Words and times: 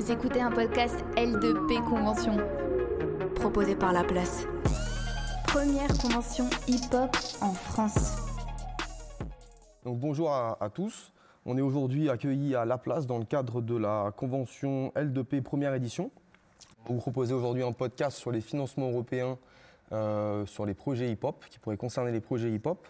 Vous 0.00 0.10
écoutez 0.10 0.40
un 0.40 0.50
podcast 0.50 1.04
L2P 1.14 1.84
Convention, 1.84 2.38
proposé 3.34 3.76
par 3.76 3.92
La 3.92 4.02
Place. 4.02 4.46
Première 5.46 5.88
convention 5.98 6.48
hip-hop 6.66 7.14
en 7.42 7.52
France. 7.52 8.16
Donc 9.84 9.98
bonjour 9.98 10.32
à, 10.32 10.70
tous. 10.72 11.12
On 11.44 11.58
est 11.58 11.60
aujourd'hui 11.60 12.08
accueillis 12.08 12.54
à 12.54 12.64
La 12.64 12.78
Place 12.78 13.06
dans 13.06 13.18
le 13.18 13.26
cadre 13.26 13.60
de 13.60 13.76
la 13.76 14.10
convention 14.16 14.90
L2P 14.96 15.42
première 15.42 15.74
édition. 15.74 16.10
On 16.88 16.94
vous 16.94 17.00
propose 17.00 17.30
aujourd'hui 17.30 17.62
un 17.62 17.72
podcast 17.72 18.16
sur 18.16 18.32
les 18.32 18.40
financements 18.40 18.88
européens 18.88 19.36
euh, 19.92 20.46
sur 20.46 20.64
les 20.64 20.72
projets 20.72 21.10
hip-hop, 21.10 21.44
qui 21.50 21.58
pourraient 21.58 21.76
concerner 21.76 22.10
les 22.10 22.22
projets 22.22 22.50
hip-hop. 22.50 22.88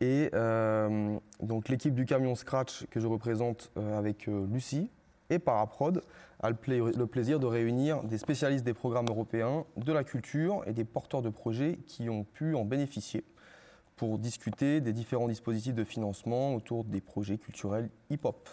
Et 0.00 0.30
euh, 0.34 1.18
donc 1.42 1.68
l'équipe 1.68 1.96
du 1.96 2.06
camion 2.06 2.36
Scratch 2.36 2.86
que 2.86 3.00
je 3.00 3.08
représente 3.08 3.72
euh, 3.76 3.98
avec 3.98 4.28
Lucie 4.28 4.90
et 5.30 5.38
Paraprod 5.38 6.02
a 6.42 6.50
le, 6.50 6.56
pla- 6.56 6.76
le 6.76 7.06
plaisir 7.06 7.40
de 7.40 7.46
réunir 7.46 8.02
des 8.02 8.18
spécialistes 8.18 8.64
des 8.64 8.74
programmes 8.74 9.06
européens, 9.08 9.64
de 9.76 9.92
la 9.92 10.04
culture 10.04 10.62
et 10.66 10.72
des 10.72 10.84
porteurs 10.84 11.22
de 11.22 11.30
projets 11.30 11.78
qui 11.86 12.08
ont 12.10 12.24
pu 12.24 12.54
en 12.54 12.64
bénéficier 12.64 13.24
pour 13.96 14.18
discuter 14.18 14.80
des 14.80 14.92
différents 14.92 15.28
dispositifs 15.28 15.74
de 15.74 15.84
financement 15.84 16.54
autour 16.54 16.84
des 16.84 17.00
projets 17.00 17.38
culturels 17.38 17.90
hip-hop. 18.08 18.48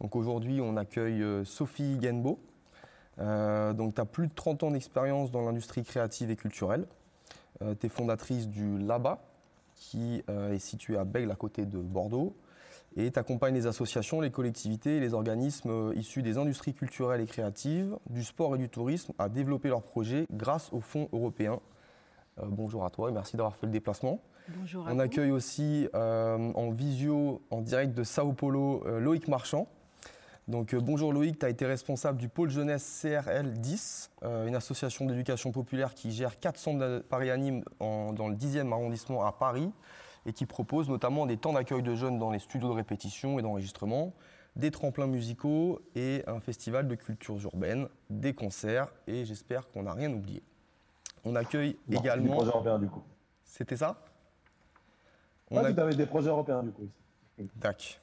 Donc 0.00 0.14
aujourd'hui, 0.16 0.60
on 0.60 0.76
accueille 0.76 1.22
euh, 1.22 1.44
Sophie 1.44 1.98
Genbo. 2.02 2.38
Euh, 3.18 3.72
donc 3.72 3.94
tu 3.94 4.00
as 4.00 4.04
plus 4.04 4.26
de 4.26 4.34
30 4.34 4.64
ans 4.64 4.70
d'expérience 4.70 5.30
dans 5.30 5.40
l'industrie 5.40 5.82
créative 5.84 6.30
et 6.30 6.36
culturelle. 6.36 6.86
tu 7.80 7.86
es 7.86 7.88
fondatrice 7.88 8.48
du 8.48 8.78
LABA, 8.78 9.18
qui 9.76 10.22
euh, 10.28 10.52
est 10.52 10.58
situé 10.58 10.96
à 10.96 11.04
Bègle, 11.04 11.30
à 11.30 11.36
côté 11.36 11.64
de 11.64 11.78
Bordeaux. 11.78 12.34
Et 12.98 13.10
tu 13.10 13.18
accompagnes 13.18 13.54
les 13.54 13.66
associations, 13.66 14.20
les 14.22 14.30
collectivités 14.30 14.96
et 14.96 15.00
les 15.00 15.12
organismes 15.12 15.68
euh, 15.70 15.92
issus 15.96 16.22
des 16.22 16.38
industries 16.38 16.72
culturelles 16.72 17.20
et 17.20 17.26
créatives, 17.26 17.96
du 18.08 18.24
sport 18.24 18.54
et 18.54 18.58
du 18.58 18.68
tourisme 18.70 19.12
à 19.18 19.28
développer 19.28 19.68
leurs 19.68 19.82
projets 19.82 20.26
grâce 20.32 20.72
aux 20.72 20.80
fonds 20.80 21.08
européens. 21.12 21.60
Euh, 22.38 22.44
bonjour 22.48 22.84
à 22.86 22.90
toi 22.90 23.10
et 23.10 23.12
merci 23.12 23.36
d'avoir 23.36 23.54
fait 23.54 23.66
le 23.66 23.72
déplacement. 23.72 24.20
Bonjour 24.56 24.86
à 24.88 24.92
On 24.92 24.94
vous. 24.94 25.00
accueille 25.00 25.30
aussi 25.30 25.88
euh, 25.94 26.52
en 26.54 26.70
visio, 26.70 27.42
en 27.50 27.60
direct 27.60 27.92
de 27.94 28.02
Sao 28.02 28.32
Paulo, 28.32 28.82
euh, 28.86 28.98
Loïc 28.98 29.28
Marchand. 29.28 29.66
Donc 30.48 30.74
bonjour 30.76 31.12
Loïc, 31.12 31.40
tu 31.40 31.44
as 31.44 31.48
été 31.50 31.66
responsable 31.66 32.18
du 32.18 32.28
pôle 32.28 32.50
jeunesse 32.50 33.02
CRL 33.02 33.52
10, 33.54 34.10
euh, 34.22 34.46
une 34.46 34.54
association 34.54 35.04
d'éducation 35.04 35.50
populaire 35.50 35.92
qui 35.92 36.12
gère 36.12 36.38
4 36.38 36.56
centres 36.56 36.78
de 36.78 36.98
Paris 37.00 37.30
Anime 37.30 37.64
en- 37.80 38.12
dans 38.12 38.28
le 38.28 38.36
10e 38.36 38.72
arrondissement 38.72 39.26
à 39.26 39.32
Paris 39.32 39.70
et 40.26 40.32
qui 40.32 40.44
propose 40.44 40.88
notamment 40.90 41.24
des 41.24 41.36
temps 41.38 41.52
d'accueil 41.54 41.82
de 41.82 41.94
jeunes 41.94 42.18
dans 42.18 42.30
les 42.30 42.38
studios 42.40 42.68
de 42.68 42.74
répétition 42.74 43.38
et 43.38 43.42
d'enregistrement, 43.42 44.12
des 44.56 44.70
tremplins 44.70 45.06
musicaux 45.06 45.80
et 45.94 46.24
un 46.26 46.40
festival 46.40 46.88
de 46.88 46.94
cultures 46.94 47.40
urbaines, 47.44 47.88
des 48.10 48.34
concerts 48.34 48.88
et 49.06 49.24
j'espère 49.24 49.68
qu'on 49.70 49.84
n'a 49.84 49.92
rien 49.92 50.12
oublié. 50.12 50.42
On 51.24 51.36
accueille 51.36 51.76
Non, 51.88 51.94
Des 51.94 51.96
également... 51.98 52.34
projets 52.36 52.50
européens 52.50 52.78
du 52.78 52.88
coup. 52.88 53.02
C'était 53.44 53.76
ça? 53.76 54.02
On 55.50 55.58
a- 55.58 55.72
des 55.72 56.06
projets 56.06 56.28
européens 56.28 56.62
du 56.62 56.72
coup. 56.72 56.82
ici. 57.38 57.48
Tac. 57.60 58.00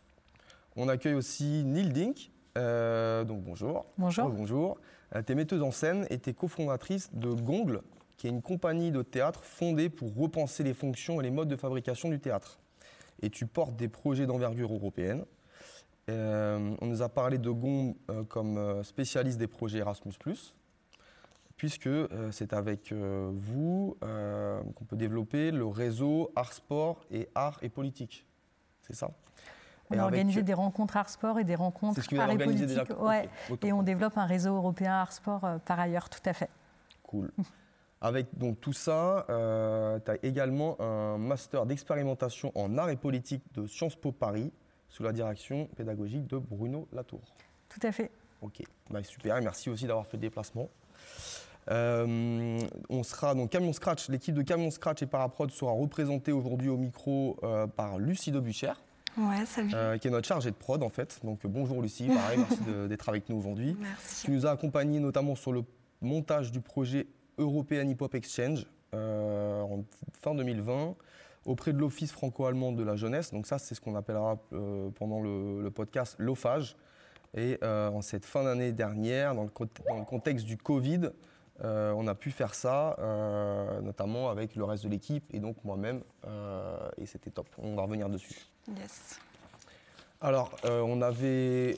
On 0.76 0.88
accueille 0.88 1.14
aussi 1.16 1.64
Neil 1.66 1.90
Dink. 1.90 2.32
Euh, 2.58 3.24
donc 3.24 3.42
bonjour. 3.42 3.86
Bonjour. 3.98 4.30
bonjour. 4.30 4.78
Euh, 5.16 5.22
tu 5.26 5.32
es 5.32 5.36
metteuse 5.36 5.62
en 5.64 5.72
scène 5.72 6.06
et 6.10 6.20
tu 6.20 6.30
es 6.30 6.34
cofondatrice 6.34 7.14
de 7.14 7.30
Gongle, 7.34 7.82
qui 8.18 8.28
est 8.28 8.30
une 8.30 8.42
compagnie 8.42 8.92
de 8.92 9.02
théâtre 9.02 9.44
fondée 9.44 9.90
pour 9.90 10.16
repenser 10.16 10.64
les 10.64 10.74
fonctions 10.74 11.20
et 11.20 11.24
les 11.24 11.32
modes 11.32 11.48
de 11.50 11.56
fabrication 11.56 12.10
du 12.10 12.20
théâtre. 12.20 12.60
Et 13.22 13.30
tu 13.30 13.46
portes 13.46 13.76
des 13.76 13.88
projets 13.88 14.26
d'envergure 14.26 14.74
européenne. 14.74 15.26
Euh, 16.10 16.76
on 16.82 16.86
nous 16.88 17.02
a 17.02 17.10
parlé 17.10 17.38
de 17.38 17.50
Gongle 17.50 17.96
euh, 18.10 18.24
comme 18.24 18.58
euh, 18.58 18.84
spécialiste 18.84 19.38
des 19.38 19.48
projets 19.48 19.80
Erasmus, 19.80 20.14
puisque 21.56 21.88
euh, 21.88 22.30
c'est 22.32 22.52
avec 22.54 22.92
vous 22.94 23.98
qu'on 24.02 24.86
peut 24.86 24.98
développer 24.98 25.52
le 25.52 25.66
réseau 25.66 26.32
Art 26.36 26.54
Sport 26.54 27.06
et 27.12 27.30
Art 27.36 27.60
et 27.62 27.70
Politique. 27.70 28.26
C'est 28.82 28.96
ça? 28.96 29.12
On 29.90 29.96
Et 29.96 29.98
a 29.98 30.02
avec- 30.04 30.14
organisé 30.20 30.44
des 30.44 30.54
rencontres 30.54 30.98
art 30.98 31.10
sport 31.10 31.40
et 31.40 31.44
des 31.44 31.56
rencontres 31.56 32.00
art 32.18 32.32
et 32.32 32.38
politique. 32.38 32.68
déjà 32.68 32.84
Ouais. 33.00 33.30
Et 33.64 33.72
on 33.74 33.84
développe 33.84 34.18
un 34.18 34.26
réseau 34.26 34.56
européen 34.56 34.92
art 34.94 35.12
sport 35.14 35.44
euh, 35.44 35.58
par 35.60 35.80
ailleurs, 35.80 36.10
tout 36.10 36.22
à 36.26 36.34
fait. 36.34 36.50
Cool. 37.04 37.32
Avec 38.06 38.28
donc 38.38 38.60
tout 38.62 38.74
ça, 38.74 39.26
tu 39.28 40.12
as 40.12 40.18
également 40.24 40.80
un 40.82 41.18
master 41.18 41.66
d'expérimentation 41.66 42.52
en 42.54 42.78
art 42.78 42.90
et 42.90 42.98
politique 42.98 43.42
de 43.56 43.66
Sciences 43.66 43.96
Po 43.96 44.12
Paris, 44.12 44.52
sous 44.90 45.04
la 45.04 45.12
direction 45.14 45.68
pédagogique 45.76 46.28
de 46.28 46.38
Bruno 46.38 46.88
Latour. 46.94 47.22
Tout 47.70 47.80
à 47.82 47.92
fait. 47.92 48.12
Ok, 48.42 48.62
bah, 48.90 49.02
super, 49.04 49.38
et 49.38 49.42
merci 49.42 49.70
aussi 49.70 49.88
d'avoir 49.88 50.06
fait 50.06 50.18
le 50.18 50.22
déplacement. 50.22 50.70
Euh, 51.72 52.60
on 52.90 53.04
sera 53.04 53.34
donc 53.36 53.52
Camion 53.52 53.72
Scratch, 53.72 54.10
l'équipe 54.10 54.36
de 54.36 54.42
Camion 54.42 54.70
Scratch 54.70 55.02
et 55.02 55.06
Paraprod 55.06 55.50
sera 55.52 55.72
représentée 55.72 56.34
aujourd'hui 56.34 56.68
au 56.70 56.76
micro 56.78 57.38
euh, 57.44 57.68
par 57.68 57.98
Lucie 58.00 58.32
Debuchère, 58.32 58.82
Ouais, 59.18 59.46
salut. 59.46 59.72
euh, 59.74 59.98
qui 59.98 60.10
est 60.10 60.12
notre 60.12 60.28
chargée 60.28 60.52
de 60.52 60.56
prod 60.56 60.84
en 60.84 60.90
fait. 60.90 61.20
Donc 61.24 61.46
euh, 61.46 61.48
bonjour 61.48 61.82
Lucie, 61.82 62.08
pareil, 62.08 62.38
merci 62.50 62.90
d'être 62.90 63.08
avec 63.08 63.30
nous 63.30 63.38
aujourd'hui. 63.38 63.78
Merci. 63.80 64.26
Tu 64.26 64.32
nous 64.32 64.46
as 64.46 64.52
accompagnés 64.52 65.00
notamment 65.00 65.36
sur 65.36 65.54
le 65.54 65.64
montage 66.02 66.52
du 66.52 66.60
projet 66.60 67.08
European 67.38 67.88
Hip 67.90 67.98
Hop 68.02 68.16
Exchange 68.16 68.66
euh, 68.94 69.62
en 69.62 69.84
fin 70.22 70.36
2020 70.36 70.96
auprès 71.46 71.74
de 71.74 71.78
l'Office 71.78 72.12
franco-allemand 72.12 72.72
de 72.72 72.84
la 72.84 72.96
jeunesse. 72.96 73.32
Donc 73.32 73.48
ça, 73.48 73.58
c'est 73.60 73.76
ce 73.76 73.82
qu'on 73.82 73.96
appellera 73.96 74.38
euh, 74.54 74.90
pendant 74.92 75.20
le, 75.22 75.62
le 75.62 75.72
podcast 75.72 76.16
l'OFAGE. 76.20 76.76
Et 77.36 77.58
euh, 77.64 77.90
en 77.90 78.02
cette 78.02 78.26
fin 78.26 78.44
d'année 78.44 78.72
dernière, 78.72 79.36
dans 79.36 79.44
le, 79.44 79.50
cont- 79.50 79.68
dans 79.90 79.98
le 79.98 80.06
contexte 80.06 80.46
du 80.46 80.56
Covid, 80.58 81.10
euh, 81.64 81.92
on 81.98 82.08
a 82.08 82.16
pu 82.16 82.32
faire 82.32 82.54
ça, 82.56 82.96
notamment 83.82 84.30
avec 84.30 84.56
le 84.56 84.64
reste 84.64 84.84
de 84.86 84.90
l'équipe 84.90 85.24
et 85.34 85.40
donc 85.40 85.58
moi-même. 85.64 86.02
et 86.98 87.06
c'était 87.06 87.30
top. 87.32 87.48
On 87.58 87.76
va 87.76 87.82
revenir 87.84 88.08
dessus. 88.10 88.36
Yes. 88.78 89.20
Alors, 90.22 90.52
on 90.64 91.02
avait 91.02 91.78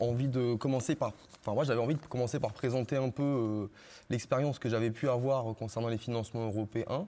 envie 0.00 0.28
de 0.28 0.54
commencer 0.54 0.94
par. 0.96 1.12
Enfin, 1.40 1.54
moi, 1.54 1.64
j'avais 1.64 1.80
envie 1.80 1.94
de 1.94 2.00
commencer 2.06 2.40
par 2.40 2.52
présenter 2.52 2.96
un 2.96 3.10
peu 3.10 3.22
euh, 3.22 3.66
l'expérience 4.10 4.58
que 4.58 4.68
j'avais 4.68 4.90
pu 4.90 5.08
avoir 5.08 5.54
concernant 5.54 5.88
les 5.88 5.98
financements 5.98 6.44
européens 6.46 7.06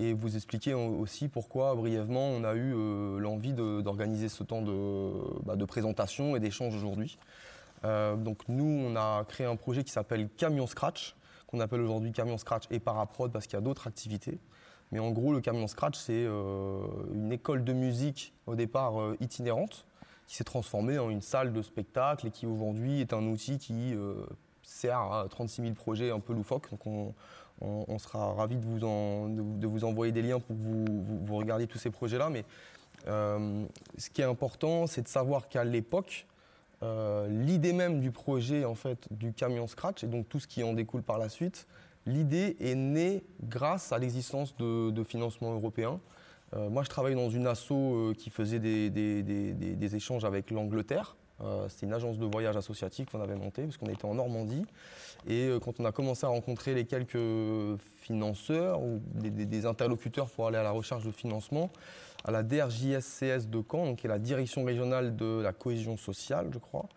et 0.00 0.12
vous 0.14 0.36
expliquer 0.36 0.74
au- 0.74 0.98
aussi 0.98 1.28
pourquoi, 1.28 1.74
brièvement, 1.74 2.28
on 2.28 2.44
a 2.44 2.54
eu 2.54 2.74
euh, 2.74 3.18
l'envie 3.18 3.52
d'organiser 3.52 4.28
ce 4.28 4.42
temps 4.42 4.62
de, 4.62 5.10
bah, 5.44 5.56
de 5.56 5.64
présentation 5.64 6.34
et 6.34 6.40
d'échange 6.40 6.74
aujourd'hui. 6.74 7.18
Euh, 7.84 8.16
donc, 8.16 8.40
nous, 8.48 8.64
on 8.64 8.96
a 8.96 9.24
créé 9.28 9.46
un 9.46 9.56
projet 9.56 9.84
qui 9.84 9.92
s'appelle 9.92 10.28
Camion 10.36 10.66
Scratch, 10.66 11.14
qu'on 11.46 11.60
appelle 11.60 11.80
aujourd'hui 11.80 12.12
Camion 12.12 12.38
Scratch 12.38 12.64
et 12.70 12.80
Paraprod 12.80 13.30
parce 13.30 13.46
qu'il 13.46 13.54
y 13.54 13.58
a 13.58 13.62
d'autres 13.62 13.86
activités. 13.86 14.38
Mais 14.90 14.98
en 14.98 15.10
gros, 15.10 15.32
le 15.32 15.40
Camion 15.40 15.66
Scratch, 15.68 15.96
c'est 15.98 16.24
une 16.24 17.30
école 17.30 17.62
de 17.62 17.74
musique 17.74 18.32
au 18.46 18.54
départ 18.54 18.94
itinérante 19.20 19.84
qui 20.28 20.36
s'est 20.36 20.44
transformée 20.44 20.98
en 20.98 21.08
une 21.08 21.22
salle 21.22 21.52
de 21.52 21.62
spectacle 21.62 22.26
et 22.26 22.30
qui 22.30 22.46
aujourd'hui 22.46 23.00
est 23.00 23.14
un 23.14 23.24
outil 23.26 23.58
qui 23.58 23.94
euh, 23.94 24.14
sert 24.62 24.98
à 24.98 25.26
36 25.28 25.62
000 25.62 25.74
projets 25.74 26.10
un 26.10 26.20
peu 26.20 26.34
loufoques. 26.34 26.68
On, 27.60 27.98
sera 27.98 28.34
ravis 28.34 28.56
de 28.56 28.64
vous, 29.66 29.84
envoyer 29.84 30.12
des 30.12 30.22
liens 30.22 30.38
pour 30.38 30.54
que 30.54 30.62
vous 30.62 31.36
regardiez 31.36 31.66
tous 31.66 31.78
ces 31.78 31.90
projets-là. 31.90 32.28
Mais 32.30 32.44
euh, 33.08 33.64
ce 33.96 34.10
qui 34.10 34.20
est 34.20 34.26
important, 34.26 34.86
c'est 34.86 35.02
de 35.02 35.08
savoir 35.08 35.48
qu'à 35.48 35.64
l'époque, 35.64 36.26
euh, 36.82 37.26
l'idée 37.28 37.72
même 37.72 38.00
du 38.00 38.12
projet 38.12 38.64
en 38.64 38.74
fait 38.74 39.08
du 39.10 39.32
camion 39.32 39.66
Scratch 39.66 40.04
et 40.04 40.06
donc 40.06 40.28
tout 40.28 40.38
ce 40.38 40.46
qui 40.46 40.62
en 40.62 40.74
découle 40.74 41.02
par 41.02 41.18
la 41.18 41.28
suite, 41.28 41.66
l'idée 42.06 42.56
est 42.60 42.76
née 42.76 43.24
grâce 43.42 43.92
à 43.92 43.98
l'existence 43.98 44.54
de, 44.58 44.90
de 44.90 45.02
financements 45.02 45.54
européens. 45.54 45.98
Euh, 46.56 46.70
moi, 46.70 46.82
je 46.82 46.88
travaille 46.88 47.14
dans 47.14 47.30
une 47.30 47.46
asso 47.46 47.72
euh, 47.72 48.14
qui 48.14 48.30
faisait 48.30 48.58
des, 48.58 49.94
échanges 49.94 50.24
avec 50.24 50.50
l'Angleterre. 50.50 51.16
Euh, 51.40 51.68
C'était 51.68 51.86
une 51.86 51.92
agence 51.92 52.18
de 52.18 52.26
voyage 52.26 52.56
associative 52.56 53.06
qu'on 53.06 53.20
avait 53.20 53.36
montée 53.36 53.62
parce 53.62 53.76
qu'on 53.76 53.88
était 53.88 54.06
en 54.06 54.14
Normandie. 54.14 54.64
Et 55.28 55.50
quand 55.62 55.80
on 55.80 55.84
a 55.84 55.92
commencé 55.92 56.24
à 56.24 56.28
rencontrer 56.28 56.74
les 56.74 56.84
quelques 56.84 57.18
financeurs 58.00 58.80
ou 58.80 59.00
des, 59.14 59.66
interlocuteurs 59.66 60.30
pour 60.30 60.46
aller 60.46 60.58
à 60.58 60.62
la 60.62 60.70
recherche 60.70 61.04
de 61.04 61.10
financement, 61.10 61.70
à 62.24 62.30
la 62.30 62.42
DRJSCS 62.42 63.48
de 63.48 63.62
Caen, 63.68 63.94
qui 63.94 64.06
est 64.06 64.08
la 64.08 64.18
direction 64.18 64.64
régionale 64.64 65.16
de 65.16 65.40
la 65.40 65.52
cohésion 65.52 65.96
sociale, 65.96 66.48
je 66.52 66.58
crois, 66.58 66.88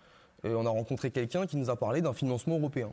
on 0.43 0.65
a 0.65 0.69
rencontré 0.69 1.11
quelqu'un 1.11 1.45
qui 1.45 1.57
nous 1.57 1.69
a 1.69 1.75
parlé 1.75 2.01
d'un 2.01 2.13
financement 2.13 2.57
européen. 2.57 2.91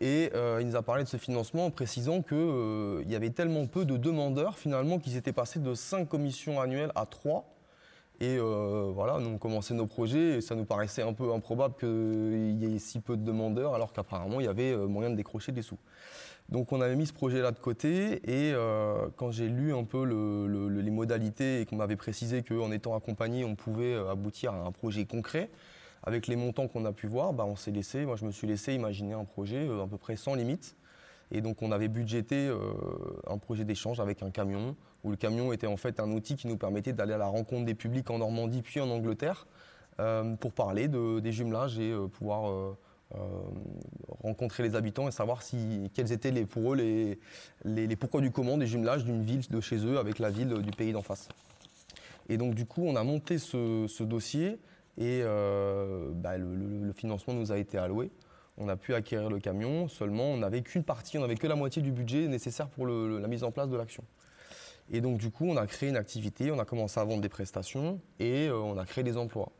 Et 0.00 0.30
euh, 0.34 0.58
il 0.60 0.66
nous 0.68 0.76
a 0.76 0.82
parlé 0.82 1.04
de 1.04 1.08
ce 1.08 1.16
financement 1.16 1.66
en 1.66 1.70
précisant 1.70 2.20
qu'il 2.22 3.04
y 3.10 3.14
avait 3.14 3.30
tellement 3.30 3.66
peu 3.66 3.84
de 3.84 3.96
demandeurs 3.96 4.58
finalement 4.58 4.98
qu'ils 4.98 5.16
étaient 5.16 5.32
passés 5.32 5.58
de 5.58 5.74
5 5.74 6.06
commissions 6.08 6.60
annuelles 6.60 6.92
à 6.94 7.06
3. 7.06 7.46
Et 8.20 8.36
euh, 8.38 8.90
voilà, 8.94 9.18
nous 9.20 9.28
on 9.30 9.38
commençait 9.38 9.74
nos 9.74 9.86
projets 9.86 10.38
et 10.38 10.40
ça 10.40 10.54
nous 10.54 10.64
paraissait 10.64 11.02
un 11.02 11.12
peu 11.12 11.32
improbable 11.34 11.74
qu'il 11.78 12.62
y 12.62 12.74
ait 12.74 12.78
si 12.78 13.00
peu 13.00 13.16
de 13.16 13.22
demandeurs 13.22 13.74
alors 13.74 13.92
qu'apparemment 13.92 14.40
il 14.40 14.46
y 14.46 14.48
avait 14.48 14.72
euh, 14.72 14.86
moyen 14.86 15.10
de 15.10 15.16
décrocher 15.16 15.52
des 15.52 15.60
sous. 15.62 15.78
Donc 16.48 16.72
on 16.72 16.80
avait 16.80 16.96
mis 16.96 17.06
ce 17.06 17.12
projet-là 17.12 17.50
de 17.52 17.58
côté 17.58 18.14
et 18.24 18.52
euh, 18.54 19.08
quand 19.16 19.32
j'ai 19.32 19.48
lu 19.48 19.74
un 19.74 19.84
peu 19.84 20.04
le- 20.04 20.46
le- 20.46 20.68
le- 20.68 20.80
les 20.80 20.90
modalités 20.90 21.60
et 21.60 21.66
qu'on 21.66 21.76
m'avait 21.76 21.96
précisé 21.96 22.42
qu'en 22.42 22.70
étant 22.72 22.96
accompagné 22.96 23.44
on 23.44 23.54
pouvait 23.54 23.92
euh, 23.94 24.10
aboutir 24.10 24.52
à 24.54 24.64
un 24.66 24.72
projet 24.72 25.04
concret, 25.04 25.50
avec 26.06 26.26
les 26.26 26.36
montants 26.36 26.68
qu'on 26.68 26.84
a 26.84 26.92
pu 26.92 27.06
voir, 27.06 27.32
bah, 27.32 27.44
on 27.44 27.56
s'est 27.56 27.70
laissé, 27.70 28.06
moi 28.06 28.16
je 28.16 28.24
me 28.24 28.30
suis 28.30 28.46
laissé 28.46 28.72
imaginer 28.72 29.12
un 29.12 29.24
projet 29.24 29.68
à 29.68 29.86
peu 29.86 29.98
près 29.98 30.16
sans 30.16 30.34
limite. 30.34 30.76
Et 31.32 31.40
donc 31.40 31.60
on 31.60 31.72
avait 31.72 31.88
budgété 31.88 32.48
un 33.26 33.36
projet 33.38 33.64
d'échange 33.64 33.98
avec 33.98 34.22
un 34.22 34.30
camion, 34.30 34.76
où 35.02 35.10
le 35.10 35.16
camion 35.16 35.52
était 35.52 35.66
en 35.66 35.76
fait 35.76 35.98
un 35.98 36.12
outil 36.12 36.36
qui 36.36 36.46
nous 36.46 36.56
permettait 36.56 36.92
d'aller 36.92 37.14
à 37.14 37.18
la 37.18 37.26
rencontre 37.26 37.64
des 37.64 37.74
publics 37.74 38.08
en 38.10 38.18
Normandie 38.18 38.62
puis 38.62 38.80
en 38.80 38.88
Angleterre 38.88 39.48
pour 40.38 40.52
parler 40.52 40.86
des 40.86 41.32
jumelages 41.32 41.80
et 41.80 41.92
pouvoir 42.12 42.76
euh, 43.14 43.18
rencontrer 44.24 44.64
les 44.64 44.74
habitants 44.74 45.06
et 45.06 45.12
savoir 45.12 45.40
si, 45.40 45.92
quels 45.94 46.10
étaient 46.10 46.32
pour 46.44 46.74
eux 46.74 47.16
les, 47.64 47.96
pourquoi 47.96 48.20
du 48.20 48.32
comment 48.32 48.58
des 48.58 48.66
jumelages 48.66 49.04
d'une 49.04 49.22
ville 49.22 49.46
de 49.48 49.60
chez 49.60 49.76
eux 49.76 49.98
avec 49.98 50.18
la 50.18 50.28
ville 50.28 50.54
du 50.54 50.72
pays 50.72 50.92
d'en 50.92 51.02
face. 51.02 51.28
Et 52.28 52.36
donc 52.36 52.56
du 52.56 52.66
coup, 52.66 52.82
on 52.84 52.96
a 52.96 53.04
monté 53.04 53.38
ce, 53.38 54.02
dossier 54.02 54.58
et 54.98 55.20
euh, 55.22 56.10
bah, 56.14 56.38
le, 56.38 56.92
financement 56.92 57.34
nous 57.34 57.52
a 57.52 57.58
été 57.58 57.78
alloué. 57.78 58.10
On 58.56 58.68
a 58.68 58.76
pu 58.76 58.94
acquérir 58.94 59.28
le 59.28 59.38
camion, 59.38 59.86
seulement 59.88 60.24
on 60.24 60.38
n'avait 60.38 60.62
qu'une 60.62 60.82
partie, 60.82 61.18
on 61.18 61.20
n'avait 61.20 61.34
que 61.34 61.46
la 61.46 61.56
moitié 61.56 61.82
du 61.82 61.92
budget 61.92 62.26
nécessaire 62.26 62.68
pour 62.68 62.86
la 62.86 63.28
mise 63.28 63.44
en 63.44 63.50
place 63.50 63.68
de 63.68 63.76
l'action. 63.76 64.02
Et 64.90 65.02
donc 65.02 65.18
du 65.18 65.30
coup, 65.30 65.44
on 65.46 65.56
a 65.56 65.66
créé 65.66 65.90
une 65.90 65.96
activité, 65.96 66.50
on 66.50 66.58
a 66.58 66.64
commencé 66.64 66.98
à 66.98 67.04
vendre 67.04 67.20
des 67.20 67.28
prestations 67.28 68.00
et 68.18 68.48
euh, 68.48 68.56
on 68.56 68.78
a 68.78 68.86
créé 68.86 69.04
des 69.04 69.18
emplois. 69.18 69.52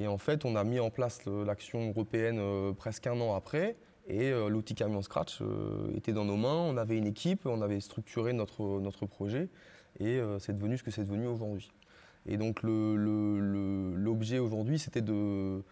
Et 0.00 0.08
en 0.08 0.18
fait, 0.18 0.44
on 0.44 0.56
a 0.56 0.64
mis 0.64 0.80
en 0.80 0.90
place 0.90 1.24
l'action 1.26 1.90
européenne 1.90 2.38
euh, 2.40 2.72
presque 2.72 3.06
un 3.06 3.20
an 3.20 3.36
après. 3.36 3.76
Et 4.08 4.32
l'outil 4.48 4.74
Camion 4.74 5.02
Scratch 5.02 5.40
était 5.94 6.12
dans 6.12 6.24
nos 6.24 6.36
mains. 6.36 6.56
On 6.56 6.76
avait 6.76 6.96
une 6.96 7.06
équipe, 7.06 7.46
on 7.46 7.62
avait 7.62 7.78
structuré 7.78 8.32
notre, 8.32 8.80
notre 8.80 9.06
projet. 9.06 9.48
Et 10.00 10.20
c'est 10.40 10.52
devenu 10.52 10.76
ce 10.76 10.82
que 10.82 10.90
c'est 10.90 11.04
devenu 11.04 11.28
aujourd'hui. 11.28 11.70
Et 12.30 12.36
donc 12.36 12.62
l'objet 12.62 14.38
aujourd'hui, 14.38 14.78
c'était 14.78 15.02
de, 15.02 15.62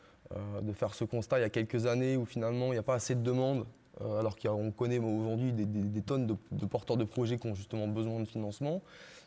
de, 0.62 0.72
faire 0.72 0.92
ce 0.92 1.04
constat 1.04 1.38
il 1.38 1.42
y 1.42 1.44
a 1.44 1.50
quelques 1.50 1.86
années 1.86 2.16
où 2.16 2.24
finalement 2.24 2.66
il 2.66 2.72
n'y 2.72 2.78
a 2.78 2.82
pas 2.82 2.94
assez 2.94 3.14
de 3.14 3.22
demandes, 3.22 3.64
alors 4.00 4.36
qu'on 4.36 4.70
connaît 4.70 4.98
aujourd'hui 4.98 5.52
des, 5.52 6.02
tonnes 6.02 6.26
de, 6.26 6.66
porteurs 6.66 6.96
de 6.96 7.04
projets 7.04 7.38
qui 7.38 7.46
ont 7.46 7.54
justement 7.54 7.88
besoin 7.88 8.20
de 8.20 8.26
financement. 8.26 8.82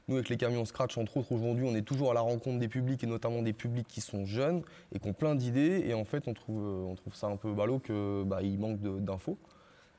Nous, 0.08 0.16
avec 0.16 0.30
les 0.30 0.38
camions 0.38 0.66
Scratch, 0.66 0.98
entre 0.98 1.18
autres, 1.18 1.32
aujourd'hui, 1.32 1.66
on 1.68 1.76
est 1.76 1.84
toujours 1.84 2.12
à 2.12 2.14
la 2.14 2.22
rencontre 2.22 2.60
des 2.60 2.68
publics 2.68 3.04
et 3.04 3.08
notamment 3.08 3.42
des 3.42 3.54
publics 3.54 3.88
qui 3.88 4.02
sont 4.02 4.26
jeunes 4.26 4.64
et 4.94 5.00
qui 5.00 5.08
ont 5.08 5.14
plein 5.14 5.36
d'idées. 5.36 5.84
Et 5.86 5.94
en 5.94 6.06
fait, 6.06 6.28
on 6.28 6.34
trouve, 6.34 6.64
euh, 6.64 6.92
on 6.92 6.96
trouve 6.96 7.16
ça 7.16 7.28
un 7.28 7.36
peu 7.36 7.54
ballot 7.54 7.80
qu'il 7.80 8.24
bah, 8.26 8.42
manque 8.58 8.80
d'infos. 8.80 9.38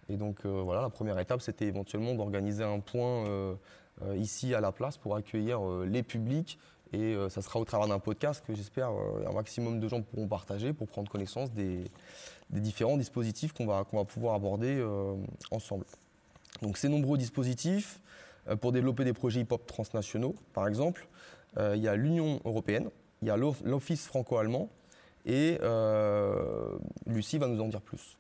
Et 0.09 0.17
donc, 0.17 0.45
euh, 0.45 0.61
voilà, 0.63 0.83
la 0.83 0.91
première 0.91 1.19
étape, 1.21 1.41
c'était 1.41 1.67
éventuellement 1.67 2.15
d'organiser 2.15 2.65
un 2.65 2.81
point 2.81 3.27
euh, 3.27 3.55
ici 4.17 4.55
à 4.55 4.61
la 4.61 4.73
place 4.73 4.99
pour 4.99 5.15
accueillir 5.15 5.61
les 5.87 6.03
publics. 6.03 6.59
Et 6.93 7.17
ça 7.31 7.41
sera 7.41 7.59
au 7.59 7.65
travers 7.65 7.89
d'un 7.89 7.99
podcast 7.99 8.45
que 8.47 8.55
j'espère 8.55 8.91
un 8.91 9.33
maximum 9.33 9.81
de 9.81 9.89
gens 9.89 10.03
pourront 10.03 10.29
partager 10.29 10.75
pour 10.75 10.89
prendre 10.89 11.11
connaissance 11.11 11.51
des, 11.53 11.85
différents 12.51 12.99
dispositifs 12.99 13.53
qu'on 13.53 13.67
va, 13.67 13.87
va 13.93 14.05
pouvoir 14.05 14.35
aborder 14.35 14.85
ensemble. 15.51 15.87
Donc, 16.61 16.77
ces 16.77 16.91
nombreux 16.91 17.17
dispositifs, 17.17 18.01
euh, 18.49 18.57
pour 18.57 18.73
développer 18.73 19.05
des 19.05 19.13
projets 19.13 19.41
hip-hop 19.41 19.67
transnationaux, 19.67 20.35
par 20.53 20.67
exemple. 20.67 21.07
Euh, 21.59 21.75
il 21.77 21.83
y 21.83 21.89
a 21.89 21.95
l'Union 21.95 22.41
européenne, 22.45 22.89
il 23.21 23.29
y 23.29 23.31
a 23.31 23.37
l'Office 23.37 24.07
franco-allemand, 24.07 24.69
et 25.27 25.59
euh, 25.63 26.77
Lucie 27.07 27.39
va 27.39 27.47
nous 27.47 27.61
en 27.63 27.69
dire 27.69 27.81
plus. 27.81 28.17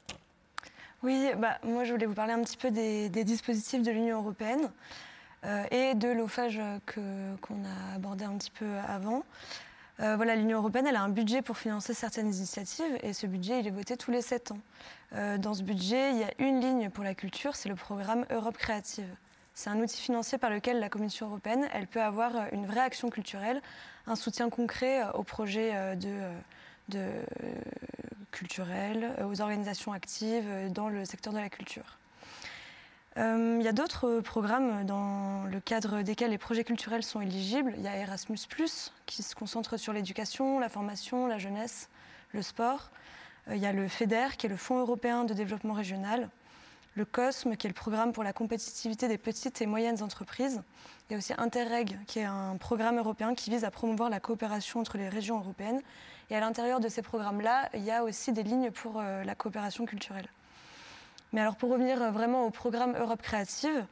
Oui, 1.02 1.30
bah, 1.38 1.58
moi 1.64 1.82
je 1.82 1.92
voulais 1.92 2.06
vous 2.06 2.14
parler 2.14 2.32
un 2.32 2.42
petit 2.42 2.56
peu 2.56 2.70
des, 2.70 3.08
dispositifs 3.24 3.82
de 3.82 3.90
l'Union 3.90 4.20
européenne 4.20 4.70
et 5.70 5.94
de 5.94 6.08
l'OFAGE 6.08 6.60
qu'on 6.86 7.64
a 7.64 7.94
abordé 7.96 8.24
un 8.24 8.36
petit 8.36 8.50
peu 8.50 8.66
avant. 8.86 9.24
voilà, 9.98 10.36
l'Union 10.36 10.58
européenne 10.58 10.86
elle 10.86 10.96
a 10.96 11.02
un 11.02 11.08
budget 11.08 11.42
pour 11.42 11.58
financer 11.58 11.94
certaines 11.94 12.32
initiatives 12.32 12.98
et 13.02 13.12
ce 13.12 13.26
budget 13.26 13.60
il 13.60 13.66
est 13.66 13.70
voté 13.70 13.96
tous 13.96 14.10
les 14.10 14.22
sept 14.22 14.52
ans. 14.52 14.60
dans 15.38 15.54
ce 15.54 15.62
budget, 15.62 16.12
il 16.12 16.18
y 16.18 16.24
a 16.24 16.30
une 16.38 16.60
ligne 16.60 16.90
pour 16.90 17.02
la 17.02 17.14
culture, 17.14 17.56
c'est 17.56 17.68
le 17.68 17.74
programme 17.74 18.24
Europe 18.30 18.56
créative. 18.56 19.08
C'est 19.54 19.70
un 19.70 19.78
outil 19.80 20.00
financier 20.00 20.38
par 20.38 20.50
lequel 20.50 20.80
la 20.80 20.88
Commission 20.88 21.26
européenne 21.26 21.68
elle 21.72 21.86
peut 21.86 22.02
avoir 22.02 22.34
euh, 22.36 22.44
une 22.52 22.66
vraie 22.66 22.80
action 22.80 23.10
culturelle, 23.10 23.60
un 24.06 24.16
soutien 24.16 24.48
concret 24.48 25.02
euh, 25.02 25.12
aux 25.12 25.24
projets 25.24 25.72
euh, 25.74 26.32
culturels, 28.30 29.14
aux 29.22 29.40
organisations 29.40 29.92
actives 29.92 30.72
dans 30.72 30.88
le 30.88 31.04
secteur 31.04 31.32
de 31.32 31.38
la 31.38 31.48
culture. 31.48 31.98
Il 33.16 33.62
y 33.62 33.68
a 33.68 33.72
d'autres 33.72 34.20
programmes 34.20 34.84
dans 34.84 35.44
le 35.44 35.60
cadre 35.60 36.02
desquels 36.02 36.30
les 36.30 36.38
projets 36.38 36.64
culturels 36.64 37.02
sont 37.02 37.20
éligibles. 37.20 37.74
Il 37.76 37.82
y 37.82 37.88
a 37.88 37.96
Erasmus, 37.96 38.38
qui 39.06 39.22
se 39.22 39.34
concentre 39.34 39.76
sur 39.76 39.92
l'éducation, 39.92 40.58
la 40.58 40.68
formation, 40.68 41.26
la 41.26 41.38
jeunesse, 41.38 41.90
le 42.32 42.42
sport. 42.42 42.90
il 43.50 43.58
y 43.58 43.66
a 43.66 43.72
le 43.72 43.86
FEDER, 43.86 44.36
qui 44.38 44.46
est 44.46 44.48
le 44.48 44.56
Fonds 44.56 44.78
européen 44.78 45.24
de 45.24 45.34
développement 45.34 45.74
régional 45.74 46.30
le 46.94 47.04
COSME, 47.04 47.56
qui 47.56 47.66
est 47.66 47.70
le 47.70 47.74
programme 47.74 48.12
pour 48.12 48.22
la 48.22 48.32
compétitivité 48.32 49.08
des 49.08 49.18
petites 49.18 49.62
et 49.62 49.66
moyennes 49.66 50.02
entreprises. 50.02 50.62
Il 51.08 51.12
y 51.12 51.14
a 51.14 51.18
aussi 51.18 51.32
Interreg, 51.38 51.98
qui 52.06 52.18
est 52.18 52.24
un 52.24 52.56
programme 52.58 52.98
européen 52.98 53.34
qui 53.34 53.50
vise 53.50 53.64
à 53.64 53.70
promouvoir 53.70 54.10
la 54.10 54.20
coopération 54.20 54.80
entre 54.80 54.98
les 54.98 55.08
régions 55.08 55.38
européennes. 55.38 55.80
Et 56.30 56.36
à 56.36 56.40
l'intérieur 56.40 56.80
de 56.80 56.88
ces 56.88 57.02
programmes-là, 57.02 57.68
il 57.74 57.84
y 57.84 57.90
a 57.90 58.04
aussi 58.04 58.32
des 58.32 58.42
lignes 58.42 58.70
pour 58.70 59.00
euh, 59.00 59.24
la 59.24 59.34
coopération 59.34 59.86
culturelle. 59.86 60.28
Mais 61.32 61.40
alors 61.40 61.56
pour 61.56 61.70
revenir 61.70 62.02
euh, 62.02 62.10
vraiment 62.10 62.44
au 62.44 62.50
programme 62.50 62.94
Europe 62.96 63.22
Créative, 63.22 63.86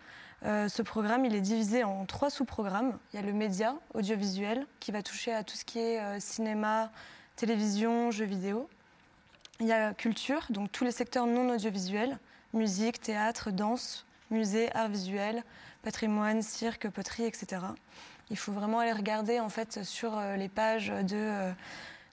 euh, 0.44 0.68
ce 0.68 0.82
programme 0.82 1.24
il 1.24 1.34
est 1.34 1.40
divisé 1.40 1.84
en 1.84 2.06
trois 2.06 2.30
sous-programmes. 2.30 2.98
Il 3.12 3.16
y 3.16 3.22
a 3.22 3.26
le 3.26 3.32
média 3.32 3.76
audiovisuel 3.94 4.66
qui 4.80 4.92
va 4.92 5.02
toucher 5.02 5.32
à 5.32 5.44
tout 5.44 5.56
ce 5.56 5.64
qui 5.64 5.78
est 5.78 6.20
cinéma, 6.20 6.90
télévision, 7.36 8.10
jeux 8.10 8.24
vidéo. 8.24 8.68
Il 9.60 9.66
y 9.66 9.72
a 9.72 9.92
culture, 9.92 10.46
donc 10.50 10.72
tous 10.72 10.84
les 10.84 10.92
secteurs 10.92 11.26
non 11.26 11.50
audiovisuels 11.50 12.18
musique, 12.52 13.00
théâtre, 13.00 13.50
danse, 13.50 14.06
musée, 14.30 14.74
art 14.74 14.88
visuel, 14.88 15.44
patrimoine, 15.82 16.42
cirque, 16.42 16.88
poterie, 16.88 17.24
etc. 17.24 17.62
Il 18.30 18.36
faut 18.36 18.52
vraiment 18.52 18.80
aller 18.80 18.92
regarder 18.92 19.40
en 19.40 19.48
fait 19.48 19.82
sur 19.82 20.16
euh, 20.16 20.36
les 20.36 20.48
pages 20.48 20.88
de, 20.88 21.16
euh, 21.16 21.52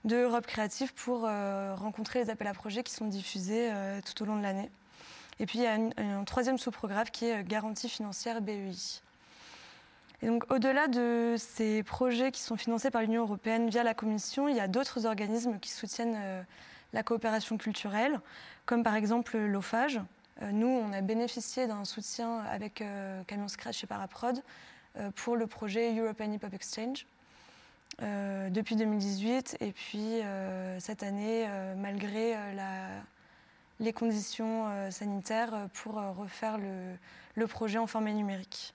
Europe 0.09 0.47
Créative 0.47 0.93
pour 0.93 1.25
euh, 1.25 1.75
rencontrer 1.75 2.23
les 2.23 2.29
appels 2.29 2.47
à 2.47 2.53
projets 2.53 2.83
qui 2.83 2.93
sont 2.93 3.07
diffusés 3.07 3.71
tout 4.05 4.23
au 4.23 4.25
long 4.25 4.37
de 4.37 4.43
l'année. 4.43 4.69
Et 5.39 5.45
puis 5.45 5.59
il 5.59 5.63
y 5.63 5.67
a 5.67 5.77
un 5.97 6.23
troisième 6.23 6.57
sous-programme 6.57 7.05
qui 7.11 7.25
est 7.25 7.43
garantie 7.43 7.89
financière 7.89 8.41
BEI. 8.41 8.71
Et 10.23 10.27
donc, 10.27 10.51
au-delà 10.51 10.87
de 10.87 11.35
ces 11.37 11.83
projets 11.83 12.31
qui 12.31 12.41
sont 12.41 12.57
financés 12.57 12.89
par 12.89 13.03
l'Union 13.03 13.21
européenne 13.21 13.69
via 13.69 13.83
la 13.83 13.93
Commission, 13.93 14.49
il 14.49 14.55
y 14.55 14.59
a 14.59 14.67
d'autres 14.67 15.05
organismes 15.05 15.59
qui 15.59 15.69
soutiennent 15.69 16.17
la 16.91 17.03
coopération 17.03 17.57
culturelle, 17.57 18.19
comme 18.65 18.81
par 18.81 18.95
exemple 18.95 19.37
l'OFAGE, 19.37 20.01
euh, 20.41 20.51
nous, 20.51 20.67
on 20.67 20.93
a 20.93 21.01
bénéficié 21.01 21.67
d'un 21.67 21.85
soutien 21.85 22.39
avec 22.39 22.81
euh, 22.81 23.23
Camion 23.25 23.47
Scratch 23.47 23.83
et 23.83 23.87
Paraprod 23.87 24.41
euh, 24.97 25.09
pour 25.15 25.35
le 25.35 25.47
projet 25.47 25.97
European 25.97 26.31
Hip 26.31 26.43
Hop 26.43 26.53
Exchange. 26.53 27.05
depuis 27.99 28.75
2018 28.75 29.57
et 29.59 29.71
puis 29.71 30.21
cette 30.79 31.01
année, 31.01 31.47
malgré 31.77 32.35
les 33.79 33.93
conditions 33.93 34.65
sanitaires, 34.91 35.67
pour 35.73 35.95
refaire 36.17 36.57
le, 36.57 37.47
projet 37.47 37.77
en 37.77 37.87
format 37.87 38.11
numérique. 38.11 38.73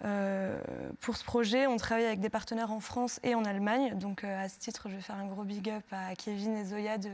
pour 0.00 1.16
ce 1.16 1.24
projet, 1.24 1.66
on 1.66 1.76
travaille 1.76 2.06
avec 2.06 2.20
des 2.20 2.30
partenaires 2.30 2.72
en 2.72 2.80
France 2.80 3.20
et 3.22 3.34
en 3.34 3.44
Allemagne. 3.44 3.98
Donc, 3.98 4.24
à 4.24 4.48
ce 4.48 4.58
titre, 4.58 4.88
je 4.88 4.96
vais 4.96 5.02
faire 5.02 5.16
un 5.16 5.26
gros 5.26 5.44
big 5.44 5.68
up 5.70 5.84
à 5.92 6.14
Kevin 6.14 6.56
et 6.56 6.64
Zoya 6.64 6.98
de 6.98 7.10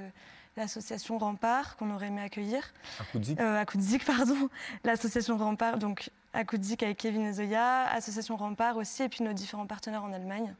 l'association 0.56 1.18
Rempart 1.18 1.76
qu'on 1.76 1.94
aurait 1.94 2.08
aimé 2.08 2.22
accueillir. 2.22 2.72
À 2.98 3.42
euh, 3.42 3.60
À 3.60 3.64
pardon. 4.06 4.48
L'association 4.84 5.36
Rempart, 5.36 5.78
donc 5.78 6.10
à 6.32 6.40
avec 6.40 6.96
Kevin 6.96 7.26
et 7.26 7.32
Zoya, 7.32 7.88
association 7.88 8.36
Rempart 8.36 8.76
aussi, 8.76 9.02
et 9.02 9.08
puis 9.08 9.22
nos 9.22 9.32
différents 9.32 9.66
partenaires 9.66 10.04
en 10.04 10.12
Allemagne. 10.12 10.54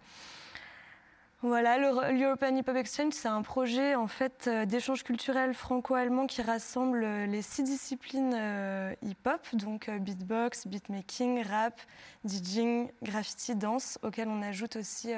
Voilà, 1.43 1.78
l'European 1.78 2.57
Hip 2.57 2.64
Hop 2.69 2.76
Exchange, 2.76 3.12
c'est 3.12 3.28
un 3.28 3.43
projet 3.43 3.95
en 3.95 4.07
fait 4.07 4.47
euh, 4.47 4.64
d'échange 4.64 5.05
culturel 5.05 5.52
franco-allemand 5.52 6.26
qui 6.26 6.40
rassemble 6.43 7.05
les 7.05 7.43
six 7.43 7.62
disciplines 7.62 8.35
euh, 8.35 8.95
hip-hop, 9.02 9.47
donc 9.52 9.90
beatbox, 9.90 10.66
beatmaking, 10.66 11.45
rap, 11.45 11.78
DJing, 12.25 12.90
graffiti, 13.02 13.55
danse, 13.55 13.99
auxquelles 14.02 14.28
on 14.28 14.43
ajoute 14.43 14.76
aussi 14.76 15.12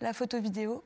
la 0.00 0.12
photo-vidéo. 0.12 0.82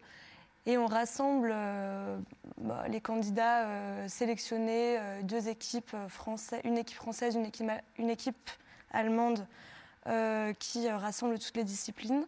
Et 0.68 0.76
on 0.76 0.84
rassemble 0.84 1.50
euh, 1.50 2.18
bah, 2.58 2.84
les 2.88 3.00
candidats 3.00 3.64
euh, 3.64 4.06
sélectionnés, 4.06 4.98
euh, 4.98 5.22
deux 5.22 5.48
équipes 5.48 5.96
françaises, 6.08 6.60
une 6.62 6.76
équipe 6.76 6.98
française, 6.98 7.38
une 7.98 8.10
équipe 8.10 8.50
allemande, 8.90 9.46
qui 10.58 10.88
rassemble 10.88 11.38
toutes 11.38 11.56
les 11.56 11.64
disciplines, 11.64 12.26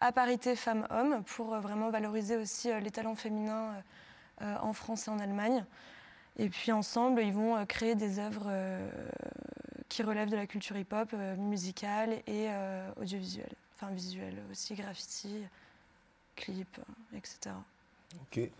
à 0.00 0.12
parité 0.12 0.56
femmes-hommes, 0.56 1.22
pour 1.24 1.56
vraiment 1.56 1.90
valoriser 1.90 2.36
aussi 2.36 2.68
les 2.80 2.90
talents 2.90 3.14
féminins 3.14 3.74
en 4.40 4.72
France 4.72 5.08
et 5.08 5.10
en 5.10 5.18
Allemagne. 5.18 5.64
Et 6.38 6.50
puis 6.50 6.70
ensemble, 6.72 7.22
ils 7.22 7.32
vont 7.32 7.64
créer 7.64 7.94
des 7.94 8.18
œuvres 8.18 8.52
qui 9.88 10.02
relèvent 10.02 10.28
de 10.28 10.36
la 10.36 10.46
culture 10.46 10.76
hip-hop, 10.76 11.14
musicale 11.38 12.20
et 12.26 12.48
audiovisuelle, 13.00 13.54
enfin 13.74 13.90
visuelle 13.90 14.36
aussi, 14.50 14.74
graffiti, 14.74 15.42
clips, 16.36 16.80
etc. 17.14 17.54
Ok. 18.20 18.50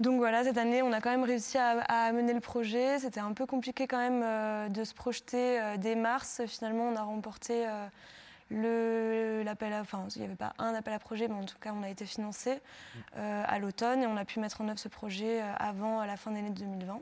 Donc 0.00 0.16
voilà, 0.16 0.44
cette 0.44 0.56
année, 0.56 0.80
on 0.80 0.92
a 0.92 1.02
quand 1.02 1.10
même 1.10 1.24
réussi 1.24 1.58
à, 1.58 2.10
mener 2.12 2.32
le 2.32 2.40
projet. 2.40 2.98
C'était 2.98 3.20
un 3.20 3.34
peu 3.34 3.44
compliqué 3.44 3.86
quand 3.86 3.98
même 3.98 4.22
euh, 4.24 4.68
de 4.70 4.82
se 4.82 4.94
projeter 4.94 5.60
euh, 5.60 5.76
dès 5.76 5.94
mars. 5.94 6.40
Finalement, 6.46 6.84
on 6.84 6.96
a 6.96 7.02
remporté 7.02 7.68
euh, 7.68 7.86
l'appel 8.50 9.72
à... 9.72 9.80
Enfin, 9.80 10.06
il 10.14 10.20
n'y 10.20 10.24
avait 10.26 10.36
pas 10.36 10.54
un 10.58 10.74
appel 10.74 10.92
à 10.94 10.98
projet, 10.98 11.28
mais 11.28 11.34
en 11.34 11.44
tout 11.44 11.58
cas, 11.60 11.72
on 11.72 11.82
a 11.82 11.88
été 11.88 12.06
financé 12.06 12.60
à 13.14 13.58
l'automne 13.58 14.02
et 14.02 14.06
on 14.06 14.16
a 14.16 14.24
pu 14.24 14.40
mettre 14.40 14.60
en 14.60 14.68
œuvre 14.68 14.78
ce 14.78 14.88
projet 14.88 15.40
avant 15.58 16.04
la 16.04 16.16
fin 16.16 16.30
de 16.30 16.36
l'année 16.36 16.50
2020. 16.50 17.00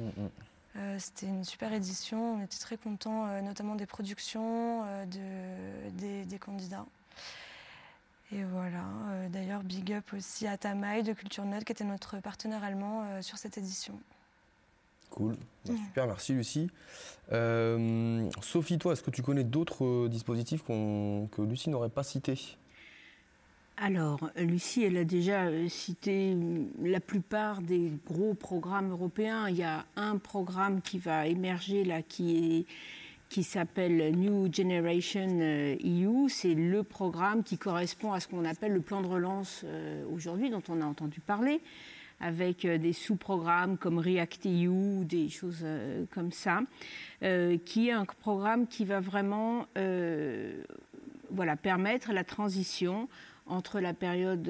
Mm, 0.00 0.04
mm. 0.04 0.98
C'était 0.98 1.26
une 1.26 1.44
super 1.44 1.72
édition. 1.72 2.34
On 2.34 2.42
était 2.42 2.58
très 2.58 2.76
contents, 2.76 3.26
notamment 3.42 3.74
des 3.74 3.86
productions, 3.86 4.84
de, 5.06 6.24
des 6.24 6.38
candidats. 6.38 6.86
Et 8.32 8.44
voilà, 8.44 8.84
euh, 9.08 9.28
d'ailleurs, 9.28 9.62
big 9.64 9.92
up 9.92 10.12
aussi 10.12 10.46
à 10.46 10.56
Tamaï 10.56 11.02
de 11.02 11.12
Culture 11.12 11.44
Note, 11.44 11.64
qui 11.64 11.72
était 11.72 11.84
notre 11.84 12.18
partenaire 12.18 12.62
allemand 12.62 13.02
euh, 13.02 13.22
sur 13.22 13.38
cette 13.38 13.58
édition. 13.58 13.98
Cool, 15.10 15.34
bah, 15.66 15.74
super, 15.86 16.06
merci 16.06 16.32
Lucie. 16.32 16.70
Euh, 17.32 18.28
Sophie, 18.42 18.78
toi, 18.78 18.92
est-ce 18.92 19.02
que 19.02 19.10
tu 19.10 19.22
connais 19.22 19.44
d'autres 19.44 20.08
dispositifs 20.08 20.64
que 20.64 21.42
Lucie 21.42 21.70
n'aurait 21.70 21.90
pas 21.90 22.02
cités? 22.02 22.56
Alors, 23.76 24.30
Lucie, 24.36 24.84
elle 24.84 24.98
a 24.98 25.04
déjà 25.04 25.46
cité 25.68 26.36
la 26.82 27.00
plupart 27.00 27.62
des 27.62 27.92
gros 28.06 28.34
programmes 28.34 28.90
européens. 28.90 29.48
Il 29.48 29.56
y 29.56 29.62
a 29.62 29.86
un 29.96 30.18
programme 30.18 30.82
qui 30.82 30.98
va 30.98 31.26
émerger 31.26 31.84
là, 31.84 32.02
qui 32.02 32.58
est 32.58 32.66
qui 33.30 33.44
s'appelle 33.44 34.14
New 34.16 34.52
Generation 34.52 35.28
EU. 35.40 36.26
E 36.26 36.28
C'est 36.28 36.54
le 36.54 36.82
programme 36.82 37.42
qui 37.44 37.56
correspond 37.56 38.12
à 38.12 38.20
ce 38.20 38.28
qu'on 38.28 38.44
appelle 38.44 38.72
le 38.72 38.80
plan 38.80 39.00
de 39.00 39.06
relance 39.06 39.62
euh, 39.64 40.04
aujourd'hui, 40.12 40.50
dont 40.50 40.62
on 40.68 40.82
a 40.82 40.84
entendu 40.84 41.20
parler, 41.20 41.60
avec 42.20 42.64
euh, 42.64 42.78
des 42.78 42.92
sous-programmes 42.92 43.76
comme 43.78 43.98
React 43.98 44.46
EU, 44.46 45.04
des 45.04 45.28
choses 45.28 45.62
euh, 45.62 46.04
comme 46.12 46.32
ça, 46.32 46.60
qui 47.66 47.88
est 47.88 47.92
un 47.92 48.06
programme 48.06 48.66
qui 48.66 48.86
va 48.86 49.00
vraiment 49.00 49.66
permettre 51.62 52.12
la 52.12 52.24
transition 52.24 53.08
entre 53.46 53.80
la 53.80 53.92
période 53.92 54.44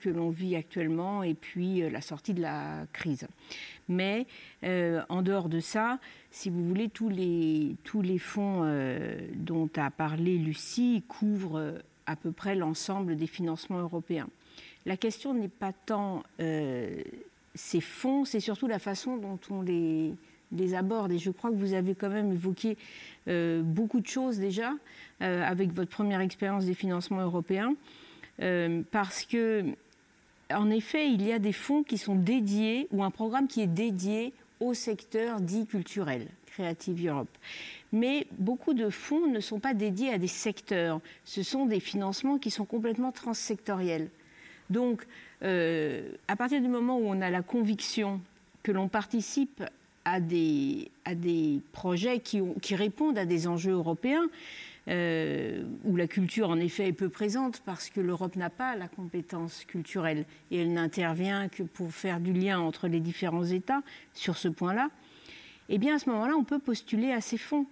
que 0.00 0.08
l'on 0.08 0.30
vit 0.30 0.56
actuellement 0.56 1.22
et 1.22 1.34
puis 1.34 1.90
la 1.90 2.00
sortie 2.00 2.32
de 2.32 2.40
la 2.40 2.86
crise. 2.94 3.28
Mais 3.88 4.26
en 4.62 5.20
dehors 5.20 5.50
de 5.50 5.60
ça, 5.60 5.98
si 6.36 6.50
vous 6.50 6.68
voulez, 6.68 6.90
tous 6.90 7.08
les, 7.08 8.18
fonds 8.18 8.60
euh, 8.62 9.18
dont 9.36 9.70
a 9.76 9.90
parlé 9.90 10.36
Lucie 10.36 11.02
couvrent 11.08 11.58
euh, 11.58 11.78
à 12.04 12.14
peu 12.14 12.30
près 12.30 12.54
l'ensemble 12.54 13.16
des 13.16 13.26
financements 13.26 13.78
européens. 13.78 14.28
La 14.86 14.96
question 14.96 15.34
n'est 15.34 15.48
pas 15.48 15.72
tant 15.72 16.22
euh, 16.40 17.02
ces 17.54 17.80
fonds, 17.80 18.24
c'est 18.24 18.40
surtout 18.40 18.68
la 18.68 18.78
façon 18.78 19.16
dont 19.16 19.38
on 19.50 19.62
les, 19.62 20.14
aborde. 20.74 21.12
Et 21.12 21.18
je 21.18 21.30
crois 21.30 21.50
que 21.50 21.56
vous 21.56 21.74
avez 21.74 21.94
quand 21.94 22.08
même 22.08 22.32
évoqué 22.32 22.76
beaucoup 23.26 24.00
de 24.00 24.06
choses 24.06 24.38
déjà 24.38 24.72
avec 25.20 25.72
votre 25.72 25.90
première 25.90 26.20
expérience 26.20 26.64
des 26.64 26.74
financements 26.74 27.20
européens, 27.20 27.74
parce 28.92 29.24
que, 29.24 29.64
en 30.52 30.70
effet, 30.70 31.10
il 31.10 31.26
y 31.26 31.32
a 31.32 31.40
des 31.40 31.52
fonds 31.52 31.82
qui 31.82 31.98
sont 31.98 32.14
dédiés 32.14 32.86
ou 32.92 33.02
un 33.02 33.10
programme 33.10 33.48
qui 33.48 33.60
est 33.60 33.66
dédié 33.66 34.32
au 34.60 34.74
secteur 34.74 35.40
dit 35.40 35.66
culturel, 35.66 36.28
Creative 36.46 37.08
Europe. 37.08 37.38
Mais 37.92 38.26
beaucoup 38.38 38.74
de 38.74 38.90
fonds 38.90 39.26
ne 39.26 39.40
sont 39.40 39.58
pas 39.58 39.74
dédiés 39.74 40.10
à 40.10 40.18
des 40.18 40.28
secteurs. 40.28 41.00
Ce 41.24 41.42
sont 41.42 41.66
des 41.66 41.80
financements 41.80 42.38
qui 42.38 42.50
sont 42.50 42.64
complètement 42.64 43.12
transsectoriels. 43.12 44.08
Donc, 44.70 45.06
euh, 45.42 46.10
à 46.28 46.36
partir 46.36 46.60
du 46.60 46.68
moment 46.68 46.98
où 46.98 47.06
on 47.06 47.20
a 47.20 47.30
la 47.30 47.42
conviction 47.42 48.20
que 48.62 48.72
l'on 48.72 48.88
participe 48.88 49.62
à 50.04 50.20
des, 50.20 50.90
projets 51.72 52.20
qui, 52.20 52.40
qui 52.62 52.76
répondent 52.76 53.18
à 53.18 53.24
des 53.24 53.48
enjeux 53.48 53.72
européens, 53.72 54.28
euh, 54.88 55.64
où 55.84 55.96
la 55.96 56.06
culture 56.06 56.48
en 56.48 56.60
effet 56.60 56.86
est 56.86 56.92
peu 56.92 57.08
présente 57.08 57.60
parce 57.64 57.90
que 57.90 58.00
l'Europe 58.00 58.36
n'a 58.36 58.50
pas 58.50 58.76
la 58.76 58.86
compétence 58.86 59.64
culturelle 59.64 60.24
et 60.52 60.58
elle 60.58 60.72
n'intervient 60.72 61.48
que 61.48 61.64
pour 61.64 61.90
faire 61.90 62.20
du 62.20 62.32
lien 62.32 62.60
entre 62.60 62.86
les 62.86 63.00
différents 63.00 63.44
États 63.44 63.82
sur 64.14 64.36
ce 64.36 64.46
point-là, 64.46 64.90
eh 65.70 65.78
bien 65.78 65.96
à 65.96 65.98
ce 65.98 66.08
moment-là, 66.10 66.34
on 66.38 66.44
peut 66.44 66.60
postuler 66.60 67.10
à 67.10 67.20
ces 67.20 67.36
fonds. 67.36 67.66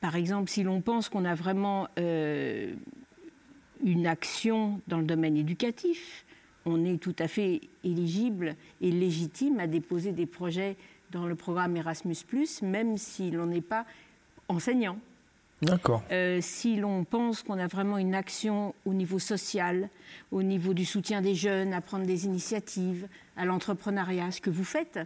Par 0.00 0.16
exemple, 0.16 0.50
si 0.50 0.64
l'on 0.64 0.80
pense 0.80 1.08
qu'on 1.08 1.24
a 1.24 1.36
vraiment 1.36 1.86
euh, 2.00 2.74
une 3.84 4.08
action 4.08 4.80
dans 4.88 4.98
le 4.98 5.06
domaine 5.06 5.36
éducatif, 5.36 6.25
on 6.66 6.84
est 6.84 6.98
tout 6.98 7.14
à 7.18 7.28
fait 7.28 7.60
éligible 7.84 8.56
et 8.80 8.90
légitime 8.90 9.60
à 9.60 9.66
déposer 9.66 10.12
des 10.12 10.26
projets 10.26 10.76
dans 11.12 11.26
le 11.26 11.36
programme 11.36 11.76
Erasmus, 11.76 12.16
même 12.62 12.98
si 12.98 13.30
l'on 13.30 13.46
n'est 13.46 13.60
pas 13.60 13.86
enseignant. 14.48 14.98
D'accord. 15.62 16.02
Euh, 16.10 16.40
si 16.42 16.76
l'on 16.76 17.04
pense 17.04 17.42
qu'on 17.42 17.58
a 17.58 17.66
vraiment 17.66 17.96
une 17.96 18.14
action 18.14 18.74
au 18.84 18.92
niveau 18.92 19.18
social, 19.18 19.88
au 20.30 20.42
niveau 20.42 20.74
du 20.74 20.84
soutien 20.84 21.22
des 21.22 21.34
jeunes, 21.34 21.72
à 21.72 21.80
prendre 21.80 22.04
des 22.04 22.26
initiatives, 22.26 23.08
à 23.36 23.46
l'entrepreneuriat, 23.46 24.32
ce 24.32 24.42
que 24.42 24.50
vous 24.50 24.64
faites, 24.64 24.98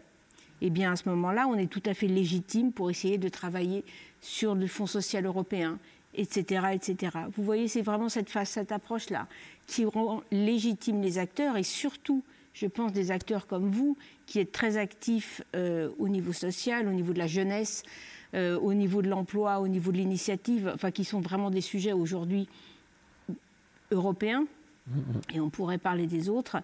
eh 0.60 0.70
bien 0.70 0.92
à 0.92 0.96
ce 0.96 1.08
moment-là, 1.10 1.46
on 1.46 1.54
est 1.54 1.70
tout 1.70 1.82
à 1.86 1.94
fait 1.94 2.08
légitime 2.08 2.72
pour 2.72 2.90
essayer 2.90 3.16
de 3.16 3.28
travailler 3.28 3.84
sur 4.20 4.54
le 4.54 4.66
Fonds 4.66 4.86
social 4.86 5.24
européen, 5.24 5.78
etc.. 6.14 7.10
Vous 7.36 7.44
voyez, 7.44 7.68
c'est 7.68 7.82
vraiment 7.82 8.08
cette 8.08 8.30
cette 8.44 8.72
approche-là 8.72 9.26
qui 9.66 9.84
rend 9.84 10.22
légitime 10.30 11.00
les 11.00 11.18
acteurs 11.18 11.56
et 11.56 11.62
surtout, 11.62 12.22
je 12.54 12.66
pense, 12.66 12.92
des 12.92 13.10
acteurs 13.10 13.46
comme 13.46 13.70
vous, 13.70 13.96
qui 14.26 14.40
êtes 14.40 14.52
très 14.52 14.76
actifs 14.76 15.42
euh, 15.54 15.90
au 15.98 16.08
niveau 16.08 16.32
social, 16.32 16.88
au 16.88 16.92
niveau 16.92 17.12
de 17.12 17.18
la 17.18 17.26
jeunesse, 17.26 17.82
euh, 18.34 18.58
au 18.58 18.74
niveau 18.74 19.02
de 19.02 19.08
l'emploi, 19.08 19.60
au 19.60 19.68
niveau 19.68 19.92
de 19.92 19.96
l'initiative, 19.96 20.70
enfin 20.74 20.90
qui 20.90 21.04
sont 21.04 21.20
vraiment 21.20 21.50
des 21.50 21.60
sujets 21.60 21.92
aujourd'hui 21.92 22.48
européens. 23.90 24.46
Et 25.32 25.40
on 25.40 25.50
pourrait 25.50 25.78
parler 25.78 26.06
des 26.06 26.28
autres, 26.28 26.58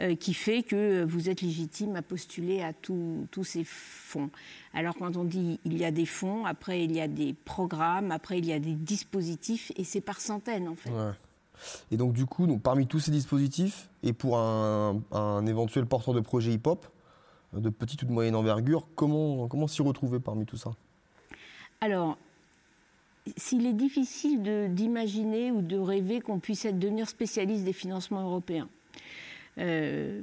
euh, 0.00 0.14
qui 0.16 0.34
fait 0.34 0.62
que 0.62 1.04
vous 1.04 1.28
êtes 1.28 1.42
légitime 1.42 1.96
à 1.96 2.02
postuler 2.02 2.62
à 2.62 2.72
tous 2.72 3.44
ces 3.44 3.64
fonds. 3.64 4.30
Alors 4.74 4.94
quand 4.96 5.16
on 5.16 5.24
dit 5.24 5.60
il 5.64 5.76
y 5.76 5.84
a 5.84 5.90
des 5.90 6.06
fonds, 6.06 6.44
après 6.44 6.84
il 6.84 6.92
y 6.92 7.00
a 7.00 7.08
des 7.08 7.34
programmes, 7.34 8.10
après 8.10 8.38
il 8.38 8.46
y 8.46 8.52
a 8.52 8.58
des 8.58 8.74
dispositifs, 8.74 9.72
et 9.76 9.84
c'est 9.84 10.00
par 10.00 10.20
centaines 10.20 10.68
en 10.68 10.74
fait. 10.74 10.90
Et 11.90 11.96
donc 11.96 12.12
du 12.12 12.26
coup, 12.26 12.46
donc, 12.46 12.62
parmi 12.62 12.86
tous 12.86 13.00
ces 13.00 13.10
dispositifs, 13.10 13.88
et 14.02 14.12
pour 14.12 14.38
un, 14.38 15.00
un 15.10 15.46
éventuel 15.46 15.86
porteur 15.86 16.14
de 16.14 16.20
projet 16.20 16.52
hip-hop, 16.52 16.86
de 17.52 17.70
petite 17.70 18.02
ou 18.02 18.06
de 18.06 18.12
moyenne 18.12 18.36
envergure, 18.36 18.86
comment, 18.94 19.48
comment 19.48 19.66
s'y 19.66 19.82
retrouver 19.82 20.20
parmi 20.20 20.44
tout 20.44 20.56
ça? 20.56 20.70
Alors, 21.80 22.18
s'il 23.36 23.66
est 23.66 23.72
difficile 23.72 24.72
d'imaginer 24.74 25.50
ou 25.50 25.62
de 25.62 25.76
rêver 25.76 26.20
qu'on 26.20 26.38
puisse 26.38 26.66
devenir 26.66 27.08
spécialiste 27.08 27.64
des 27.64 27.72
financements 27.72 28.22
européens, 28.22 28.68
euh, 29.58 30.20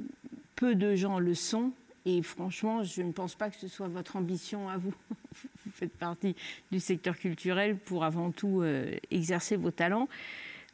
peu 0.54 0.74
de 0.74 0.94
gens 0.94 1.18
le 1.18 1.34
sont. 1.34 1.72
Et 2.04 2.22
franchement, 2.22 2.84
je 2.84 3.02
ne 3.02 3.12
pense 3.12 3.34
pas 3.34 3.50
que 3.50 3.56
ce 3.56 3.68
soit 3.68 3.88
votre 3.88 4.16
ambition 4.16 4.68
à 4.68 4.76
vous. 4.76 4.94
vous 5.64 5.72
faites 5.72 5.96
partie 5.96 6.36
du 6.70 6.80
secteur 6.80 7.18
culturel 7.18 7.76
pour 7.76 8.04
avant 8.04 8.30
tout 8.30 8.62
euh, 8.62 8.94
exercer 9.10 9.56
vos 9.56 9.70
talents. 9.70 10.08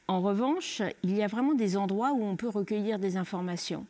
En 0.08 0.20
revanche, 0.20 0.82
il 1.02 1.16
y 1.16 1.22
a 1.22 1.26
vraiment 1.26 1.54
des 1.54 1.76
endroits 1.76 2.12
où 2.12 2.22
on 2.22 2.36
peut 2.36 2.48
recueillir 2.48 2.98
des 2.98 3.16
informations. 3.16 3.86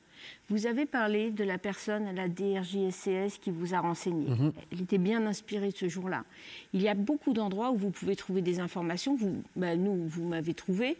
Vous 0.48 0.66
avez 0.66 0.86
parlé 0.86 1.30
de 1.30 1.44
la 1.44 1.58
personne 1.58 2.06
à 2.06 2.12
la 2.12 2.28
DRJSCS 2.28 3.38
qui 3.40 3.50
vous 3.50 3.74
a 3.74 3.80
renseigné. 3.80 4.28
Mhm. 4.28 4.52
Elle 4.70 4.82
était 4.82 4.98
bien 4.98 5.26
inspirée 5.26 5.72
ce 5.74 5.88
jour-là. 5.88 6.24
Il 6.72 6.82
y 6.82 6.88
a 6.88 6.94
beaucoup 6.94 7.32
d'endroits 7.32 7.70
où 7.70 7.76
vous 7.76 7.90
pouvez 7.90 8.16
trouver 8.16 8.42
des 8.42 8.60
informations. 8.60 9.16
Vous, 9.16 9.42
bah, 9.56 9.76
nous, 9.76 10.06
vous 10.06 10.26
m'avez 10.26 10.54
trouvé. 10.54 10.96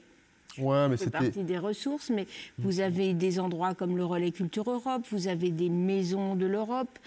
Ouais, 0.59 0.88
mais 0.88 0.97
c'est 0.97 1.11
partie 1.11 1.45
des 1.45 1.59
ressources, 1.59 2.11
mais 2.11 2.26
vous 2.59 2.81
avez 2.81 3.14
des 3.14 3.41
endroits 3.41 3.75
comme 3.75 3.97
le 3.97 4.05
Relais 4.05 4.33
Culture 4.33 4.71
Europe, 4.71 5.02
vous 5.11 5.29
avez 5.29 5.50
des 5.50 5.71
maisons 5.71 6.35
de 6.35 6.45
l'Europe, 6.45 6.99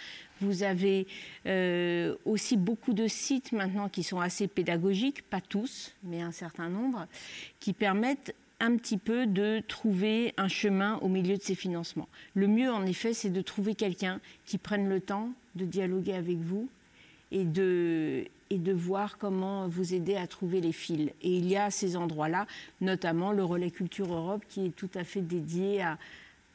vous 0.42 0.64
avez 0.64 1.06
euh, 1.46 2.16
aussi 2.26 2.58
beaucoup 2.58 2.94
de 2.94 3.08
sites 3.08 3.52
maintenant 3.52 3.88
qui 3.88 4.04
sont 4.04 4.20
assez 4.20 4.48
pédagogiques, 4.48 5.22
pas 5.30 5.42
tous, 5.42 5.94
mais 6.04 6.22
un 6.22 6.32
certain 6.32 6.70
nombre, 6.70 7.06
qui 7.60 7.74
permettent 7.74 8.34
un 8.60 8.78
petit 8.78 8.98
peu 8.98 9.28
de 9.28 9.62
trouver 9.68 10.34
un 10.38 10.48
chemin 10.48 10.98
au 10.98 11.08
milieu 11.08 11.38
de 11.38 11.42
ces 11.42 11.56
financements. 11.56 12.08
Le 12.34 12.48
mieux, 12.48 12.72
en 12.72 12.86
effet, 12.86 13.14
c'est 13.14 13.30
de 13.30 13.42
trouver 13.42 13.76
quelqu'un 13.76 14.20
qui 14.46 14.58
prenne 14.58 14.88
le 14.88 15.02
temps 15.02 15.30
de 15.56 15.66
dialoguer 15.66 16.14
avec 16.14 16.38
vous 16.38 16.70
et 17.32 17.44
de, 17.44 18.26
et 18.50 18.58
de 18.58 18.72
voir 18.72 19.18
comment 19.18 19.68
vous 19.68 19.94
aider 19.94 20.16
à 20.16 20.28
trouver 20.28 20.62
les 20.62 20.72
fils. 20.72 21.12
Et 21.22 21.38
il 21.38 21.48
y 21.48 21.58
a 21.58 21.72
ces 21.72 21.98
endroits-là, 21.98 22.48
notamment 22.82 23.32
le 23.32 23.44
Relais 23.44 23.72
Culture 23.72 24.14
Europe, 24.14 24.44
qui 24.48 24.68
est 24.68 24.76
tout 24.76 24.90
à 24.96 25.04
fait 25.04 25.22
dédié 25.22 25.82
à, 25.82 25.98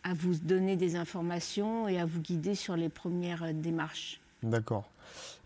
à 0.02 0.14
vous 0.14 0.34
donner 0.36 0.76
des 0.76 0.96
informations 0.96 1.88
et 1.88 1.98
à 1.98 2.06
vous 2.06 2.20
guider 2.20 2.54
sur 2.54 2.76
les 2.76 2.88
premières 2.88 3.52
démarches. 3.52 4.20
D'accord. 4.42 4.88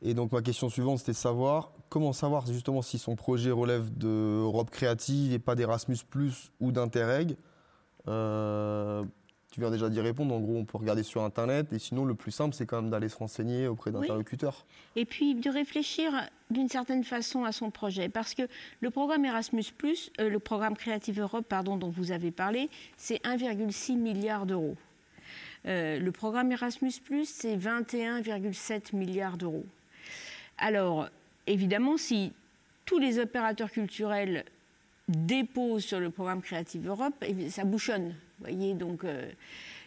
Et 0.03 0.15
donc 0.15 0.33
ma 0.33 0.43
question 0.43 0.69
suivante, 0.69 0.99
c'était 0.99 1.13
de 1.13 1.17
savoir 1.17 1.73
comment 1.95 2.13
savoir 2.13 2.45
justement 2.45 2.83
si 2.83 2.99
son 2.99 3.15
projet 3.15 3.53
relève 3.53 3.89
d'Europe 3.97 4.69
créative 4.69 5.33
et 5.33 5.39
pas 5.39 5.55
d'Erasmus 5.55 5.99
ou 6.59 6.73
d'Interreg? 6.73 7.37
Euh, 8.09 9.05
tu 9.53 9.61
viens 9.61 9.71
déjà 9.71 9.89
d'y 9.89 10.01
répondre. 10.01 10.35
En 10.35 10.41
gros, 10.41 10.57
on 10.57 10.65
peut 10.65 10.77
regarder 10.77 11.05
sur 11.05 11.23
Internet. 11.23 11.73
Et 11.73 11.79
sinon, 11.79 12.05
le 12.05 12.17
plus 12.17 12.33
simple, 12.33 12.53
c'est 12.53 12.67
quand 12.67 12.83
même 12.83 12.91
d'aller 12.91 13.09
se 13.09 13.17
renseigner 13.17 13.69
auprès 13.69 13.93
d'interlocuteurs. 13.93 14.67
Et 14.97 15.05
puis 15.05 15.37
de 15.37 15.49
réfléchir 15.49 16.29
d'une 16.51 16.69
certaine 16.69 17.05
façon 17.05 17.45
à 17.45 17.53
son 17.53 17.71
projet. 17.71 18.09
Parce 18.09 18.35
que 18.35 18.43
le 18.81 18.91
programme 18.91 19.25
Erasmus, 19.25 19.67
euh, 20.19 20.29
le 20.29 20.39
programme 20.41 20.77
Creative 20.77 21.21
Europe, 21.21 21.47
pardon, 21.49 21.77
dont 21.77 21.91
vous 21.91 22.11
avez 22.11 22.33
parlé, 22.33 22.71
c'est 22.97 23.23
1,6 23.23 23.97
milliard 23.97 24.47
d'euros. 24.47 24.75
Euh, 25.67 26.01
le 26.01 26.11
programme 26.11 26.51
Erasmus, 26.51 26.95
c'est 27.25 27.57
21,7 27.57 28.97
milliards 28.97 29.37
d'euros. 29.37 29.67
Alors, 30.59 31.09
évidemment, 31.47 31.97
si 31.97 32.33
tous 32.85 32.99
les 32.99 33.19
opérateurs 33.19 33.71
culturels 33.71 34.45
déposent 35.09 35.85
sur 35.85 36.01
le 36.01 36.11
programme 36.11 36.43
Creative 36.43 36.87
Europe, 36.87 37.15
eh 37.27 37.51
ça 37.51 37.65
bouchonne. 37.65 38.15
Voyez, 38.41 38.75
donc, 38.75 39.05
euh, 39.05 39.31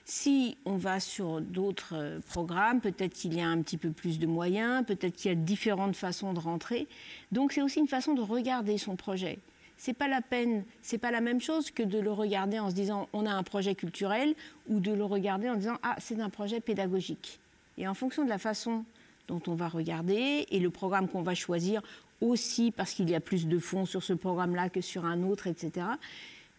si 0.05 0.57
on 0.65 0.77
va 0.77 0.99
sur 0.99 1.41
d'autres 1.41 1.95
euh, 1.95 2.19
programmes, 2.27 2.79
peut-être 2.79 3.13
qu'il 3.13 3.35
y 3.35 3.41
a 3.41 3.47
un 3.47 3.61
petit 3.61 3.77
peu 3.77 3.89
plus 3.89 4.19
de 4.19 4.27
moyens, 4.27 4.85
peut-être 4.85 5.15
qu'il 5.15 5.29
y 5.29 5.31
a 5.31 5.35
différentes 5.35 5.95
façons 5.95 6.33
de 6.33 6.39
rentrer. 6.39 6.87
Donc, 7.31 7.51
c'est 7.51 7.61
aussi 7.61 7.79
une 7.79 7.87
façon 7.87 8.13
de 8.13 8.21
regarder 8.21 8.77
son 8.77 8.95
projet. 8.95 9.39
C'est 9.77 9.93
pas 9.93 10.07
la 10.07 10.21
peine, 10.21 10.63
c'est 10.81 10.97
pas 10.97 11.11
la 11.11 11.21
même 11.21 11.41
chose 11.41 11.69
que 11.69 11.83
de 11.83 11.99
le 11.99 12.11
regarder 12.11 12.57
en 12.57 12.69
se 12.69 12.75
disant 12.75 13.07
on 13.13 13.27
a 13.27 13.31
un 13.31 13.43
projet 13.43 13.75
culturel 13.75 14.33
ou 14.67 14.79
de 14.79 14.91
le 14.91 15.03
regarder 15.03 15.49
en 15.49 15.55
disant 15.55 15.77
ah 15.83 15.95
c'est 15.99 16.19
un 16.19 16.31
projet 16.31 16.61
pédagogique. 16.61 17.39
Et 17.77 17.87
en 17.87 17.93
fonction 17.93 18.23
de 18.23 18.29
la 18.29 18.39
façon 18.39 18.85
dont 19.27 19.41
on 19.47 19.55
va 19.55 19.67
regarder 19.67 20.45
et 20.49 20.59
le 20.59 20.69
programme 20.69 21.07
qu'on 21.07 21.21
va 21.21 21.35
choisir 21.35 21.81
aussi 22.21 22.71
parce 22.71 22.93
qu'il 22.93 23.09
y 23.09 23.15
a 23.15 23.19
plus 23.19 23.47
de 23.47 23.59
fonds 23.59 23.85
sur 23.85 24.03
ce 24.03 24.13
programme-là 24.13 24.69
que 24.69 24.81
sur 24.81 25.05
un 25.05 25.23
autre, 25.23 25.47
etc 25.47 25.85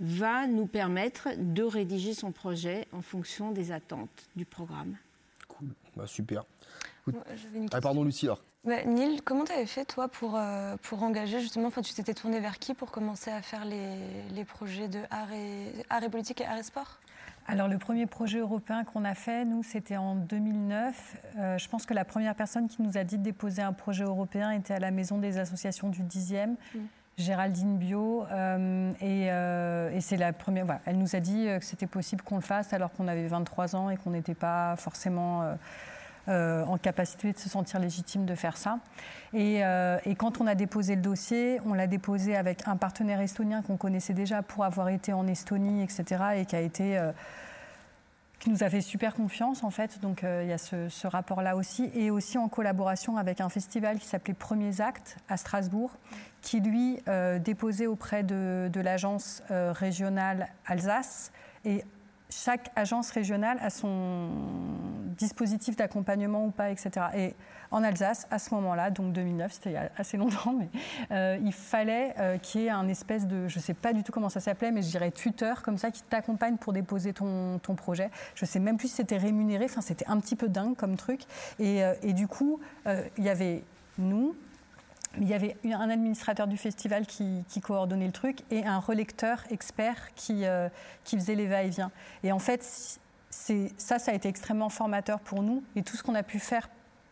va 0.00 0.46
nous 0.46 0.66
permettre 0.66 1.28
de 1.36 1.62
rédiger 1.62 2.14
son 2.14 2.32
projet 2.32 2.86
en 2.92 3.02
fonction 3.02 3.50
des 3.50 3.72
attentes 3.72 4.28
du 4.36 4.44
programme. 4.44 4.96
Cool, 5.48 5.68
bah, 5.96 6.06
super. 6.06 6.44
ah, 7.72 7.80
pardon 7.80 8.04
Lucie 8.04 8.26
alors. 8.26 8.42
Bah, 8.64 8.84
Neil, 8.84 9.20
comment 9.24 9.44
tu 9.44 9.52
avais 9.52 9.66
fait 9.66 9.84
toi 9.84 10.08
pour, 10.08 10.36
euh, 10.36 10.76
pour 10.82 11.02
engager 11.02 11.40
justement, 11.40 11.68
enfin 11.68 11.82
tu 11.82 11.94
t'étais 11.94 12.14
tourné 12.14 12.40
vers 12.40 12.58
qui 12.58 12.74
pour 12.74 12.90
commencer 12.90 13.30
à 13.30 13.40
faire 13.40 13.64
les, 13.64 13.96
les 14.34 14.44
projets 14.44 14.88
de 14.88 15.00
art 15.10 15.32
et, 15.32 15.72
art 15.88 16.02
et 16.02 16.08
politique 16.08 16.40
et 16.40 16.44
art 16.44 16.58
et 16.58 16.62
sport? 16.62 16.98
Alors 17.50 17.66
le 17.66 17.78
premier 17.78 18.04
projet 18.04 18.40
européen 18.40 18.84
qu'on 18.84 19.06
a 19.06 19.14
fait, 19.14 19.46
nous, 19.46 19.62
c'était 19.62 19.96
en 19.96 20.14
2009. 20.14 21.16
Euh, 21.38 21.56
je 21.56 21.66
pense 21.66 21.86
que 21.86 21.94
la 21.94 22.04
première 22.04 22.34
personne 22.34 22.68
qui 22.68 22.82
nous 22.82 22.98
a 22.98 23.04
dit 23.04 23.16
de 23.16 23.22
déposer 23.22 23.62
un 23.62 23.72
projet 23.72 24.04
européen 24.04 24.50
était 24.50 24.74
à 24.74 24.78
la 24.78 24.90
Maison 24.90 25.16
des 25.16 25.38
associations 25.38 25.88
du 25.88 26.02
10e. 26.02 26.56
Géraldine 27.16 27.78
Bio. 27.78 28.24
Euh, 28.30 28.92
euh, 29.02 29.90
et, 29.90 30.00
c'est 30.02 30.18
la 30.18 30.34
première. 30.34 30.78
elle 30.84 30.98
nous 30.98 31.16
a 31.16 31.20
dit 31.20 31.46
que 31.58 31.64
c'était 31.64 31.86
possible 31.86 32.22
qu'on 32.22 32.36
le 32.36 32.42
fasse 32.42 32.74
alors 32.74 32.92
qu'on 32.92 33.08
avait 33.08 33.26
23 33.26 33.74
ans 33.74 33.88
et 33.88 33.96
qu'on 33.96 34.10
n'était 34.10 34.34
pas 34.34 34.76
forcément 34.76 35.56
en 36.28 36.76
capacité 36.78 37.32
de 37.32 37.38
se 37.38 37.48
sentir 37.48 37.80
légitime 37.80 38.26
de 38.26 38.34
faire 38.34 38.56
ça. 38.56 38.78
Et, 39.32 39.62
quand 40.18 40.40
on 40.40 40.46
a 40.46 40.54
déposé 40.54 40.94
le 40.94 41.02
dossier, 41.02 41.60
on 41.64 41.74
l'a 41.74 41.86
déposé 41.86 42.36
avec 42.36 42.66
un 42.66 42.76
partenaire 42.76 43.20
estonien 43.20 43.62
qu'on 43.62 43.76
connaissait 43.76 44.14
déjà 44.14 44.42
pour 44.42 44.64
avoir 44.64 44.88
été 44.88 45.12
en 45.12 45.26
Estonie, 45.26 45.82
etc. 45.82 46.22
et 46.36 46.46
qui 46.46 46.56
a 46.56 46.60
été 46.60 47.00
qui 48.38 48.50
nous 48.50 48.62
a 48.62 48.70
fait 48.70 48.80
super 48.80 49.14
confiance 49.14 49.64
en 49.64 49.70
fait. 49.70 50.00
Donc 50.00 50.22
il 50.22 50.48
y 50.48 50.52
a 50.52 50.58
ce, 50.58 51.06
rapport-là 51.06 51.56
aussi. 51.56 51.90
Et 51.94 52.10
aussi 52.10 52.38
en 52.38 52.48
collaboration 52.48 53.16
avec 53.16 53.40
un 53.40 53.48
festival 53.48 53.98
qui 53.98 54.06
s'appelait 54.06 54.34
Premiers 54.34 54.80
Actes 54.80 55.16
à 55.28 55.36
Strasbourg, 55.36 55.90
qui 56.42 56.60
lui 56.60 57.00
euh, 57.08 57.38
déposait 57.38 57.86
auprès 57.86 58.22
de, 58.22 58.70
l'agence 58.80 59.42
euh, 59.50 59.72
régionale 59.72 60.48
Alsace. 60.66 61.32
Chaque 62.30 62.70
agence 62.76 63.10
régionale 63.10 63.58
a 63.60 63.70
son 63.70 64.28
dispositif 65.16 65.76
d'accompagnement 65.76 66.44
ou 66.44 66.50
pas, 66.50 66.70
etc. 66.70 67.06
Et 67.16 67.34
en 67.70 67.82
Alsace, 67.82 68.26
à 68.30 68.38
ce 68.38 68.54
moment-là, 68.54 68.90
donc 68.90 69.12
2009, 69.12 69.52
c'était 69.52 69.76
assez 69.96 70.16
longtemps, 70.16 70.52
mais 70.52 70.68
euh, 71.10 71.38
il 71.42 71.52
fallait 71.52 72.14
qu'il 72.42 72.62
y 72.62 72.66
ait 72.66 72.70
un 72.70 72.88
espèce 72.88 73.26
de, 73.26 73.48
je 73.48 73.58
ne 73.58 73.62
sais 73.62 73.74
pas 73.74 73.92
du 73.92 74.02
tout 74.02 74.12
comment 74.12 74.28
ça 74.28 74.40
s'appelait, 74.40 74.70
mais 74.70 74.82
je 74.82 74.88
dirais 74.88 75.10
tuteur, 75.10 75.62
comme 75.62 75.78
ça, 75.78 75.90
qui 75.90 76.02
t'accompagne 76.02 76.56
pour 76.56 76.72
déposer 76.72 77.12
ton, 77.12 77.58
projet. 77.76 78.10
Je 78.34 78.44
ne 78.44 78.48
sais 78.48 78.60
même 78.60 78.76
plus 78.76 78.88
si 78.88 78.94
c'était 78.94 79.18
rémunéré, 79.18 79.66
enfin 79.66 79.80
c'était 79.80 80.06
un 80.08 80.18
petit 80.20 80.36
peu 80.36 80.48
dingue 80.48 80.76
comme 80.76 80.96
truc. 80.96 81.22
Et, 81.58 81.82
et 82.02 82.12
du 82.12 82.26
coup, 82.26 82.60
il 82.86 83.24
y 83.24 83.28
avait 83.28 83.62
nous, 83.98 84.34
il 85.20 85.28
y 85.28 85.34
avait 85.34 85.56
un 85.64 85.90
administrateur 85.90 86.46
du 86.46 86.56
festival 86.56 87.06
qui, 87.06 87.44
coordonnait 87.62 88.06
le 88.06 88.12
truc 88.12 88.38
et 88.50 88.64
un 88.64 88.78
relecteur 88.78 89.44
expert 89.50 90.14
qui, 90.14 90.44
euh, 90.44 90.68
faisait 91.04 91.34
les 91.34 91.46
va-et-vient. 91.46 91.90
Et 92.22 92.32
en 92.32 92.38
fait, 92.38 92.62
ça, 93.30 93.98
ça 93.98 94.10
a 94.10 94.14
été 94.14 94.28
extrêmement 94.28 94.68
formateur 94.68 95.20
pour 95.20 95.42
nous 95.42 95.62
et 95.76 95.82
tout 95.82 95.96
ce 95.96 96.02
qu'on 96.02 96.14
a 96.14 96.22
pu 96.22 96.38
faire 96.38 96.68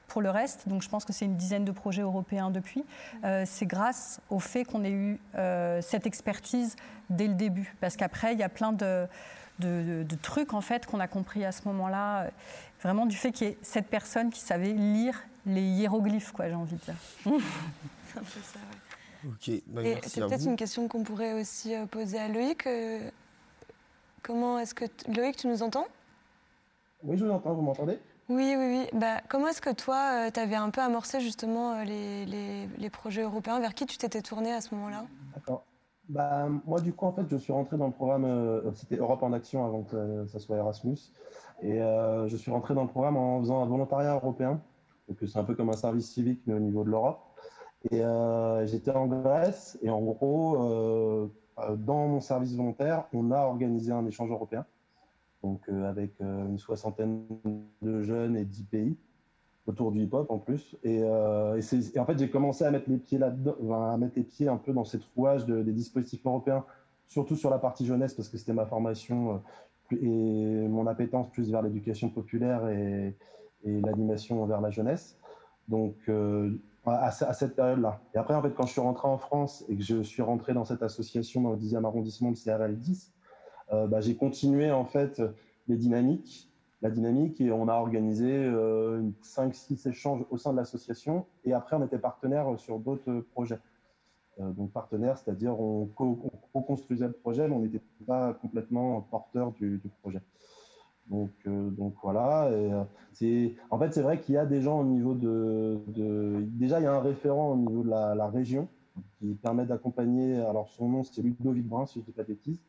pour 0.08 0.22
le 0.22 0.30
reste, 0.30 0.68
donc 0.68 0.82
je 0.82 0.88
pense 0.88 1.04
que 1.04 1.12
c'est 1.12 1.24
une 1.24 1.36
dizaine 1.36 1.64
de 1.64 1.72
projets 1.72 2.02
européens 2.02 2.50
depuis, 2.50 2.84
euh, 3.24 3.42
c'est 3.44 3.66
grâce 3.66 4.20
au 4.30 4.38
fait 4.38 4.64
qu'on 4.64 4.84
ait 4.84 4.92
eu 4.92 5.18
euh, 5.34 5.82
cette 5.82 6.06
expertise 6.06 6.76
dès 7.10 7.26
le 7.26 7.34
début. 7.34 7.74
Parce 7.80 7.96
qu'après, 7.96 8.32
il 8.32 8.38
y 8.38 8.44
a 8.44 8.48
plein 8.48 8.72
de, 8.72 9.06
de, 9.58 10.16
trucs 10.22 10.54
en 10.54 10.60
fait 10.60 10.86
qu'on 10.86 11.00
a 11.00 11.08
compris 11.08 11.44
à 11.44 11.50
ce 11.50 11.62
moment-là, 11.66 12.28
vraiment 12.82 13.04
du 13.04 13.16
fait 13.16 13.32
qu'il 13.32 13.48
y 13.48 13.50
ait 13.50 13.58
cette 13.62 13.88
personne 13.88 14.30
qui 14.30 14.40
savait 14.40 14.72
lire 14.72 15.20
les 15.44 15.62
hiéroglyphes, 15.62 16.32
quoi, 16.32 16.48
j'ai 16.48 16.54
envie 16.54 16.76
de 16.76 16.80
dire. 16.80 16.94
c'est 18.16 18.20
un 18.20 18.22
peu 18.22 18.40
ça, 18.40 18.58
Ok, 19.26 19.62
bah, 19.66 19.82
c'est 20.02 20.20
peut-être 20.20 20.46
une 20.46 20.56
question 20.56 20.88
qu'on 20.88 21.02
pourrait 21.02 21.40
aussi 21.40 21.74
euh, 21.74 21.86
poser 21.86 22.18
à 22.18 22.28
Loïc. 22.28 22.66
Euh, 22.66 23.10
comment 24.22 24.58
est-ce 24.58 24.74
que. 24.74 24.84
Loïc, 25.08 25.36
tu 25.36 25.48
nous 25.48 25.62
entends? 25.62 25.86
Oui, 27.02 27.16
je 27.16 27.24
vous 27.24 27.30
entends, 27.30 27.54
vous 27.54 27.62
m'entendez? 27.62 27.98
Oui, 28.28 28.54
oui, 28.56 28.66
oui. 28.66 28.98
Bah, 28.98 29.20
comment 29.28 29.48
est-ce 29.48 29.60
que 29.60 29.72
toi, 29.72 30.26
euh, 30.26 30.30
tu 30.32 30.40
avais 30.40 30.56
un 30.56 30.70
peu 30.70 30.80
amorcé 30.80 31.20
justement 31.20 31.82
les, 31.82 32.24
les, 32.26 32.90
projets 32.90 33.22
européens? 33.22 33.58
Vers 33.60 33.74
qui 33.74 33.86
tu 33.86 33.98
t'étais 33.98 34.22
tourné 34.22 34.52
à 34.52 34.60
ce 34.60 34.74
moment-là? 34.74 35.04
D'accord. 35.34 35.64
Bah, 36.08 36.48
moi, 36.66 36.80
du 36.80 36.92
coup, 36.92 37.06
en 37.06 37.12
fait, 37.12 37.26
je 37.28 37.36
suis 37.36 37.52
rentré 37.52 37.76
dans 37.76 37.86
le 37.86 37.92
programme, 37.92 38.72
c'était 38.74 38.96
Europe 38.96 39.22
en 39.22 39.32
Action 39.32 39.64
avant 39.64 39.82
que 39.82 40.24
ça 40.26 40.38
soit 40.38 40.56
Erasmus. 40.56 40.98
Et 41.62 41.78
je 41.78 42.36
suis 42.36 42.50
rentré 42.50 42.74
dans 42.74 42.82
le 42.82 42.88
programme 42.88 43.16
en 43.16 43.40
faisant 43.40 43.62
un 43.62 43.66
volontariat 43.66 44.14
européen. 44.14 44.60
Donc, 45.08 45.18
c'est 45.20 45.38
un 45.38 45.44
peu 45.44 45.54
comme 45.54 45.70
un 45.70 45.76
service 45.76 46.10
civique, 46.12 46.42
mais 46.46 46.54
au 46.54 46.60
niveau 46.60 46.84
de 46.84 46.90
l'Europe. 46.90 47.25
Et 47.90 48.02
euh, 48.02 48.66
j'étais 48.66 48.90
en 48.90 49.06
Grèce 49.06 49.78
et 49.82 49.90
en 49.90 50.00
gros, 50.00 50.62
euh, 50.62 51.28
dans 51.76 52.08
mon 52.08 52.20
service 52.20 52.54
volontaire, 52.54 53.04
on 53.12 53.30
a 53.30 53.40
organisé 53.40 53.92
un 53.92 54.06
échange 54.06 54.30
européen, 54.30 54.64
donc 55.42 55.60
euh, 55.68 55.88
avec 55.88 56.18
une 56.20 56.58
soixantaine 56.58 57.22
de 57.82 58.02
jeunes 58.02 58.36
et 58.36 58.44
dix 58.44 58.64
pays 58.64 58.96
autour 59.66 59.92
du 59.92 60.02
hip-hop 60.02 60.30
en 60.30 60.38
plus. 60.38 60.76
Et, 60.84 61.02
en 61.04 62.04
fait, 62.04 62.18
j'ai 62.18 62.30
commencé 62.30 62.64
à 62.64 62.70
mettre 62.70 62.88
les 62.88 62.98
pieds 62.98 63.18
là-dedans, 63.18 63.56
à 63.72 63.96
mettre 63.96 64.14
les 64.16 64.22
pieds 64.22 64.48
un 64.48 64.56
peu 64.56 64.72
dans 64.72 64.84
cette 64.84 65.02
rouage 65.16 65.44
des 65.46 65.72
dispositifs 65.72 66.24
européens, 66.24 66.64
surtout 67.08 67.36
sur 67.36 67.50
la 67.50 67.58
partie 67.58 67.84
jeunesse 67.84 68.14
parce 68.14 68.28
que 68.28 68.36
c'était 68.36 68.52
ma 68.52 68.66
formation 68.66 69.42
et 69.90 70.68
mon 70.68 70.86
appétence 70.86 71.30
plus 71.30 71.50
vers 71.50 71.62
l'éducation 71.62 72.10
populaire 72.10 72.68
et 72.68 73.14
l'animation 73.64 74.44
vers 74.46 74.60
la 74.60 74.70
jeunesse. 74.70 75.18
Donc 75.68 75.96
à, 76.86 77.10
cette 77.10 77.56
période-là. 77.56 78.00
Et 78.14 78.18
après, 78.18 78.34
en 78.34 78.42
fait, 78.42 78.54
quand 78.54 78.66
je 78.66 78.72
suis 78.72 78.80
rentré 78.80 79.08
en 79.08 79.18
France 79.18 79.64
et 79.68 79.76
que 79.76 79.82
je 79.82 80.02
suis 80.02 80.22
rentré 80.22 80.54
dans 80.54 80.64
cette 80.64 80.82
association 80.82 81.42
dans 81.42 81.52
le 81.52 81.58
10e 81.58 81.84
arrondissement 81.84 82.30
de 82.30 82.36
CRL 82.36 82.78
10, 82.78 83.12
euh, 83.72 83.86
bah, 83.86 84.00
j'ai 84.00 84.16
continué 84.16 84.70
en 84.70 84.84
fait 84.84 85.20
les 85.66 85.76
dynamiques, 85.76 86.50
la 86.82 86.90
dynamique 86.90 87.40
et 87.40 87.50
on 87.50 87.68
a 87.68 87.74
organisé 87.74 88.30
euh, 88.32 89.02
5-6 89.22 89.88
échanges 89.88 90.24
au 90.30 90.38
sein 90.38 90.52
de 90.52 90.56
l'association 90.56 91.26
et 91.44 91.52
après 91.52 91.76
on 91.76 91.84
était 91.84 91.98
partenaire 91.98 92.58
sur 92.58 92.78
d'autres 92.78 93.24
projets. 93.32 93.58
Euh, 94.38 94.50
donc 94.52 94.70
partenaire, 94.70 95.18
c'est-à-dire 95.18 95.58
on 95.58 95.86
co-construisait 95.86 97.06
le 97.06 97.12
projet 97.14 97.48
mais 97.48 97.56
on 97.56 97.60
n'était 97.60 97.82
pas 98.06 98.34
complètement 98.34 99.00
porteur 99.00 99.52
du, 99.52 99.78
du 99.78 99.88
projet. 100.02 100.20
Donc, 101.10 101.30
euh, 101.46 101.70
donc 101.70 101.94
voilà. 102.02 102.50
Et, 102.50 102.72
euh, 102.72 102.82
c'est, 103.12 103.54
en 103.70 103.78
fait, 103.78 103.92
c'est 103.92 104.02
vrai 104.02 104.20
qu'il 104.20 104.34
y 104.34 104.38
a 104.38 104.46
des 104.46 104.60
gens 104.60 104.80
au 104.80 104.84
niveau 104.84 105.14
de, 105.14 105.80
de, 105.88 106.44
Déjà, 106.52 106.80
il 106.80 106.84
y 106.84 106.86
a 106.86 106.92
un 106.92 107.00
référent 107.00 107.52
au 107.52 107.56
niveau 107.56 107.82
de 107.82 107.90
la, 107.90 108.14
la 108.14 108.28
région 108.28 108.68
qui 109.18 109.34
permet 109.34 109.66
d'accompagner. 109.66 110.36
Alors, 110.40 110.68
son 110.70 110.88
nom, 110.88 111.04
c'est 111.04 111.22
Ludovic 111.22 111.66
Brun, 111.66 111.86
si 111.86 111.94
je 111.94 112.00
ne 112.00 112.04
dis 112.06 112.12
pas 112.12 112.22
de 112.22 112.28
bêtises. 112.28 112.60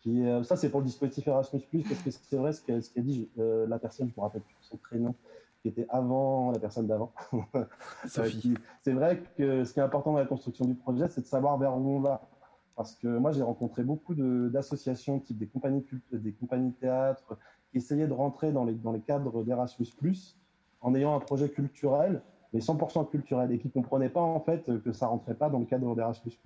Qui, 0.00 0.24
euh, 0.26 0.42
ça, 0.42 0.56
c'est 0.56 0.68
pour 0.68 0.80
le 0.80 0.86
dispositif 0.86 1.26
Erasmus, 1.26 1.62
parce 1.72 2.02
que 2.02 2.10
c'est 2.10 2.36
vrai 2.36 2.52
ce 2.52 2.62
qu'a, 2.62 2.80
ce 2.80 2.90
qu'a 2.90 3.00
dit 3.00 3.28
la 3.36 3.78
personne, 3.78 4.08
je 4.08 4.12
ne 4.14 4.20
me 4.20 4.22
rappelle 4.22 4.42
plus 4.42 4.56
son 4.60 4.76
prénom, 4.76 5.14
qui 5.62 5.68
était 5.68 5.86
avant 5.88 6.50
la 6.50 6.58
personne 6.58 6.86
d'avant. 6.86 7.12
c'est 8.06 8.92
vrai 8.92 9.22
que 9.36 9.64
ce 9.64 9.72
qui 9.72 9.80
est 9.80 9.82
important 9.82 10.12
dans 10.12 10.18
la 10.18 10.26
construction 10.26 10.66
du 10.66 10.74
projet, 10.74 11.08
c'est 11.08 11.22
de 11.22 11.26
savoir 11.26 11.56
vers 11.58 11.76
où 11.76 11.96
on 11.96 12.00
va. 12.00 12.28
Parce 12.76 12.94
que 12.96 13.06
moi, 13.06 13.32
j'ai 13.32 13.42
rencontré 13.42 13.84
beaucoup 13.84 14.14
de, 14.14 14.48
d'associations, 14.48 15.20
type 15.20 15.38
des 15.38 15.46
compagnies, 15.46 15.86
des 16.12 16.32
compagnies 16.32 16.72
théâtre, 16.72 17.38
essayer 17.74 18.06
de 18.06 18.12
rentrer 18.12 18.52
dans 18.52 18.64
les, 18.64 18.74
dans 18.74 18.92
les 18.92 19.00
cadres 19.00 19.42
d'Erasmus, 19.42 20.36
en 20.80 20.94
ayant 20.94 21.14
un 21.16 21.20
projet 21.20 21.48
culturel, 21.48 22.22
mais 22.52 22.60
100% 22.60 23.10
culturel, 23.10 23.50
et 23.52 23.58
qui 23.58 23.68
ne 23.68 23.72
comprenaient 23.72 24.08
pas 24.08 24.20
en 24.20 24.40
fait 24.40 24.70
que 24.82 24.92
ça 24.92 25.06
rentrait 25.06 25.34
pas 25.34 25.48
dans 25.48 25.58
le 25.58 25.64
cadre 25.64 25.94
d'Erasmus. 25.96 26.38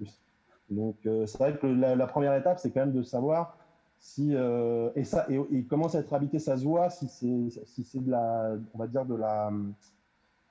Donc 0.70 0.96
euh, 1.06 1.26
c'est 1.26 1.38
vrai 1.38 1.56
que 1.56 1.66
la, 1.66 2.06
première 2.06 2.34
étape, 2.34 2.58
c'est 2.58 2.70
quand 2.70 2.80
même 2.80 2.92
de 2.92 3.02
savoir 3.02 3.56
si 3.98 4.32
et 4.32 5.04
ça 5.04 5.26
et, 5.28 5.40
il 5.50 5.66
commence 5.66 5.96
à 5.96 6.00
être 6.00 6.14
habité, 6.14 6.38
ça 6.38 6.56
se 6.56 6.64
voit 6.64 6.88
si 6.88 7.08
c'est 7.08 7.64
si 7.66 7.82
c'est 7.82 7.98
de 7.98 8.10
la, 8.10 8.52
on 8.74 8.78
va 8.78 8.86
dire 8.86 9.04
de 9.04 9.16
la 9.16 9.50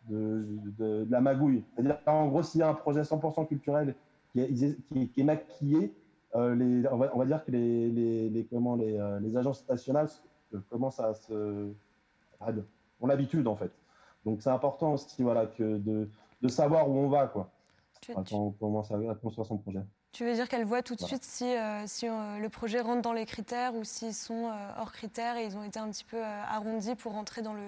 de, 0.10 1.08
la 1.10 1.22
magouille. 1.22 1.64
C'est-à-dire 1.74 1.98
en 2.08 2.28
gros 2.28 2.44
s'il 2.44 2.60
y 2.60 2.64
a 2.64 2.70
un 2.70 2.74
projet 2.74 3.02
100% 3.02 3.48
culturel 3.48 3.96
qui 4.34 4.42
est, 4.42 4.78
qui 4.90 5.10
qui 5.10 5.22
est 5.22 5.24
maquillé, 5.24 5.94
les, 6.36 6.88
on, 6.92 6.98
va, 6.98 7.26
dire 7.26 7.44
que 7.46 7.52
les, 7.52 8.30
les, 8.30 8.46
comment 8.52 8.76
les, 8.76 9.00
les 9.22 9.38
agences 9.38 9.66
nationales 9.70 10.10
commencent 10.70 11.00
à 11.00 11.14
se 11.14 11.74
ont 13.00 13.08
l'habitude 13.08 13.48
en 13.48 13.56
fait. 13.56 13.72
Donc 14.26 14.42
c'est 14.42 14.50
important 14.50 14.94
aussi 14.94 15.24
voilà, 15.24 15.46
que 15.46 15.78
de, 15.78 16.10
de, 16.42 16.48
savoir 16.48 16.90
où 16.90 16.98
on 16.98 17.10
va 17.10 17.28
quoi, 17.28 17.50
quand 18.14 18.32
on 18.34 18.52
commence 18.52 18.92
à, 18.92 18.98
construire 19.22 19.46
son 19.46 19.58
projet. 19.58 19.82
Tu 20.12 20.26
veux 20.26 20.34
dire 20.34 20.50
qu'elle 20.50 20.66
voit 20.66 20.82
tout 20.82 20.96
de 20.96 21.02
suite 21.02 21.24
si, 21.24 21.46
euh, 21.46 21.84
si 21.86 22.08
euh, 22.08 22.40
le 22.40 22.50
projet 22.50 22.82
rentre 22.82 23.02
dans 23.02 23.14
les 23.14 23.26
critères 23.26 23.76
ou 23.76 23.84
s'ils 23.84 24.14
sont 24.14 24.48
euh, 24.48 24.72
hors 24.80 24.92
critères 24.92 25.38
et 25.38 25.46
ils 25.46 25.58
ont 25.58 25.64
été 25.64 25.80
un 25.80 25.90
petit 25.90 26.06
peu 26.06 26.22
arrondis 26.24 26.96
pour 26.96 27.14
rentrer 27.14 27.42
dans 27.42 27.54
le... 27.54 27.62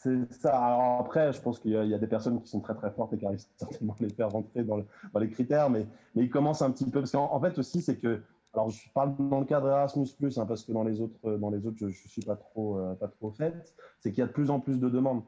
C'est 0.00 0.32
ça. 0.32 0.56
Alors 0.56 1.00
après, 1.00 1.32
je 1.32 1.40
pense 1.40 1.58
qu'il 1.58 1.72
y, 1.72 1.94
a 1.94 1.98
des 1.98 2.06
personnes 2.06 2.40
qui 2.40 2.48
sont 2.48 2.60
très 2.60 2.74
très 2.74 2.90
fortes 2.92 3.12
et 3.14 3.18
qui 3.18 3.26
arrivent 3.26 3.44
certainement 3.56 3.96
à 3.98 4.02
les 4.04 4.10
faire 4.10 4.30
rentrer 4.30 4.62
dans, 4.62 4.78
dans 5.12 5.20
les 5.20 5.28
critères, 5.28 5.70
mais, 5.70 5.86
mais 6.14 6.24
ils 6.24 6.30
commencent 6.30 6.62
un 6.62 6.70
petit 6.70 6.88
peu... 6.88 7.00
Parce 7.00 7.10
qu'en 7.10 7.40
fait 7.40 7.58
aussi, 7.58 7.82
c'est 7.82 7.96
que 7.96 8.22
alors, 8.58 8.70
je 8.70 8.90
parle 8.92 9.14
dans 9.30 9.38
le 9.38 9.44
cadre 9.44 9.68
Erasmus+, 9.68 10.08
hein, 10.36 10.46
parce 10.46 10.64
que 10.64 10.72
dans 10.72 10.82
les 10.82 11.00
autres, 11.00 11.14
euh, 11.24 11.38
dans 11.38 11.50
les 11.50 11.64
autres 11.64 11.76
je 11.78 11.86
ne 11.86 11.92
suis 11.92 12.22
pas 12.22 12.34
trop, 12.34 12.76
euh, 12.78 12.94
pas 12.94 13.06
trop 13.06 13.30
fait, 13.30 13.54
c'est 14.00 14.10
qu'il 14.10 14.18
y 14.18 14.22
a 14.22 14.26
de 14.26 14.32
plus 14.32 14.50
en 14.50 14.58
plus 14.58 14.80
de 14.80 14.88
demandes. 14.88 15.22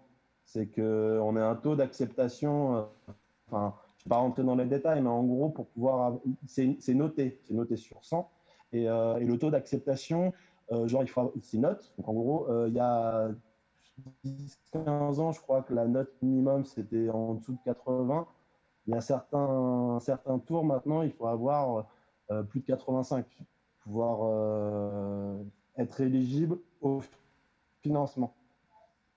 C'est 0.44 0.66
qu'on 0.66 1.36
a 1.36 1.44
un 1.44 1.54
taux 1.54 1.76
d'acceptation, 1.76 2.76
euh, 2.76 2.82
enfin, 3.46 3.76
je 3.98 4.02
ne 4.02 4.04
vais 4.06 4.08
pas 4.08 4.16
rentrer 4.16 4.42
dans 4.42 4.56
les 4.56 4.66
détails, 4.66 5.00
mais 5.00 5.08
en 5.08 5.22
gros, 5.22 5.48
pour 5.48 5.68
pouvoir. 5.68 6.18
C'est 6.48 6.76
noté, 6.88 7.38
c'est 7.44 7.54
noté 7.54 7.76
sur 7.76 8.04
100. 8.04 8.28
Et, 8.72 8.84
et 8.84 9.24
le 9.24 9.36
taux 9.38 9.50
d'acceptation, 9.50 10.32
genre, 10.86 11.02
il 11.02 11.08
faut. 11.08 11.32
C'est 11.42 11.58
note. 11.58 11.92
Donc, 11.98 12.08
en 12.08 12.14
gros, 12.14 12.66
il 12.66 12.72
y 12.72 12.80
a 12.80 13.28
10-15 14.24 15.20
ans, 15.20 15.30
je 15.30 15.40
crois 15.40 15.62
que 15.62 15.74
la 15.74 15.86
note 15.86 16.10
minimum, 16.22 16.64
c'était 16.64 17.10
en 17.10 17.34
dessous 17.34 17.52
de 17.52 17.58
80. 17.64 18.26
Il 18.86 18.94
y 18.94 18.96
a 18.96 19.00
certains, 19.00 19.98
certains 20.00 20.38
tours 20.40 20.64
maintenant, 20.64 21.02
il 21.02 21.12
faut 21.12 21.26
avoir 21.26 21.86
euh, 22.30 22.42
plus 22.42 22.60
de 22.60 22.66
85, 22.66 23.26
pouvoir 23.80 24.20
euh, 24.22 25.36
être 25.76 26.00
éligible 26.00 26.58
au 26.80 27.00
financement. 27.82 28.34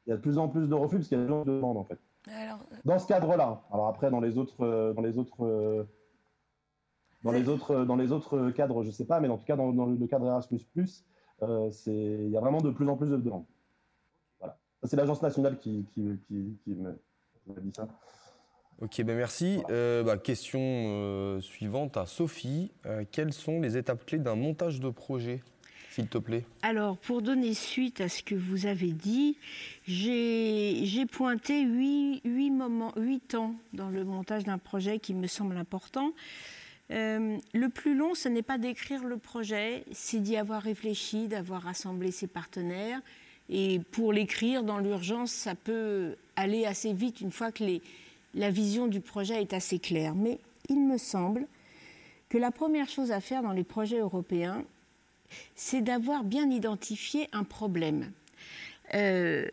Il 0.06 0.10
y 0.10 0.14
a 0.14 0.16
de 0.16 0.22
plus 0.22 0.38
en 0.38 0.50
plus 0.50 0.68
de 0.68 0.74
refus 0.74 0.98
parce 0.98 1.08
qu'il 1.08 1.18
y 1.18 1.22
a 1.22 1.24
de 1.24 1.30
gens 1.30 1.46
de 1.46 1.52
demande 1.52 1.78
en 1.78 1.84
fait. 1.84 2.00
Euh, 2.30 2.32
dans 2.86 2.98
ce 2.98 3.08
cadre-là. 3.08 3.62
Alors 3.72 3.88
après, 3.88 4.10
dans 4.10 4.20
les 4.20 4.38
autres, 4.38 4.94
dans 4.96 5.02
les 5.02 5.18
autres, 5.18 5.86
dans 7.24 7.32
les 7.32 7.50
autres, 7.50 7.86
dans 7.86 7.96
les 7.96 8.12
autres 8.12 8.50
cadres, 8.52 8.84
je 8.84 8.92
sais 8.92 9.06
pas, 9.06 9.20
mais 9.20 9.28
en 9.28 9.38
tout 9.38 9.46
cas 9.46 9.56
dans, 9.56 9.70
le 9.72 10.08
cadre 10.08 10.26
Erasmus+, 10.26 10.66
c'est, 11.72 11.94
il 11.94 12.30
y 12.30 12.38
a 12.38 12.42
vraiment 12.42 12.62
de 12.62 12.72
plus 12.72 12.88
en 12.90 12.98
plus 12.98 13.10
de 13.10 13.18
demandes. 13.18 13.46
Voilà. 14.40 14.58
C'est 14.84 14.96
l'agence 14.96 15.22
nationale 15.22 15.58
qui, 15.60 15.86
qui, 15.94 16.20
qui, 16.28 16.58
qui 16.64 16.72
me 16.72 16.98
dit 17.62 17.74
ça. 17.76 17.88
Ok, 18.82 19.02
ben 19.04 19.16
merci. 19.16 19.60
Euh, 19.70 20.04
bah, 20.04 20.18
question 20.18 20.60
euh, 20.62 21.42
suivante 21.42 21.96
à 21.96 22.06
Sophie. 22.06 22.72
Euh, 22.86 23.04
quelles 23.12 23.34
sont 23.34 23.62
les 23.62 23.78
étapes 23.78 24.06
clés 24.06 24.18
d'un 24.18 24.36
montage 24.36 24.80
de 24.80 24.90
projet 24.90 25.42
s'il 25.92 26.08
te 26.08 26.18
plaît? 26.18 26.46
Alors, 26.64 26.98
pour 26.98 27.22
donner 27.22 27.54
suite 27.54 28.02
à 28.02 28.10
ce 28.10 28.24
que 28.24 28.36
vous 28.36 28.66
avez 28.66 28.92
dit, 28.92 29.38
j'ai 29.86 31.06
pointé 31.12 31.62
huit, 31.62 32.22
moments, 32.50 32.94
huit 32.98 33.20
temps 33.20 33.56
dans 33.74 33.90
le 33.90 34.04
montage 34.04 34.44
d'un 34.44 34.58
projet 34.58 35.00
qui 35.00 35.14
me 35.14 35.28
semble 35.28 35.56
important. 35.56 36.12
le 36.90 37.68
plus 37.68 37.96
long, 37.96 38.16
ce 38.16 38.28
n'est 38.28 38.42
pas 38.42 38.58
d'écrire 38.58 39.04
le 39.04 39.18
projet, 39.18 39.86
c'est 39.92 40.20
d'y 40.20 40.36
avoir 40.36 40.64
réfléchi, 40.64 41.28
d'avoir 41.28 41.62
rassemblé 41.62 42.12
ses 42.12 42.28
partenaires. 42.28 43.00
Et 43.50 43.80
pour 43.92 44.14
l'écrire 44.14 44.64
dans 44.64 44.80
l'urgence, 44.80 45.32
ça 45.32 45.54
peut 45.54 46.16
aller 46.36 46.66
assez 46.66 46.92
vite 46.92 47.22
une 47.22 47.32
fois 47.32 47.52
que 47.52 47.64
les, 47.64 47.82
la 48.34 48.50
vision 48.50 48.88
du 48.88 49.02
projet 49.02 49.42
est 49.42 49.54
assez 49.54 49.80
claire. 49.80 50.16
Mais 50.16 50.40
il 50.70 50.80
me 50.80 50.98
semble 50.98 51.48
que 52.30 52.38
la 52.38 52.52
première 52.52 52.90
chose 52.90 53.12
à 53.12 53.22
faire 53.22 53.44
dans 53.44 53.52
les 53.52 53.64
projets 53.64 54.00
européens, 54.00 54.64
c'est 55.56 55.82
d'avoir 55.82 56.24
bien 56.24 56.50
identifié 56.50 57.28
un 57.32 57.44
problème. 57.44 58.12
Euh, 58.94 59.48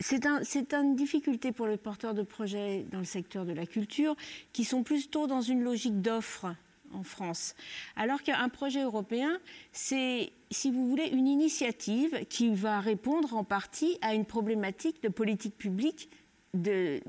c'est 0.00 0.74
une 0.74 0.96
difficulté 0.96 1.52
pour 1.52 1.66
les 1.66 1.76
porteurs 1.76 2.14
de 2.14 2.22
projets 2.22 2.84
dans 2.90 2.98
le 2.98 3.04
secteur 3.04 3.44
de 3.44 3.52
la 3.52 3.66
culture 3.66 4.16
qui 4.52 4.64
sont 4.64 4.82
plutôt 4.82 5.26
dans 5.26 5.40
une 5.40 5.62
logique 5.62 6.00
d'offre 6.00 6.46
en 6.92 7.02
France. 7.02 7.54
Alors 7.96 8.22
qu'un 8.22 8.48
projet 8.48 8.82
européen, 8.82 9.38
c'est, 9.72 10.32
si 10.50 10.70
vous 10.70 10.88
voulez, 10.88 11.06
une 11.06 11.28
initiative 11.28 12.26
qui 12.28 12.54
va 12.54 12.80
répondre 12.80 13.34
en 13.34 13.44
partie 13.44 13.98
à 14.02 14.14
une 14.14 14.24
problématique 14.24 15.02
de 15.02 15.08
politique 15.08 15.56
publique 15.56 16.08
de, 16.54 17.00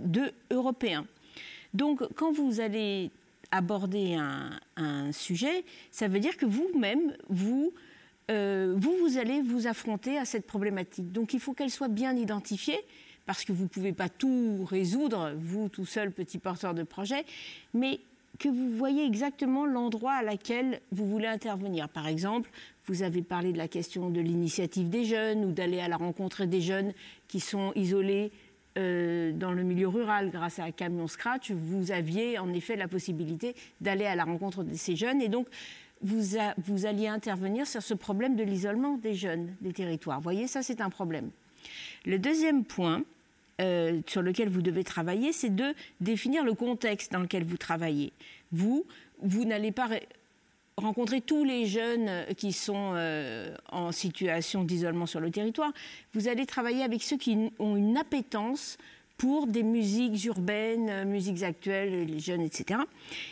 européens. 0.52 1.06
Donc, 1.74 2.02
quand 2.16 2.32
vous 2.32 2.60
allez 2.60 3.12
aborder 3.52 4.16
un, 4.16 5.12
sujet, 5.12 5.64
ça 5.92 6.08
veut 6.08 6.20
dire 6.20 6.38
que 6.38 6.46
vous-même, 6.46 7.16
vous, 7.30 7.74
euh, 8.32 8.74
vous, 8.76 8.96
vous 8.98 9.18
allez 9.18 9.42
vous 9.42 9.68
affronter 9.68 10.18
à 10.18 10.26
cette 10.26 10.48
problématique. 10.48 11.12
Donc, 11.12 11.34
il 11.34 11.40
faut 11.40 11.54
qu'elle 11.54 11.70
soit 11.70 11.88
bien 11.88 12.16
identifiée, 12.16 12.80
parce 13.26 13.46
que 13.46 13.52
vous 13.52 13.64
ne 13.64 13.70
pouvez 13.70 13.94
pas 13.94 14.10
tout 14.10 14.66
résoudre, 14.66 15.34
vous, 15.38 15.70
tout 15.70 15.86
seul, 15.86 16.12
petit 16.12 16.40
porteur 16.40 16.74
de 16.74 16.84
projet, 16.84 17.26
mais 17.74 18.00
que 18.40 18.50
vous 18.50 18.76
voyez 18.76 19.06
exactement 19.06 19.66
l'endroit 19.66 20.14
à 20.14 20.24
laquelle 20.24 20.82
vous 20.92 21.06
voulez 21.06 21.28
intervenir. 21.28 21.88
Par 21.88 22.08
exemple, 22.08 22.50
vous 22.88 23.04
avez 23.04 23.22
parlé 23.22 23.54
de 23.54 23.58
la 23.58 23.68
question 23.68 24.10
de 24.10 24.20
l'initiative 24.20 24.90
des 24.90 25.06
jeunes 25.06 25.46
ou 25.46 25.52
d'aller 25.52 25.80
à 25.80 25.88
la 25.88 25.98
rencontre 25.98 26.46
des 26.46 26.62
jeunes 26.62 26.94
qui 27.28 27.40
sont 27.40 27.72
isolés 27.76 28.32
euh, 28.78 29.32
dans 29.32 29.52
le 29.52 29.64
milieu 29.64 29.88
rural, 29.88 30.32
grâce 30.32 30.60
à 30.60 30.72
Camion 30.72 31.08
Scratch, 31.08 31.52
vous 31.52 31.92
aviez 31.92 32.40
en 32.40 32.52
effet 32.54 32.76
la 32.76 32.88
possibilité 32.88 33.56
d'aller 33.82 34.06
à 34.06 34.16
la 34.16 34.24
rencontre 34.24 34.64
de 34.64 34.74
ces 34.74 34.96
jeunes 34.96 35.22
et 35.22 35.30
donc 35.30 35.48
vous, 36.02 36.86
alliez 36.86 37.08
intervenir 37.08 37.66
sur 37.66 37.82
ce 37.82 37.94
problème 37.94 38.36
de 38.36 38.44
l'isolement 38.44 38.98
des 38.98 39.14
jeunes 39.14 39.56
des 39.62 39.72
territoires. 39.72 40.18
Vous 40.20 40.24
voyez, 40.24 40.48
ça 40.48 40.62
c'est 40.62 40.82
un 40.82 40.90
problème. 40.90 41.30
Le 42.06 42.20
deuxième 42.20 42.66
point 42.66 43.04
euh, 43.62 44.02
sur 44.08 44.22
lequel 44.22 44.50
vous 44.50 44.62
devez 44.62 44.84
travailler, 44.84 45.32
c'est 45.32 45.56
de 45.56 45.74
définir 46.02 46.44
le 46.44 46.54
contexte 46.54 47.12
dans 47.12 47.20
lequel 47.20 47.46
vous 47.46 47.58
travaillez. 47.58 48.12
Vous, 48.52 48.86
vous 49.22 49.46
n'allez 49.46 49.72
pas 49.72 49.88
rencontrer 50.78 51.22
tous 51.22 51.44
les 51.44 51.66
jeunes 51.66 52.26
qui 52.38 52.52
sont 52.52 52.94
euh, 52.96 53.56
en 53.72 53.92
situation 53.92 54.64
d'isolement 54.64 55.06
sur 55.06 55.20
le 55.20 55.32
territoire. 55.32 55.72
Vous 56.14 56.28
allez 56.28 56.46
travailler 56.46 56.84
avec 56.84 57.04
ceux 57.04 57.18
qui 57.18 57.52
ont 57.60 57.76
une 57.76 57.98
appétence 57.98 58.78
pour 59.18 59.48
des 59.48 59.64
musiques 59.64 60.26
urbaines, 60.26 60.90
euh, 60.90 61.06
musiques 61.06 61.44
actuelles, 61.44 62.06
les 62.06 62.20
jeunes, 62.20 62.42
etc. 62.42 62.80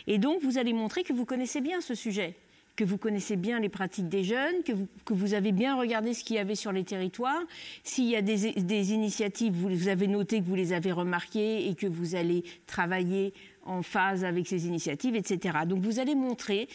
Et 0.07 0.17
donc, 0.17 0.41
vous 0.43 0.57
allez 0.57 0.73
montrer 0.73 1.03
que 1.03 1.13
vous 1.13 1.25
connaissez 1.25 1.61
bien 1.61 1.81
ce 1.81 1.95
sujet, 1.95 2.35
que 2.75 2.83
vous 2.83 2.97
connaissez 2.97 3.35
bien 3.35 3.59
les 3.59 3.69
pratiques 3.69 4.07
des 4.07 4.23
jeunes, 4.23 4.63
que 4.63 5.13
vous, 5.13 5.33
avez 5.33 5.51
bien 5.51 5.75
regardé 5.75 6.13
ce 6.13 6.23
qu'il 6.23 6.35
y 6.35 6.39
avait 6.39 6.55
sur 6.55 6.71
les 6.71 6.83
territoires. 6.83 7.41
S'il 7.83 8.05
y 8.05 8.15
a 8.15 8.21
des, 8.21 8.93
initiatives, 8.93 9.53
vous, 9.53 9.87
avez 9.87 10.07
noté 10.07 10.39
que 10.39 10.45
vous 10.45 10.55
les 10.55 10.71
avez 10.71 10.91
remarquées 10.91 11.67
et 11.67 11.75
que 11.75 11.87
vous 11.87 12.15
allez 12.15 12.43
travailler 12.67 13.33
en 13.65 13.81
phase 13.81 14.23
avec 14.23 14.47
ces 14.47 14.67
initiatives, 14.67 15.15
etc. 15.15 15.59
Donc, 15.65 15.81
vous 15.81 15.99
allez 15.99 16.15
montrer 16.15 16.67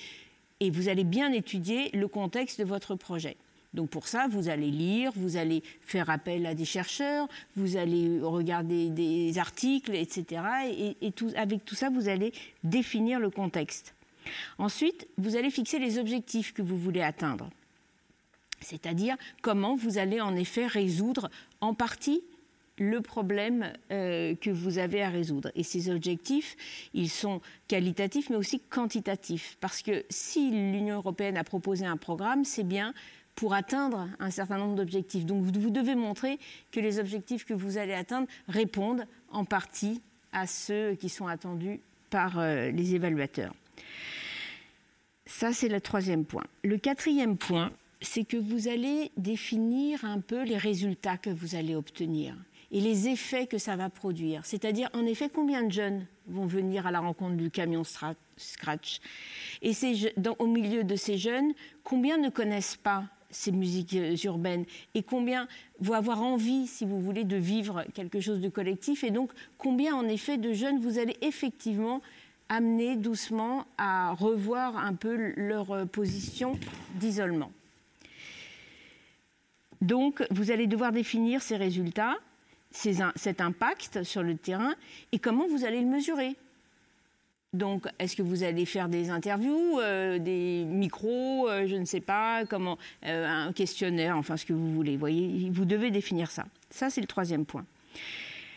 et 0.60 0.70
vous 0.70 0.88
allez 0.88 1.04
bien 1.04 1.32
étudier 1.32 1.90
le 1.92 2.08
contexte 2.08 2.60
de 2.60 2.64
votre 2.64 2.94
projet. 2.94 3.36
Donc 3.74 3.90
pour 3.90 4.08
ça, 4.08 4.26
vous 4.28 4.48
allez 4.48 4.70
lire, 4.70 5.12
vous 5.14 5.36
allez 5.36 5.62
faire 5.82 6.08
appel 6.08 6.46
à 6.46 6.54
des 6.54 6.64
chercheurs, 6.64 7.28
vous 7.56 7.76
allez 7.76 8.20
regarder 8.22 8.88
des 8.88 9.38
articles, 9.38 9.94
etc. 9.94 10.42
Et, 10.70 11.12
avec 11.36 11.64
tout 11.64 11.74
ça, 11.74 11.90
vous 11.90 12.08
allez 12.08 12.32
définir 12.64 13.20
le 13.20 13.28
contexte. 13.28 13.94
Ensuite, 14.58 15.06
vous 15.18 15.36
allez 15.36 15.50
fixer 15.50 15.78
les 15.78 15.98
objectifs 15.98 16.54
que 16.54 16.62
vous 16.62 16.76
voulez 16.76 17.02
atteindre. 17.02 17.50
C'est-à-dire 18.60 19.16
comment 19.42 19.76
vous 19.76 19.98
allez 19.98 20.20
en 20.20 20.34
effet 20.34 20.66
résoudre 20.66 21.30
en 21.60 21.74
partie 21.74 22.22
le 22.78 23.00
problème 23.00 23.72
euh, 23.90 24.34
que 24.34 24.50
vous 24.50 24.78
avez 24.78 25.02
à 25.02 25.08
résoudre. 25.08 25.50
Et 25.54 25.62
ces 25.62 25.90
objectifs, 25.90 26.56
ils 26.94 27.10
sont 27.10 27.40
qualitatifs 27.68 28.30
mais 28.30 28.36
aussi 28.36 28.60
quantitatifs. 28.60 29.56
Parce 29.60 29.82
que 29.82 30.04
si 30.10 30.50
l'Union 30.50 30.96
européenne 30.96 31.36
a 31.36 31.44
proposé 31.44 31.86
un 31.86 31.96
programme, 31.96 32.44
c'est 32.44 32.64
bien 32.64 32.92
pour 33.34 33.54
atteindre 33.54 34.08
un 34.18 34.30
certain 34.30 34.58
nombre 34.58 34.74
d'objectifs. 34.74 35.26
Donc 35.26 35.44
vous 35.44 35.70
devez 35.70 35.94
montrer 35.94 36.38
que 36.72 36.80
les 36.80 36.98
objectifs 36.98 37.44
que 37.44 37.54
vous 37.54 37.78
allez 37.78 37.94
atteindre 37.94 38.28
répondent 38.48 39.06
en 39.30 39.44
partie 39.44 40.00
à 40.32 40.46
ceux 40.46 40.94
qui 40.94 41.08
sont 41.08 41.26
attendus 41.26 41.80
par 42.10 42.38
euh, 42.38 42.70
les 42.70 42.94
évaluateurs. 42.94 43.54
Ça, 45.26 45.52
c'est 45.52 45.68
le 45.68 45.80
troisième 45.80 46.24
point. 46.24 46.44
Le 46.62 46.78
quatrième 46.78 47.36
point, 47.36 47.72
c'est 48.00 48.24
que 48.24 48.36
vous 48.36 48.68
allez 48.68 49.10
définir 49.16 50.04
un 50.04 50.20
peu 50.20 50.44
les 50.44 50.56
résultats 50.56 51.16
que 51.16 51.30
vous 51.30 51.56
allez 51.56 51.74
obtenir 51.74 52.36
et 52.70 52.80
les 52.80 53.08
effets 53.08 53.46
que 53.46 53.58
ça 53.58 53.76
va 53.76 53.90
produire. 53.90 54.44
C'est-à-dire, 54.44 54.88
en 54.92 55.06
effet, 55.06 55.28
combien 55.28 55.62
de 55.62 55.72
jeunes 55.72 56.06
vont 56.26 56.46
venir 56.46 56.86
à 56.86 56.90
la 56.90 57.00
rencontre 57.00 57.36
du 57.36 57.50
camion 57.50 57.82
Scratch? 58.36 59.00
Et 59.62 59.72
au 60.38 60.46
milieu 60.46 60.84
de 60.84 60.96
ces 60.96 61.18
jeunes, 61.18 61.52
combien 61.84 62.18
ne 62.18 62.28
connaissent 62.28 62.76
pas 62.76 63.04
ces 63.30 63.52
musiques 63.52 63.94
euh, 63.94 64.16
urbaines? 64.24 64.64
Et 64.94 65.02
combien 65.02 65.48
vont 65.80 65.94
avoir 65.94 66.22
envie, 66.22 66.66
si 66.66 66.84
vous 66.84 67.00
voulez, 67.00 67.24
de 67.24 67.36
vivre 67.36 67.84
quelque 67.94 68.20
chose 68.20 68.40
de 68.40 68.48
collectif? 68.48 69.04
Et 69.04 69.10
donc 69.10 69.32
combien 69.58 69.94
en 69.94 70.08
effet 70.08 70.38
de 70.38 70.52
jeunes 70.52 70.80
vous 70.80 70.98
allez 70.98 71.16
effectivement 71.22 72.00
amener 72.48 72.96
doucement 72.96 73.66
à 73.78 74.12
revoir 74.12 74.76
un 74.76 74.94
peu 74.94 75.32
leur 75.36 75.72
euh, 75.72 75.84
position 75.84 76.58
d'isolement? 76.94 77.52
Donc 79.80 80.24
vous 80.30 80.50
allez 80.50 80.66
devoir 80.66 80.92
définir 80.92 81.42
ces 81.42 81.56
résultats, 81.56 82.16
cet 82.76 83.40
impact 83.40 84.02
sur 84.02 84.22
le 84.22 84.36
terrain 84.36 84.74
et 85.12 85.18
comment 85.18 85.46
vous 85.48 85.64
allez 85.64 85.80
le 85.80 85.86
mesurer. 85.86 86.36
Donc, 87.52 87.86
est-ce 87.98 88.16
que 88.16 88.22
vous 88.22 88.42
allez 88.42 88.66
faire 88.66 88.88
des 88.88 89.08
interviews, 89.08 89.80
euh, 89.80 90.18
des 90.18 90.64
micros, 90.64 91.48
euh, 91.48 91.66
je 91.66 91.76
ne 91.76 91.86
sais 91.86 92.00
pas, 92.00 92.44
comment, 92.44 92.76
euh, 93.06 93.26
un 93.26 93.52
questionnaire, 93.52 94.16
enfin 94.16 94.36
ce 94.36 94.44
que 94.44 94.52
vous 94.52 94.72
voulez. 94.74 94.96
Vous 94.96 95.64
devez 95.64 95.90
définir 95.90 96.30
ça. 96.30 96.44
Ça, 96.70 96.90
c'est 96.90 97.00
le 97.00 97.06
troisième 97.06 97.46
point. 97.46 97.64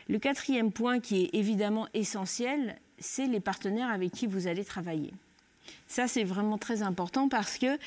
Le 0.10 0.20
quatrième 0.20 0.72
point 0.72 1.00
qui 1.00 1.24
est 1.24 1.30
évidemment 1.34 1.88
essentiel, 1.94 2.76
c'est 2.98 3.28
les 3.28 3.40
partenaires 3.40 3.90
avec 3.90 4.12
qui 4.12 4.28
vous 4.28 4.48
allez 4.48 4.66
travailler. 4.66 5.14
Ça, 5.88 6.08
c'est 6.08 6.24
vraiment 6.24 6.58
très 6.58 6.82
important 6.82 7.30
parce 7.30 7.58
que 7.58 7.78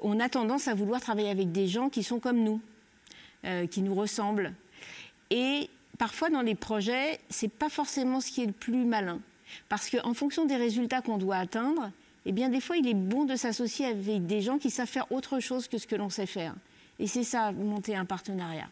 on 0.00 0.20
a 0.20 0.28
tendance 0.28 0.68
à 0.68 0.74
vouloir 0.74 1.00
travailler 1.00 1.30
avec 1.30 1.50
des 1.50 1.66
gens 1.66 1.88
qui 1.88 2.02
sont 2.02 2.20
comme 2.20 2.44
nous, 2.44 2.60
qui 3.70 3.82
nous 3.82 3.94
ressemblent. 3.94 4.52
Et 5.30 5.68
parfois 5.98 6.30
dans 6.30 6.42
les 6.42 6.54
projets, 6.54 7.18
c'est 7.28 7.50
pas 7.50 7.68
forcément 7.68 8.20
ce 8.20 8.30
qui 8.30 8.42
est 8.42 8.46
le 8.46 8.52
plus 8.52 8.84
malin. 8.84 9.20
Parce 9.68 9.90
qu'en 9.90 10.14
fonction 10.14 10.46
des 10.46 10.56
résultats 10.56 11.00
qu'on 11.00 11.18
doit 11.18 11.36
atteindre, 11.36 11.90
eh 12.26 12.32
bien, 12.32 12.48
des 12.48 12.60
fois, 12.60 12.76
il 12.76 12.88
est 12.88 12.94
bon 12.94 13.24
de 13.24 13.36
s'associer 13.36 13.86
avec 13.86 14.26
des 14.26 14.40
gens 14.40 14.58
qui 14.58 14.70
savent 14.70 14.88
faire 14.88 15.10
autre 15.12 15.40
chose 15.40 15.68
que 15.68 15.78
ce 15.78 15.86
que 15.86 15.96
l'on 15.96 16.08
sait 16.08 16.26
faire. 16.26 16.54
Et 16.98 17.06
c'est 17.06 17.24
ça, 17.24 17.52
monter 17.52 17.96
un 17.96 18.04
partenariat. 18.04 18.68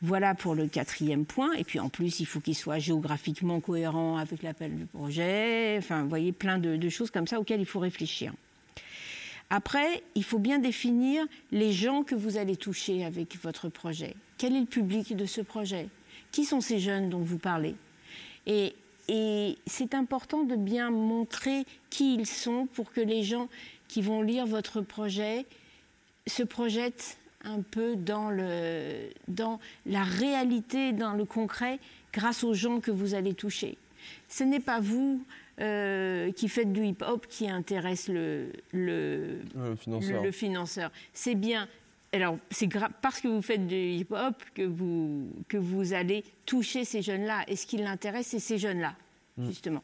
Voilà 0.00 0.34
pour 0.34 0.54
le 0.54 0.66
quatrième 0.66 1.24
point. 1.24 1.52
Et 1.52 1.64
puis 1.64 1.80
en 1.80 1.88
plus, 1.88 2.20
il 2.20 2.26
faut 2.26 2.40
qu'il 2.40 2.56
soit 2.56 2.78
géographiquement 2.78 3.60
cohérent 3.60 4.16
avec 4.16 4.42
l'appel 4.42 4.76
du 4.76 4.86
projet. 4.86 5.76
Enfin, 5.78 6.02
vous 6.02 6.08
voyez, 6.08 6.32
plein 6.32 6.58
de, 6.58 6.76
de, 6.76 6.88
choses 6.88 7.10
comme 7.10 7.26
ça 7.26 7.40
auxquelles 7.40 7.60
il 7.60 7.66
faut 7.66 7.80
réfléchir. 7.80 8.32
Après, 9.54 10.02
il 10.14 10.24
faut 10.24 10.38
bien 10.38 10.58
définir 10.58 11.26
les 11.50 11.72
gens 11.72 12.04
que 12.04 12.14
vous 12.14 12.38
allez 12.38 12.56
toucher 12.56 13.04
avec 13.04 13.36
votre 13.42 13.68
projet. 13.68 14.16
Quel 14.38 14.56
est 14.56 14.60
le 14.60 14.66
public 14.66 15.14
de 15.14 15.26
ce 15.26 15.42
projet? 15.42 15.90
Qui 16.30 16.46
sont 16.46 16.62
ces 16.62 16.78
jeunes 16.78 17.10
dont 17.10 17.20
vous 17.20 17.36
parlez? 17.36 17.74
Et, 18.46 18.74
c'est 19.66 19.92
important 19.92 20.44
de 20.44 20.56
bien 20.56 20.90
montrer 20.90 21.66
qui 21.90 22.14
ils 22.14 22.24
sont 22.24 22.66
pour 22.72 22.92
que 22.92 23.02
les 23.02 23.24
gens 23.24 23.50
qui 23.88 24.00
vont 24.00 24.22
lire 24.22 24.46
votre 24.46 24.80
projet 24.80 25.44
se 26.26 26.42
projettent 26.42 27.18
un 27.44 27.60
peu 27.60 27.94
dans, 27.94 28.30
la 29.84 30.02
réalité, 30.02 30.92
dans 30.92 31.12
le 31.12 31.26
concret, 31.26 31.78
grâce 32.14 32.42
aux 32.42 32.54
gens 32.54 32.80
que 32.80 32.90
vous 32.90 33.12
allez 33.12 33.34
toucher. 33.34 33.76
Ce 34.30 34.44
n'est 34.44 34.60
pas 34.60 34.80
vous 34.80 35.22
euh, 35.60 36.32
qui 36.32 36.48
faites 36.48 36.72
du 36.72 36.84
hip-hop 36.84 37.26
qui 37.28 37.48
intéresse 37.48 38.08
le, 38.08 38.52
le, 38.72 39.40
financeur. 39.76 40.22
le 40.22 40.30
financeur. 40.30 40.90
C'est 41.12 41.34
bien 41.34 41.68
alors, 42.14 42.36
c'est 42.50 42.68
parce 43.00 43.22
que 43.22 43.28
vous 43.28 43.40
faites 43.40 43.66
du 43.66 43.74
hip-hop 43.74 44.34
que 44.54 44.62
vous, 44.62 45.30
que 45.48 45.56
vous 45.56 45.94
allez 45.94 46.24
toucher 46.44 46.84
ces 46.84 47.00
jeunes-là. 47.00 47.44
Et 47.48 47.56
ce 47.56 47.66
qui 47.66 47.78
l'intéresse, 47.78 48.26
c'est 48.26 48.38
ces 48.38 48.58
jeunes-là, 48.58 48.94
mm. 49.38 49.46
justement. 49.46 49.82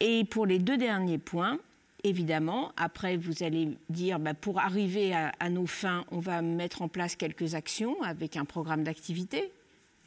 Et 0.00 0.24
pour 0.24 0.46
les 0.46 0.58
deux 0.58 0.78
derniers 0.78 1.18
points, 1.18 1.58
évidemment, 2.02 2.72
après, 2.78 3.18
vous 3.18 3.42
allez 3.42 3.76
dire, 3.90 4.18
bah, 4.18 4.32
pour 4.32 4.58
arriver 4.58 5.12
à, 5.14 5.50
nos 5.50 5.66
fins, 5.66 6.04
on 6.10 6.18
va 6.18 6.40
mettre 6.40 6.80
en 6.80 6.88
place 6.88 7.14
quelques 7.14 7.54
actions 7.54 8.02
avec 8.02 8.36
un 8.36 8.46
programme 8.46 8.82
d'activité. 8.82 9.52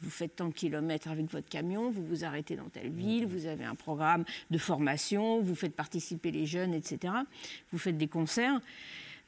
Vous 0.02 0.10
faites 0.10 0.36
tant 0.36 0.48
de 0.48 0.54
kilomètres 0.54 1.08
avec 1.08 1.30
votre 1.30 1.48
camion, 1.48 1.90
vous 1.90 2.04
vous 2.04 2.24
arrêtez 2.24 2.56
dans 2.56 2.68
telle 2.68 2.90
ville, 2.90 3.26
vous 3.26 3.46
avez 3.46 3.64
un 3.64 3.74
programme 3.74 4.24
de 4.50 4.58
formation, 4.58 5.40
vous 5.40 5.54
faites 5.54 5.74
participer 5.74 6.30
les 6.30 6.46
jeunes, 6.46 6.74
etc. 6.74 7.14
Vous 7.72 7.78
faites 7.78 7.96
des 7.96 8.08
concerts. 8.08 8.60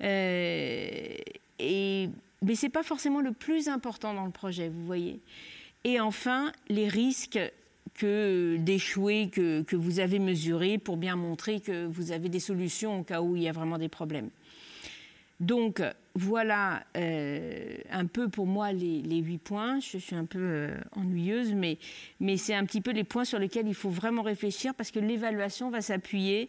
Euh, 0.03 1.17
mais 1.61 2.55
ce 2.55 2.67
n'est 2.67 2.71
pas 2.71 2.83
forcément 2.83 3.21
le 3.21 3.33
plus 3.33 3.69
important 3.69 4.15
dans 4.15 4.25
le 4.25 4.31
projet, 4.31 4.69
vous 4.69 4.85
voyez. 4.85 5.21
Et 5.85 6.01
enfin, 6.01 6.53
les 6.69 6.89
risques 6.89 7.41
que 7.95 8.57
d'échouer 8.59 9.29
que, 9.31 9.63
que, 9.63 9.75
vous 9.75 9.99
avez 9.99 10.19
mesurés 10.19 10.79
pour 10.79 10.97
bien 10.97 11.17
montrer 11.17 11.61
que 11.61 11.87
vous 11.87 12.13
avez 12.13 12.29
des 12.29 12.41
solutions 12.41 13.01
au 13.01 13.03
cas 13.03 13.23
où 13.23 13.35
il 13.35 13.43
y 13.43 13.49
a 13.49 13.53
vraiment 13.53 13.79
des 13.79 13.89
problèmes. 13.89 14.31
Donc 15.41 15.83
voilà 16.19 16.83
euh, 16.97 17.77
un 17.93 18.07
peu 18.07 18.29
pour 18.29 18.47
moi 18.47 18.73
les, 18.73 19.19
huit 19.19 19.39
points. 19.39 19.79
Je 19.79 19.99
suis 19.99 20.17
un 20.17 20.25
peu 20.25 20.41
euh, 20.41 20.77
ennuyeuse, 20.93 21.55
mais, 21.55 21.79
c'est 22.37 22.55
un 22.55 22.65
petit 22.65 22.81
peu 22.81 22.91
les 22.91 23.05
points 23.05 23.25
sur 23.25 23.39
lesquels 23.39 23.69
il 23.69 23.75
faut 23.75 23.89
vraiment 23.89 24.23
réfléchir 24.23 24.75
parce 24.75 24.91
que 24.91 24.99
l'évaluation 24.99 25.71
va 25.71 25.81
s'appuyer 25.81 26.49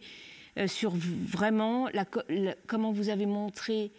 euh, 0.58 0.66
sur 0.66 0.92
vraiment 0.94 1.88
comment 2.66 2.92
vous 2.92 3.08
avez 3.08 3.26
montré 3.26 3.90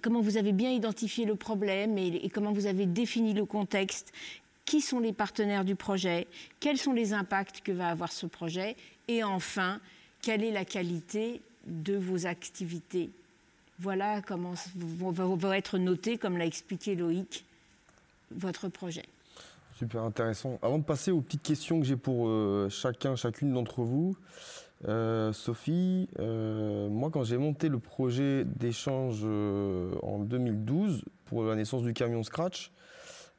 comment 0.00 0.20
vous 0.20 0.36
avez 0.36 0.52
bien 0.52 0.70
identifié 0.70 1.24
le 1.24 1.34
problème 1.34 1.98
et, 1.98 2.30
comment 2.32 2.52
vous 2.52 2.66
avez 2.66 2.86
défini 2.86 3.34
le 3.34 3.44
contexte, 3.44 4.12
qui 4.64 4.80
sont 4.80 5.00
les 5.00 5.12
partenaires 5.12 5.64
du 5.64 5.74
projet, 5.74 6.28
quels 6.60 6.78
sont 6.78 6.92
les 6.92 7.12
impacts 7.12 7.62
que 7.62 7.72
va 7.72 7.88
avoir 7.88 8.12
ce 8.12 8.26
projet, 8.26 8.76
et 9.08 9.24
enfin, 9.24 9.80
quelle 10.20 10.44
est 10.44 10.52
la 10.52 10.64
qualité 10.64 11.42
de 11.66 11.96
vos 11.96 12.26
activités? 12.26 13.10
Voilà 13.82 14.22
comment 14.22 14.54
va 14.76 15.58
être 15.58 15.76
noté, 15.76 16.16
comme 16.16 16.38
l'a 16.38 16.46
expliqué 16.46 16.94
Loïc, 16.94 17.44
votre 18.30 18.68
projet. 18.68 19.02
Super 19.76 20.04
intéressant. 20.04 20.60
Avant 20.62 20.78
de 20.78 20.84
passer 20.84 21.10
aux 21.10 21.20
petites 21.20 21.42
questions 21.42 21.80
que 21.80 21.86
j'ai 21.86 21.96
pour 21.96 22.28
euh, 22.28 22.68
chacun, 22.70 23.16
chacune 23.16 23.52
d'entre 23.52 23.82
vous, 23.82 24.16
euh, 24.86 25.32
Sophie, 25.32 26.08
euh, 26.20 26.88
moi 26.90 27.10
quand 27.10 27.24
j'ai 27.24 27.38
monté 27.38 27.68
le 27.68 27.80
projet 27.80 28.44
d'échange 28.44 29.24
en 29.24 30.20
2012 30.20 31.02
pour 31.24 31.42
la 31.42 31.56
naissance 31.56 31.82
du 31.82 31.92
camion 31.92 32.22
Scratch, 32.22 32.70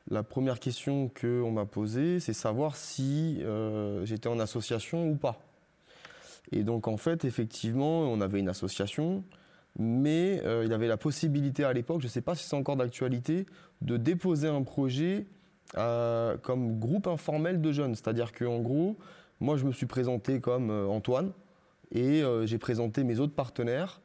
la 0.10 0.24
première 0.24 0.60
question 0.60 1.10
qu'on 1.10 1.52
m'a 1.52 1.66
posée, 1.66 2.20
c'est 2.20 2.34
savoir 2.34 2.76
si 2.76 3.42
j'étais 4.04 4.28
en 4.28 4.40
association 4.42 5.08
ou 5.08 5.16
pas. 5.16 5.40
Et 6.52 6.64
donc 6.64 6.90
en 6.90 6.98
fait, 6.98 7.24
effectivement, 7.24 8.02
on 8.02 8.20
avait 8.20 8.40
une 8.40 8.50
association, 8.50 9.24
mais 9.78 10.42
il 10.64 10.70
y 10.70 10.74
avait 10.74 10.88
la 10.88 10.98
possibilité 10.98 11.64
à 11.64 11.74
l'époque, 11.74 12.02
je 12.02 12.08
ne 12.08 12.12
sais 12.12 12.22
pas 12.22 12.36
si 12.36 12.46
c'est 12.48 12.56
encore 12.56 12.76
d'actualité, 12.76 13.46
de 13.82 13.98
déposer 13.98 14.48
un 14.48 14.64
projet 14.64 15.26
comme 15.74 16.80
groupe 16.80 17.08
informel 17.08 17.62
de 17.62 17.72
jeunes. 17.72 17.96
C'est-à-dire 17.96 18.32
qu'en 18.34 18.60
gros, 18.60 18.98
moi, 19.44 19.58
je 19.58 19.66
me 19.66 19.74
suis 19.74 19.88
présenté 19.88 20.40
comme 20.40 20.70
euh, 20.70 20.88
Antoine 20.88 21.34
et 21.92 22.24
euh, 22.24 22.46
j'ai 22.46 22.58
présenté 22.58 23.04
mes 23.04 23.20
autres 23.20 23.34
partenaires 23.34 24.00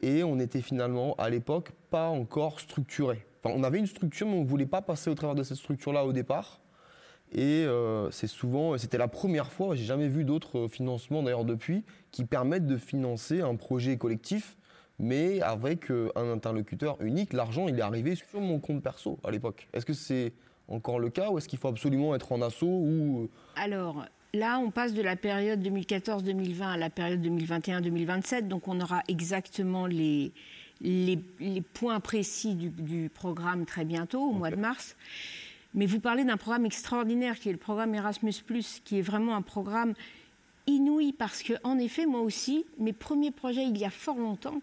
et 0.00 0.22
on 0.22 0.38
était 0.38 0.60
finalement, 0.60 1.16
à 1.16 1.28
l'époque, 1.28 1.72
pas 1.90 2.08
encore 2.08 2.60
structuré. 2.60 3.26
Enfin, 3.42 3.52
on 3.58 3.64
avait 3.64 3.80
une 3.80 3.88
structure, 3.88 4.28
mais 4.28 4.34
on 4.34 4.44
ne 4.44 4.48
voulait 4.48 4.64
pas 4.64 4.82
passer 4.82 5.10
au 5.10 5.16
travers 5.16 5.34
de 5.34 5.42
cette 5.42 5.56
structure-là 5.56 6.04
au 6.04 6.12
départ. 6.12 6.60
Et 7.32 7.64
euh, 7.66 8.12
c'est 8.12 8.28
souvent, 8.28 8.78
c'était 8.78 8.96
la 8.96 9.08
première 9.08 9.50
fois, 9.50 9.74
j'ai 9.74 9.84
jamais 9.84 10.06
vu 10.06 10.24
d'autres 10.24 10.68
financements 10.68 11.24
d'ailleurs 11.24 11.44
depuis, 11.44 11.84
qui 12.12 12.24
permettent 12.24 12.68
de 12.68 12.76
financer 12.76 13.40
un 13.40 13.56
projet 13.56 13.96
collectif, 13.96 14.56
mais 14.98 15.40
avec 15.42 15.90
un 15.90 16.30
interlocuteur 16.30 17.00
unique. 17.00 17.32
L'argent, 17.32 17.68
il 17.68 17.78
est 17.78 17.82
arrivé 17.82 18.14
sur 18.14 18.40
mon 18.40 18.58
compte 18.58 18.82
perso 18.82 19.18
à 19.24 19.30
l'époque. 19.30 19.68
Est-ce 19.72 19.86
que 19.86 19.92
c'est 19.92 20.32
encore 20.68 20.98
le 20.98 21.10
cas 21.10 21.30
ou 21.30 21.38
est-ce 21.38 21.48
qu'il 21.48 21.58
faut 21.58 21.68
absolument 21.68 22.14
être 22.14 22.32
en 22.32 22.42
assaut 22.42 22.66
ou... 22.66 23.28
Alors, 23.56 24.04
Là, 24.34 24.58
on 24.58 24.70
passe 24.70 24.92
de 24.92 25.00
la 25.00 25.16
période 25.16 25.66
2014-2020 25.66 26.62
à 26.62 26.76
la 26.76 26.90
période 26.90 27.24
2021-2027, 27.24 28.48
donc 28.48 28.68
on 28.68 28.78
aura 28.80 29.02
exactement 29.08 29.86
les, 29.86 30.30
les, 30.82 31.16
points 31.72 32.00
précis 32.00 32.54
du, 32.54 33.08
programme 33.08 33.64
très 33.64 33.86
bientôt, 33.86 34.20
au 34.20 34.32
mois 34.32 34.50
de 34.50 34.56
mars. 34.56 34.94
Mais 35.72 35.86
vous 35.86 36.00
parlez 36.00 36.24
d'un 36.24 36.36
programme 36.36 36.66
extraordinaire 36.66 37.38
qui 37.38 37.48
est 37.48 37.52
le 37.52 37.58
programme 37.58 37.94
Erasmus, 37.94 38.34
qui 38.84 38.98
est 38.98 39.02
vraiment 39.02 39.36
un 39.36 39.42
programme 39.42 39.94
inouï 40.66 41.12
parce 41.12 41.42
que, 41.42 41.54
en 41.64 41.78
effet, 41.78 42.04
moi 42.04 42.20
aussi, 42.20 42.66
mes 42.78 42.92
premiers 42.92 43.30
projets 43.30 43.64
il 43.64 43.78
y 43.78 43.86
a 43.86 43.90
fort 43.90 44.18
longtemps, 44.18 44.60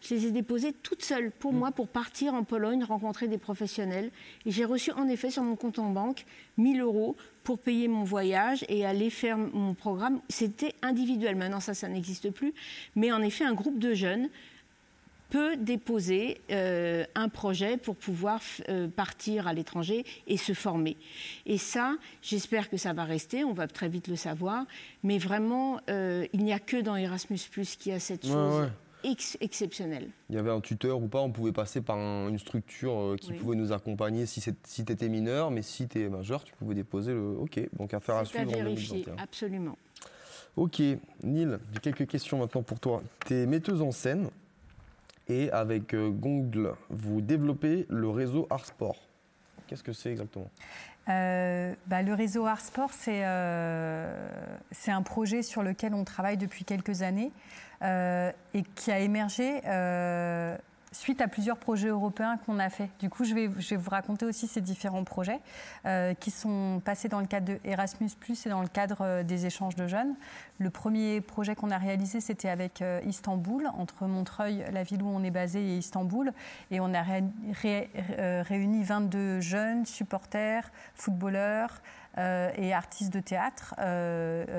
je 0.00 0.14
les 0.14 0.26
ai 0.26 0.30
déposés 0.30 0.72
toutes 0.72 1.02
seules 1.02 1.30
pour 1.30 1.52
mm. 1.52 1.56
moi, 1.56 1.70
pour 1.72 1.88
partir 1.88 2.34
en 2.34 2.44
Pologne, 2.44 2.84
rencontrer 2.84 3.28
des 3.28 3.38
professionnels. 3.38 4.10
Et 4.46 4.50
j'ai 4.50 4.64
reçu 4.64 4.92
en 4.92 5.08
effet 5.08 5.30
sur 5.30 5.42
mon 5.42 5.56
compte 5.56 5.78
en 5.78 5.90
banque 5.90 6.24
1000 6.56 6.80
euros 6.80 7.16
pour 7.44 7.58
payer 7.58 7.88
mon 7.88 8.04
voyage 8.04 8.64
et 8.68 8.84
aller 8.84 9.10
faire 9.10 9.38
mon 9.38 9.74
programme. 9.74 10.20
C'était 10.28 10.74
individuel. 10.82 11.36
Maintenant, 11.36 11.60
ça, 11.60 11.74
ça 11.74 11.88
n'existe 11.88 12.30
plus. 12.30 12.54
Mais 12.96 13.12
en 13.12 13.22
effet, 13.22 13.44
un 13.44 13.54
groupe 13.54 13.78
de 13.78 13.94
jeunes 13.94 14.28
peut 15.30 15.56
déposer 15.56 16.40
euh, 16.50 17.04
un 17.14 17.28
projet 17.28 17.76
pour 17.76 17.96
pouvoir 17.96 18.40
euh, 18.68 18.88
partir 18.88 19.46
à 19.46 19.52
l'étranger 19.52 20.04
et 20.26 20.36
se 20.36 20.52
former. 20.52 20.96
Et 21.46 21.56
ça, 21.56 21.94
j'espère 22.20 22.68
que 22.68 22.76
ça 22.76 22.92
va 22.92 23.04
rester, 23.04 23.44
on 23.44 23.52
va 23.52 23.68
très 23.68 23.88
vite 23.88 24.08
le 24.08 24.16
savoir, 24.16 24.64
mais 25.04 25.18
vraiment, 25.18 25.80
euh, 25.88 26.26
il 26.32 26.44
n'y 26.44 26.52
a 26.52 26.58
que 26.58 26.76
dans 26.76 26.96
Erasmus⁇ 26.96 27.36
qui 27.78 27.92
a 27.92 28.00
cette 28.00 28.26
chose. 28.26 28.70
Exceptionnelle. 29.04 30.08
Il 30.28 30.36
y 30.36 30.38
avait 30.38 30.50
un 30.50 30.60
tuteur 30.60 31.00
ou 31.00 31.08
pas, 31.08 31.20
on 31.20 31.30
pouvait 31.30 31.52
passer 31.52 31.80
par 31.80 31.96
une 31.96 32.38
structure 32.38 33.16
qui 33.20 33.32
pouvait 33.32 33.56
nous 33.56 33.72
accompagner 33.72 34.26
si, 34.26 34.40
si 34.40 34.84
tu 34.84 34.92
étais 34.92 35.08
mineur, 35.08 35.50
mais 35.50 35.62
si 35.62 35.88
tu 35.88 36.02
es 36.02 36.08
majeur, 36.08 36.44
tu 36.44 36.54
pouvais 36.54 36.74
déposer 36.74 37.12
le 37.12 37.36
OK. 37.38 37.60
Donc 37.78 37.94
affaire 37.94 38.16
à 38.16 38.24
suivre 38.24 38.52
à 38.52 38.56
vérifier, 38.56 39.06
absolument. 39.18 39.76
Ok, 40.56 40.80
Neil, 41.22 41.58
j'ai 41.72 41.80
quelques 41.80 42.08
questions 42.08 42.38
maintenant 42.38 42.62
pour 42.62 42.80
toi. 42.80 43.02
Tu 43.26 43.34
es 43.34 43.46
metteuse 43.46 43.82
en 43.82 43.92
scène, 43.92 44.30
et 45.30 45.50
avec 45.52 45.94
euh, 45.94 46.10
Gongle, 46.10 46.74
vous 46.88 47.20
développez 47.20 47.86
le 47.88 48.08
réseau 48.08 48.46
Artsport. 48.50 48.96
Qu'est-ce 49.66 49.84
que 49.84 49.92
c'est 49.92 50.10
exactement? 50.10 50.50
Euh, 51.08 51.74
bah, 51.86 52.02
le 52.02 52.14
réseau 52.14 52.46
Artsport, 52.46 52.90
c'est 52.92 53.24
euh, 53.24 54.28
c'est 54.70 54.92
un 54.92 55.02
projet 55.02 55.42
sur 55.42 55.62
lequel 55.62 55.94
on 55.94 56.04
travaille 56.04 56.36
depuis 56.36 56.64
quelques 56.64 57.02
années 57.02 57.32
et 57.82 58.62
qui 58.74 58.92
a 58.92 58.98
émergé 58.98 59.62
suite 60.92 61.20
à 61.20 61.28
plusieurs 61.28 61.56
projets 61.56 61.88
européens 61.88 62.36
qu'on 62.44 62.58
a 62.58 62.68
fait. 62.68 62.90
Du 62.98 63.08
coup, 63.08 63.24
je 63.24 63.34
vais, 63.34 63.46
vous 63.46 63.90
raconter 63.90 64.26
aussi 64.26 64.48
ces 64.48 64.60
différents 64.60 65.04
projets 65.04 65.40
euh, 65.86 66.14
qui 66.14 66.30
sont 66.30 66.82
passés 66.84 67.08
dans 67.08 67.20
le 67.20 67.26
cadre 67.26 67.46
de 67.46 67.60
Erasmus 67.64 68.10
et 68.44 68.48
dans 68.48 68.62
le 68.62 68.68
cadre 68.68 68.98
euh, 69.02 69.22
des 69.22 69.46
échanges 69.46 69.76
de 69.76 69.86
jeunes. 69.86 70.14
Le 70.58 70.70
premier 70.70 71.20
projet 71.20 71.54
qu'on 71.54 71.70
a 71.70 71.78
réalisé, 71.78 72.20
c'était 72.20 72.48
avec 72.48 72.82
euh, 72.82 73.00
Istanbul, 73.06 73.68
entre 73.78 74.06
Montreuil, 74.06 74.64
la 74.72 74.82
ville 74.82 75.02
où 75.02 75.08
on 75.08 75.22
est 75.22 75.30
basé, 75.30 75.60
et 75.60 75.78
Istanbul. 75.78 76.32
Et 76.70 76.80
on 76.80 76.92
a 76.92 77.02
réuni 78.42 78.82
22 78.82 79.40
jeunes, 79.40 79.86
supporters, 79.86 80.70
footballeurs, 80.94 81.82
et 82.18 82.74
artistes 82.74 83.12
de 83.12 83.20
théâtre, 83.20 83.74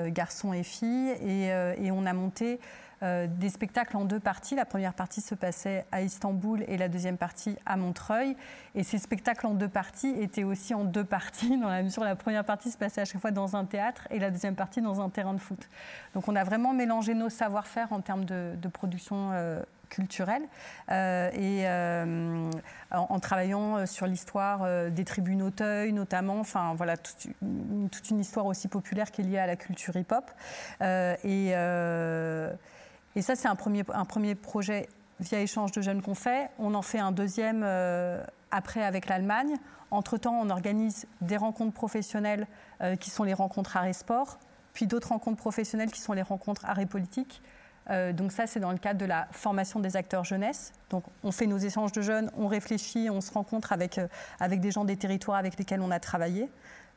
garçons 0.08 0.52
et 0.54 0.62
filles, 0.62 1.10
et 1.20 1.90
on 1.92 2.06
a 2.06 2.12
monté 2.14 2.58
euh, 3.02 3.26
des 3.26 3.48
spectacles 3.48 3.96
en 3.96 4.04
deux 4.04 4.20
parties. 4.20 4.54
La 4.54 4.64
première 4.64 4.94
partie 4.94 5.20
se 5.20 5.34
passait 5.34 5.84
à 5.90 6.02
Istanbul 6.02 6.64
et 6.68 6.76
la 6.76 6.88
deuxième 6.88 7.16
partie 7.16 7.56
à 7.66 7.76
Montreuil. 7.76 8.36
Et 8.76 8.84
ces 8.84 8.98
spectacles 8.98 9.48
en 9.48 9.54
deux 9.54 9.68
parties 9.68 10.14
étaient 10.20 10.44
aussi 10.44 10.72
en 10.72 10.84
deux 10.84 11.02
parties, 11.02 11.58
dans 11.58 11.68
la 11.68 11.82
mesure 11.82 12.02
où 12.02 12.04
la 12.04 12.14
première 12.14 12.44
partie 12.44 12.70
se 12.70 12.78
passait 12.78 13.00
à 13.00 13.04
chaque 13.04 13.20
fois 13.20 13.32
dans 13.32 13.56
un 13.56 13.64
théâtre 13.64 14.06
et 14.10 14.20
la 14.20 14.30
deuxième 14.30 14.54
partie 14.54 14.80
dans 14.80 15.00
un 15.00 15.08
terrain 15.08 15.34
de 15.34 15.40
foot. 15.40 15.68
Donc 16.14 16.28
on 16.28 16.36
a 16.36 16.44
vraiment 16.44 16.72
mélangé 16.72 17.14
nos 17.14 17.28
savoir-faire 17.28 17.92
en 17.92 18.00
termes 18.00 18.24
de, 18.24 18.68
production. 18.72 19.30
Euh, 19.32 19.62
culturelle 19.88 20.44
euh, 20.90 21.30
et 21.34 21.68
en, 22.90 23.20
travaillant 23.20 23.84
sur 23.84 24.06
l'histoire 24.06 24.90
des 24.90 25.04
tribunes 25.04 25.42
Auteuil 25.42 25.92
notamment, 25.92 26.40
enfin 26.40 26.72
voilà 26.74 26.96
toute 26.96 27.26
une, 27.42 27.90
toute 27.90 28.08
une, 28.08 28.18
histoire 28.18 28.46
aussi 28.46 28.68
populaire 28.68 29.10
qui 29.10 29.20
est 29.20 29.24
liée 29.24 29.36
à 29.36 29.46
la 29.46 29.56
culture 29.56 29.94
hip-hop 29.94 30.30
et 30.80 31.52
et 33.14 33.22
ça, 33.22 33.36
c'est 33.36 33.48
un 33.48 33.54
premier, 33.54 33.84
un 33.92 34.04
premier 34.04 34.34
projet 34.34 34.88
via 35.20 35.40
échange 35.40 35.72
de 35.72 35.82
jeunes 35.82 36.02
qu'on 36.02 36.14
fait. 36.14 36.50
On 36.58 36.74
en 36.74 36.82
fait 36.82 36.98
un 36.98 37.12
deuxième 37.12 37.62
euh, 37.64 38.22
après 38.50 38.82
avec 38.82 39.08
l'Allemagne. 39.08 39.56
Entre-temps, 39.90 40.38
on 40.40 40.50
organise 40.50 41.06
des 41.20 41.36
rencontres 41.36 41.74
professionnelles 41.74 42.46
euh, 42.80 42.96
qui 42.96 43.10
sont 43.10 43.24
les 43.24 43.34
rencontres 43.34 43.76
arts 43.76 43.86
et 43.86 43.92
sport, 43.92 44.38
puis 44.72 44.86
d'autres 44.86 45.08
rencontres 45.08 45.36
professionnelles 45.36 45.90
qui 45.90 46.00
sont 46.00 46.14
les 46.14 46.22
rencontres 46.22 46.64
arts 46.64 46.78
et 46.78 46.86
politique. 46.86 47.42
Euh, 47.90 48.12
donc 48.12 48.32
ça, 48.32 48.46
c'est 48.46 48.60
dans 48.60 48.72
le 48.72 48.78
cadre 48.78 49.00
de 49.00 49.04
la 49.04 49.28
formation 49.32 49.80
des 49.80 49.96
acteurs 49.96 50.24
jeunesse. 50.24 50.72
Donc 50.88 51.04
on 51.24 51.32
fait 51.32 51.46
nos 51.46 51.58
échanges 51.58 51.92
de 51.92 52.00
jeunes, 52.00 52.30
on 52.36 52.46
réfléchit, 52.46 53.10
on 53.10 53.20
se 53.20 53.32
rencontre 53.32 53.72
avec, 53.72 54.00
avec 54.40 54.60
des 54.60 54.70
gens 54.70 54.84
des 54.84 54.96
territoires 54.96 55.36
avec 55.36 55.58
lesquels 55.58 55.82
on 55.82 55.90
a 55.90 56.00
travaillé. 56.00 56.48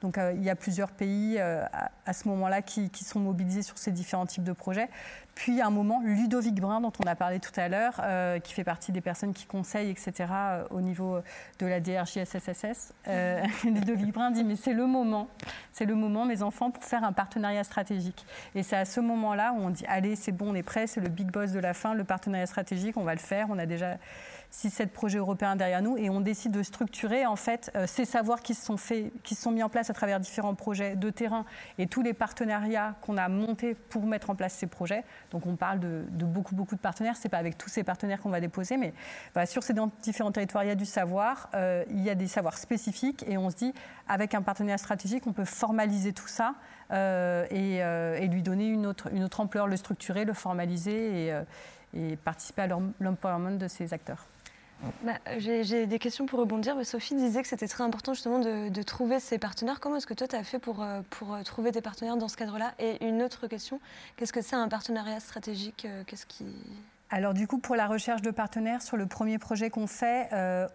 Donc 0.01 0.19
il 0.35 0.43
y 0.43 0.49
a 0.49 0.55
plusieurs 0.55 0.91
pays 0.91 1.39
à, 1.39 1.91
à, 2.05 2.13
ce 2.13 2.27
moment-là 2.27 2.61
qui, 2.61 2.89
sont 3.03 3.19
mobilisés 3.19 3.61
sur 3.63 3.77
ces 3.77 3.91
différents 3.91 4.25
types 4.25 4.43
de 4.43 4.51
projets. 4.51 4.89
Puis 5.35 5.59
à 5.59 5.67
un 5.67 5.69
moment, 5.69 6.01
Ludovic 6.03 6.55
Brun, 6.55 6.79
dont 6.79 6.93
on 7.03 7.07
a 7.07 7.15
parlé 7.15 7.39
tout 7.39 7.51
à 7.57 7.67
l'heure, 7.67 7.99
euh, 8.01 8.39
qui 8.39 8.53
fait 8.53 8.63
partie 8.63 8.93
des 8.93 9.01
personnes 9.01 9.33
qui 9.33 9.45
conseillent, 9.45 9.89
etc., 9.89 10.13
euh, 10.31 10.63
au 10.69 10.79
niveau 10.79 11.19
de 11.59 11.65
la 11.65 11.81
DRJSSSS, 11.81 12.93
euh, 13.09 13.43
Ludovic 13.65 14.13
Brun 14.13 14.31
dit 14.31 14.45
Mais 14.45 14.55
c'est 14.55 14.73
le 14.73 14.87
moment, 14.87 15.27
c'est 15.73 15.85
le 15.85 15.93
moment, 15.93 16.25
mes 16.25 16.41
enfants, 16.41 16.71
pour 16.71 16.83
faire 16.83 17.03
un 17.03 17.11
partenariat 17.11 17.65
stratégique. 17.65 18.25
Et 18.55 18.63
c'est 18.63 18.77
à 18.77 18.85
ce 18.85 19.01
moment-là 19.01 19.51
où 19.51 19.57
on 19.57 19.69
dit 19.69 19.85
Allez, 19.87 20.15
c'est 20.15 20.31
bon, 20.31 20.51
on 20.51 20.55
est 20.55 20.63
prêt, 20.63 20.87
c'est 20.87 21.01
le 21.01 21.09
big 21.09 21.29
boss 21.29 21.51
de 21.51 21.59
la 21.59 21.73
fin, 21.73 21.93
le 21.93 22.05
partenariat 22.05 22.47
stratégique, 22.47 22.95
on 22.95 23.03
va 23.03 23.13
le 23.13 23.19
faire. 23.19 23.47
On 23.49 23.59
a 23.59 23.65
déjà 23.65 23.97
6-7 24.51 24.87
projets 24.87 25.17
européens 25.17 25.55
derrière 25.55 25.81
nous 25.81 25.97
et 25.97 26.09
on 26.09 26.21
décide 26.21 26.51
de 26.51 26.63
structurer 26.63 27.25
en 27.25 27.35
fait 27.35 27.71
euh, 27.75 27.85
ces 27.87 28.05
savoirs 28.05 28.41
qui 28.41 28.53
se 28.53 28.65
sont 28.65 28.77
faits, 28.77 29.11
qui 29.23 29.35
sont 29.35 29.51
mis 29.51 29.63
en 29.63 29.69
place 29.69 29.89
à 29.89 29.93
travers 29.93 30.19
différents 30.19 30.55
projets 30.55 30.95
de 30.95 31.09
terrain 31.09 31.45
et 31.77 31.87
tous 31.87 32.01
les 32.01 32.13
partenariats 32.13 32.95
qu'on 33.01 33.17
a 33.17 33.27
montés 33.27 33.75
pour 33.75 34.05
mettre 34.05 34.29
en 34.29 34.35
place 34.35 34.53
ces 34.53 34.67
projets. 34.67 35.03
Donc 35.31 35.45
on 35.45 35.55
parle 35.55 35.79
de, 35.79 36.05
beaucoup 36.09 36.55
beaucoup 36.55 36.75
de 36.75 36.81
partenaires. 36.81 37.15
C'est 37.17 37.29
pas 37.29 37.37
avec 37.37 37.57
tous 37.57 37.69
ces 37.69 37.83
partenaires 37.83 38.21
qu'on 38.21 38.29
va 38.29 38.39
déposer, 38.39 38.77
mais 38.77 38.93
sur 39.45 39.63
ces 39.63 39.73
différents 40.01 40.31
territoires 40.31 40.63
il 40.63 40.67
y 40.67 40.71
a 40.71 40.75
du 40.75 40.85
savoir, 40.85 41.49
euh, 41.53 41.83
il 41.89 42.01
y 42.01 42.09
a 42.09 42.15
des 42.15 42.27
savoirs 42.27 42.57
spécifiques 42.57 43.25
et 43.27 43.37
on 43.37 43.49
se 43.49 43.55
dit 43.55 43.73
avec 44.07 44.33
un 44.33 44.41
partenariat 44.41 44.77
stratégique 44.77 45.27
on 45.27 45.33
peut 45.33 45.45
formaliser 45.45 46.13
tout 46.13 46.27
ça 46.27 46.55
euh, 46.91 47.45
et, 47.49 48.27
lui 48.27 48.41
donner 48.41 48.67
une 48.67 48.85
autre, 48.85 49.09
une 49.13 49.23
autre 49.23 49.39
ampleur, 49.39 49.67
le 49.67 49.77
structurer, 49.77 50.25
le 50.25 50.33
formaliser 50.33 51.27
et, 51.27 51.39
et 51.93 52.15
participer 52.17 52.63
à 52.63 52.67
l'empowerment 52.99 53.57
de 53.57 53.67
ces 53.67 53.93
acteurs. 53.93 54.25
Bah, 55.03 55.13
j'ai 55.37 55.87
des 55.87 55.99
questions 55.99 56.25
pour 56.25 56.39
rebondir. 56.39 56.75
Sophie 56.85 57.15
disait 57.15 57.41
que 57.41 57.47
c'était 57.47 57.67
très 57.67 57.83
important 57.83 58.13
justement 58.13 58.39
de, 58.39 58.83
trouver 58.83 59.19
ses 59.19 59.37
partenaires. 59.37 59.79
Comment 59.79 59.97
est-ce 59.97 60.07
que 60.07 60.13
toi, 60.13 60.27
tu 60.27 60.35
as 60.35 60.43
fait 60.43 60.59
pour, 60.59 60.83
euh, 60.83 61.01
pour 61.09 61.33
euh, 61.33 61.41
trouver 61.43 61.71
tes 61.71 61.81
partenaires 61.81 62.17
dans 62.17 62.27
ce 62.27 62.37
cadre-là? 62.37 62.73
Et 62.79 63.05
une 63.05 63.21
autre 63.21 63.47
question, 63.47 63.79
qu'est-ce 64.15 64.33
que 64.33 64.41
c'est 64.41 64.55
un 64.55 64.67
partenariat 64.67 65.19
stratégique 65.19 65.85
euh, 65.85 66.03
Qu'est-ce 66.05 66.25
qui... 66.25 66.45
Alors 67.09 67.33
du 67.33 67.47
coup, 67.47 67.59
pour 67.59 67.75
la 67.75 67.87
recherche 67.87 68.21
de 68.21 68.31
partenaires, 68.31 68.81
sur 68.81 68.97
le 68.97 69.05
premier 69.05 69.37
projet 69.37 69.69
qu'on 69.69 69.87
fait, 69.87 70.27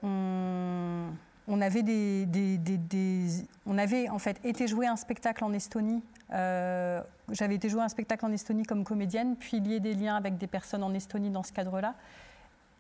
on, 0.02 1.60
avait 1.60 1.82
des, 1.82 2.24
des, 2.26 4.08
en 4.08 4.18
fait 4.18 4.40
été 4.44 4.68
jouer 4.68 4.86
un 4.86 4.94
spectacle 4.94 5.42
en 5.42 5.52
Estonie. 5.52 6.02
J'avais 6.30 7.56
été 7.56 7.68
jouer 7.68 7.82
un 7.82 7.88
spectacle 7.88 8.24
en 8.24 8.30
Estonie 8.30 8.62
comme 8.62 8.84
comédienne, 8.84 9.34
puis 9.36 9.58
lier 9.58 9.80
des 9.80 9.94
liens 9.94 10.14
avec 10.14 10.38
des 10.38 10.46
personnes 10.46 10.84
en 10.84 10.94
Estonie 10.94 11.30
dans 11.30 11.42
ce 11.42 11.52
cadre-là 11.52 11.94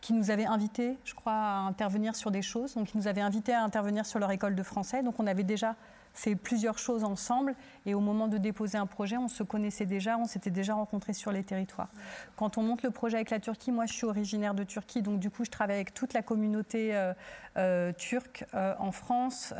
qui 0.00 0.12
nous 0.12 0.30
avaient 0.30 0.46
invités, 0.46 0.96
je 1.04 1.14
crois, 1.14 1.32
à 1.32 1.58
intervenir 1.58 2.16
sur 2.16 2.30
des 2.30 2.42
choses. 2.42 2.74
Donc, 2.74 2.94
ils 2.94 2.96
nous 2.96 3.06
avaient 3.06 3.20
invités 3.20 3.52
à 3.52 3.62
intervenir 3.62 4.06
sur 4.06 4.18
leur 4.18 4.30
école 4.30 4.54
de 4.54 4.62
français. 4.62 5.02
Donc, 5.02 5.20
on 5.20 5.26
avait 5.26 5.44
déjà 5.44 5.76
fait 6.14 6.34
plusieurs 6.34 6.78
choses 6.78 7.04
ensemble. 7.04 7.54
Et 7.86 7.94
au 7.94 8.00
moment 8.00 8.28
de 8.28 8.38
déposer 8.38 8.78
un 8.78 8.86
projet, 8.86 9.16
on 9.16 9.28
se 9.28 9.42
connaissait 9.42 9.86
déjà, 9.86 10.18
on 10.18 10.24
s'était 10.24 10.50
déjà 10.50 10.74
rencontrés 10.74 11.12
sur 11.12 11.32
les 11.32 11.44
territoires. 11.44 11.88
Quand 12.36 12.58
on 12.58 12.62
monte 12.62 12.82
le 12.82 12.90
projet 12.90 13.16
avec 13.16 13.30
la 13.30 13.40
Turquie, 13.40 13.72
moi, 13.72 13.86
je 13.86 13.92
suis 13.92 14.06
originaire 14.06 14.54
de 14.54 14.64
Turquie. 14.64 15.02
Donc, 15.02 15.20
du 15.20 15.30
coup, 15.30 15.44
je 15.44 15.50
travaille 15.50 15.76
avec 15.76 15.94
toute 15.94 16.12
la 16.12 16.22
communauté 16.22 16.96
euh, 16.96 17.12
euh, 17.58 17.92
turque 17.92 18.44
euh, 18.54 18.74
en 18.78 18.92
France. 18.92 19.54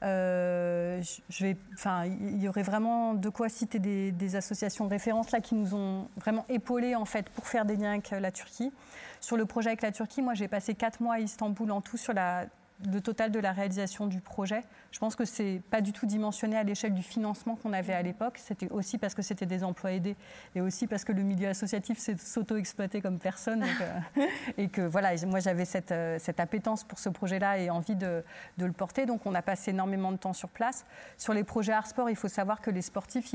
Vais, 0.00 1.56
enfin, 1.74 2.04
il 2.06 2.42
y 2.42 2.48
aurait 2.48 2.62
vraiment 2.62 3.14
de 3.14 3.28
quoi 3.28 3.48
citer 3.48 3.78
des, 3.78 4.36
associations 4.36 4.84
de 4.84 4.90
référence 4.90 5.30
là 5.30 5.40
qui 5.40 5.54
nous 5.54 5.74
ont 5.74 6.08
vraiment 6.16 6.44
épaulés 6.48 6.94
en 6.94 7.04
fait 7.04 7.28
pour 7.30 7.46
faire 7.46 7.64
des 7.64 7.76
liens 7.76 7.92
avec 7.92 8.10
la 8.10 8.30
Turquie. 8.30 8.72
Sur 9.20 9.36
le 9.36 9.46
projet 9.46 9.70
avec 9.70 9.82
la 9.82 9.92
Turquie, 9.92 10.22
moi 10.22 10.34
j'ai 10.34 10.48
passé 10.48 10.74
quatre 10.74 11.00
mois 11.00 11.14
à 11.14 11.20
Istanbul 11.20 11.70
en 11.70 11.80
tout 11.80 11.96
sur 11.96 12.12
la 12.12 12.46
le 12.86 13.00
total 13.00 13.30
de 13.30 13.40
la 13.40 13.52
réalisation 13.52 14.06
du 14.06 14.20
projet. 14.20 14.62
Je 14.92 14.98
pense 14.98 15.16
que 15.16 15.24
c'est 15.24 15.60
pas 15.70 15.80
du 15.80 15.92
tout 15.92 16.06
dimensionné 16.06 16.56
à 16.56 16.62
l'échelle 16.62 16.94
du 16.94 17.02
financement 17.02 17.56
qu'on 17.56 17.72
avait 17.72 17.92
à 17.92 18.02
l'époque. 18.02 18.38
C'était 18.38 18.70
aussi 18.70 18.98
parce 18.98 19.14
que 19.14 19.22
c'était 19.22 19.46
des 19.46 19.64
emplois 19.64 19.92
aidés 19.92 20.16
et 20.54 20.60
aussi 20.60 20.86
parce 20.86 21.04
que 21.04 21.12
le 21.12 21.22
milieu 21.22 21.48
associatif 21.48 21.98
s'est 21.98 22.16
s'auto-exploiter 22.16 23.00
comme 23.00 23.18
personne. 23.18 23.64
Euh, 23.64 24.26
et 24.58 24.68
que 24.68 24.82
voilà, 24.82 25.10
moi 25.26 25.40
j'avais 25.40 25.64
cette, 25.64 25.92
euh, 25.92 26.18
cette, 26.20 26.40
appétence 26.40 26.84
pour 26.84 26.98
ce 26.98 27.08
projet-là 27.08 27.58
et 27.58 27.70
envie 27.70 27.96
de, 27.96 28.22
le 28.58 28.72
porter. 28.72 29.06
Donc 29.06 29.26
on 29.26 29.34
a 29.34 29.42
passé 29.42 29.72
énormément 29.72 30.12
de 30.12 30.16
temps 30.16 30.32
sur 30.32 30.48
place. 30.48 30.86
Sur 31.16 31.34
les 31.34 31.44
projets 31.44 31.72
art 31.72 31.86
sport, 31.86 32.08
il 32.10 32.16
faut 32.16 32.28
savoir 32.28 32.60
que 32.60 32.70
les 32.70 32.82
sportifs, 32.82 33.34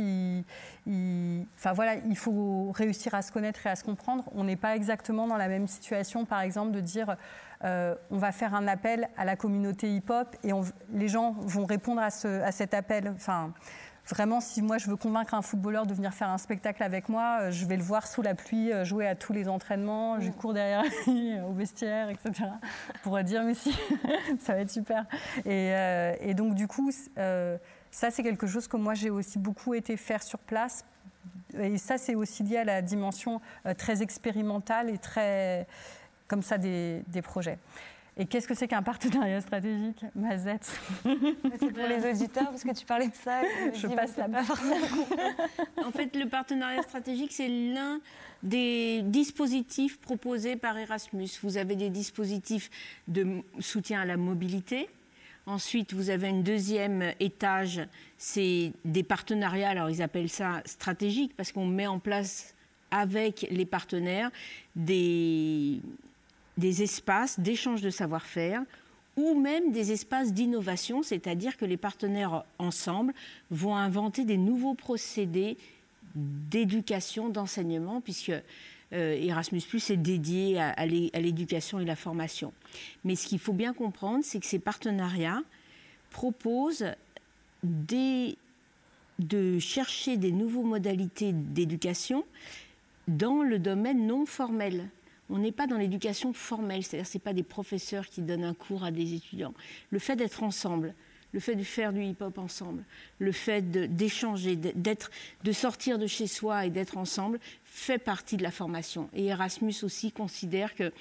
voilà, 0.86 1.96
il 1.96 2.18
faut 2.18 2.72
réussir 2.72 3.14
à 3.14 3.22
se 3.22 3.32
connaître 3.32 3.66
et 3.68 3.70
à 3.70 3.76
se 3.76 3.84
comprendre. 3.84 4.24
On 4.34 4.46
n'est 4.46 4.56
pas 4.56 4.76
exactement 4.76 5.28
dans 5.28 5.38
la 5.38 5.48
même 5.48 5.68
situation, 5.68 6.26
par 6.26 6.42
exemple, 6.42 6.72
de 6.72 6.80
dire 6.80 7.18
euh, 7.64 7.96
on 8.12 8.18
va 8.18 8.32
faire 8.32 8.54
un 8.54 8.68
appel 8.68 9.08
à 9.18 9.24
la 9.24 9.36
communauté 9.36 9.96
hip-hop 9.96 10.36
et 10.44 10.52
les 10.92 11.08
gens 11.08 11.32
vont 11.40 11.66
répondre 11.66 12.02
à, 12.02 12.10
cet 12.10 12.74
appel. 12.74 13.14
Enfin, 13.16 13.54
vraiment, 14.10 14.42
si 14.42 14.62
moi 14.62 14.78
je 14.78 14.90
veux 14.90 14.98
convaincre 14.98 15.34
un 15.34 15.42
footballeur 15.42 15.86
de 15.86 15.94
venir 15.94 16.14
faire 16.14 16.30
un 16.30 16.38
spectacle 16.38 16.84
avec 16.84 17.08
moi, 17.08 17.40
euh, 17.40 17.52
je 17.52 17.66
vais 17.66 17.78
le 17.78 17.84
voir 17.84 18.06
sous 18.08 18.22
la 18.22 18.36
pluie 18.36 18.74
euh, 18.74 18.84
jouer 18.84 19.08
à 19.08 19.16
tous 19.16 19.32
les 19.32 19.48
entraînements, 19.48 20.20
je 20.20 20.30
mm. 20.30 20.34
cours 20.34 20.54
derrière 20.54 20.84
lui 21.08 21.40
au 21.40 21.54
vestiaire, 21.54 22.10
etc. 22.10 22.50
pour 23.02 23.22
dire 23.24 23.44
mais 23.44 23.54
si, 23.54 23.74
ça 24.40 24.54
va 24.54 24.60
être 24.60 24.72
super. 24.72 25.06
Et, 25.46 26.34
donc 26.34 26.56
du 26.56 26.68
coup, 26.68 26.92
ça 26.92 28.12
c'est 28.12 28.24
quelque 28.24 28.48
chose 28.48 28.68
que 28.68 28.76
moi 28.76 28.94
j'ai 28.94 29.10
aussi 29.10 29.40
beaucoup 29.40 29.74
été 29.74 29.96
faire 29.96 30.22
sur 30.22 30.40
place. 30.40 30.84
Et 31.58 31.78
ça 31.78 31.98
c'est 31.98 32.16
aussi 32.16 32.44
lié 32.44 32.58
à 32.58 32.64
la 32.64 32.82
dimension 32.82 33.40
très 33.78 34.02
expérimentale 34.02 34.90
et 34.90 34.98
très 34.98 35.68
comme 36.34 36.42
ça 36.42 36.58
des, 36.58 37.04
des 37.10 37.22
projets. 37.22 37.60
Et 38.18 38.26
qu'est-ce 38.26 38.48
que 38.48 38.56
c'est 38.56 38.68
qu'un 38.68 38.82
partenariat 38.82 39.40
stratégique, 39.40 40.04
Mazette? 40.16 40.68
C'est 41.60 41.72
pour 41.72 41.88
les 41.88 42.10
auditeurs, 42.10 42.50
parce 42.50 42.64
que 42.64 42.74
tu 42.74 42.88
parlais 42.88 43.08
de 43.08 43.14
ça. 43.14 43.42
Je 43.76 43.86
passe 43.86 44.18
la 44.18 44.28
main. 44.28 44.42
en 45.86 45.92
fait, 45.92 46.16
le 46.16 46.28
partenariat 46.28 46.82
stratégique, 46.82 47.32
c'est 47.32 47.48
l'un 47.48 48.02
des 48.42 49.04
dispositifs 49.04 50.00
proposés 50.00 50.56
par 50.56 50.76
Erasmus. 50.76 51.30
Vous 51.44 51.58
avez 51.58 51.76
des 51.76 51.92
dispositifs 51.92 52.72
de 53.08 53.44
soutien 53.60 54.02
à 54.02 54.06
la 54.06 54.18
mobilité. 54.18 54.90
Ensuite, 55.46 55.94
vous 55.94 56.10
avez 56.10 56.30
un 56.30 56.42
deuxième 56.42 57.14
étage, 57.20 57.80
c'est 58.18 58.72
des 58.86 59.04
partenariats, 59.04 59.70
alors 59.70 59.92
ils 59.92 60.02
appellent 60.02 60.30
ça 60.30 60.64
stratégique, 60.66 61.36
parce 61.36 61.52
qu'on 61.52 61.68
met 61.68 61.86
en 61.86 62.00
place 62.00 62.56
avec 62.90 63.48
les 63.50 63.66
partenaires 63.66 64.32
des, 64.76 65.82
des 66.58 66.84
espaces 66.84 67.40
d'échange 67.40 67.82
de 67.82 67.90
savoir-faire 67.90 68.64
ou 69.16 69.40
même 69.40 69.72
des 69.72 69.92
espaces 69.92 70.34
d'innovation, 70.34 71.04
c'est-à-dire 71.04 71.58
que 71.58 71.66
les 71.66 71.78
partenaires 71.78 72.44
ensemble 72.58 73.14
vont 73.52 73.76
inventer 73.76 74.26
des 74.26 74.38
nouveaux 74.38 74.74
procédés 74.74 75.58
d'éducation, 76.16 77.30
d'enseignement, 77.30 78.02
puisque 78.02 78.32
euh, 78.94 79.14
Erasmus 79.14 79.62
est 79.90 79.98
dédié 79.98 80.60
à, 80.60 80.86
l'éducation 80.86 81.80
et 81.80 81.86
la 81.86 81.96
formation. 81.96 82.54
Mais 83.04 83.16
ce 83.16 83.28
qu'il 83.28 83.40
faut 83.40 83.54
bien 83.54 83.74
comprendre, 83.74 84.24
c'est 84.24 84.40
que 84.40 84.46
ces 84.46 84.60
partenariats 84.60 85.42
proposent 86.10 86.86
de 87.64 88.36
chercher 89.60 90.18
des 90.18 90.32
nouvelles 90.32 90.66
modalités 90.66 91.32
d'éducation 91.34 92.26
dans 93.08 93.42
le 93.42 93.60
domaine 93.60 94.06
non 94.06 94.26
formel 94.26 94.90
on 95.30 95.38
n'est 95.38 95.52
pas 95.52 95.68
dans 95.68 95.78
l'éducation 95.78 96.34
formelle, 96.34 96.84
c'est-à-dire 96.84 97.08
ce 97.08 97.18
pas 97.18 97.34
des 97.34 97.44
professeurs 97.44 98.08
qui 98.08 98.22
donnent 98.22 98.44
un 98.44 98.54
cours 98.54 98.84
à 98.84 98.92
des 98.92 99.14
étudiants. 99.14 99.54
Le 99.90 100.00
fait 100.00 100.16
d'être 100.16 100.44
ensemble, 100.44 100.94
le 101.34 101.40
fait 101.40 101.56
de 101.56 101.64
faire 101.64 101.94
du 101.94 102.04
hip-hop 102.04 102.38
ensemble, 102.38 102.84
le 103.20 103.32
fait 103.32 103.62
d'échanger, 103.72 104.56
d'être, 104.56 105.12
de 105.44 105.52
sortir 105.52 105.98
de 105.98 106.08
chez 106.08 106.28
soi 106.28 106.66
et 106.66 106.70
d'être 106.70 106.98
ensemble 106.98 107.40
fait 107.66 107.98
partie 107.98 108.38
de 108.38 108.44
la 108.44 108.52
formation. 108.52 109.10
Et 109.14 109.26
Erasmus 109.26 109.76
aussi 109.84 110.12
considère 110.12 110.76
que 110.76 110.92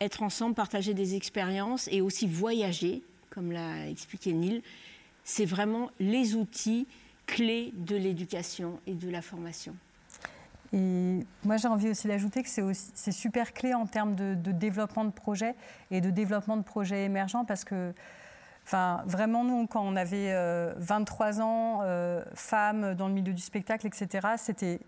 être 0.00 0.22
ensemble, 0.22 0.54
partager 0.54 0.94
des 0.94 1.14
expériences 1.14 1.88
et 1.90 2.00
aussi 2.00 2.26
voyager, 2.26 3.02
comme 3.30 3.50
l'a 3.50 3.88
expliqué 3.88 4.32
Neil, 4.32 4.62
c'est 5.24 5.46
vraiment 5.46 5.90
les 5.98 6.34
outils 6.34 6.86
clés 7.26 7.72
de 7.74 7.96
l'éducation 7.96 8.78
et 8.86 8.92
de 8.94 9.10
la 9.10 9.22
formation. 9.22 9.74
Et 10.72 11.26
moi, 11.44 11.56
j'ai 11.56 11.68
envie 11.68 11.90
aussi 11.90 12.08
d'ajouter 12.08 12.42
que 12.42 12.48
c'est 12.48 13.12
super 13.12 13.52
clé 13.52 13.74
en 13.74 13.86
termes 13.86 14.14
de, 14.14 14.34
développement 14.52 15.04
de 15.04 15.10
projets 15.10 15.54
et 15.90 16.00
de 16.00 16.10
développement 16.10 16.56
de 16.56 16.62
projets 16.62 17.04
émergents 17.04 17.44
parce 17.44 17.64
que, 17.64 17.92
enfin, 18.64 19.02
vraiment, 19.06 19.44
nous, 19.44 19.66
quand 19.66 19.82
on 19.82 19.96
avait 19.96 20.34
23 20.76 21.38
euh, 21.38 21.42
ans, 21.42 21.80
euh, 21.82 22.22
femmes 22.34 22.94
dans 22.94 23.08
le 23.08 23.14
milieu 23.14 23.32
du 23.32 23.42
spectacle, 23.42 23.86
etc., 23.86 24.28
c'était 24.36 24.80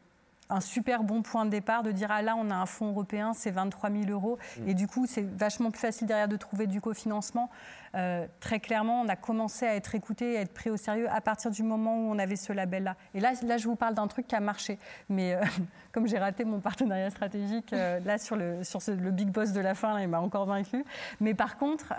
un 0.51 0.61
super 0.61 1.03
bon 1.03 1.23
point 1.23 1.45
de 1.45 1.51
départ 1.51 1.83
de 1.83 1.93
dire 1.93 2.09
ah 2.11 2.23
là 2.23 2.35
on 2.37 2.51
a 2.51 2.55
un 2.55 2.67
fonds 2.67 2.91
européen 2.91 3.33
c'est 3.35 3.51
23 3.51 3.91
000 3.91 4.11
euros. 4.11 4.39
Mm. 4.59 4.69
et 4.69 4.75
du 4.75 4.87
coup 4.87 5.07
c'est 5.07 5.23
vachement 5.23 5.71
plus 5.71 5.81
facile 5.81 6.07
derrière 6.07 6.29
de 6.29 6.37
trouver 6.37 6.67
du 6.67 6.81
cofinancement. 6.81 7.51
Euh, 7.95 8.27
très 8.41 8.61
clairement 8.61 9.01
on 9.01 9.09
a 9.09 9.17
commencé 9.17 9.67
à 9.67 9.75
être 9.75 9.95
écouté 9.95 10.37
à 10.37 10.43
être 10.43 10.53
pris 10.53 10.69
au 10.69 10.77
sérieux 10.77 11.09
à 11.11 11.23
partir 11.23 11.51
du 11.51 11.63
moment 11.63 11.97
où 11.97 12.13
on 12.13 12.19
avait 12.19 12.37
ce 12.37 12.53
label 12.53 12.85
là 12.85 12.97
et 13.15 13.21
là 13.21 13.33
là 13.43 13.57
je 13.57 13.67
vous 13.67 13.77
parle 13.77 13.95
d'un 13.95 14.07
truc 14.07 14.27
qui 14.27 14.35
a 14.35 14.41
marché. 14.41 14.79
Mais 15.09 15.35
euh, 15.35 15.43
comme 15.93 16.07
j'ai 16.07 16.19
raté 16.19 16.45
mon 16.45 16.61
partenariat 16.61 17.11
stratégique 17.11 17.73
euh, 17.73 18.01
là 18.01 18.19
sur 18.19 18.37
le 18.37 18.63
sur 18.65 18.81
le 18.89 19.11
big 19.11 19.29
boss 19.29 19.53
de 19.53 19.61
la 19.61 19.75
fin 19.75 19.99
il 20.01 20.09
m'a 20.09 20.21
encore 20.21 20.47
vaincu. 20.47 20.85
Mais 21.21 21.35
par 21.35 21.57
contre 21.59 21.93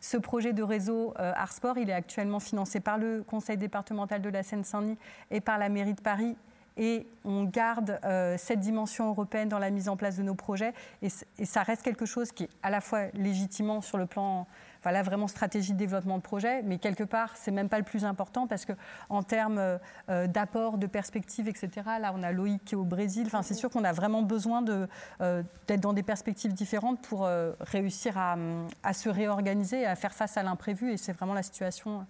ce 0.00 0.16
projet 0.16 0.52
de 0.52 0.62
réseau 0.62 1.14
Artsport 1.16 1.78
il 1.78 1.90
est 1.90 1.94
actuellement 1.94 2.40
financé 2.40 2.80
par 2.80 2.98
le 2.98 3.22
conseil 3.22 3.56
départemental 3.56 4.20
de 4.22 4.28
la 4.28 4.42
Seine-Saint-Denis 4.42 4.98
et 5.30 5.40
par 5.40 5.58
la 5.58 5.68
mairie 5.68 5.94
de 5.94 6.00
Paris 6.00 6.36
et 6.76 7.06
on 7.24 7.44
garde 7.44 7.98
euh, 8.04 8.36
cette 8.38 8.60
dimension 8.60 9.08
européenne 9.08 9.48
dans 9.48 9.58
la 9.58 9.70
mise 9.70 9.88
en 9.88 9.96
place 9.96 10.16
de 10.16 10.22
nos 10.22 10.34
projets. 10.34 10.74
Et, 11.02 11.08
ça 11.44 11.62
reste 11.62 11.82
quelque 11.82 12.06
chose 12.06 12.32
qui 12.32 12.44
est 12.44 12.50
à 12.62 12.70
la 12.70 12.80
fois 12.80 13.06
légitimement 13.14 13.80
sur 13.80 13.98
le 13.98 14.06
plan 14.06 14.46
voilà, 14.82 15.02
vraiment 15.02 15.26
stratégie 15.26 15.72
de 15.72 15.78
développement 15.78 16.18
de 16.18 16.22
projet, 16.22 16.62
mais 16.62 16.78
quelque 16.78 17.02
part, 17.02 17.36
c'est 17.36 17.50
même 17.50 17.68
pas 17.68 17.78
le 17.78 17.84
plus 17.84 18.04
important 18.04 18.46
parce 18.46 18.64
que 18.64 18.72
en 19.08 19.24
termes 19.24 19.58
euh, 19.58 20.26
d'apport, 20.28 20.78
de 20.78 20.86
perspectives, 20.86 21.48
etc., 21.48 21.70
là, 22.00 22.12
on 22.14 22.22
a 22.22 22.30
Loïc 22.30 22.64
qui 22.64 22.74
est 22.74 22.78
au 22.78 22.84
Brésil. 22.84 23.24
Enfin, 23.26 23.42
c'est 23.42 23.54
sûr 23.54 23.68
qu'on 23.68 23.82
a 23.82 23.92
vraiment 23.92 24.22
besoin 24.22 24.64
euh, 24.68 25.42
d'être 25.66 25.80
dans 25.80 25.92
des 25.92 26.04
perspectives 26.04 26.52
différentes 26.52 27.00
pour 27.00 27.28
réussir 27.60 28.16
à, 28.16 28.36
à, 28.84 28.92
se 28.92 29.08
réorganiser 29.08 29.80
et 29.80 29.86
à 29.86 29.96
faire 29.96 30.12
face 30.12 30.36
à 30.36 30.42
l'imprévu. 30.42 30.92
Et 30.92 30.96
c'est 30.96 31.12
vraiment 31.12 31.34
la 31.34 31.42
situation 31.42 32.06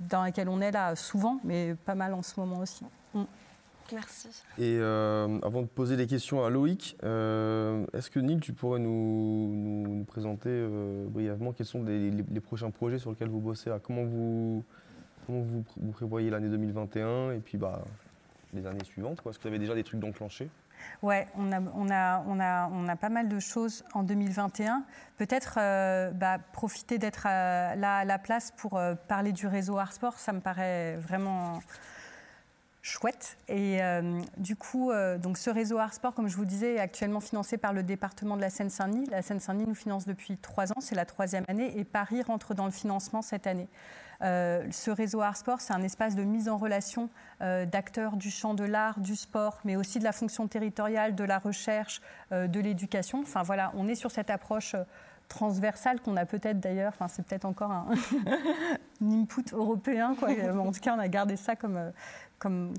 dans 0.00 0.22
laquelle 0.22 0.48
on 0.48 0.60
est 0.60 0.70
là 0.70 0.94
souvent, 0.96 1.40
mais 1.44 1.74
pas 1.74 1.94
mal 1.94 2.14
en 2.14 2.22
ce 2.22 2.38
moment 2.40 2.58
aussi. 2.58 2.86
Mm. 3.14 3.24
Merci. 3.92 4.28
Et 4.58 4.78
euh, 4.78 5.38
avant 5.42 5.62
de 5.62 5.66
poser 5.66 5.96
des 5.96 6.06
questions 6.06 6.44
à 6.44 6.50
Loïc, 6.50 6.96
euh, 7.04 7.86
est-ce 7.92 8.10
que 8.10 8.20
Neil, 8.20 8.40
tu 8.40 8.52
pourrais 8.52 8.80
nous, 8.80 10.04
présenter 10.06 10.50
euh, 10.50 11.06
brièvement 11.08 11.52
quels 11.52 11.66
sont 11.66 11.82
les, 11.82 12.40
prochains 12.40 12.70
projets 12.70 12.98
sur 12.98 13.10
lesquels 13.10 13.28
vous 13.28 13.40
bossez 13.40 13.70
Comment 13.82 14.04
vous, 14.04 14.64
comment 15.26 15.40
vous, 15.40 15.92
prévoyez 15.92 16.30
l'année 16.30 16.48
2021 16.48 17.32
et 17.32 17.38
puis 17.38 17.58
bah, 17.58 17.82
les 18.52 18.66
années 18.66 18.84
suivantes 18.84 19.20
Est-ce 19.28 19.38
que 19.38 19.42
vous 19.42 19.48
avez 19.48 19.58
déjà 19.58 19.74
des 19.74 19.84
trucs 19.84 20.00
d'enclencher? 20.00 20.48
Ouais, 21.02 21.26
on 21.36 21.50
a, 21.50 21.60
on, 21.60 21.90
a, 21.90 22.24
on, 22.28 22.38
a, 22.38 22.68
on 22.68 22.88
a 22.88 22.96
pas 22.96 23.08
mal 23.08 23.28
de 23.28 23.40
choses 23.40 23.84
en 23.94 24.04
2021. 24.04 24.84
Peut-être 25.16 25.56
bah, 26.14 26.38
profiter 26.52 26.98
d'être 26.98 27.24
là 27.24 27.98
à 27.98 28.04
la 28.04 28.18
place 28.18 28.52
pour 28.56 28.80
parler 29.08 29.32
du 29.32 29.48
réseau 29.48 29.76
Artsport, 29.78 30.18
ça 30.18 30.32
me 30.32 30.40
paraît 30.40 30.96
vraiment 30.98 31.60
chouette. 32.82 33.36
Et 33.48 33.82
euh, 33.82 34.20
du 34.36 34.56
coup, 34.56 34.90
euh, 34.90 35.18
donc 35.18 35.38
ce 35.38 35.50
réseau 35.50 35.78
Artsport, 35.78 36.14
comme 36.14 36.28
je 36.28 36.36
vous 36.36 36.44
disais, 36.44 36.74
est 36.74 36.80
actuellement 36.80 37.20
financé 37.20 37.58
par 37.58 37.72
le 37.72 37.82
département 37.82 38.36
de 38.36 38.40
la 38.40 38.50
Seine-Saint-Denis. 38.50 39.06
La 39.10 39.22
Seine-Saint-Denis 39.22 39.66
nous 39.66 39.74
finance 39.74 40.06
depuis 40.06 40.36
trois 40.36 40.72
ans, 40.72 40.80
c'est 40.80 40.94
la 40.94 41.04
troisième 41.04 41.44
année, 41.48 41.78
et 41.78 41.84
Paris 41.84 42.22
rentre 42.22 42.54
dans 42.54 42.66
le 42.66 42.70
financement 42.70 43.22
cette 43.22 43.46
année. 43.46 43.68
Euh, 44.20 44.66
ce 44.72 44.90
réseau 44.90 45.20
Artsport, 45.20 45.60
c'est 45.60 45.72
un 45.72 45.82
espace 45.82 46.16
de 46.16 46.24
mise 46.24 46.48
en 46.48 46.56
relation 46.56 47.08
d'acteurs 47.40 48.16
du 48.16 48.32
champ 48.32 48.54
de 48.54 48.64
l'art, 48.64 48.98
du 48.98 49.14
sport, 49.14 49.60
mais 49.64 49.76
aussi 49.76 50.00
de 50.00 50.04
la 50.04 50.10
fonction 50.10 50.48
territoriale, 50.48 51.14
de 51.14 51.22
la 51.22 51.38
recherche, 51.38 52.02
de 52.32 52.60
l'éducation. 52.60 53.20
Enfin 53.20 53.44
voilà, 53.44 53.70
on 53.76 53.86
est 53.86 53.94
sur 53.94 54.10
cette 54.10 54.28
approche 54.28 54.74
transversale 55.28 56.00
qu'on 56.00 56.16
a 56.16 56.24
peut-être 56.24 56.58
d'ailleurs, 56.58 56.92
enfin 56.94 57.06
c'est 57.06 57.24
peut-être 57.24 57.44
encore 57.44 57.70
un, 57.70 57.86
input 59.02 59.44
européen, 59.52 60.16
quoi. 60.18 60.30
en 60.58 60.72
tout 60.72 60.80
cas 60.80 60.96
on 60.96 60.98
a 60.98 61.08
gardé 61.08 61.36
ça 61.36 61.54
comme, 61.54 61.92
comme, 62.38 62.74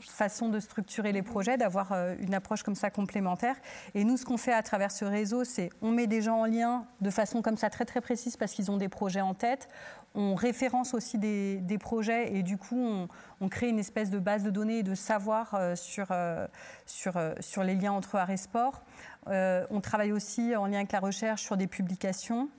façon 0.00 0.48
de 0.48 0.60
structurer 0.60 1.12
les 1.12 1.22
projets, 1.22 1.56
d'avoir 1.56 1.92
euh, 1.92 2.14
une 2.20 2.34
approche 2.34 2.62
comme 2.62 2.74
ça 2.74 2.90
complémentaire. 2.90 3.56
Et 3.94 4.04
nous, 4.04 4.16
ce 4.16 4.24
qu'on 4.24 4.36
fait 4.36 4.52
à 4.52 4.62
travers 4.62 4.90
ce 4.90 5.04
réseau, 5.04 5.44
c'est 5.44 5.70
on 5.80 5.90
met 5.90 6.06
des 6.06 6.22
gens 6.22 6.40
en 6.40 6.44
lien 6.44 6.84
de 7.00 7.10
façon 7.10 7.42
comme 7.42 7.56
ça 7.56 7.70
très 7.70 7.84
très 7.84 8.00
précise 8.00 8.36
parce 8.36 8.52
qu'ils 8.52 8.70
ont 8.70 8.76
des 8.76 8.88
projets 8.88 9.20
en 9.20 9.34
tête. 9.34 9.68
On 10.14 10.34
référence 10.34 10.92
aussi 10.92 11.16
des, 11.16 11.78
projets 11.80 12.34
et 12.34 12.42
du 12.42 12.58
coup, 12.58 13.08
on, 13.40 13.48
crée 13.48 13.68
une 13.68 13.78
espèce 13.78 14.10
de 14.10 14.18
base 14.18 14.42
de 14.42 14.50
données 14.50 14.78
et 14.78 14.82
de 14.82 14.94
savoir 14.94 15.54
euh, 15.54 15.74
sur, 15.74 16.08
euh, 16.10 16.46
sur, 16.84 17.14
sur 17.40 17.64
les 17.64 17.74
liens 17.74 17.92
entre 17.92 18.16
art 18.16 18.30
et 18.30 18.36
sport. 18.36 18.82
on 19.26 19.80
travaille 19.80 20.12
aussi 20.12 20.54
en 20.54 20.66
lien 20.66 20.78
avec 20.78 20.92
la 20.92 21.00
recherche 21.00 21.42
sur 21.42 21.56
des 21.56 21.66
publications. 21.66 22.50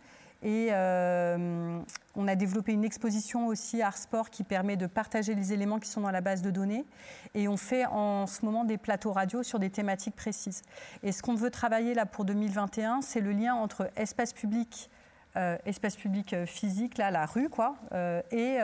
Et 0.43 0.67
euh, 0.71 1.79
on 2.15 2.27
a 2.27 2.35
développé 2.35 2.73
une 2.73 2.83
exposition 2.83 3.47
aussi 3.47 3.81
Art 3.81 3.97
Sport 3.97 4.29
qui 4.29 4.43
permet 4.43 4.75
de 4.75 4.87
partager 4.87 5.35
les 5.35 5.53
éléments 5.53 5.79
qui 5.79 5.89
sont 5.89 6.01
dans 6.01 6.11
la 6.11 6.19
base 6.19 6.41
de 6.41 6.51
données. 6.51 6.85
Et 7.33 7.47
on 7.47 7.55
fait 7.55 7.85
en 7.85 8.27
ce 8.27 8.45
moment 8.45 8.65
des 8.65 8.77
plateaux 8.77 9.13
radio 9.13 9.41
sur 9.41 9.57
des 9.57 9.69
thématiques 9.69 10.15
précises. 10.15 10.61
Et 11.01 11.13
ce 11.13 11.21
qu'on 11.21 11.35
veut 11.35 11.49
travailler 11.49 11.93
là 11.93 12.05
pour 12.05 12.25
2021, 12.25 13.01
c'est 13.01 13.21
le 13.21 13.31
lien 13.31 13.55
entre 13.55 13.89
espace 13.95 14.33
public 14.33 14.89
euh, 15.35 15.57
espace 15.65 15.95
public 15.95 16.33
euh, 16.33 16.45
physique, 16.45 16.99
là, 16.99 17.09
la 17.09 17.25
rue, 17.25 17.49
quoi, 17.49 17.75
euh, 17.91 18.21
et, 18.31 18.59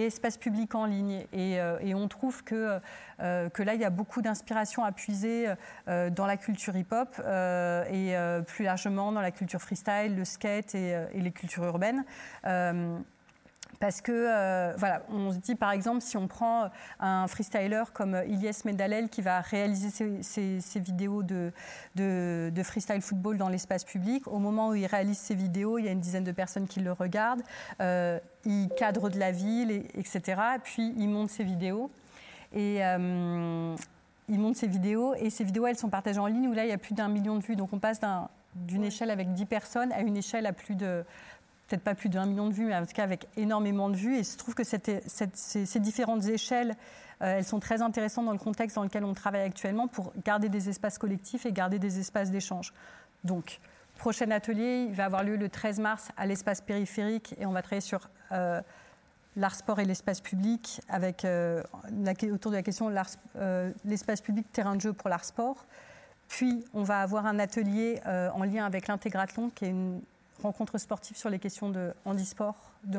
espace 0.00 0.38
public 0.38 0.74
en 0.74 0.84
ligne. 0.84 1.26
Et, 1.32 1.58
on 1.94 2.08
trouve 2.08 2.44
que, 2.44 2.78
que 3.18 3.62
là, 3.62 3.74
il 3.74 3.80
y 3.80 3.84
a 3.84 3.90
beaucoup 3.90 4.22
d'inspiration 4.22 4.84
à 4.84 4.92
puiser 4.92 5.46
dans 5.86 6.26
la 6.26 6.36
culture 6.36 6.76
hip-hop 6.76 7.20
et 7.90 8.14
plus 8.46 8.64
largement 8.64 9.10
dans 9.12 9.22
la 9.22 9.30
culture 9.30 9.60
freestyle, 9.60 10.14
le 10.14 10.24
skate 10.24 10.74
et, 10.74 10.90
et 11.12 11.20
les 11.20 11.32
cultures 11.32 11.64
urbaines. 11.64 12.04
Parce 13.80 14.00
que, 14.00 14.12
euh, 14.12 14.74
voilà, 14.76 15.02
on 15.10 15.32
se 15.32 15.38
dit 15.38 15.54
par 15.54 15.72
exemple, 15.72 16.00
si 16.00 16.16
on 16.16 16.28
prend 16.28 16.70
un 17.00 17.26
freestyler 17.26 17.84
comme 17.92 18.20
Ilyes 18.26 18.62
Medalel 18.64 19.08
qui 19.08 19.22
va 19.22 19.40
réaliser 19.40 19.90
ses, 20.22 20.80
vidéos 20.80 21.22
de, 21.22 21.52
de, 21.94 22.62
freestyle 22.62 23.00
football 23.00 23.38
dans 23.38 23.48
l'espace 23.48 23.84
public, 23.84 24.26
au 24.26 24.38
moment 24.38 24.68
où 24.68 24.74
il 24.74 24.86
réalise 24.86 25.18
ses 25.18 25.34
vidéos, 25.34 25.78
il 25.78 25.84
y 25.84 25.88
a 25.88 25.92
une 25.92 26.00
dizaine 26.00 26.24
de 26.24 26.32
personnes 26.32 26.66
qui 26.66 26.80
le 26.80 26.92
regardent, 26.92 27.42
euh, 27.80 28.18
il 28.44 28.68
cadre 28.76 29.10
de 29.10 29.18
la 29.18 29.32
ville, 29.32 29.70
etc. 29.94 30.40
puis 30.62 30.94
il 30.96 31.08
monte 31.08 31.30
ses 31.30 31.44
vidéos. 31.44 31.90
Et, 32.52 32.84
euh, 32.84 33.74
il 34.28 34.40
monte 34.40 34.56
ses 34.56 34.66
vidéos 34.66 35.14
et 35.14 35.30
ces 35.30 35.44
vidéos, 35.44 35.66
elles 35.66 35.78
sont 35.78 35.88
partagées 35.88 36.18
en 36.18 36.26
ligne 36.26 36.48
où 36.48 36.52
là, 36.52 36.64
il 36.64 36.68
y 36.68 36.72
a 36.72 36.78
plus 36.78 36.94
d'un 36.94 37.08
million 37.08 37.36
de 37.36 37.44
vues. 37.44 37.56
Donc 37.56 37.72
on 37.72 37.78
passe 37.78 38.00
d'une 38.54 38.84
échelle 38.84 39.10
avec 39.10 39.32
10 39.32 39.46
personnes 39.46 39.92
à 39.92 40.00
une 40.00 40.16
échelle 40.16 40.46
à 40.46 40.52
plus 40.52 40.74
de, 40.74 41.04
peut-être 41.66 41.82
pas 41.82 41.94
plus 41.94 42.08
d'un 42.08 42.26
million 42.26 42.48
de 42.48 42.54
vues, 42.54 42.66
mais 42.66 42.76
en 42.76 42.86
tout 42.86 42.92
cas 42.92 43.02
avec 43.02 43.26
énormément 43.36 43.88
de 43.88 43.96
vues. 43.96 44.18
Et 44.18 44.24
je 44.24 44.36
trouve 44.36 44.54
que 44.54 44.62
ces, 44.64 45.80
différentes 45.80 46.24
échelles, 46.26 46.76
euh, 47.22 47.38
elles 47.38 47.44
sont 47.44 47.60
très 47.60 47.82
intéressantes 47.82 48.26
dans 48.26 48.32
le 48.32 48.38
contexte 48.38 48.76
dans 48.76 48.84
lequel 48.84 49.04
on 49.04 49.14
travaille 49.14 49.42
actuellement 49.42 49.88
pour 49.88 50.12
garder 50.24 50.48
des 50.48 50.68
espaces 50.68 50.98
collectifs 50.98 51.46
et 51.46 51.52
garder 51.52 51.78
des 51.78 51.98
espaces 51.98 52.30
d'échange. 52.30 52.72
Donc, 53.24 53.60
prochain 53.98 54.30
atelier, 54.30 54.86
il 54.88 54.94
va 54.94 55.06
avoir 55.06 55.24
lieu 55.24 55.36
le 55.36 55.48
13 55.48 55.80
mars 55.80 56.08
à 56.16 56.26
l'espace 56.26 56.60
périphérique 56.60 57.34
et 57.38 57.46
on 57.46 57.52
va 57.52 57.62
travailler 57.62 57.80
sur 57.80 58.10
euh, 58.32 58.60
l'art 59.34 59.54
sport 59.54 59.80
et 59.80 59.84
l'espace 59.84 60.20
public, 60.20 60.80
avec, 60.88 61.24
euh, 61.24 61.62
autour 62.32 62.52
de 62.52 62.56
la 62.56 62.62
question 62.62 62.90
l'espace 63.84 64.20
public, 64.20 64.50
terrain 64.52 64.76
de 64.76 64.80
jeu 64.80 64.92
pour 64.92 65.08
l'art 65.08 65.24
sport. 65.24 65.66
Puis, 66.28 66.64
on 66.74 66.82
va 66.82 67.00
avoir 67.00 67.26
un 67.26 67.38
atelier 67.38 68.00
en 68.04 68.42
lien 68.42 68.66
avec 68.66 68.88
l'Intégrathlon, 68.88 69.50
qui 69.54 69.66
est 69.66 69.68
une 69.68 70.00
rencontre 70.46 70.78
sportive 70.78 71.16
sur 71.16 71.30
les 71.30 71.38
questions 71.38 71.70
de 71.70 71.92
handisport, 72.04 72.72
de 72.84 72.98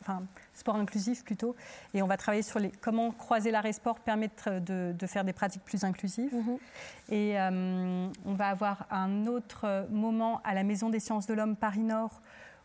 enfin, 0.00 0.22
sport 0.54 0.76
inclusif 0.76 1.24
plutôt. 1.24 1.56
Et 1.94 2.02
on 2.02 2.06
va 2.06 2.16
travailler 2.16 2.42
sur 2.42 2.58
les, 2.58 2.70
comment 2.70 3.10
croiser 3.10 3.50
l'art 3.50 3.66
et 3.66 3.72
sport 3.72 4.00
permettre 4.00 4.60
de, 4.60 4.94
de, 4.96 5.06
faire 5.06 5.24
des 5.24 5.32
pratiques 5.32 5.64
plus 5.64 5.84
inclusives. 5.84 6.34
Mhm. 6.34 6.58
Et 7.10 7.36
on 8.24 8.34
va 8.34 8.48
avoir 8.48 8.86
un 8.90 9.26
autre 9.26 9.86
moment 9.90 10.40
à 10.44 10.54
la 10.54 10.62
Maison 10.62 10.90
des 10.90 11.00
sciences 11.00 11.26
de 11.26 11.34
l'homme 11.34 11.56
Paris-Nord 11.56 12.20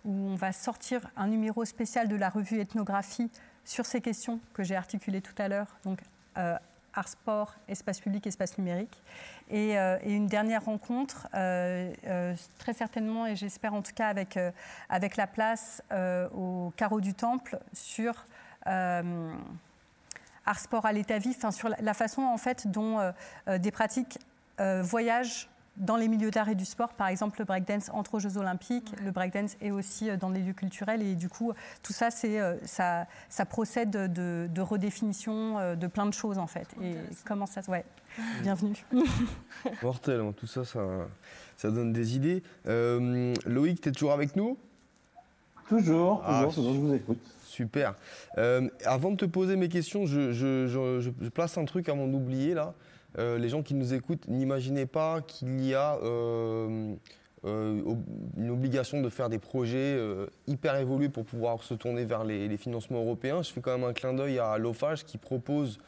où 0.06 0.12
on 0.12 0.36
va 0.36 0.52
sortir 0.52 1.02
un 1.18 1.28
numéro 1.28 1.66
spécial 1.66 2.08
de 2.08 2.16
la 2.16 2.30
revue 2.30 2.60
Ethnographie 2.60 3.30
sur 3.66 3.86
ces 3.86 4.02
questions 4.02 4.40
que 4.54 4.64
j'ai 4.64 4.76
articulées 4.76 5.22
tout 5.22 5.36
à 5.38 5.48
l'heure, 5.50 5.68
donc 5.84 6.00
euh, 6.38 6.56
art 6.98 7.08
sport, 7.08 7.56
espace 7.70 8.02
public, 8.02 8.28
espace 8.28 8.58
numérique. 8.58 9.02
Et, 9.50 9.78
euh, 9.78 9.98
une 10.04 10.28
dernière 10.28 10.66
rencontre, 10.66 11.28
euh, 11.34 11.94
très 12.58 12.74
certainement, 12.74 13.26
et 13.26 13.36
j'espère 13.36 13.74
en 13.74 13.82
tout 13.82 13.94
cas 13.94 14.08
avec, 14.08 14.38
avec 14.90 15.16
la 15.16 15.28
place 15.28 15.82
au 16.36 16.74
carreau 16.76 17.00
du 17.00 17.14
Temple, 17.14 17.60
sur 17.74 18.26
art 18.66 20.60
sport 20.60 20.86
à 20.86 20.92
l'état 20.92 21.20
vif, 21.20 21.38
sur 21.52 21.70
la, 21.70 21.94
façon 21.94 22.24
en 22.24 22.38
fait 22.38 22.68
dont 22.68 23.14
des 23.48 23.72
pratiques 23.72 24.20
voyagent 24.60 25.50
dans 25.78 25.96
les 25.96 26.08
milieux 26.08 26.32
d'art 26.32 26.50
et 26.50 26.56
du 26.56 26.66
sport, 26.66 26.94
par 26.94 27.08
exemple 27.08 27.40
le 27.40 27.46
breakdance 27.46 27.90
entre 27.94 28.16
aux 28.16 28.20
Jeux 28.20 28.38
Olympiques, 28.38 28.94
le 29.04 29.12
breakdance 29.12 29.56
est 29.62 29.72
aussi 29.72 30.10
euh, 30.10 30.18
dans 30.18 30.30
les 30.30 30.42
lieux 30.42 30.54
culturels 30.54 31.02
et 31.02 31.16
du 31.16 31.30
coup 31.30 31.54
tout 31.84 31.94
ça 31.94 32.10
c'est 32.10 32.40
euh, 32.40 32.56
ça, 32.66 33.06
ça 33.30 33.46
procède 33.46 33.92
de, 33.92 34.62
redéfinition 34.62 35.60
euh, 35.60 35.76
de 35.76 35.88
plein 35.88 36.06
de 36.06 36.14
choses 36.14 36.38
en 36.38 36.48
fait. 36.48 36.68
Et 36.82 36.96
comment 37.26 37.46
ça 37.46 37.62
ouais, 37.68 37.86
bienvenue. 38.42 38.86
Mortel, 39.84 40.22
hein, 40.22 40.34
tout 40.36 40.48
ça, 40.48 40.66
ça, 40.66 40.82
ça 41.56 41.70
donne 41.70 41.94
des 41.94 42.16
idées. 42.16 42.44
Loïc, 42.66 43.82
tu 43.82 43.90
es 43.90 43.92
toujours 43.92 44.14
avec 44.14 44.36
nous? 44.36 44.58
Toujours, 45.70 46.24
ah, 46.26 46.46
toujours, 46.46 46.74
je 46.74 46.80
vous 46.80 46.94
écoute. 46.94 47.20
Super. 47.44 47.96
avant 48.86 49.12
de 49.12 49.18
te 49.18 49.26
poser 49.26 49.56
mes 49.56 49.70
questions, 49.70 50.06
je, 50.06 50.32
je, 50.32 50.68
je 50.68 51.30
place 51.30 51.58
un 51.58 51.66
truc 51.66 51.90
avant 51.90 52.08
d'oublier 52.08 52.54
là. 52.54 52.74
Euh, 53.18 53.38
les 53.38 53.50
gens 53.50 53.64
qui 53.64 53.74
nous 53.74 53.94
écoutent, 53.94 54.28
n'imaginez 54.28 54.86
pas 54.86 55.22
qu'il 55.22 55.66
y 55.66 55.74
a 55.74 55.98
euh, 56.04 56.94
euh, 57.46 57.96
une 58.38 58.52
obligation 58.52 59.02
de 59.02 59.10
faire 59.10 59.30
des 59.30 59.40
projets 59.40 60.00
hyper 60.48 60.76
évolués 60.76 61.10
pour 61.10 61.26
pouvoir 61.26 61.64
se 61.64 61.74
tourner 61.74 62.06
vers 62.06 62.24
les, 62.24 62.58
financements 62.58 63.02
européens. 63.02 63.42
Je 63.42 63.52
fais 63.52 63.62
quand 63.62 63.78
même 63.78 63.88
un 63.88 63.94
clin 63.94 64.14
d'œil 64.14 64.40
à 64.40 64.58
l'OFAGE 64.58 65.04
qui 65.06 65.18
propose 65.18 65.80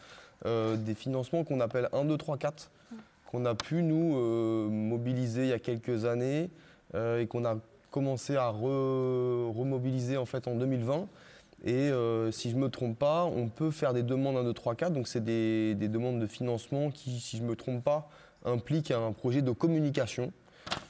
des 0.45 0.95
financements 0.95 1.43
qu'on 1.43 1.59
appelle 1.59 1.89
1, 1.91 2.05
2, 2.05 2.17
3, 2.17 2.37
4, 2.37 2.71
qu'on 3.27 3.45
a 3.45 3.55
pu 3.55 3.83
nous 3.83 4.69
mobiliser 4.69 5.43
il 5.43 5.49
y 5.49 5.53
a 5.53 5.59
quelques 5.59 6.05
années 6.05 6.49
et 6.95 7.27
qu'on 7.27 7.45
a 7.45 7.57
commencé 7.91 8.37
à 8.37 8.49
remobiliser 8.49 10.17
en 10.17 10.25
fait 10.25 10.47
en 10.47 10.55
2020. 10.55 11.07
Et 11.65 11.89
euh, 11.91 12.31
si 12.31 12.49
je 12.49 12.55
ne 12.55 12.61
me 12.61 12.69
trompe 12.69 12.97
pas, 12.97 13.25
on 13.25 13.49
peut 13.49 13.71
faire 13.71 13.93
des 13.93 14.03
demandes 14.03 14.37
1, 14.37 14.43
2, 14.43 14.53
3, 14.53 14.75
4. 14.75 14.93
Donc, 14.93 15.07
c'est 15.07 15.23
des, 15.23 15.75
demandes 15.75 16.19
de 16.19 16.27
financement 16.27 16.89
qui, 16.89 17.19
si 17.19 17.37
je 17.37 17.43
ne 17.43 17.47
me 17.47 17.55
trompe 17.55 17.83
pas, 17.83 18.09
impliquent 18.45 18.91
un 18.91 19.11
projet 19.11 19.41
de 19.41 19.51
communication 19.51 20.31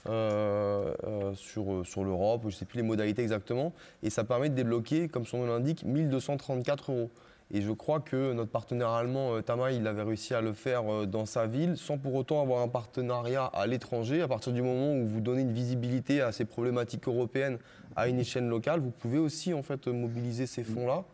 euh, 0.07 0.93
euh, 1.05 1.33
sur, 1.33 1.85
sur 1.85 2.03
l'Europe. 2.03 2.41
Je 2.43 2.47
ne 2.47 2.51
sais 2.51 2.65
plus 2.65 2.77
les 2.77 2.83
modalités 2.83 3.23
exactement. 3.23 3.73
Et 4.03 4.09
ça 4.09 4.23
permet 4.23 4.49
de 4.49 4.55
débloquer, 4.55 5.07
comme 5.07 5.25
son 5.25 5.39
nom 5.39 5.47
l'indique, 5.47 5.83
1234 5.83 6.91
euros. 6.91 7.09
Et 7.51 7.61
je 7.61 7.71
crois 7.71 7.99
que 7.99 8.33
notre 8.33 8.51
partenaire 8.51 8.89
allemand, 8.89 9.33
euh, 9.33 9.41
Tama, 9.41 9.71
il 9.71 9.87
avait 9.87 10.03
réussi 10.03 10.35
à 10.35 10.41
le 10.41 10.53
faire 10.53 10.91
euh, 10.91 11.05
dans 11.07 11.25
sa 11.25 11.47
ville 11.47 11.77
sans 11.77 11.97
pour 11.97 12.13
autant 12.13 12.41
avoir 12.43 12.61
un 12.61 12.67
partenariat 12.67 13.45
à 13.45 13.65
l'étranger. 13.65 14.21
À 14.21 14.27
partir 14.27 14.53
du 14.53 14.61
moment 14.61 14.93
où 14.93 15.07
vous 15.07 15.19
donnez 15.19 15.41
une 15.41 15.51
visibilité 15.51 16.21
à 16.21 16.31
ces 16.31 16.45
problématiques 16.45 17.07
européennes 17.07 17.57
à 17.95 18.07
une 18.07 18.19
échelle 18.19 18.47
locale, 18.47 18.81
vous 18.81 18.91
pouvez 18.91 19.17
aussi 19.17 19.55
en 19.55 19.63
fait 19.63 19.87
mobiliser 19.87 20.45
ces 20.45 20.63
fonds-là. 20.63 21.05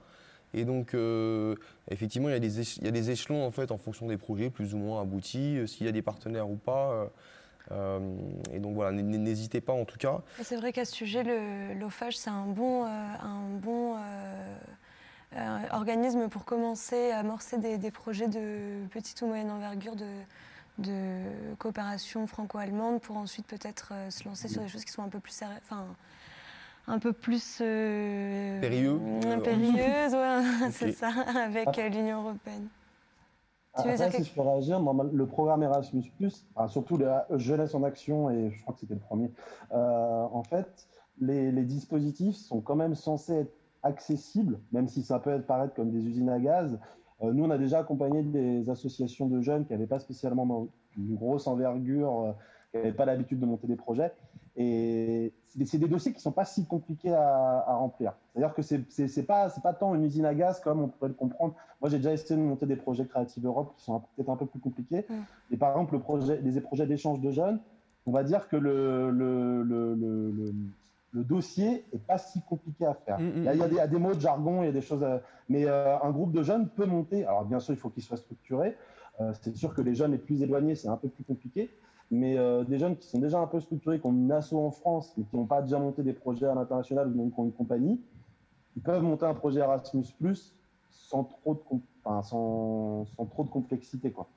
Et 0.54 0.66
donc, 0.66 0.94
euh, 0.94 1.56
effectivement, 1.90 2.28
il 2.28 2.34
y, 2.34 2.36
a 2.36 2.40
des 2.40 2.78
il 2.78 2.84
y, 2.84 2.88
a 2.88 2.92
des 2.92 3.12
échelons 3.12 3.46
en 3.46 3.52
fait 3.52 3.72
en 3.72 3.78
fonction 3.78 4.08
des 4.08 4.18
projets 4.18 4.50
plus 4.50 4.74
ou 4.74 4.78
moins 4.78 5.02
aboutis, 5.02 5.60
s'il 5.68 5.86
y 5.86 5.90
a 5.90 5.94
des 5.94 6.02
partenaires 6.02 6.50
ou 6.50 6.56
pas. 6.56 7.10
et 7.72 8.60
donc 8.60 8.76
voilà, 8.76 8.92
n'hésitez 8.92 9.60
pas 9.60 9.74
en 9.74 9.84
tout 9.84 9.98
cas. 9.98 10.22
C'est 10.44 10.56
vrai 10.56 10.72
qu'à 10.72 10.86
ce 10.86 10.94
sujet, 10.94 11.24
l'OFAGE, 11.76 12.16
c'est 12.16 12.30
un 12.30 12.46
bon, 12.46 12.86
un 12.86 13.50
bon 13.62 13.96
euh, 13.96 14.56
organisme 15.72 16.30
pour 16.30 16.46
commencer 16.46 17.12
à 17.12 17.20
amorcer 17.20 17.58
des, 17.58 17.92
projets 17.92 18.28
de 18.28 18.86
petite 18.92 19.22
ou 19.22 19.28
moyenne 19.28 19.52
envergure 19.52 19.96
de, 19.96 20.06
de 20.78 21.56
coopération 21.58 22.28
franco-allemande 22.28 23.02
pour 23.02 23.18
ensuite 23.18 23.48
peut-être 23.48 23.90
euh, 23.94 24.10
se 24.10 24.28
lancer 24.28 24.48
sur 24.48 24.62
des 24.62 24.68
choses 24.68 24.84
qui 24.84 24.92
sont 24.92 25.04
un 25.04 25.10
peu 25.10 25.20
plus 25.20 25.42
enfin 25.58 25.86
un 26.88 27.00
peu 27.00 27.14
plus 27.14 27.60
euh, 27.62 28.60
Périlleux, 28.62 28.98
ouais, 30.14 30.42
c'est 30.72 30.92
ça 30.92 31.12
avec 31.36 31.68
ah. 31.68 31.90
l'Union 31.90 32.22
européenne. 32.22 32.68
Tu 33.82 33.90
veux 33.90 33.96
dire 33.98 34.12
si 34.12 34.24
je 34.24 34.34
peux 34.34 34.42
réagir, 34.42 34.80
le 34.80 35.26
programme 35.26 35.64
Erasmus+, 35.64 36.14
surtout 36.70 36.98
la 36.98 37.28
Jeunesse 37.36 37.76
en 37.76 37.84
Action, 37.84 38.30
et 38.30 38.50
je 38.50 38.62
crois 38.62 38.74
que 38.74 38.80
c'était 38.80 38.94
le 38.94 39.02
premier, 39.02 39.30
en 39.72 40.44
fait, 40.44 40.88
les, 41.20 41.52
les, 41.52 41.64
dispositifs 41.64 42.38
sont 42.38 42.62
quand 42.62 42.78
même 42.78 42.96
censés 42.96 43.34
être 43.34 43.54
accessible, 43.86 44.60
même 44.72 44.88
si 44.88 45.04
ça 45.04 45.20
peut 45.20 45.42
paraître 45.42 45.74
comme 45.76 45.92
des 45.92 46.06
usines 46.06 46.30
à 46.30 46.40
gaz. 46.40 46.78
Euh, 47.24 47.32
nous, 47.32 47.46
on 47.46 47.50
a 47.52 47.58
déjà 47.58 47.80
accompagné 47.80 48.24
des 48.24 48.70
associations 48.70 49.28
de 49.28 49.40
jeunes 49.42 49.66
qui 49.66 49.72
n'avaient 49.72 49.88
pas 49.88 50.00
spécialement 50.00 50.68
une 50.98 51.16
grosse 51.16 51.48
envergure, 51.48 52.20
euh, 52.20 52.32
qui 52.72 52.78
n'avaient 52.78 52.94
pas 52.94 53.06
l'habitude 53.06 53.40
de 53.40 53.46
monter 53.46 53.68
des 53.68 53.78
projets. 53.78 54.12
Et 54.58 55.34
c'est 55.66 55.78
des, 55.78 55.88
dossiers 55.88 56.12
qui 56.12 56.18
ne 56.18 56.22
sont 56.22 56.32
pas 56.32 56.46
si 56.46 56.66
compliqués 56.66 57.14
à, 57.14 57.76
remplir. 57.76 58.14
C'est-à-dire 58.32 58.54
que 58.56 58.62
ce 58.62 58.76
n'est 58.76 59.26
pas, 59.26 59.50
pas 59.50 59.74
tant 59.74 59.94
une 59.94 60.04
usine 60.04 60.26
à 60.26 60.34
gaz 60.34 60.62
comme 60.62 60.82
on 60.82 60.88
pourrait 60.88 61.10
le 61.10 61.14
comprendre. 61.14 61.56
Moi, 61.82 61.90
j'ai 61.90 61.98
déjà 61.98 62.14
essayé 62.14 62.40
de 62.40 62.46
monter 62.46 62.66
des 62.66 62.78
projets 62.78 63.06
Creative 63.06 63.46
Europe 63.46 63.74
qui 63.78 63.84
sont 63.84 64.02
peut-être 64.16 64.30
un 64.30 64.38
peu 64.38 64.46
plus 64.46 64.60
compliqués. 64.60 65.06
Et 65.52 65.58
par 65.58 65.72
exemple, 65.72 65.94
le 65.94 66.00
projet, 66.00 66.40
les 66.42 66.62
projets 66.62 66.88
d'échange 66.88 67.20
de 67.20 67.32
jeunes, 67.32 67.60
on 68.06 68.12
va 68.12 68.24
dire 68.24 68.48
que 68.48 68.56
le, 68.56 69.12
le, 69.12 69.64
le, 69.64 70.54
le 71.16 71.24
dossier 71.24 71.86
est 71.94 72.06
pas 72.06 72.18
si 72.18 72.42
compliqué 72.42 72.86
à 72.86 72.94
faire. 72.94 73.20
Mm, 73.20 73.24
mm, 73.24 73.50
il, 73.54 73.74
y 73.74 73.80
a 73.80 73.88
des, 73.88 73.98
mots 73.98 74.14
de 74.14 74.20
jargon, 74.20 74.64
il 74.64 74.66
y 74.66 74.70
a 74.70 74.74
des 74.74 74.82
choses, 74.82 75.06
mais 75.48 75.66
euh, 75.66 75.98
un 76.00 76.12
groupe 76.12 76.34
de 76.34 76.44
jeunes 76.44 76.68
peut 76.68 76.86
monter. 76.86 77.26
Alors 77.26 77.46
bien 77.46 77.60
sûr, 77.60 77.74
il 77.74 77.80
faut 77.80 77.90
qu'il 77.90 78.04
soit 78.04 78.18
structuré. 78.18 78.76
Euh, 79.22 79.32
c'est 79.42 79.56
sûr 79.56 79.74
que 79.74 79.82
les 79.82 79.96
jeunes 79.96 80.12
les 80.12 80.18
plus 80.18 80.44
éloignés, 80.44 80.76
c'est 80.76 80.90
un 80.90 80.98
peu 80.98 81.08
plus 81.08 81.24
compliqué. 81.24 81.70
Mais 82.12 82.38
euh, 82.38 82.64
des 82.66 82.78
jeunes 82.78 82.98
qui 82.98 83.08
sont 83.08 83.20
déjà 83.20 83.40
un 83.40 83.48
peu 83.48 83.62
structurés, 83.62 84.00
qui 84.00 84.06
ont 84.06 84.12
une 84.12 84.32
asso 84.32 84.54
en 84.54 84.72
France, 84.72 85.14
mais 85.18 85.24
qui 85.24 85.36
n'ont 85.38 85.46
pas 85.46 85.62
déjà 85.62 85.80
monté 85.80 86.04
des 86.04 86.14
projets 86.14 86.46
à 86.46 86.54
l'international 86.54 87.08
ou 87.08 87.16
même 87.16 87.32
qui 87.32 87.40
ont 87.40 87.46
une 87.46 87.54
compagnie, 87.54 88.00
ils 88.76 88.84
peuvent 88.84 89.02
monter 89.02 89.26
un 89.26 89.34
projet 89.34 89.62
Erasmus 89.62 90.06
sans 90.92 91.24
trop 91.24 91.54
de, 91.54 91.62
sans, 92.04 93.06
sans 93.06 93.26
trop 93.26 93.44
de 93.44 93.50
complexité. 93.50 94.12
Quoi. 94.12 94.28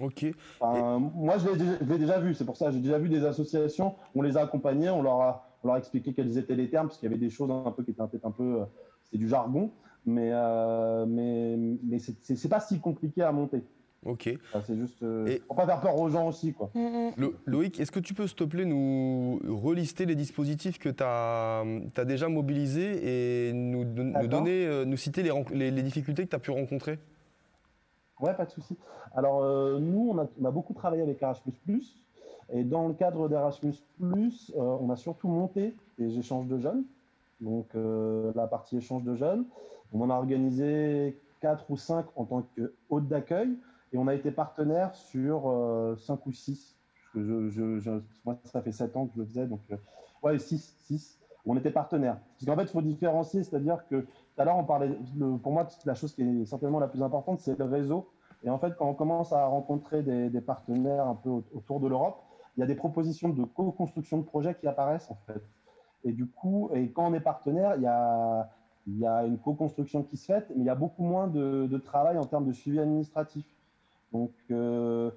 Ok. 0.00 0.26
Moi, 0.60 1.36
je 1.38 1.48
l'ai 1.48 1.98
déjà, 1.98 2.20
vu. 2.20 2.34
C'est 2.34 2.44
pour 2.44 2.56
ça, 2.56 2.70
j'ai 2.70 2.78
déjà 2.78 2.98
vu 2.98 3.08
des 3.08 3.24
associations. 3.24 3.94
On 4.14 4.22
les 4.22 4.36
a 4.36 4.42
accompagnés, 4.42 4.90
on 4.90 5.02
leur 5.02 5.20
a, 5.20 5.47
on 5.62 5.68
leur 5.68 5.76
expliqué 5.76 6.12
quels 6.12 6.36
étaient 6.38 6.54
les 6.54 6.70
termes, 6.70 6.88
parce 6.88 6.98
qu'il 6.98 7.10
y 7.10 7.12
avait 7.12 7.20
des 7.20 7.30
choses 7.30 7.50
un 7.50 7.70
peu 7.70 7.82
qui 7.82 7.90
étaient 7.90 8.02
peut-être 8.06 8.26
un 8.26 8.30
peu, 8.30 8.60
euh, 8.60 8.64
c'est 9.10 9.18
du 9.18 9.28
jargon, 9.28 9.70
mais 10.06 10.30
euh, 10.32 11.06
mais 11.06 11.56
mais 11.84 11.98
c'est 11.98 12.48
pas 12.48 12.60
si 12.60 12.80
compliqué 12.80 13.22
à 13.22 13.32
monter. 13.32 13.62
Ok. 14.06 14.30
c'est 14.64 14.76
juste 14.76 15.02
euh, 15.02 15.26
Et... 15.26 15.40
pour 15.40 15.56
pas 15.56 15.66
faire 15.66 15.80
peur 15.80 16.00
aux 16.00 16.08
gens 16.08 16.28
aussi, 16.28 16.52
quoi. 16.52 16.70
Mm, 16.74 17.10
mm. 17.16 17.30
Loïc, 17.46 17.80
est-ce 17.80 17.90
que 17.90 17.98
tu 17.98 18.14
peux, 18.14 18.28
s'il 18.28 18.36
te 18.36 18.44
plaît, 18.44 18.64
nous 18.64 19.40
relister 19.44 20.06
les 20.06 20.14
dispositifs 20.14 20.78
que 20.78 20.88
tu 20.88 21.02
as, 21.02 21.64
as, 21.96 22.04
déjà 22.04 22.28
mobilisés 22.28 23.48
et 23.48 23.52
nous, 23.52 23.84
nous 23.84 24.28
donner, 24.28 24.84
nous 24.86 24.96
citer 24.96 25.24
les, 25.24 25.70
les 25.72 25.82
difficultés 25.82 26.24
que 26.24 26.30
tu 26.30 26.36
as 26.36 26.38
pu 26.38 26.52
rencontrer? 26.52 27.00
Ouais, 28.20 28.34
pas 28.34 28.44
de 28.44 28.50
souci. 28.50 28.76
Alors, 29.14 29.42
euh, 29.42 29.78
nous, 29.78 30.10
on 30.12 30.18
a, 30.18 30.26
on 30.40 30.44
a, 30.44 30.50
beaucoup 30.50 30.74
travaillé 30.74 31.02
avec 31.02 31.22
Erasmus. 31.22 31.54
Et 32.50 32.64
dans 32.64 32.88
le 32.88 32.94
cadre 32.94 33.28
d'Erasmus, 33.28 33.74
euh, 34.02 34.42
on 34.56 34.90
a 34.90 34.96
surtout 34.96 35.28
monté 35.28 35.74
des 35.98 36.18
échanges 36.18 36.46
de 36.46 36.58
jeunes. 36.58 36.84
Donc, 37.40 37.66
euh, 37.74 38.32
la 38.34 38.46
partie 38.46 38.76
échange 38.76 39.04
de 39.04 39.14
jeunes. 39.14 39.44
On 39.92 40.00
en 40.00 40.10
a 40.10 40.14
organisé 40.14 41.20
quatre 41.40 41.70
ou 41.70 41.76
cinq 41.76 42.06
en 42.16 42.24
tant 42.24 42.42
que 42.56 42.74
hôte 42.88 43.06
d'accueil. 43.06 43.50
Et 43.92 43.98
on 43.98 44.06
a 44.06 44.14
été 44.14 44.30
partenaire 44.30 44.94
sur 44.94 45.50
5 45.98 46.26
ou 46.26 46.32
6. 46.32 46.76
Je, 47.14 48.00
moi, 48.24 48.36
ça 48.44 48.60
fait 48.60 48.72
7 48.72 48.96
ans 48.96 49.06
que 49.06 49.14
je 49.14 49.20
le 49.20 49.24
faisais, 49.26 49.46
donc 49.46 49.60
ouais, 50.22 50.38
6, 50.38 50.76
6. 50.80 51.18
On 51.46 51.56
était 51.56 51.70
partenaire. 51.70 52.18
Parce 52.34 52.44
qu'en 52.44 52.56
fait, 52.56 52.68
il 52.68 52.72
faut 52.72 52.82
différencier, 52.82 53.42
c'est-à-dire 53.42 53.78
que 53.88 54.02
tout 54.02 54.06
à 54.36 54.44
l'heure, 54.44 54.58
on 54.58 54.64
parlait, 54.64 54.90
pour 55.42 55.52
moi, 55.52 55.66
la 55.86 55.94
chose 55.94 56.14
qui 56.14 56.22
est 56.22 56.44
certainement 56.44 56.80
la 56.80 56.88
plus 56.88 57.02
importante, 57.02 57.40
c'est 57.40 57.58
le 57.58 57.64
réseau. 57.64 58.10
Et 58.44 58.50
en 58.50 58.58
fait, 58.58 58.76
quand 58.76 58.86
on 58.86 58.94
commence 58.94 59.32
à 59.32 59.46
rencontrer 59.46 60.02
des 60.02 60.40
partenaires 60.42 61.06
un 61.06 61.14
peu 61.14 61.30
autour 61.30 61.80
de 61.80 61.88
l'Europe, 61.88 62.22
il 62.58 62.60
y 62.60 62.64
a 62.64 62.66
des 62.66 62.74
propositions 62.74 63.28
de 63.28 63.44
co-construction 63.44 64.18
de 64.18 64.24
projets 64.24 64.52
qui 64.56 64.66
apparaissent, 64.66 65.12
en 65.12 65.18
fait. 65.28 65.40
Et 66.02 66.10
du 66.10 66.26
coup, 66.26 66.70
et 66.74 66.90
quand 66.90 67.08
on 67.08 67.14
est 67.14 67.20
partenaire, 67.20 67.76
il 67.76 67.82
y 67.82 69.06
a, 69.06 69.24
une 69.24 69.38
co-construction 69.38 70.02
qui 70.02 70.16
se 70.16 70.26
fait, 70.26 70.44
mais 70.50 70.62
il 70.62 70.64
y 70.64 70.68
a 70.68 70.74
beaucoup 70.74 71.04
moins 71.04 71.28
de, 71.28 71.78
travail 71.78 72.18
en 72.18 72.24
termes 72.24 72.46
de 72.46 72.52
suivi 72.52 72.80
administratif. 72.80 73.46
Donc, 74.12 74.32
euh, 74.50 75.12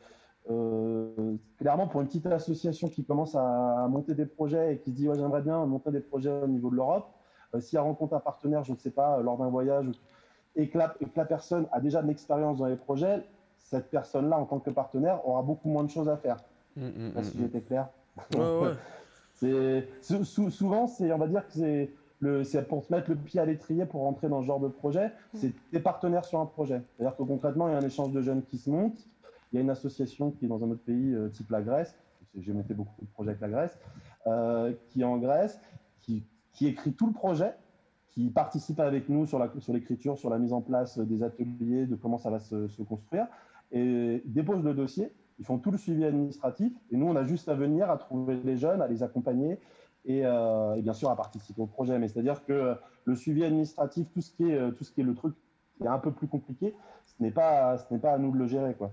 euh, 0.51 1.35
clairement, 1.57 1.87
pour 1.87 2.01
une 2.01 2.07
petite 2.07 2.27
association 2.27 2.89
qui 2.89 3.03
commence 3.03 3.33
à 3.33 3.87
monter 3.89 4.13
des 4.13 4.27
projets 4.27 4.75
et 4.75 4.77
qui 4.77 4.91
se 4.91 4.95
dit 4.95 5.09
ouais, 5.09 5.17
j'aimerais 5.17 5.41
bien 5.41 5.65
monter 5.65 5.89
des 5.89 5.99
projets 5.99 6.43
au 6.43 6.47
niveau 6.47 6.69
de 6.69 6.75
l'Europe, 6.75 7.07
euh, 7.55 7.59
si 7.59 7.75
elle 7.75 7.81
rencontre 7.81 8.13
un 8.13 8.19
partenaire, 8.19 8.63
je 8.63 8.73
ne 8.73 8.77
sais 8.77 8.91
pas, 8.91 9.19
lors 9.19 9.39
d'un 9.39 9.49
voyage, 9.49 9.89
et 10.55 10.69
que, 10.69 10.77
la, 10.77 11.25
personne 11.25 11.65
a 11.71 11.79
déjà 11.79 12.03
de 12.03 12.07
l'expérience 12.07 12.59
dans 12.59 12.67
les 12.67 12.75
projets, 12.75 13.23
cette 13.57 13.89
personne-là, 13.89 14.37
en 14.37 14.45
tant 14.45 14.59
que 14.59 14.69
partenaire, 14.69 15.27
aura 15.27 15.41
beaucoup 15.41 15.69
moins 15.69 15.83
de 15.83 15.89
choses 15.89 16.07
à 16.07 16.17
faire. 16.17 16.37
Mmh, 16.76 16.86
mmh, 16.86 17.24
si 17.24 17.38
mmh, 17.38 17.41
j'étais 17.41 17.61
clair. 17.61 17.89
Ouais, 18.34 18.76
ouais. 19.41 19.88
souvent, 20.01 20.88
c'est, 20.88 21.11
on 21.11 21.17
va 21.17 21.28
dire 21.28 21.45
que 21.47 21.53
c'est 21.53 21.91
c'est 22.43 22.67
pour 22.67 22.84
se 22.84 22.93
mettre 22.93 23.09
le 23.09 23.15
pied 23.15 23.39
à 23.39 23.45
l'étrier 23.45 23.86
pour 23.86 24.01
rentrer 24.01 24.30
dans 24.30 24.41
ce 24.41 24.47
genre 24.47 24.59
de 24.59 24.67
projet, 24.67 25.11
c'est 25.34 25.53
des 25.72 25.80
partenaires 25.80 26.26
sur 26.26 26.39
un 26.39 26.45
projet. 26.45 26.82
C'est-à-dire 26.95 27.17
que 27.17 27.24
concrètement, 27.24 27.67
il 27.67 27.72
y 27.72 27.76
a 27.76 27.80
un 27.80 27.86
échange 27.86 28.11
de 28.11 28.22
jeunes 28.22 28.43
qui 28.43 28.57
se 28.57 28.69
montent. 28.69 29.07
Il 29.51 29.55
y 29.55 29.57
a 29.57 29.61
une 29.61 29.69
association 29.69 30.32
qui 30.32 30.45
est 30.45 30.47
dans 30.47 30.63
un 30.63 30.69
autre 30.69 30.84
pays, 30.84 31.13
euh, 31.13 31.30
type 31.30 31.49
la 31.49 31.61
Grèce. 31.61 31.95
J'ai 32.38 32.53
monté 32.53 32.74
beaucoup 32.74 33.01
de 33.01 33.09
projets 33.09 33.32
avec 33.32 33.41
la 33.41 33.49
Grèce, 33.49 33.78
euh, 34.28 34.72
qui 34.89 35.01
est 35.01 35.05
en 35.05 35.17
Grèce, 35.17 35.59
qui, 36.01 36.24
qui, 36.53 36.67
écrit 36.67 36.93
tout 36.93 37.07
le 37.07 37.13
projet, 37.13 37.53
qui 38.11 38.30
participe 38.30 38.80
avec 38.80 39.09
nous 39.09 39.26
sur 39.26 39.39
l'écriture, 39.39 40.13
sur, 40.13 40.17
sur, 40.19 40.30
la 40.30 40.38
mise 40.38 40.53
en 40.53 40.61
place 40.61 40.99
des 40.99 41.24
ateliers, 41.24 41.88
de 41.88 41.95
comment 41.95 42.17
ça 42.17 42.30
va 42.30 42.39
se, 42.39 42.67
se 42.67 42.82
construire, 42.84 43.28
et 43.72 44.22
dépose 44.26 44.63
le 44.63 44.74
dossier. 44.74 45.11
Ils 45.41 45.43
font 45.43 45.57
tout 45.57 45.71
le 45.71 45.77
suivi 45.79 46.05
administratif, 46.05 46.71
et 46.91 46.97
nous, 46.97 47.07
on 47.07 47.15
a 47.15 47.23
juste 47.23 47.49
à 47.49 47.55
venir, 47.55 47.89
à 47.89 47.97
trouver 47.97 48.39
les 48.43 48.57
jeunes, 48.57 48.79
à 48.79 48.87
les 48.87 49.01
accompagner, 49.01 49.57
euh, 50.07 50.75
et, 50.75 50.81
bien 50.83 50.93
sûr 50.93 51.09
à 51.09 51.15
participer 51.15 51.59
au 51.59 51.65
projet. 51.65 51.97
Mais 51.97 52.07
c'est-à-dire 52.07 52.45
que 52.45 52.75
le 53.05 53.15
suivi 53.15 53.43
administratif, 53.43 54.07
tout 54.13 54.21
ce 54.21 54.29
qui 54.29 54.51
est, 54.51 54.55
euh, 54.55 54.69
tout 54.69 54.83
ce 54.83 54.91
qui 54.91 55.01
est 55.01 55.03
le 55.03 55.15
truc 55.15 55.33
qui 55.77 55.83
est 55.83 55.87
un 55.87 55.97
peu 55.97 56.11
plus 56.11 56.27
compliqué, 56.27 56.75
ce 57.07 57.23
n'est 57.23 57.31
pas, 57.31 57.75
pas 58.03 58.13
à 58.13 58.17
nous 58.19 58.31
de 58.31 58.37
le 58.37 58.45
gérer, 58.45 58.75
quoi. 58.75 58.91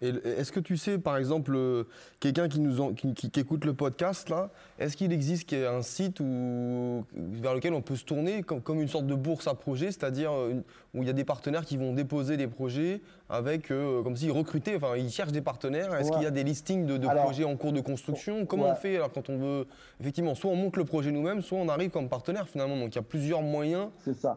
Est-ce 0.00 0.52
que 0.52 0.60
tu 0.60 0.76
sais, 0.76 0.96
par 0.96 1.16
exemple, 1.16 1.52
euh, 1.56 1.84
quelqu'un 2.20 2.48
qui, 2.48 2.60
nous 2.60 2.94
qui, 2.94 3.32
écoute 3.40 3.64
le 3.64 3.74
podcast, 3.74 4.28
là, 4.28 4.50
est-ce 4.78 4.96
qu'il 4.96 5.12
existe 5.12 5.52
un 5.52 5.82
site 5.82 6.20
où, 6.20 7.04
vers 7.16 7.52
lequel 7.52 7.74
on 7.74 7.82
peut 7.82 7.96
se 7.96 8.04
tourner 8.04 8.44
comme, 8.44 8.60
comme 8.60 8.80
une 8.80 8.86
sorte 8.86 9.06
de 9.06 9.16
bourse 9.16 9.48
à 9.48 9.54
projet, 9.54 9.86
c'est-à-dire 9.86 10.32
euh, 10.32 10.62
où 10.94 11.02
il 11.02 11.06
y 11.06 11.10
a 11.10 11.14
des 11.14 11.24
partenaires 11.24 11.64
qui 11.64 11.76
vont 11.76 11.92
déposer 11.92 12.36
des 12.36 12.46
projets 12.46 13.00
avec, 13.28 13.72
euh, 13.72 14.02
comme 14.04 14.16
s'ils 14.16 14.30
recrutaient, 14.30 14.76
enfin, 14.76 14.96
ils 14.96 15.10
cherchent 15.10 15.32
des 15.32 15.40
partenaires. 15.40 15.92
Est-ce 15.96 16.12
qu'il 16.12 16.22
y 16.22 16.26
a 16.26 16.30
des 16.30 16.44
listings 16.44 16.86
de, 16.86 16.98
projets 17.08 17.44
en 17.44 17.56
cours 17.56 17.72
de 17.72 17.80
construction? 17.80 18.46
Comment 18.46 18.70
on 18.70 18.76
fait 18.76 18.96
alors 18.96 19.10
quand 19.10 19.28
on 19.30 19.36
veut, 19.36 19.66
effectivement, 20.00 20.36
soit 20.36 20.50
on 20.50 20.56
monte 20.56 20.76
le 20.76 20.84
projet 20.84 21.10
nous-mêmes, 21.10 21.42
soit 21.42 21.58
on 21.58 21.68
arrive 21.68 21.90
comme 21.90 22.08
partenaire 22.08 22.48
finalement. 22.48 22.76
Donc 22.76 22.94
il 22.94 22.96
y 22.96 23.00
a 23.00 23.02
plusieurs 23.02 23.42
moyens 23.42 23.88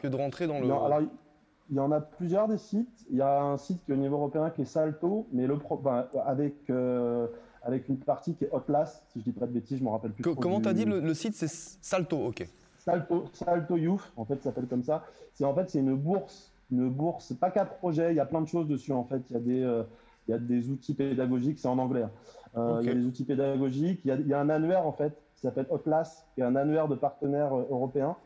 que 0.01 0.07
de 0.07 0.15
rentrer 0.15 0.47
dans 0.47 0.59
le. 0.59 0.67
Il 1.71 1.77
y 1.77 1.79
en 1.79 1.91
a 1.93 2.01
plusieurs 2.01 2.49
des 2.49 2.57
sites. 2.57 3.05
Il 3.09 3.17
y 3.17 3.21
a 3.21 3.41
un 3.41 3.57
site 3.57 3.83
qui 3.85 3.91
est 3.91 3.93
au 3.93 3.97
niveau 3.97 4.17
européen 4.17 4.49
qui 4.49 4.63
est 4.63 4.65
Salto, 4.65 5.25
mais 5.31 5.47
le 5.47 5.57
avec, 6.25 6.69
euh, 6.69 7.27
avec 7.63 7.87
une 7.87 7.97
partie 7.97 8.35
qui 8.35 8.43
est 8.43 8.49
Hotlas, 8.51 9.01
si 9.07 9.19
je 9.19 9.23
dis 9.23 9.31
pas 9.31 9.47
de 9.47 9.53
bêtises, 9.53 9.79
je 9.79 9.83
me 9.83 9.89
rappelle 9.89 10.11
plus. 10.11 10.35
comment 10.35 10.59
tu 10.59 10.67
as 10.67 10.73
dit 10.73 10.83
le, 10.83 11.13
site 11.13 11.33
C'est 11.33 11.49
Salto, 11.49 12.17
ok. 12.17 12.45
Salto, 12.77 13.25
Salto 13.31 13.77
Youth, 13.77 14.11
en 14.17 14.25
fait, 14.25 14.35
ça 14.35 14.49
s'appelle 14.49 14.67
comme 14.67 14.83
ça. 14.83 15.05
C'est 15.33 15.45
en 15.45 15.53
fait 15.53 15.69
c'est 15.69 15.79
une 15.79 15.95
bourse, 15.95 16.51
une 16.71 16.89
bourse, 16.89 17.31
pas 17.33 17.51
qu'un 17.51 17.65
projet. 17.65 18.11
Il 18.11 18.17
y 18.17 18.19
a 18.19 18.25
plein 18.25 18.41
de 18.41 18.47
choses 18.47 18.67
dessus 18.67 18.91
en 18.91 19.05
fait. 19.05 19.21
Il 19.29 19.33
y 19.33 19.37
a 19.37 19.39
des, 19.39 19.63
euh, 19.63 19.83
il 20.27 20.31
y 20.31 20.33
a 20.33 20.39
des 20.39 20.69
outils 20.69 20.93
pédagogiques, 20.93 21.59
c'est 21.59 21.69
en 21.69 21.77
anglais. 21.77 22.03
Hein. 22.03 22.11
Euh, 22.57 22.79
il 22.81 22.87
y 22.87 22.91
a 22.91 22.95
des 22.95 23.05
outils 23.05 23.23
pédagogiques. 23.23 24.01
Il 24.03 24.09
y 24.09 24.11
a, 24.11 24.15
il 24.15 24.27
y 24.27 24.33
a 24.33 24.41
un 24.41 24.49
annuaire 24.49 24.85
en 24.85 24.91
fait 24.91 25.13
qui 25.35 25.41
s'appelle 25.43 25.67
Hotlas, 25.69 26.25
qui 26.35 26.41
est 26.41 26.43
un 26.43 26.57
annuaire 26.57 26.89
de 26.89 26.95
partenaires 26.95 27.55
européens. 27.55 28.17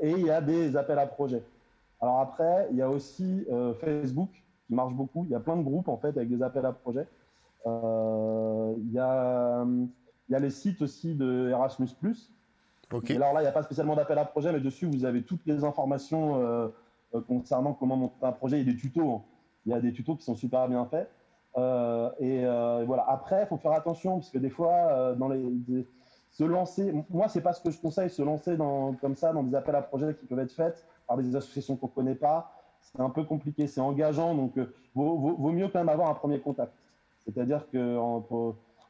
et 0.00 0.10
il 0.10 0.24
y 0.24 0.30
a 0.30 0.40
des 0.40 0.74
appels 0.74 0.98
à 0.98 1.06
projets. 1.06 1.42
Alors 2.00 2.20
après, 2.20 2.68
il 2.70 2.76
y 2.76 2.82
a 2.82 2.88
aussi 2.88 3.44
euh, 3.50 3.74
Facebook 3.74 4.30
qui 4.66 4.74
marche 4.74 4.94
beaucoup. 4.94 5.24
Il 5.24 5.30
y 5.30 5.34
a 5.34 5.40
plein 5.40 5.56
de 5.56 5.62
groupes 5.62 5.88
en 5.88 5.98
fait 5.98 6.16
avec 6.16 6.28
des 6.28 6.42
appels 6.42 6.64
à 6.64 6.72
projets. 6.72 7.06
Euh, 7.66 8.74
il, 8.78 8.92
y 8.92 8.98
a, 8.98 9.64
il 10.28 10.32
y 10.32 10.34
a 10.34 10.38
les 10.38 10.50
sites 10.50 10.80
aussi 10.82 11.14
de 11.14 11.48
Erasmus+. 11.50 11.90
Okay. 12.92 13.16
alors 13.16 13.32
là, 13.32 13.40
il 13.40 13.44
n'y 13.44 13.48
a 13.48 13.52
pas 13.52 13.62
spécialement 13.62 13.94
d'appel 13.94 14.18
à 14.18 14.24
projet, 14.24 14.52
mais 14.52 14.60
dessus, 14.60 14.86
vous 14.86 15.04
avez 15.04 15.22
toutes 15.22 15.46
les 15.46 15.62
informations 15.62 16.42
euh, 16.42 16.68
concernant 17.28 17.72
comment 17.72 17.96
monter 17.96 18.14
un 18.22 18.32
projet. 18.32 18.60
Il 18.60 18.66
y 18.66 18.70
a 18.70 18.72
des 18.72 18.78
tutos. 18.78 19.08
Hein. 19.08 19.22
Il 19.66 19.72
y 19.72 19.74
a 19.74 19.80
des 19.80 19.92
tutos 19.92 20.16
qui 20.16 20.24
sont 20.24 20.34
super 20.34 20.66
bien 20.68 20.86
faits. 20.86 21.08
et 22.18 22.44
voilà. 22.86 23.04
Après, 23.08 23.42
il 23.42 23.46
faut 23.46 23.58
faire 23.58 23.72
attention 23.72 24.14
parce 24.14 24.30
que 24.30 24.38
des 24.38 24.48
fois, 24.48 25.14
dans 25.16 25.28
les, 25.28 25.86
se 26.30 26.44
lancer, 26.44 26.92
moi, 27.10 27.28
c'est 27.28 27.42
pas 27.42 27.52
ce 27.52 27.60
que 27.60 27.70
je 27.70 27.78
conseille, 27.78 28.08
se 28.08 28.22
lancer 28.22 28.56
dans, 28.56 28.94
comme 28.94 29.16
ça 29.16 29.32
dans 29.32 29.42
des 29.42 29.54
appels 29.54 29.74
à 29.74 29.82
projets 29.82 30.14
qui 30.14 30.26
peuvent 30.26 30.38
être 30.38 30.52
faits 30.52 30.84
par 31.10 31.18
des 31.18 31.34
associations 31.34 31.76
qu'on 31.76 31.88
ne 31.88 31.92
connaît 31.92 32.14
pas. 32.14 32.52
C'est 32.80 33.00
un 33.00 33.10
peu 33.10 33.24
compliqué, 33.24 33.66
c'est 33.66 33.80
engageant, 33.80 34.34
donc 34.34 34.56
euh, 34.56 34.72
vaut, 34.94 35.50
mieux 35.50 35.68
quand 35.68 35.80
même 35.80 35.88
avoir 35.88 36.08
un 36.08 36.14
premier 36.14 36.38
contact. 36.38 36.72
C'est-à-dire 37.24 37.68
que 37.70 37.96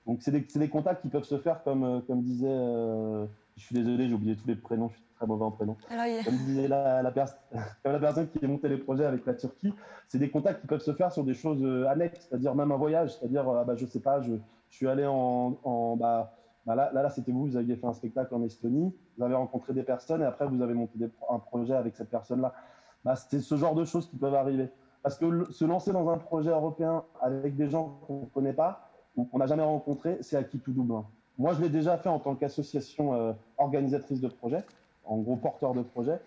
donc 0.07 0.19
c'est 0.21 0.31
des, 0.31 0.41
des, 0.41 0.69
contacts 0.69 1.03
qui 1.03 1.09
peuvent 1.09 1.25
se 1.25 1.39
faire 1.39 1.63
comme, 1.65 1.83
euh, 1.83 2.01
comme 2.07 2.23
disait, 2.23 2.47
euh, 2.49 3.25
je 3.57 3.65
suis 3.65 3.75
désolé, 3.75 4.09
j'ai 4.09 4.15
oublié 4.15 4.37
tous 4.37 4.47
les 4.47 4.55
prénoms, 4.55 4.89
je 4.91 4.97
suis 4.97 5.05
très 5.17 5.27
mauvais 5.27 5.45
en 5.45 5.51
prénoms. 5.51 5.77
Comme 6.25 6.37
disait 6.37 6.69
la, 6.69 7.03
la, 7.03 7.13
la, 7.85 7.99
personne 7.99 8.29
qui 8.29 8.45
a 8.45 8.49
monté 8.49 8.69
les 8.69 8.79
projets 8.79 9.07
avec 9.07 9.25
la 9.25 9.35
Turquie, 9.35 9.73
c'est 10.09 10.19
des 10.19 10.31
contacts 10.31 10.61
qui 10.61 10.67
peuvent 10.67 10.83
se 10.83 10.93
faire 10.93 11.11
sur 11.13 11.25
des 11.25 11.35
choses 11.35 11.65
annexes, 11.87 12.27
c'est-à-dire 12.29 12.55
même 12.55 12.71
un 12.71 12.77
voyage, 12.77 13.17
c'est-à-dire, 13.17 13.49
ah 13.49 13.65
bah, 13.65 13.77
je 13.77 13.87
sais 13.87 14.01
pas, 14.01 14.21
je, 14.21 14.33
je 14.69 14.77
suis 14.77 14.89
allé 14.89 15.07
en, 15.07 15.57
en 15.65 15.97
bah, 15.97 16.33
bah, 16.71 16.91
là, 16.93 17.03
là, 17.03 17.11
c'était 17.11 17.33
vous, 17.33 17.47
vous 17.47 17.57
aviez 17.57 17.75
fait 17.75 17.87
un 17.89 17.93
spectacle 17.93 18.33
en 18.33 18.45
Estonie, 18.45 18.95
vous 19.19 19.25
avez 19.25 19.35
rencontré 19.35 19.73
des 19.73 19.83
personnes 19.83 20.23
et 20.23 20.25
après 20.25 20.47
vous 20.47 20.63
avez 20.63 20.73
monté 20.73 20.97
un 21.29 21.39
projet 21.41 21.75
avec 21.75 21.97
cette 21.97 22.11
personne-là. 22.11 22.55
Bah, 23.05 23.17
c'est 23.17 23.41
ce 23.41 23.57
genre 23.57 23.75
de 23.75 23.85
choses 23.85 24.09
qui 24.09 24.17
peuvent 24.17 24.37
arriver. 24.37 24.69
Parce 25.03 25.19
que 25.19 25.51
se 25.51 25.65
lancer 25.65 25.93
dans 25.93 26.09
un 26.11 26.19
projet 26.19 26.51
européen 26.51 27.03
avec 27.21 27.57
des 27.57 27.69
gens 27.69 27.99
qu'on 28.07 28.21
ne 28.21 28.27
connaît 28.27 28.53
pas 28.53 28.89
ou 29.17 29.25
qu'on 29.25 29.39
n'a 29.39 29.47
jamais 29.47 29.65
rencontrés, 29.65 30.19
c'est 30.21 30.37
acquis 30.37 30.61
tout 30.61 30.71
double. 30.71 30.95
Hein. 30.95 31.05
Moi, 31.39 31.55
je 31.55 31.61
l'ai 31.61 31.71
déjà 31.71 31.99
fait 31.99 32.09
en 32.09 32.21
tant 32.21 32.37
qu'association 32.37 33.15
euh, 33.15 33.33
organisatrice 33.59 34.21
de 34.21 34.29
projet, 34.29 34.63
en 35.05 35.19
gros 35.19 35.35
porteur 35.35 35.75
de 35.75 35.83
projet. 35.83 36.21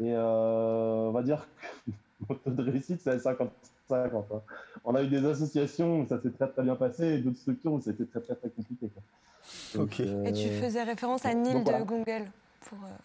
Et 0.00 0.12
euh, 0.12 1.06
on 1.06 1.12
va 1.12 1.22
dire 1.22 1.46
que 1.86 1.92
notre 2.46 2.64
réussite, 2.64 3.00
c'est 3.02 3.10
à 3.10 3.18
50 3.20 3.50
50. 3.88 4.26
Hein. 4.32 4.42
On 4.84 4.94
a 4.94 5.02
eu 5.02 5.08
des 5.08 5.24
associations 5.24 6.00
où 6.00 6.06
ça 6.06 6.20
s'est 6.20 6.30
très 6.30 6.48
très 6.48 6.62
bien 6.62 6.76
passé 6.76 7.04
et 7.06 7.18
d'autres 7.18 7.38
structures 7.38 7.72
où 7.72 7.80
c'était 7.80 8.04
très 8.04 8.20
très 8.20 8.34
très 8.34 8.50
compliqué. 8.50 8.90
Et 9.74 10.32
tu 10.32 10.48
euh, 10.48 10.60
faisais 10.60 10.82
référence 10.82 11.24
à 11.24 11.34
Nil 11.34 11.62
de 11.62 11.84
Google 11.84 12.30
pour. 12.60 12.78
Euh, 12.78 12.96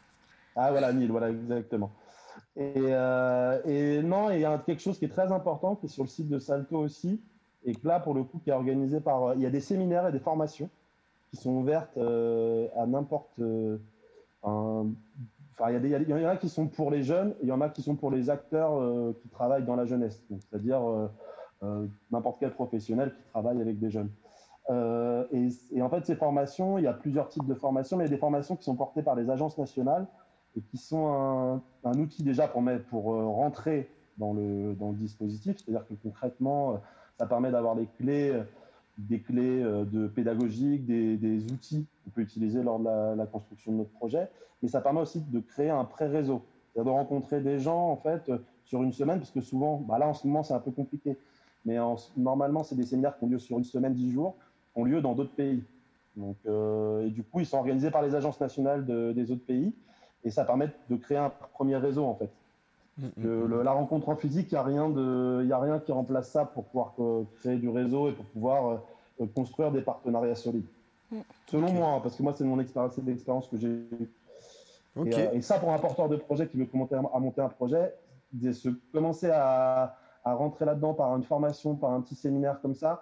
ah 0.55 0.71
voilà, 0.71 0.91
Nil, 0.93 1.11
voilà, 1.11 1.29
exactement. 1.29 1.91
Et, 2.55 2.73
euh, 2.77 3.61
et 3.65 4.01
non, 4.01 4.31
il 4.31 4.39
y 4.39 4.45
a 4.45 4.57
quelque 4.59 4.81
chose 4.81 4.97
qui 4.97 5.05
est 5.05 5.09
très 5.09 5.31
important, 5.31 5.75
qui 5.75 5.85
est 5.85 5.89
sur 5.89 6.03
le 6.03 6.09
site 6.09 6.29
de 6.29 6.39
Salto 6.39 6.77
aussi, 6.77 7.21
et 7.63 7.75
que 7.75 7.87
là, 7.87 7.99
pour 7.99 8.13
le 8.13 8.23
coup, 8.23 8.39
qui 8.43 8.49
est 8.49 8.53
organisé 8.53 8.99
par. 8.99 9.35
Il 9.35 9.41
y 9.41 9.45
a 9.45 9.49
des 9.49 9.61
séminaires 9.61 10.07
et 10.07 10.11
des 10.11 10.19
formations 10.19 10.69
qui 11.29 11.37
sont 11.37 11.51
ouvertes 11.51 11.97
à 11.97 12.85
n'importe. 12.85 13.39
Il 15.69 16.09
y, 16.09 16.13
en 16.13 16.27
a 16.27 16.37
qui 16.37 16.49
sont 16.49 16.67
pour 16.67 16.89
les 16.89 17.03
jeunes, 17.03 17.35
il 17.41 17.49
y 17.49 17.51
en 17.51 17.61
a 17.61 17.69
qui 17.69 17.81
sont 17.81 17.95
pour 17.95 18.09
les 18.09 18.29
acteurs 18.29 18.71
qui 19.21 19.29
travaillent 19.29 19.65
dans 19.65 19.75
la 19.75 19.85
jeunesse, 19.85 20.23
c'est-à-dire 20.29 20.81
n'importe 22.09 22.37
quel 22.39 22.51
professionnel 22.51 23.13
qui 23.13 23.23
travaille 23.31 23.61
avec 23.61 23.77
des 23.77 23.91
jeunes. 23.91 24.09
Euh, 24.69 25.25
et, 25.31 25.81
en 25.81 25.89
fait, 25.89 26.05
ces 26.05 26.15
formations, 26.15 26.77
il 26.77 26.83
y 26.83 26.87
a 26.87 26.93
plusieurs 26.93 27.29
types 27.29 27.45
de 27.45 27.55
formations, 27.55 27.97
mais 27.97 28.05
il 28.05 28.07
y 28.07 28.11
a 28.11 28.15
des 28.15 28.19
formations 28.19 28.55
qui 28.55 28.63
sont 28.63 28.75
portées 28.75 29.01
par 29.01 29.15
les 29.15 29.29
agences 29.29 29.57
nationales 29.57 30.07
et 30.55 30.61
qui 30.61 30.77
sont 30.77 31.61
un, 31.83 31.93
outil 31.93 32.23
déjà 32.23 32.47
pour, 32.47 32.63
pour 32.89 33.13
euh, 33.13 33.25
rentrer 33.25 33.89
dans 34.17 34.33
le, 34.33 34.73
dans 34.75 34.89
le 34.91 34.95
dispositif. 34.95 35.57
C'est-à-dire 35.57 35.87
que 35.87 35.93
concrètement, 35.95 36.71
euh, 36.71 36.77
ça 37.17 37.25
permet 37.25 37.51
d'avoir 37.51 37.75
des 37.75 37.87
clés, 37.97 38.41
des 38.97 39.19
clés 39.19 39.61
de 39.63 40.07
pédagogiques, 40.07 40.85
des, 40.85 41.17
des 41.17 41.43
outils 41.51 41.85
qu'on 42.03 42.11
peut 42.11 42.21
utiliser 42.21 42.61
lors 42.61 42.79
de 42.79 43.17
la, 43.17 43.25
construction 43.25 43.71
de 43.71 43.77
notre 43.77 43.91
projet. 43.91 44.29
Mais 44.61 44.69
ça 44.69 44.81
permet 44.81 45.01
aussi 45.01 45.21
de 45.21 45.39
créer 45.39 45.69
un 45.69 45.85
pré-réseau, 45.85 46.43
c'est-à-dire 46.73 46.93
de 46.93 46.97
rencontrer 46.97 47.41
des 47.41 47.59
gens 47.59 47.89
en 47.89 47.97
fait 47.97 48.31
sur 48.65 48.83
une 48.83 48.93
semaine, 48.93 49.17
parce 49.17 49.31
que 49.31 49.41
souvent, 49.41 49.77
bah 49.77 49.97
là 49.97 50.07
en 50.07 50.13
ce 50.13 50.27
moment 50.27 50.43
c'est 50.43 50.53
un 50.53 50.59
peu 50.59 50.71
compliqué, 50.71 51.17
mais 51.65 51.77
normalement 52.15 52.63
c'est 52.63 52.75
des 52.75 52.85
séminaires 52.85 53.17
qui 53.17 53.23
ont 53.23 53.27
lieu 53.29 53.39
sur 53.39 53.57
une 53.57 53.63
semaine, 53.63 53.93
dix 53.93 54.11
jours 54.11 54.35
ont 54.75 54.83
lieu 54.83 55.01
dans 55.01 55.13
d'autres 55.13 55.33
pays. 55.33 55.63
Donc, 56.15 56.37
euh, 56.45 57.05
et 57.05 57.09
du 57.09 57.23
coup, 57.23 57.39
ils 57.39 57.45
sont 57.45 57.57
organisés 57.57 57.91
par 57.91 58.01
les 58.01 58.15
agences 58.15 58.39
nationales 58.39 58.85
des 58.85 59.31
autres 59.31 59.45
pays 59.45 59.73
et 60.23 60.29
ça 60.29 60.45
permet 60.45 60.69
de 60.89 60.95
créer 60.95 61.17
un 61.17 61.29
premier 61.53 61.77
réseau 61.77 62.05
en 62.05 62.15
fait. 62.15 62.29
Mm, 62.97 63.07
mm, 63.17 63.61
la 63.63 63.71
rencontre 63.71 64.09
en 64.09 64.15
physique, 64.15 64.51
il 64.51 64.55
n'y 64.55 64.59
a, 64.59 64.63
rien 64.63 64.83
a 65.51 65.59
rien 65.59 65.79
qui 65.79 65.91
remplace 65.91 66.29
ça 66.29 66.45
pour 66.45 66.65
pouvoir 66.65 66.93
créer 67.39 67.57
du 67.57 67.69
réseau 67.69 68.09
et 68.09 68.11
pour 68.13 68.25
pouvoir 68.25 68.81
construire 69.33 69.71
des 69.71 69.81
partenariats 69.81 70.35
solides. 70.35 70.67
Selon 71.47 71.71
moi, 71.73 71.89
hein, 71.89 71.99
parce 72.01 72.15
que 72.15 72.23
moi, 72.23 72.33
c'est 72.35 72.43
mon 72.43 72.59
expérience, 72.59 72.97
l'expérience 72.97 73.47
que 73.47 73.57
j'ai 73.57 73.85
et, 75.05 75.41
ça, 75.41 75.57
pour 75.57 75.71
un 75.71 75.77
porteur 75.77 76.09
de 76.09 76.17
projet 76.17 76.47
qui 76.47 76.57
veut 76.57 76.65
commencer 76.65 76.95
à 76.95 77.19
monter 77.19 77.41
un 77.41 77.49
projet, 77.49 77.93
se 78.51 78.69
commencer 78.91 79.29
à, 79.31 79.97
rentrer 80.23 80.65
là-dedans 80.65 80.93
par 80.93 81.15
une 81.15 81.23
formation, 81.23 81.75
par 81.75 81.91
un 81.91 82.01
petit 82.01 82.15
séminaire 82.15 82.61
comme 82.61 82.75
ça, 82.75 83.01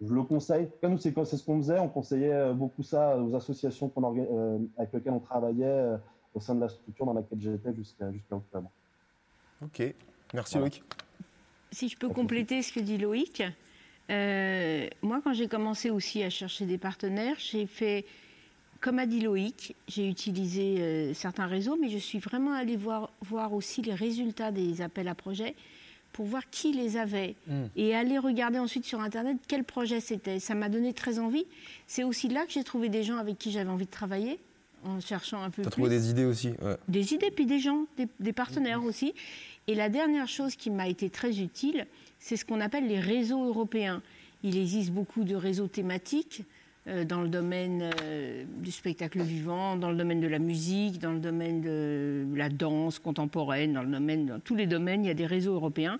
je 0.00 0.12
le 0.12 0.22
conseille. 0.22 0.68
Comme 0.80 0.92
nous, 0.92 0.98
c'est 0.98 1.12
ce 1.12 1.44
qu'on 1.44 1.56
faisait. 1.58 1.78
On 1.78 1.88
conseillait 1.88 2.32
euh, 2.32 2.52
beaucoup 2.52 2.84
ça 2.84 3.18
aux 3.18 3.34
associations 3.34 3.90
euh, 3.96 4.58
avec 4.76 4.92
lesquelles 4.92 5.12
on 5.12 5.18
travaillait 5.18 5.66
euh, 5.66 5.96
au 6.34 6.40
sein 6.40 6.54
de 6.54 6.60
la 6.60 6.68
structure 6.68 7.04
dans 7.06 7.14
laquelle 7.14 7.40
j'étais 7.40 7.74
jusqu'à 7.74 8.12
jusqu'à 8.12 8.36
octobre. 8.36 8.70
Ok, 9.62 9.82
merci 10.34 10.58
Loïc. 10.58 10.82
Si 11.70 11.88
je 11.88 11.96
peux 11.96 12.08
compléter 12.08 12.62
ce 12.62 12.72
que 12.72 12.80
dit 12.80 12.98
Loïc, 12.98 13.42
moi, 14.08 15.20
quand 15.22 15.34
j'ai 15.34 15.48
commencé 15.48 15.90
aussi 15.90 16.22
à 16.22 16.30
chercher 16.30 16.66
des 16.66 16.78
partenaires, 16.78 17.36
j'ai 17.38 17.66
fait 17.66 18.06
comme 18.80 18.98
a 18.98 19.06
dit 19.06 19.20
Loïc, 19.20 19.74
j'ai 19.88 20.08
utilisé 20.08 20.76
euh, 20.78 21.14
certains 21.14 21.46
réseaux, 21.46 21.76
mais 21.80 21.88
je 21.88 21.98
suis 21.98 22.18
vraiment 22.18 22.52
allée 22.52 22.76
voir, 22.76 23.10
voir 23.22 23.52
aussi 23.52 23.82
les 23.82 23.94
résultats 23.94 24.52
des 24.52 24.82
appels 24.82 25.08
à 25.08 25.14
projets 25.14 25.56
pour 26.12 26.26
voir 26.26 26.48
qui 26.50 26.72
les 26.72 26.96
avait 26.96 27.34
hmm. 27.48 27.66
et 27.76 27.94
aller 27.94 28.18
regarder 28.18 28.58
ensuite 28.58 28.84
sur 28.84 29.00
Internet 29.00 29.36
quel 29.46 29.64
projet 29.64 30.00
c'était. 30.00 30.38
Ça 30.38 30.54
m'a 30.54 30.68
donné 30.68 30.92
très 30.92 31.18
envie. 31.18 31.44
C'est 31.86 32.04
aussi 32.04 32.28
là 32.28 32.46
que 32.46 32.52
j'ai 32.52 32.64
trouvé 32.64 32.88
des 32.88 33.02
gens 33.02 33.16
avec 33.16 33.38
qui 33.38 33.50
j'avais 33.50 33.68
envie 33.68 33.84
de 33.86 33.90
travailler 33.90 34.38
en 34.84 35.00
cherchant 35.00 35.42
un 35.42 35.50
peu 35.50 35.62
Tu 35.62 35.68
as 35.68 35.70
trouvé 35.70 35.88
des 35.90 36.10
idées 36.10 36.24
aussi 36.24 36.52
Des 36.88 37.14
idées, 37.14 37.30
puis 37.30 37.46
des 37.46 37.58
gens, 37.58 37.86
des, 38.20 38.32
partenaires 38.32 38.84
aussi. 38.84 39.14
Et 39.66 39.74
la 39.74 39.88
dernière 39.88 40.28
chose 40.28 40.56
qui 40.56 40.70
m'a 40.70 40.88
été 40.88 41.10
très 41.10 41.40
utile, 41.40 41.86
c'est 42.18 42.36
ce 42.36 42.44
qu'on 42.44 42.60
appelle 42.60 42.86
les 42.86 43.00
réseaux 43.00 43.44
européens. 43.44 44.02
Il 44.42 44.56
existe 44.56 44.90
beaucoup 44.90 45.24
de 45.24 45.34
réseaux 45.34 45.68
thématiques. 45.68 46.44
Euh, 46.88 47.04
dans 47.04 47.20
le 47.20 47.28
domaine 47.28 47.90
euh, 48.02 48.44
du 48.60 48.70
spectacle 48.70 49.20
vivant, 49.20 49.76
dans 49.76 49.90
le 49.90 49.96
domaine 49.96 50.20
de 50.20 50.26
la 50.26 50.38
musique, 50.38 50.98
dans 50.98 51.12
le 51.12 51.18
domaine 51.18 51.60
de 51.60 52.24
la 52.34 52.48
danse 52.48 52.98
contemporaine, 52.98 53.74
dans 53.74 53.82
le 53.82 53.90
domaine, 53.90 54.26
dans 54.26 54.40
tous 54.40 54.54
les 54.54 54.66
domaines, 54.66 55.04
il 55.04 55.08
y 55.08 55.10
a 55.10 55.14
des 55.14 55.26
réseaux 55.26 55.52
européens. 55.52 55.98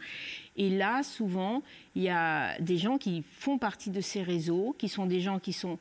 Et 0.57 0.70
là, 0.70 1.03
souvent, 1.03 1.62
il 1.95 2.03
y 2.05 2.09
a 2.09 2.59
des 2.61 2.79
gens 2.79 2.97
qui 2.97 3.22
font 3.39 3.59
partie 3.59 3.91
de 3.91 4.01
ces 4.01 4.22
réseaux, 4.22 4.74
qui 4.79 4.89
sont 4.89 5.05
des 5.05 5.20
gens 5.20 5.39
qui 5.39 5.53
sont 5.53 5.79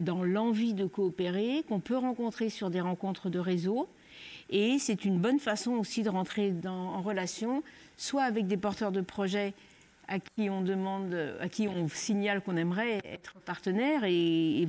dans 0.00 0.24
l'envie 0.24 0.74
de 0.74 0.86
coopérer, 0.86 1.64
qu'on 1.68 1.80
peut 1.80 1.96
rencontrer 1.96 2.50
sur 2.50 2.70
des 2.70 2.80
rencontres 2.80 3.30
de 3.30 3.38
réseau. 3.38 3.88
Et 4.50 4.78
c'est 4.78 5.04
une 5.04 5.18
bonne 5.18 5.38
façon 5.38 5.72
aussi 5.72 6.02
de 6.02 6.10
rentrer 6.10 6.54
en 6.66 7.00
relation, 7.00 7.62
soit 7.96 8.24
avec 8.24 8.46
des 8.46 8.56
porteurs 8.56 8.92
de 8.92 9.00
projets 9.00 9.54
à 10.08 10.18
qui 10.18 10.50
on 10.50 10.60
demande, 10.60 11.16
à 11.40 11.48
qui 11.48 11.66
on 11.68 11.88
signale 11.88 12.42
qu'on 12.42 12.56
aimerait 12.56 13.00
être 13.04 13.34
partenaire 13.46 14.02
et, 14.04 14.66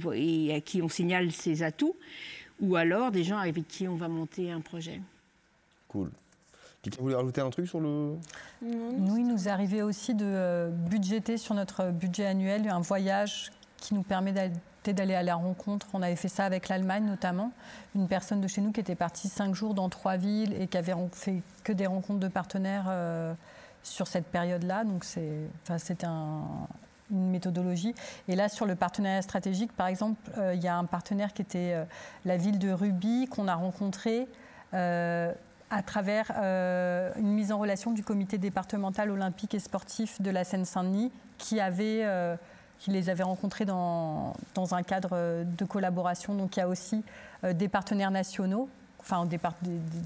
à 0.56 0.62
qui 0.62 0.82
on 0.82 0.90
signale 0.90 1.32
ses 1.32 1.64
atouts, 1.64 1.96
ou 2.62 2.76
alors 2.76 3.12
des 3.12 3.24
gens 3.24 3.38
avec 3.38 3.68
qui 3.68 3.88
on 3.88 3.96
va 3.96 4.08
monter 4.08 4.52
un 4.52 4.62
projet. 4.62 5.02
Cool. 5.90 6.10
Quelqu'un 6.82 7.02
voulait 7.02 7.16
rajouter 7.16 7.42
un 7.42 7.50
truc 7.50 7.68
sur 7.68 7.80
le... 7.80 8.16
Nous, 8.62 9.18
il 9.18 9.28
nous 9.28 9.50
arrivait 9.50 9.82
aussi 9.82 10.14
de 10.14 10.26
euh, 10.26 10.70
budgéter 10.70 11.38
sur 11.38 11.56
notre 11.56 11.92
budget 11.92 12.28
annuel 12.28 12.70
un 12.70 12.80
voyage 12.80 13.52
qui 13.78 13.96
nous 13.96 14.04
permet 14.04 14.32
d'aller 14.32 14.54
à 14.90 15.24
la 15.24 15.36
rencontre. 15.36 15.88
On 15.94 16.02
avait 16.02 16.16
fait 16.16 16.28
ça 16.28 16.46
avec 16.46 16.70
l'Allemagne 16.70 17.06
notamment. 17.06 17.52
Une 17.96 18.08
personne 18.08 18.42
de 18.42 18.48
chez 18.48 18.62
nous 18.62 18.72
qui 18.72 18.80
était 18.80 18.96
partie 18.96 19.28
cinq 19.28 19.56
jours 19.56 19.74
dans 19.74 19.90
trois 19.90 20.18
villes 20.18 20.54
et 20.60 20.68
qui 20.68 20.78
avait 20.78 20.96
fait 21.12 21.42
que 21.64 21.74
des 21.74 21.88
rencontres 21.88 22.20
de 22.20 22.28
partenaires. 22.28 22.86
Euh, 22.88 23.34
sur 23.86 24.08
cette 24.08 24.26
période-là. 24.26 24.84
Donc 24.84 25.06
c'est 25.06 26.04
un, 26.04 26.42
une 27.12 27.30
méthodologie. 27.30 27.96
Et 28.28 28.36
là, 28.36 28.50
sur 28.50 28.66
le 28.66 28.76
partenariat 28.76 29.22
stratégique, 29.22 29.72
par 29.72 29.88
exemple, 29.88 30.20
euh, 30.38 30.54
il 30.54 30.62
y 30.62 30.68
a 30.68 30.76
un 30.76 30.86
partenaire 30.86 31.34
qui 31.34 31.42
était 31.42 31.74
euh, 31.74 31.86
la 32.26 32.38
ville 32.38 32.60
de 32.60 32.72
Ruby 32.72 33.28
qu'on 33.30 33.48
a 33.48 33.56
rencontré 33.56 34.28
à 34.74 35.82
travers 35.84 36.32
une 37.18 37.32
mise 37.32 37.54
en 37.54 37.60
relation 37.60 37.92
du 37.92 38.04
comité 38.04 38.38
départemental 38.38 39.10
olympique 39.10 39.54
et 39.54 39.60
sportif 39.60 40.22
de 40.22 40.30
la 40.30 40.44
Seine-Saint-Denis 40.44 41.14
qui 41.38 41.62
avait 41.62 42.04
qui 42.80 42.92
les 42.92 43.10
avait 43.10 43.24
rencontrés 43.24 43.66
dans, 43.66 44.34
dans, 44.54 44.76
un 44.76 44.84
cadre 44.84 45.44
de 45.44 45.66
collaboration. 45.66 46.36
Donc 46.36 46.58
il 46.58 46.60
y 46.60 46.64
a 46.64 46.68
aussi 46.68 47.04
des 47.44 47.68
partenaires 47.68 48.12
nationaux 48.12 48.70
enfin 49.06 49.26
des, 49.26 49.40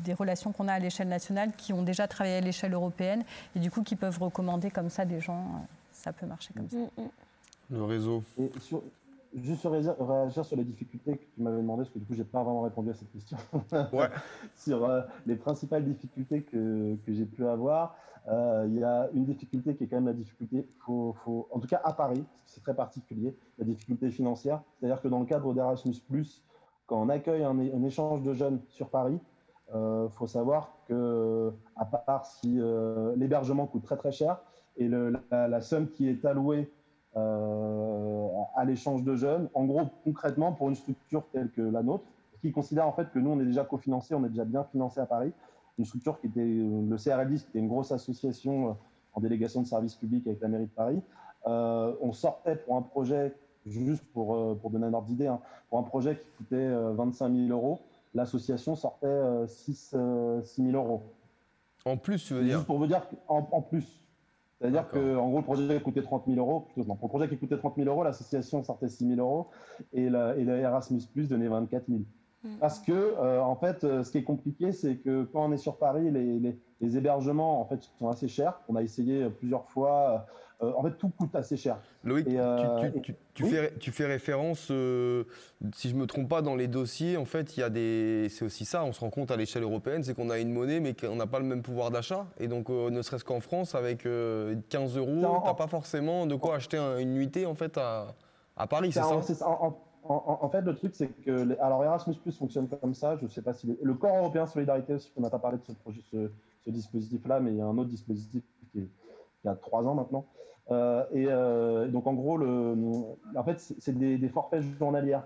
des, 0.04 0.14
relations 0.14 0.52
qu'on 0.52 0.68
a 0.68 0.74
à 0.74 0.80
l'échelle 0.80 1.08
nationale 1.08 1.52
qui 1.58 1.72
ont 1.74 1.84
déjà 1.84 2.08
travaillé 2.08 2.36
à 2.36 2.42
l'échelle 2.42 2.74
européenne 2.74 3.24
et 3.56 3.60
du 3.60 3.72
coup 3.72 3.82
qui 3.82 3.96
peuvent 3.96 4.20
recommander 4.20 4.70
comme 4.70 4.90
ça 4.90 5.06
des 5.06 5.22
gens. 5.22 5.40
Euh, 5.40 5.66
ça 5.94 6.14
peut 6.14 6.26
marcher 6.26 6.54
comme 6.54 6.70
ça. 6.70 6.78
Mm, 6.78 7.04
mm. 7.04 7.10
Le 7.72 7.84
réseau. 7.84 8.24
Et 8.38 8.52
sur, 8.60 8.82
juste 9.36 9.68
réagir 9.68 10.46
sur 10.46 10.58
les 10.58 10.64
difficultés 10.64 11.18
que 11.18 11.26
tu 11.34 11.42
m'avais 11.42 11.58
demandé, 11.58 11.84
parce 11.84 11.92
que 11.92 12.00
du 12.00 12.06
coup, 12.06 12.14
j'ai 12.14 12.24
pas 12.24 12.44
vraiment 12.44 12.62
répondu 12.62 12.90
à 12.90 12.94
cette 12.94 13.12
question. 13.12 13.38
Ouais. 13.94 14.10
sur 14.56 14.86
euh, 14.86 15.02
les 15.26 15.36
principales 15.36 15.84
difficultés 15.84 16.44
que, 16.44 16.96
que 17.06 17.14
j'ai 17.14 17.26
pu 17.26 17.46
avoir, 17.46 17.96
euh, 18.28 18.66
il 18.68 18.78
y 18.78 18.84
a 18.84 19.10
une 19.14 19.26
difficulté 19.26 19.76
qui 19.76 19.84
est 19.84 19.88
quand 19.88 19.98
même 19.98 20.08
la 20.08 20.14
difficulté, 20.14 20.68
faut, 20.86 21.14
faut, 21.24 21.48
en 21.52 21.60
tout 21.60 21.68
cas 21.68 21.82
à 21.84 21.94
Paris, 21.94 22.24
c'est 22.46 22.62
très 22.62 22.76
particulier, 22.76 23.36
la 23.58 23.66
difficulté 23.66 24.10
financière. 24.10 24.62
C'est-à-dire 24.80 25.02
que 25.02 25.08
dans 25.08 25.20
le 25.20 25.26
cadre 25.26 25.54
d'Erasmus, 25.54 25.96
quand 26.86 27.02
on 27.02 27.10
accueille 27.10 27.44
un, 27.44 27.84
échange 27.84 28.22
de 28.22 28.34
jeunes 28.34 28.62
sur 28.68 28.90
Paris, 28.90 29.20
il 29.70 29.76
euh, 29.76 30.10
faut 30.10 30.28
savoir 30.28 30.74
que, 30.88 31.54
à 31.76 31.86
part 31.86 32.26
si 32.26 32.60
l'hébergement 33.16 33.68
coûte 33.68 33.84
très 33.84 33.98
très 33.98 34.12
cher 34.12 34.40
et 34.78 34.88
la, 34.88 35.62
somme 35.62 35.90
qui 35.90 36.10
est 36.10 36.26
allouée 36.26 36.72
à 37.16 38.66
l'échange 38.66 39.04
de 39.04 39.16
jeunes, 39.16 39.50
en 39.54 39.66
gros, 39.66 39.82
concrètement, 40.04 40.52
pour 40.52 40.70
une 40.70 40.76
structure 40.76 41.24
telle 41.32 41.50
que 41.52 41.62
la 41.62 41.84
nôtre, 41.84 42.04
qui 42.42 42.52
considère 42.52 42.88
en 42.88 42.94
fait 42.94 43.12
que 43.12 43.20
nous, 43.20 43.32
on 43.32 43.40
est 43.40 43.46
déjà 43.46 43.66
cofinancé, 43.66 44.16
on 44.16 44.24
est 44.26 44.30
déjà 44.30 44.46
bien 44.46 44.64
financé 44.64 45.00
à 45.00 45.06
Paris, 45.06 45.34
une 45.78 45.86
structure 45.86 46.20
qui 46.20 46.28
était 46.28 46.46
le 46.46 46.96
CRLDIS, 46.98 47.40
qui 47.40 47.50
était 47.50 47.60
une 47.60 47.68
grosse 47.68 47.92
association 47.92 48.78
en 49.14 49.22
délégation 49.22 49.62
de 49.62 49.68
services 49.68 49.96
publics 49.96 50.26
avec 50.28 50.40
la 50.42 50.48
mairie 50.48 50.68
de 50.68 50.72
Paris. 50.72 51.02
on 51.46 52.12
sortait 52.14 52.56
pour 52.56 52.78
un 52.78 52.82
projet 52.82 53.34
juste 53.66 54.04
pour, 54.14 54.36
euh, 54.36 54.56
pour 54.56 54.72
donner 54.72 54.86
un 54.86 54.94
ordre 54.94 55.08
d'idée, 55.08 55.28
hein. 55.28 55.40
pour 55.70 55.80
un 55.80 55.84
projet 55.84 56.18
qui 56.18 56.28
coûtait 56.38 56.70
25 56.70 57.26
euh, 57.26 57.48
000 57.48 57.58
euros, 57.58 57.80
l'association 58.14 58.76
sortait 58.76 59.48
6, 59.48 59.92
euh, 59.96 60.42
000 60.44 60.72
euros. 60.72 61.04
En 61.86 61.98
plus, 61.98 62.24
tu 62.24 62.34
veux 62.34 62.44
dire 62.44 62.58
Juste 62.58 62.68
pour 62.68 62.78
vous 62.78 62.88
dire 62.88 63.06
en, 63.28 63.48
en 63.52 63.62
plus. 63.62 64.02
C'est-à-dire 64.60 64.90
qu'en 64.90 65.30
gros, 65.30 65.38
le 65.38 65.44
projet 65.44 65.82
coûtait 65.82 66.02
30 66.02 66.26
000 66.28 66.38
euros. 66.38 66.68
Non, 66.76 66.96
pour 66.96 67.08
le 67.08 67.10
projet 67.10 67.30
qui 67.30 67.38
coûtait 67.38 67.58
30 67.58 67.76
000 67.78 67.88
euros, 67.88 68.04
l'association 68.04 68.62
sortait 68.64 68.90
6 68.90 69.08
000 69.08 69.20
euros 69.20 69.48
et, 69.94 70.10
la, 70.10 70.38
et 70.38 70.44
Erasmus 70.44 71.02
Plus 71.14 71.30
donnait 71.30 71.48
24 71.48 71.86
000. 71.88 72.02
Mm. 72.44 72.58
Parce 72.60 72.80
que, 72.80 73.40
en 73.40 73.56
fait, 73.56 73.82
ce 73.82 74.10
qui 74.12 74.18
est 74.18 74.24
compliqué, 74.24 74.72
c'est 74.72 74.98
que 74.98 75.24
quand 75.24 75.46
on 75.46 75.52
est 75.52 75.58
sur 75.58 75.78
Paris, 75.78 76.10
les, 76.12 76.40
les, 76.40 76.58
les, 76.82 76.98
hébergements 76.98 77.60
en 77.60 77.66
fait, 77.66 77.82
sont 77.98 78.08
assez 78.08 78.28
chers. 78.28 78.60
On 78.70 78.76
a 78.76 78.82
essayé 78.82 79.30
plusieurs 79.30 79.70
fois 79.70 80.26
euh, 80.62 80.74
en 80.76 80.84
fait, 80.84 80.92
tout 80.98 81.10
coûte 81.10 81.34
assez 81.36 81.56
cher. 81.56 81.78
Loïc, 82.04 82.28
euh, 82.28 82.90
tu, 83.34 83.92
fais, 83.92 84.06
référence, 84.06 84.68
euh, 84.72 85.24
si 85.74 85.88
je 85.90 85.96
ne 85.96 86.02
me 86.02 86.06
trompe 86.06 86.28
pas, 86.28 86.42
dans 86.42 86.56
les 86.56 86.68
dossiers, 86.68 87.16
en 87.16 87.24
fait, 87.24 87.56
il 87.56 87.62
y 87.62 87.64
a 87.64 87.70
des. 87.70 88.28
C'est 88.30 88.44
aussi 88.44 88.66
ça, 88.66 88.84
on 88.84 88.92
se 88.92 89.00
rend 89.00 89.10
compte 89.10 89.32
à 89.32 89.38
l'échelle 89.38 89.64
européenne, 89.64 90.04
c'est 90.04 90.14
qu'on 90.14 90.30
a 90.30 90.38
une 90.38 90.52
monnaie, 90.52 90.82
mais 90.82 90.94
qu'on 90.94 91.16
n'a 91.16 91.28
pas 91.28 91.40
le 91.40 91.46
même 91.46 91.62
pouvoir 91.62 91.92
d'achat. 91.92 92.26
Et 92.40 92.50
donc, 92.50 92.68
ne 92.68 93.02
serait-ce 93.02 93.24
qu'en 93.24 93.40
France, 93.40 93.74
avec 93.74 94.00
15 94.04 94.98
euros, 94.98 95.40
tu 95.42 95.48
n'as 95.48 95.54
pas 95.54 95.68
forcément 95.68 96.26
de 96.26 96.36
quoi 96.36 96.56
acheter 96.56 96.78
une 97.00 97.14
nuitée 97.14 97.46
en 97.46 97.56
fait, 97.56 97.78
à, 97.78 98.16
Paris, 98.68 98.92
c'est 98.92 99.00
ça, 99.36 99.48
En, 99.48 99.78
fait, 100.52 100.62
le 100.62 100.76
truc, 100.76 100.96
c'est 100.96 101.08
que. 101.08 101.60
Alors, 101.62 101.84
Erasmus 101.84 102.16
Plus 102.16 102.38
fonctionne 102.38 102.68
comme 102.68 102.94
ça. 102.94 103.18
Je 103.18 103.24
ne 103.24 103.30
sais 103.30 103.42
pas 103.42 103.54
si. 103.54 103.78
Le 103.82 103.94
corps 103.94 104.18
européen 104.18 104.46
de 104.46 104.50
solidarité, 104.50 104.98
on 105.16 105.22
n'a 105.22 105.30
pas 105.30 105.40
parlé 105.40 105.58
de 105.58 105.64
ce, 105.64 105.74
projet, 105.74 106.02
ce 106.12 106.30
dispositif-là, 106.70 107.40
mais 107.40 107.52
il 107.52 107.58
y 107.58 107.62
a 107.62 107.66
un 107.66 107.78
autre 107.78 107.90
dispositif 107.90 108.44
qui 108.72 108.80
est 108.80 108.90
a 109.48 109.56
trois 109.56 109.88
ans 109.88 109.96
maintenant. 109.96 110.26
Euh, 110.72 111.04
et 111.12 111.26
euh, 111.28 111.88
donc 111.88 112.06
en 112.08 112.14
gros, 112.14 112.38
le, 112.38 112.76
en 113.36 113.44
fait, 113.44 113.60
c'est 113.60 113.98
des, 113.98 114.30
forfaits 114.30 114.64
journaliers. 114.78 115.20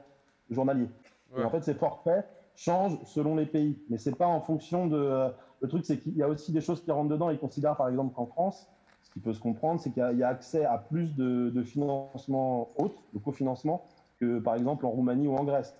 journaliers. 0.49 0.89
en 1.37 1.49
fait, 1.49 1.63
ces 1.63 1.73
forfaits 1.73 2.25
changent 2.55 2.97
selon 3.05 3.35
les 3.35 3.45
pays, 3.45 3.77
mais 3.89 3.97
c'est 3.97 4.15
pas 4.15 4.27
en 4.27 4.41
fonction 4.41 4.87
de. 4.87 4.97
Euh, 4.97 5.29
le 5.61 5.67
truc, 5.67 5.85
c'est 5.85 5.97
qu'il 5.97 6.15
y 6.15 6.23
a 6.23 6.27
aussi 6.27 6.51
des 6.51 6.61
choses 6.61 6.81
qui 6.81 6.91
rentrent 6.91 7.09
dedans. 7.09 7.29
Ils 7.29 7.39
considèrent 7.39 7.77
par 7.77 7.89
exemple 7.89 8.13
qu'en 8.13 8.25
France, 8.25 8.69
ce 9.01 9.11
qui 9.11 9.19
peut 9.19 9.33
se 9.33 9.39
comprendre, 9.39 9.79
c'est 9.79 9.91
qu'il 9.91 10.17
y, 10.17 10.23
a 10.23 10.27
accès 10.27 10.65
à 10.65 10.77
plus 10.77 11.15
de, 11.15 11.49
de 11.49 11.63
financement 11.63 12.69
autres, 12.77 13.01
de 13.13 13.19
cofinancement, 13.19 13.83
que 14.23 14.39
par 14.39 14.55
exemple 14.55 14.85
en 14.85 14.89
Roumanie 14.89 15.27
ou 15.27 15.35
en 15.35 15.43
Grèce. 15.43 15.75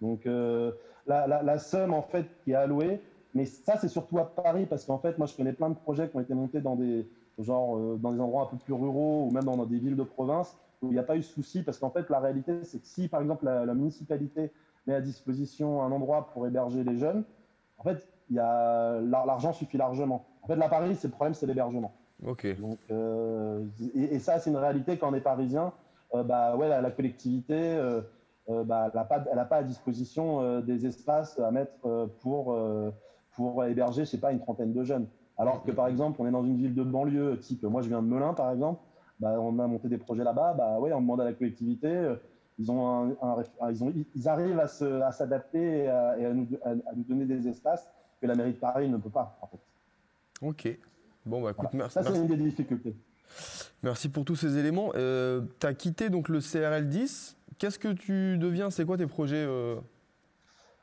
Donc 0.00 0.24
la, 0.26 1.26
la, 1.26 1.42
la, 1.42 1.58
somme 1.58 1.94
en 1.94 2.02
fait 2.02 2.26
qui 2.44 2.52
est 2.52 2.54
allouée, 2.54 3.00
mais 3.34 3.44
ça 3.46 3.76
c'est 3.78 3.88
surtout 3.88 4.18
à 4.18 4.24
Paris 4.24 4.66
parce 4.66 4.84
qu'en 4.84 4.98
fait 4.98 5.18
moi 5.18 5.26
je 5.26 5.34
connais 5.34 5.52
plein 5.52 5.70
de 5.70 5.74
projets 5.74 6.08
qui 6.08 6.16
ont 6.16 6.20
été 6.20 6.34
montés 6.34 6.60
dans 6.60 6.76
des 6.76 7.06
genre 7.38 7.76
euh, 7.76 7.98
dans 8.00 8.12
des 8.12 8.20
endroits 8.20 8.44
un 8.44 8.46
peu 8.46 8.56
plus 8.56 8.72
ruraux 8.72 9.26
ou 9.26 9.30
même 9.30 9.44
dans, 9.44 9.64
des 9.66 9.78
villes 9.78 9.96
de 9.96 10.02
province 10.02 10.56
où 10.82 10.88
il 10.88 10.92
n'y 10.92 10.98
a 10.98 11.02
pas 11.02 11.16
eu 11.16 11.20
de 11.20 11.24
souci 11.24 11.62
parce 11.62 11.78
qu'en 11.78 11.90
fait 11.90 12.08
la 12.10 12.18
réalité 12.20 12.64
c'est 12.64 12.78
que 12.78 12.86
si 12.86 13.08
par 13.08 13.20
exemple 13.20 13.44
la, 13.44 13.74
municipalité 13.74 14.52
met 14.86 14.94
à 14.94 15.00
disposition 15.00 15.82
un 15.82 15.92
endroit 15.92 16.30
pour 16.32 16.46
héberger 16.46 16.84
les 16.84 16.96
jeunes, 16.96 17.24
en 17.78 17.82
fait, 17.82 18.06
l'argent 18.30 19.52
suffit 19.52 19.76
largement. 19.76 20.24
En 20.42 20.46
fait, 20.46 20.54
la 20.54 20.68
Paris, 20.68 20.94
c'est 20.94 21.08
le 21.08 21.12
problème, 21.12 21.34
c'est 21.34 21.46
l'hébergement. 21.46 21.92
Ok. 22.24 22.46
Donc, 22.60 22.78
et, 23.96 24.18
ça, 24.20 24.38
c'est 24.38 24.48
une 24.48 24.56
réalité 24.56 24.96
quand 24.96 25.10
on 25.10 25.14
est 25.14 25.20
parisien. 25.20 25.72
Bah 26.12 26.56
ouais, 26.56 26.68
la, 26.68 26.90
collectivité, 26.90 27.78
bah, 28.48 28.90
elle 28.92 29.36
n'a 29.36 29.44
pas, 29.44 29.56
à 29.56 29.62
disposition 29.62 30.60
des 30.60 30.86
espaces 30.86 31.38
à 31.38 31.50
mettre 31.50 32.08
pour 32.20 32.56
pour 33.32 33.64
héberger, 33.64 34.04
je 34.04 34.10
sais 34.10 34.20
pas, 34.20 34.32
une 34.32 34.40
trentaine 34.40 34.72
de 34.72 34.82
jeunes. 34.82 35.06
Alors 35.38 35.62
que 35.62 35.70
par 35.70 35.88
exemple, 35.88 36.20
on 36.20 36.26
est 36.26 36.30
dans 36.30 36.44
une 36.44 36.56
ville 36.56 36.74
de 36.74 36.82
banlieue, 36.82 37.38
type, 37.38 37.62
moi 37.64 37.82
je 37.82 37.88
viens 37.88 38.02
de 38.02 38.08
Melun 38.08 38.32
par 38.32 38.50
exemple, 38.50 38.80
bah, 39.20 39.38
on 39.40 39.58
a 39.58 39.66
monté 39.66 39.88
des 39.88 39.98
projets 39.98 40.24
là-bas, 40.24 40.54
bah 40.54 40.78
ouais, 40.78 40.92
on 40.92 41.00
demande 41.00 41.20
à 41.20 41.24
la 41.24 41.32
collectivité, 41.32 41.88
euh, 41.88 42.16
ils, 42.58 42.70
ont 42.70 43.16
ils, 43.70 43.84
ont, 43.84 43.92
ils 44.14 44.28
arrivent 44.28 44.58
à 44.58 45.12
s'adapter 45.12 45.84
et, 45.84 45.88
à, 45.88 46.32
nous, 46.32 46.46
donner 47.08 47.26
des 47.26 47.48
espaces 47.48 47.88
que 48.20 48.26
la 48.26 48.34
mairie 48.34 48.52
de 48.52 48.58
Paris 48.58 48.88
ne 48.88 48.96
peut 48.96 49.10
pas, 49.10 49.38
en 49.42 49.46
fait. 49.46 49.60
Ok. 50.42 50.78
Bon, 51.24 51.42
bah 51.42 51.50
écoute, 51.50 51.68
merci. 51.72 51.94
Ça, 51.94 52.02
c'est 52.02 52.16
une 52.16 52.26
des 52.26 52.36
difficultés. 52.36 52.94
Merci 53.82 54.08
pour 54.08 54.24
tous 54.24 54.36
ces 54.36 54.58
éléments. 54.58 54.90
Euh, 54.94 55.42
tu 55.60 55.66
as 55.66 55.74
quitté 55.74 56.10
donc 56.10 56.28
le 56.28 56.40
CRL 56.40 56.88
10. 56.88 57.36
Qu'est-ce 57.58 57.78
que 57.78 57.92
tu 57.92 58.38
deviens? 58.38 58.70
C'est 58.70 58.84
quoi 58.84 58.96
tes 58.96 59.06
projets 59.06 59.44
euh, 59.46 59.76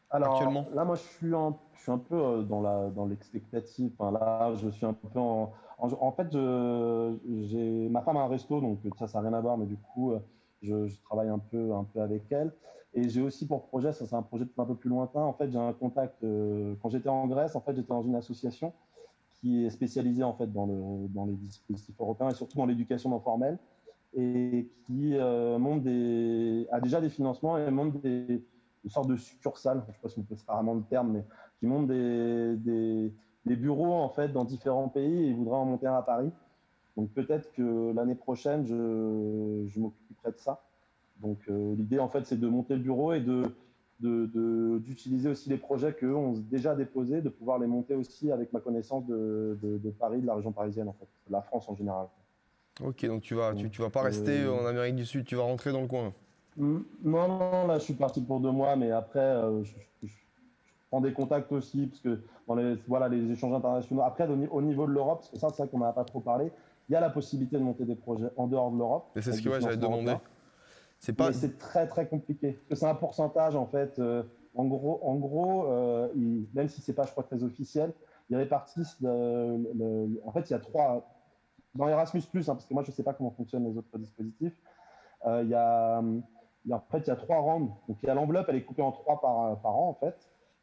Alors, 0.10 0.34
actuellement? 0.34 0.68
Là, 0.74 0.86
moi, 0.86 0.96
je 0.96 1.02
suis 1.18 1.34
en 1.34 1.60
je 1.84 1.92
suis 1.92 1.92
un 1.92 1.98
peu 1.98 2.16
euh, 2.16 2.42
dans 2.44 2.62
la 2.62 2.90
dans 2.92 3.06
l'expectative. 3.06 3.92
Enfin, 4.00 4.18
là, 4.18 4.54
je 4.56 4.70
suis 4.70 4.86
un 4.86 4.94
peu 4.94 5.20
en. 5.20 5.52
En, 5.80 6.12
fait, 6.14 6.32
j'ai 6.32 7.90
ma 7.90 8.02
femme 8.04 8.16
a 8.16 8.22
un 8.22 8.30
resto, 8.30 8.62
donc 8.62 8.80
ça, 8.98 9.06
ça 9.06 9.20
n'a 9.22 9.28
rien 9.28 9.38
à 9.38 9.42
voir, 9.42 9.58
mais 9.58 9.66
du 9.66 9.76
coup, 9.76 10.14
euh, 10.14 10.20
je, 10.62 10.96
travaille 11.04 11.28
un 11.28 11.40
peu 11.40 11.74
un 11.74 11.84
peu 11.84 12.00
avec 12.00 12.32
elle. 12.32 12.54
Et 12.94 13.10
j'ai 13.10 13.22
aussi 13.22 13.46
pour 13.46 13.68
projet, 13.68 13.92
ça 13.92 14.06
c'est 14.06 14.16
un 14.16 14.22
projet 14.22 14.46
un 14.58 14.66
peu 14.66 14.76
plus 14.76 14.90
lointain. 14.90 15.20
En 15.20 15.34
fait, 15.34 15.52
j'ai 15.52 15.58
un 15.58 15.74
contact. 15.74 16.24
Euh, 16.24 16.76
quand 16.82 16.88
j'étais 16.88 17.10
en 17.10 17.28
Grèce, 17.28 17.58
en 17.58 17.60
fait, 17.60 17.76
j'étais 17.76 17.90
dans 17.90 18.04
une 18.04 18.16
association 18.16 18.72
qui 19.44 19.66
est 19.66 19.70
spécialisée 19.70 20.24
en 20.24 20.34
fait 20.34 20.52
dans 20.52 20.66
le 20.66 21.08
dans 21.10 21.26
les 21.26 21.36
dispositifs 21.36 22.00
européens 22.00 22.30
et 22.30 22.34
surtout 22.34 22.58
dans 22.58 22.66
l'éducation 22.66 23.12
non 23.12 23.20
formelle 23.20 23.60
et 24.16 24.70
qui 24.86 25.16
monte 25.60 25.84
des 25.84 26.66
a 26.72 26.80
déjà 26.80 27.02
des 27.02 27.10
financements 27.10 27.58
et 27.58 27.70
monte 27.70 28.02
des 28.02 28.44
une 28.84 28.90
sorte 28.90 29.08
de 29.08 29.16
succursale, 29.16 29.82
je 29.86 29.92
ne 29.92 29.94
sais 29.94 30.00
pas 30.02 30.10
si 30.10 30.20
on 30.20 30.24
peut 30.24 30.36
vraiment 30.48 30.74
le 30.74 30.84
terme, 30.84 31.14
mais 31.14 31.24
qui 31.60 31.68
montent 31.68 31.88
des, 31.88 32.56
des, 33.46 33.56
bureaux 33.56 33.94
en 33.94 34.10
fait 34.10 34.30
dans 34.30 34.46
différents 34.46 34.90
pays 34.90 35.24
et 35.24 35.28
ils 35.28 35.36
voudraient 35.36 35.58
en 35.58 35.66
monter 35.66 35.88
un 35.88 35.96
à 35.96 36.02
Paris. 36.02 36.32
Donc 36.98 37.10
peut-être 37.12 37.52
que 37.54 37.94
l'année 37.94 38.16
prochaine, 38.16 38.66
je, 38.66 39.66
je 39.68 39.80
m'occuperai 39.80 40.32
de 40.32 40.38
ça. 40.38 40.64
Donc 41.22 41.40
euh, 41.50 41.76
l'idée 41.76 42.00
en 42.00 42.10
fait, 42.10 42.26
c'est 42.26 42.40
de 42.40 42.48
monter 42.48 42.76
le 42.76 42.82
bureau 42.82 43.14
et 43.14 43.22
de 43.22 43.44
d'utiliser 44.00 45.30
aussi 45.30 45.50
les 45.50 45.58
projets 45.58 45.94
qu'eux 45.94 46.16
ont 46.16 46.34
déjà 46.34 46.76
déposés, 46.76 47.22
de 47.22 47.30
pouvoir 47.30 47.60
les 47.60 47.68
monter 47.68 47.96
aussi 47.96 48.32
avec 48.32 48.52
ma 48.52 48.60
connaissance 48.60 49.06
de, 49.06 49.58
de, 49.62 49.90
Paris, 49.92 50.22
de 50.22 50.28
la 50.28 50.36
région 50.36 50.52
parisienne 50.52 50.90
en 50.90 50.94
fait, 50.94 51.08
de 51.28 51.32
la 51.32 51.42
France 51.42 51.70
en 51.70 51.76
général. 51.76 52.08
Ok, 52.84 53.06
donc 53.06 53.22
tu 53.22 53.36
vas, 53.36 53.54
tu, 53.54 53.70
tu 53.70 53.82
vas 53.82 53.90
pas 53.90 54.02
rester 54.02 54.42
euh, 54.42 54.54
en 54.54 54.66
Amérique 54.66 54.96
du 54.96 55.06
Sud, 55.06 55.26
tu 55.26 55.36
vas 55.36 55.44
rentrer 55.44 55.72
dans 55.72 55.82
le 55.82 55.88
coin. 55.88 56.12
Non, 56.58 56.84
non, 57.04 57.68
là 57.68 57.78
je 57.78 57.84
suis 57.84 57.94
parti 57.94 58.22
pour 58.22 58.40
deux 58.40 58.52
mois, 58.52 58.76
mais 58.76 58.92
après 58.92 59.20
euh, 59.20 59.64
je, 59.64 60.08
prends 60.90 61.02
des 61.02 61.14
contacts 61.14 61.52
aussi, 61.52 61.88
parce 61.88 62.02
que 62.02 62.20
dans 62.48 62.56
les, 62.56 62.76
voilà, 62.88 63.08
les 63.08 63.32
échanges 63.32 63.54
internationaux, 63.54 64.02
après 64.02 64.28
au 64.28 64.62
niveau 64.62 64.86
de 64.88 64.92
l'Europe, 64.92 65.20
parce 65.20 65.30
que 65.30 65.38
ça 65.38 65.50
c'est 65.50 65.64
vrai 65.64 65.70
qu'on 65.70 65.80
n'a 65.80 65.94
pas 65.94 66.04
trop 66.04 66.20
parlé, 66.20 66.52
il 66.90 66.94
y 66.94 66.96
a 66.96 67.00
la 67.00 67.10
possibilité 67.10 67.58
de 67.58 67.64
monter 67.64 67.86
des 67.86 67.96
projets 67.96 68.30
en 68.36 68.48
dehors 68.48 68.72
de 68.72 68.78
l'Europe. 68.78 69.06
Et 69.16 69.22
c'est 69.22 69.32
ce 69.32 69.42
que 69.42 69.50
ouais, 69.50 69.62
j'avais 69.62 69.78
demandé. 69.78 70.16
C'est 71.34 71.58
très 71.58 71.88
très 71.88 72.08
compliqué, 72.08 72.58
c'est 72.72 72.86
un 72.86 72.96
pourcentage 72.96 73.56
en 73.56 73.66
fait. 73.66 74.00
Euh, 74.00 74.24
en 74.56 74.66
gros, 74.66 75.66
euh, 75.66 76.08
même 76.54 76.70
si 76.70 76.80
c'est 76.82 76.94
pas, 76.94 77.04
je 77.04 77.12
crois, 77.12 77.24
très 77.24 77.44
officiel, 77.44 77.92
ils 78.30 78.38
répartissent. 78.38 78.98
en 79.04 80.32
fait, 80.32 80.50
il 80.50 80.52
y 80.52 80.54
a 80.54 80.60
trois. 80.60 81.10
Dans 81.76 81.88
Erasmus, 81.88 82.22
hein, 82.36 82.42
parce 82.46 82.66
que 82.66 82.74
moi 82.74 82.84
je 82.86 82.92
sais 82.92 83.02
pas 83.02 83.14
comment 83.14 83.32
fonctionnent 83.32 83.66
les 83.66 83.76
autres 83.78 83.98
dispositifs, 83.98 84.56
il 85.26 85.48
y 85.50 85.56
a 85.56 86.02
en 86.72 86.80
fait, 86.92 87.00
il 87.00 87.08
y 87.08 87.12
a 87.12 87.16
trois 87.16 87.40
rounds. 87.40 87.74
Donc, 87.88 87.98
il 88.02 88.06
y 88.06 88.10
a 88.10 88.14
l'enveloppe, 88.14 88.46
elle 88.50 88.56
est 88.56 88.64
coupée 88.64 88.82
en 88.82 88.92
trois 88.92 89.20
par, 89.20 89.60
par 89.60 89.76
an, 89.76 89.90
en 89.90 89.94
fait. 89.94 90.16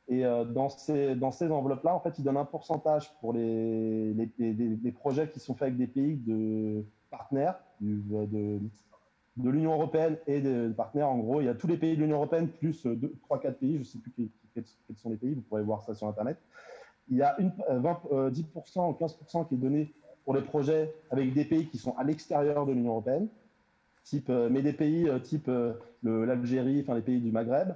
Et 0.08 0.24
euh, 0.24 0.44
dans 0.44 0.68
ces, 0.68 1.14
dans 1.14 1.30
ces 1.30 1.50
enveloppes-là, 1.50 1.94
en 1.94 2.00
fait, 2.00 2.18
ils 2.18 2.24
donnent 2.24 2.36
un 2.36 2.44
pourcentage 2.44 3.12
pour 3.20 3.32
les, 3.32 4.12
les, 4.38 4.92
projets 4.92 5.28
qui 5.30 5.38
sont 5.38 5.54
faits 5.54 5.68
avec 5.68 5.76
des 5.76 5.86
pays 5.86 6.16
de 6.16 6.84
partenaires 7.10 7.60
l'Union 9.36 9.74
européenne 9.74 10.16
et 10.26 10.40
des 10.40 10.68
partenaires. 10.70 11.08
En 11.08 11.18
gros, 11.18 11.40
il 11.40 11.46
y 11.46 11.48
a 11.48 11.54
tous 11.54 11.66
les 11.66 11.76
pays 11.76 11.96
de 11.96 12.02
l'Union 12.02 12.16
européenne 12.16 12.48
plus 12.48 12.86
trois, 13.22 13.40
quatre 13.40 13.58
pays. 13.58 13.74
Je 13.74 13.78
ne 13.78 13.84
sais 13.84 13.98
plus 13.98 14.12
quels, 14.54 14.64
sont 14.96 15.10
les 15.10 15.16
pays. 15.16 15.34
Vous 15.34 15.42
pourrez 15.42 15.62
voir 15.62 15.82
ça 15.82 15.94
sur 15.94 16.06
Internet. 16.08 16.38
Il 17.08 17.16
y 17.16 17.22
a 17.22 17.38
une, 17.40 17.52
20, 17.68 18.00
euh, 18.12 18.30
10% 18.30 18.44
euh, 18.44 18.82
ou 18.82 18.92
15% 18.92 19.48
qui 19.48 19.54
est 19.54 19.58
donné 19.58 19.92
pour 20.24 20.34
les 20.34 20.42
projets 20.42 20.94
avec 21.10 21.32
des 21.32 21.44
pays 21.44 21.66
qui 21.68 21.78
sont 21.78 21.96
à 21.96 22.04
l'extérieur 22.04 22.66
de 22.66 22.72
l'Union 22.72 22.92
européenne 22.92 23.28
type, 24.04 24.30
euh, 24.30 24.48
mais 24.50 24.62
des 24.62 24.72
pays 24.72 25.08
euh, 25.08 25.18
type 25.18 25.48
euh, 25.48 25.74
l'Algérie, 26.02 26.80
enfin 26.82 26.94
les 26.94 27.02
pays 27.02 27.20
du 27.20 27.30
Maghreb 27.30 27.74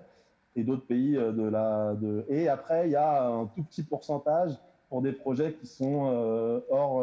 et 0.56 0.64
d'autres 0.64 0.86
pays 0.86 1.14
de 1.14 1.48
la. 1.48 1.94
De... 1.94 2.24
Et 2.28 2.48
après, 2.48 2.88
il 2.88 2.92
y 2.92 2.96
a 2.96 3.26
un 3.26 3.46
tout 3.46 3.64
petit 3.64 3.82
pourcentage 3.82 4.52
pour 4.88 5.02
des 5.02 5.12
projets 5.12 5.52
qui 5.54 5.66
sont 5.66 6.62
hors. 6.70 7.02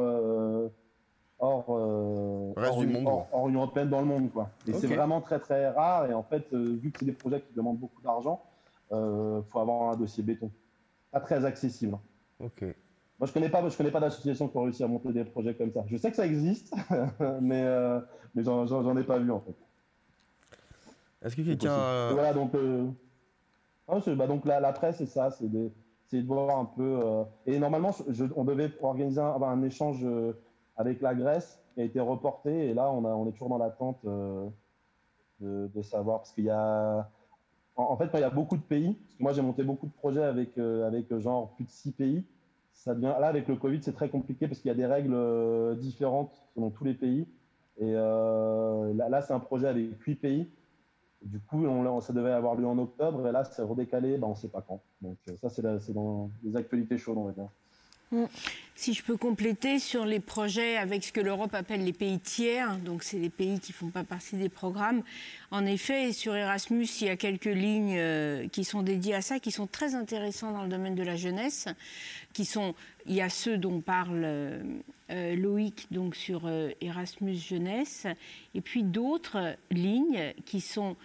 Hors, 1.42 1.70
hors, 1.70 2.82
Union 3.50 3.62
européenne 3.62 3.90
dans 3.90 4.00
le 4.00 4.08
monde. 4.08 4.32
Quoi. 4.32 4.50
Et 4.68 4.74
c'est 4.74 4.88
vraiment 4.88 5.20
très 5.20 5.40
très 5.40 5.70
rare. 5.70 6.10
Et 6.10 6.14
en 6.14 6.24
fait, 6.24 6.54
vu 6.54 6.92
que 6.92 7.00
c'est 7.00 7.06
des 7.06 7.12
projets 7.12 7.42
qui 7.42 7.54
demandent 7.54 7.80
beaucoup 7.80 8.02
d'argent, 8.02 8.42
il 8.92 9.44
faut 9.50 9.60
avoir 9.60 9.92
un 9.92 9.96
dossier 9.98 10.24
béton. 10.24 10.50
Pas 11.12 11.20
très 11.20 11.44
accessible. 11.44 11.98
Ok. 12.40 12.64
Moi, 13.22 13.28
je 13.28 13.34
connais 13.34 13.50
pas, 13.50 13.70
je 13.70 13.78
connais 13.78 13.92
pas 13.92 14.00
d'association 14.00 14.48
qui 14.48 14.58
a 14.58 14.62
réussi 14.62 14.84
à 14.84 14.88
monter 14.88 15.14
des 15.14 15.24
projets 15.24 15.54
comme 15.54 15.72
ça. 15.72 15.84
Je 15.86 15.96
sais 15.96 16.10
que 16.10 16.16
ça 16.16 16.26
existe, 16.26 16.74
mais, 17.40 17.62
euh, 17.62 18.00
mais 18.34 18.44
j'en 18.44 18.98
ai 18.98 19.04
pas 19.04 19.20
vu 19.20 19.30
en 19.32 19.40
fait. 19.42 19.54
Est-ce 21.22 21.36
que 21.36 21.44
quelqu'un. 21.44 21.72
Euh, 21.72 22.10
voilà, 22.14 22.34
donc, 22.34 22.56
euh, 22.56 22.88
bah, 24.16 24.26
donc 24.26 24.44
la, 24.46 24.60
la 24.60 24.74
presse, 24.74 24.98
c'est 24.98 25.06
ça, 25.06 25.30
c'est 25.30 25.52
de, 25.52 25.72
voir 26.26 26.58
un 26.58 26.66
peu. 26.66 27.00
et 27.46 27.60
normalement, 27.60 27.92
on 28.36 28.44
devait 28.44 28.72
organiser 28.82 29.22
un, 29.22 29.40
un 29.40 29.62
échange 29.62 30.04
avec 30.82 31.02
la 31.02 31.16
Grèce 31.16 31.60
qui 31.74 31.82
a 31.82 31.84
été 31.84 32.00
reporté, 32.00 32.70
et 32.70 32.74
là, 32.74 32.92
on, 32.92 33.28
est 33.28 33.32
toujours 33.32 33.50
dans 33.50 33.58
l'attente 33.58 34.00
de, 34.04 35.68
de, 35.68 35.82
savoir, 35.82 36.20
parce 36.20 36.32
qu'il 36.34 36.46
y 36.46 36.50
a. 36.50 37.10
En, 37.78 37.96
fait, 37.96 38.10
il 38.14 38.20
y 38.20 38.24
a 38.24 38.30
beaucoup 38.30 38.58
de 38.58 38.62
pays, 38.62 38.94
parce 38.94 39.16
que 39.16 39.24
moi 39.24 39.34
j'ai 39.34 39.42
monté 39.42 39.64
beaucoup 39.64 39.88
de 39.88 39.94
projets 39.94 40.24
avec, 40.24 40.58
avec 40.58 41.18
genre 41.20 41.52
plus 41.56 41.64
de 41.64 41.70
six 41.70 41.92
pays, 41.92 42.26
là, 42.88 43.28
avec 43.28 43.48
le 43.48 43.56
Covid, 43.56 43.82
c'est 43.82 43.94
très 43.94 44.10
compliqué 44.10 44.48
parce 44.48 44.60
qu'il 44.60 44.70
y 44.70 44.72
a 44.72 44.76
des 44.76 44.86
règles 44.86 45.14
euh, 45.14 45.76
différentes 45.76 46.34
selon 46.54 46.70
tous 46.70 46.84
les 46.84 46.94
pays. 46.94 47.28
Et 47.78 47.94
euh, 47.96 48.94
là, 48.94 49.22
c'est 49.22 49.34
un 49.34 49.40
projet 49.40 49.68
avec 49.68 50.00
huit 50.02 50.16
pays. 50.16 50.50
Du 51.22 51.40
coup, 51.40 51.66
ça 52.02 52.14
devait 52.14 52.32
avoir 52.32 52.56
lieu 52.56 52.66
en 52.66 52.78
octobre 52.80 53.28
et 53.28 53.32
là, 53.32 53.44
c'est 53.44 53.62
redécalé, 53.62 54.18
ben, 54.18 54.28
on 54.28 54.32
ne 54.32 54.36
sait 54.36 54.50
pas 54.50 54.62
quand. 54.62 54.82
Donc, 55.02 55.18
euh, 55.30 55.36
ça, 55.38 55.50
c'est 55.50 55.94
dans 55.94 56.32
les 56.44 56.56
actualités 56.56 56.98
chaudes, 56.98 57.18
on 57.18 57.26
va 57.26 57.32
dire. 57.32 57.50
Mm. 58.12 58.26
Si 58.82 58.96
je 58.96 59.04
peux 59.04 59.16
compléter 59.16 59.78
sur 59.78 60.06
les 60.06 60.20
projets 60.20 60.76
avec 60.76 61.04
ce 61.04 61.12
que 61.12 61.22
l'Europe 61.22 61.54
appelle 61.54 61.86
les 61.86 61.94
pays 61.94 62.18
tiers, 62.18 62.78
donc 62.78 63.04
c'est 63.04 63.20
les 63.20 63.30
pays 63.30 63.60
qui 63.60 63.74
ne 63.74 63.76
font 63.76 63.90
pas 63.90 64.04
partie 64.04 64.38
des 64.38 64.50
programmes. 64.50 65.04
En 65.52 65.68
effet, 65.68 66.14
sur 66.14 66.36
Erasmus, 66.36 66.88
il 67.02 67.08
y 67.08 67.10
a 67.12 67.16
quelques 67.16 67.46
lignes 67.46 67.96
euh, 67.96 68.48
qui 68.48 68.64
sont 68.64 68.82
dédiées 68.82 69.14
à 69.14 69.22
ça, 69.22 69.40
qui 69.40 69.52
sont 69.52 69.68
très 69.68 69.94
intéressantes 69.94 70.56
dans 70.56 70.64
le 70.64 70.70
domaine 70.70 70.96
de 70.96 71.04
la 71.04 71.16
jeunesse. 71.16 71.68
Qui 72.34 72.44
sont, 72.44 72.74
il 73.06 73.14
y 73.14 73.22
a 73.22 73.30
ceux 73.30 73.60
dont 73.60 73.82
parle 73.82 74.24
euh, 74.24 74.64
euh, 75.12 75.36
Loïc 75.36 75.86
donc 75.92 76.16
sur 76.16 76.50
Erasmus 76.82 77.36
jeunesse, 77.36 78.08
et 78.56 78.62
puis 78.62 78.82
d'autres 78.82 79.56
lignes 79.70 80.34
qui 80.46 80.60
sont 80.60 80.96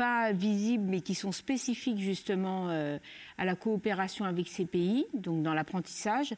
pas 0.00 0.32
visibles, 0.32 0.84
mais 0.88 1.02
qui 1.02 1.14
sont 1.14 1.30
spécifiques 1.30 1.98
justement 1.98 2.70
euh, 2.70 2.98
à 3.36 3.44
la 3.44 3.54
coopération 3.54 4.24
avec 4.24 4.48
ces 4.48 4.64
pays, 4.64 5.04
donc 5.12 5.42
dans 5.42 5.52
l'apprentissage. 5.52 6.32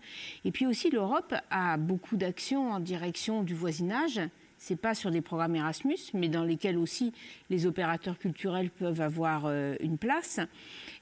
Et 0.45 0.51
puis 0.51 0.67
aussi, 0.67 0.91
l'Europe 0.91 1.33
a 1.49 1.77
beaucoup 1.77 2.17
d'actions 2.17 2.73
en 2.73 2.81
direction 2.81 3.45
du 3.45 3.55
voisinage. 3.55 4.21
C'est 4.59 4.75
pas 4.75 4.97
sur 4.97 5.13
des 5.13 5.21
programmes 5.21 5.55
Erasmus, 5.55 6.11
mais 6.13 6.29
dans 6.29 6.43
lesquels 6.43 6.77
aussi 6.77 7.13
les 7.51 7.65
opérateurs 7.65 8.19
culturels 8.19 8.69
peuvent 8.69 9.01
avoir 9.01 9.45
euh, 9.47 9.77
une 9.79 9.97
place. 9.97 10.41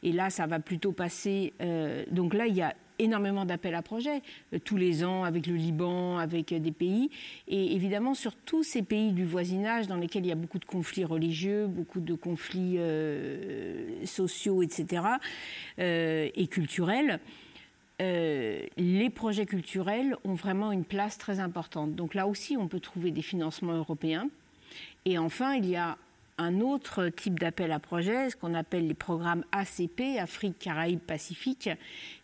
Et 0.02 0.12
là, 0.12 0.28
ça 0.28 0.46
va 0.46 0.61
plutôt 0.61 0.92
passer. 0.92 1.54
Euh, 1.62 2.04
donc 2.11 2.34
là, 2.34 2.46
il 2.46 2.54
y 2.54 2.61
a 2.61 2.74
énormément 3.01 3.44
d'appels 3.44 3.74
à 3.74 3.82
projets 3.82 4.22
euh, 4.53 4.59
tous 4.64 4.76
les 4.76 5.05
ans 5.05 5.24
avec 5.24 5.46
le 5.46 5.55
Liban, 5.55 6.18
avec 6.18 6.53
euh, 6.53 6.59
des 6.59 6.72
pays. 6.72 7.11
Et 7.48 7.74
évidemment, 7.74 8.14
sur 8.14 8.34
tous 8.34 8.62
ces 8.62 8.82
pays 8.82 9.12
du 9.12 9.24
voisinage 9.24 9.86
dans 9.86 9.96
lesquels 9.96 10.24
il 10.24 10.28
y 10.28 10.32
a 10.32 10.36
beaucoup 10.36 10.59
de 10.59 10.64
conflits 10.64 11.05
religieux, 11.05 11.66
beaucoup 11.66 12.01
de 12.01 12.14
conflits 12.14 12.76
euh, 12.78 14.05
sociaux, 14.07 14.62
etc., 14.62 15.03
et 15.78 16.46
culturels, 16.51 17.20
les 17.98 19.11
projets 19.14 19.46
culturels 19.46 20.16
ont 20.24 20.34
vraiment 20.34 20.72
une 20.72 20.84
place 20.84 21.16
très 21.18 21.40
importante. 21.40 21.94
Donc 21.94 22.14
là 22.14 22.26
aussi, 22.26 22.57
on 22.57 22.68
peut 22.68 22.80
trouver 22.80 23.11
des 23.11 23.22
financements 23.22 23.72
européens. 23.72 24.28
Et 25.05 25.18
enfin, 25.18 25.55
il 25.55 25.66
y 25.66 25.76
a 25.76 25.96
un 26.40 26.61
autre 26.61 27.09
type 27.09 27.38
d'appel 27.38 27.70
à 27.70 27.78
projet, 27.78 28.30
ce 28.30 28.36
qu'on 28.36 28.55
appelle 28.55 28.86
les 28.86 28.94
programmes 28.94 29.44
ACP, 29.53 30.18
Afrique, 30.18 30.59
Caraïbes, 30.59 31.01
Pacifique, 31.01 31.68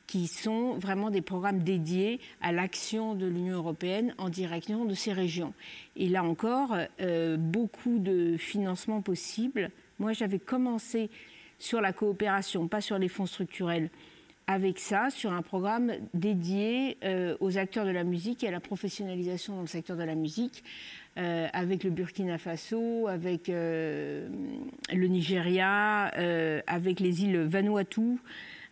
qui 0.07 0.27
sont 0.29 0.75
vraiment 0.75 1.11
des 1.11 1.21
programmes 1.21 1.61
dédiés 1.61 2.21
à 2.41 2.53
l'action 2.53 3.15
de 3.15 3.27
l'Union 3.27 3.57
européenne 3.57 4.15
en 4.19 4.29
direction 4.29 4.85
de 4.85 4.95
ces 4.95 5.13
régions. 5.13 5.53
Et 5.97 6.09
là 6.09 6.23
encore, 6.23 6.77
euh, 7.01 7.37
beaucoup 7.37 7.99
de 7.99 8.37
financements 8.37 9.03
possibles. 9.03 9.71
Moi, 9.99 10.13
j'avais 10.13 10.39
commencé 10.39 11.11
sur 11.59 11.81
la 11.81 11.93
coopération, 11.93 12.69
pas 12.69 12.81
sur 12.81 12.99
les 12.99 13.09
fonds 13.09 13.27
structurels, 13.27 13.91
avec 14.47 14.79
ça, 14.79 15.11
sur 15.11 15.33
un 15.33 15.43
programme 15.43 15.93
dédié 16.15 16.99
euh, 17.03 17.37
aux 17.41 17.59
acteurs 17.59 17.85
de 17.85 17.91
la 17.91 18.05
musique 18.05 18.45
et 18.45 18.49
à 18.49 18.53
la 18.53 18.61
professionnalisation 18.61 19.57
dans 19.57 19.63
le 19.63 19.67
secteur 19.67 19.97
de 19.97 20.05
la 20.05 20.15
musique, 20.15 20.63
euh, 21.19 21.49
avec 21.53 21.83
le 21.83 21.91
Burkina 21.91 22.39
Faso, 22.39 23.09
avec 23.09 23.49
le 23.49 24.29
Nigeria, 24.93 26.13
avec 26.69 27.01
les 27.01 27.25
îles 27.25 27.39
Vanuatu 27.41 28.19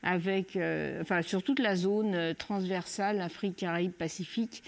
euh, 0.05 1.03
sur 1.23 1.43
toute 1.43 1.59
la 1.59 1.77
zone 1.77 2.15
euh, 2.15 2.35
transversale 2.35 3.21
Afrique, 3.21 3.57
Caraïbes, 3.57 3.93
Pacifique. 3.93 4.63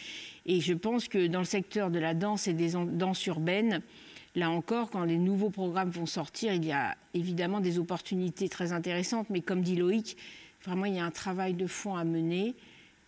Et 0.47 0.61
je 0.61 0.73
pense 0.73 1.09
que 1.09 1.27
dans 1.27 1.41
le 1.41 1.45
secteur 1.45 1.91
de 1.91 1.99
la 1.99 2.15
danse 2.15 2.49
et 2.49 2.55
des 2.55 2.73
danses 2.73 3.27
urbaines, 3.27 3.83
là 4.35 4.51
encore, 4.51 4.91
quand 4.91 5.05
les 5.05 5.19
nouveaux 5.19 5.51
programmes 5.51 5.91
vont 5.91 6.07
sortir, 6.07 6.55
il 6.55 6.65
y 6.65 6.73
a 6.73 6.97
évidemment 7.15 7.61
des 7.61 7.79
opportunités 7.79 8.49
très 8.49 8.73
intéressantes. 8.73 9.29
Mais 9.31 9.41
comme 9.41 9.63
dit 9.63 9.77
Loïc, 9.77 10.17
vraiment, 10.65 10.87
il 10.87 10.95
y 10.95 11.01
a 11.01 11.05
un 11.05 11.11
travail 11.11 11.55
de 11.55 11.67
fond 11.67 11.97
à 11.97 12.05
mener, 12.05 12.55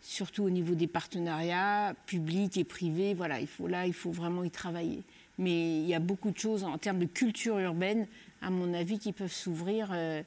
surtout 0.01 0.45
au 0.45 0.51
niveau 0.51 0.75
des 0.75 0.87
partenariats 0.87 1.95
publics 2.07 2.57
et 2.57 2.65
privés. 2.65 3.15
Voilà, 3.15 3.41
il 3.41 3.47
faut, 3.47 3.69
là, 3.69 3.87
il 3.87 3.95
faut 3.95 4.11
vraiment 4.11 4.45
y 4.45 4.51
travailler. 4.51 5.03
Mais 5.39 5.79
il 5.79 5.87
y 5.87 5.95
a 5.95 6.01
beaucoup 6.01 6.31
de 6.31 6.39
choses 6.39 6.65
en 6.65 6.77
termes 6.79 6.99
de 6.99 7.07
culture 7.07 7.59
urbaine, 7.59 8.07
à 8.43 8.51
mon 8.51 8.75
avis, 8.75 8.99
qui 8.99 9.13
peuvent 9.13 9.33
s'ouvrir. 9.33 9.91
Euh, 9.93 10.23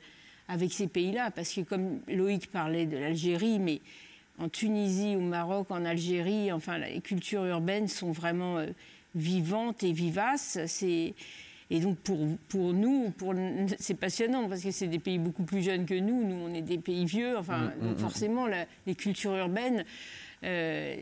avec 0.51 0.73
ces 0.73 0.87
pays-là. 0.87 1.31
Parce 1.31 1.53
que 1.53 1.61
comme 1.61 1.99
Loïc 2.07 2.51
parlait 2.51 2.85
de 2.85 2.97
l'Algérie, 2.97 3.59
mais 3.59 3.81
en 4.37 4.49
Tunisie, 4.49 5.15
au 5.15 5.21
Maroc, 5.21 5.71
en 5.71 5.85
Algérie, 5.85 6.51
enfin, 6.51 6.77
les 6.77 7.01
cultures 7.01 7.45
urbaines 7.45 7.87
sont 7.87 8.11
vraiment 8.11 8.57
euh, 8.57 8.67
vivantes 9.15 9.83
et 9.83 9.93
vivaces. 9.93 10.57
Et 11.73 11.79
donc 11.79 11.97
pour, 11.99 12.19
pour 12.49 12.73
nous, 12.73 13.11
pour, 13.11 13.33
c'est 13.79 13.93
passionnant 13.93 14.49
parce 14.49 14.61
que 14.61 14.71
c'est 14.71 14.87
des 14.87 14.99
pays 14.99 15.19
beaucoup 15.19 15.43
plus 15.43 15.61
jeunes 15.61 15.85
que 15.85 15.93
nous. 15.93 16.25
Nous, 16.25 16.35
on 16.35 16.53
est 16.53 16.61
des 16.61 16.77
pays 16.77 17.05
vieux. 17.05 17.37
Enfin, 17.37 17.59
mm, 17.59 17.65
mm, 17.65 17.87
donc 17.87 17.97
mm. 17.97 17.99
forcément, 17.99 18.45
les 18.85 18.95
cultures 18.95 19.35
urbaines. 19.37 19.85
Euh, 20.43 20.97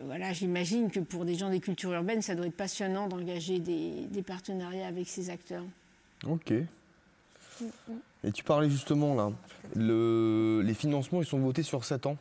voilà, 0.00 0.32
j'imagine 0.32 0.90
que 0.90 1.00
pour 1.00 1.24
des 1.24 1.34
gens 1.34 1.50
des 1.50 1.60
cultures 1.60 1.92
urbaines, 1.92 2.22
ça 2.22 2.34
doit 2.34 2.46
être 2.46 2.56
passionnant 2.56 3.08
d'engager 3.08 3.58
des, 3.58 4.06
des 4.10 4.22
partenariats 4.22 4.86
avec 4.86 5.08
ces 5.08 5.28
acteurs. 5.28 5.64
Ok. 6.24 6.52
Et 8.24 8.32
tu 8.32 8.44
parlais 8.44 8.70
justement 8.70 9.14
là, 9.14 9.30
les 9.74 10.74
financements 10.74 11.20
ils 11.20 11.26
sont 11.26 11.38
votés 11.38 11.62
sur 11.62 11.84
7 11.84 12.06
ans. 12.06 12.16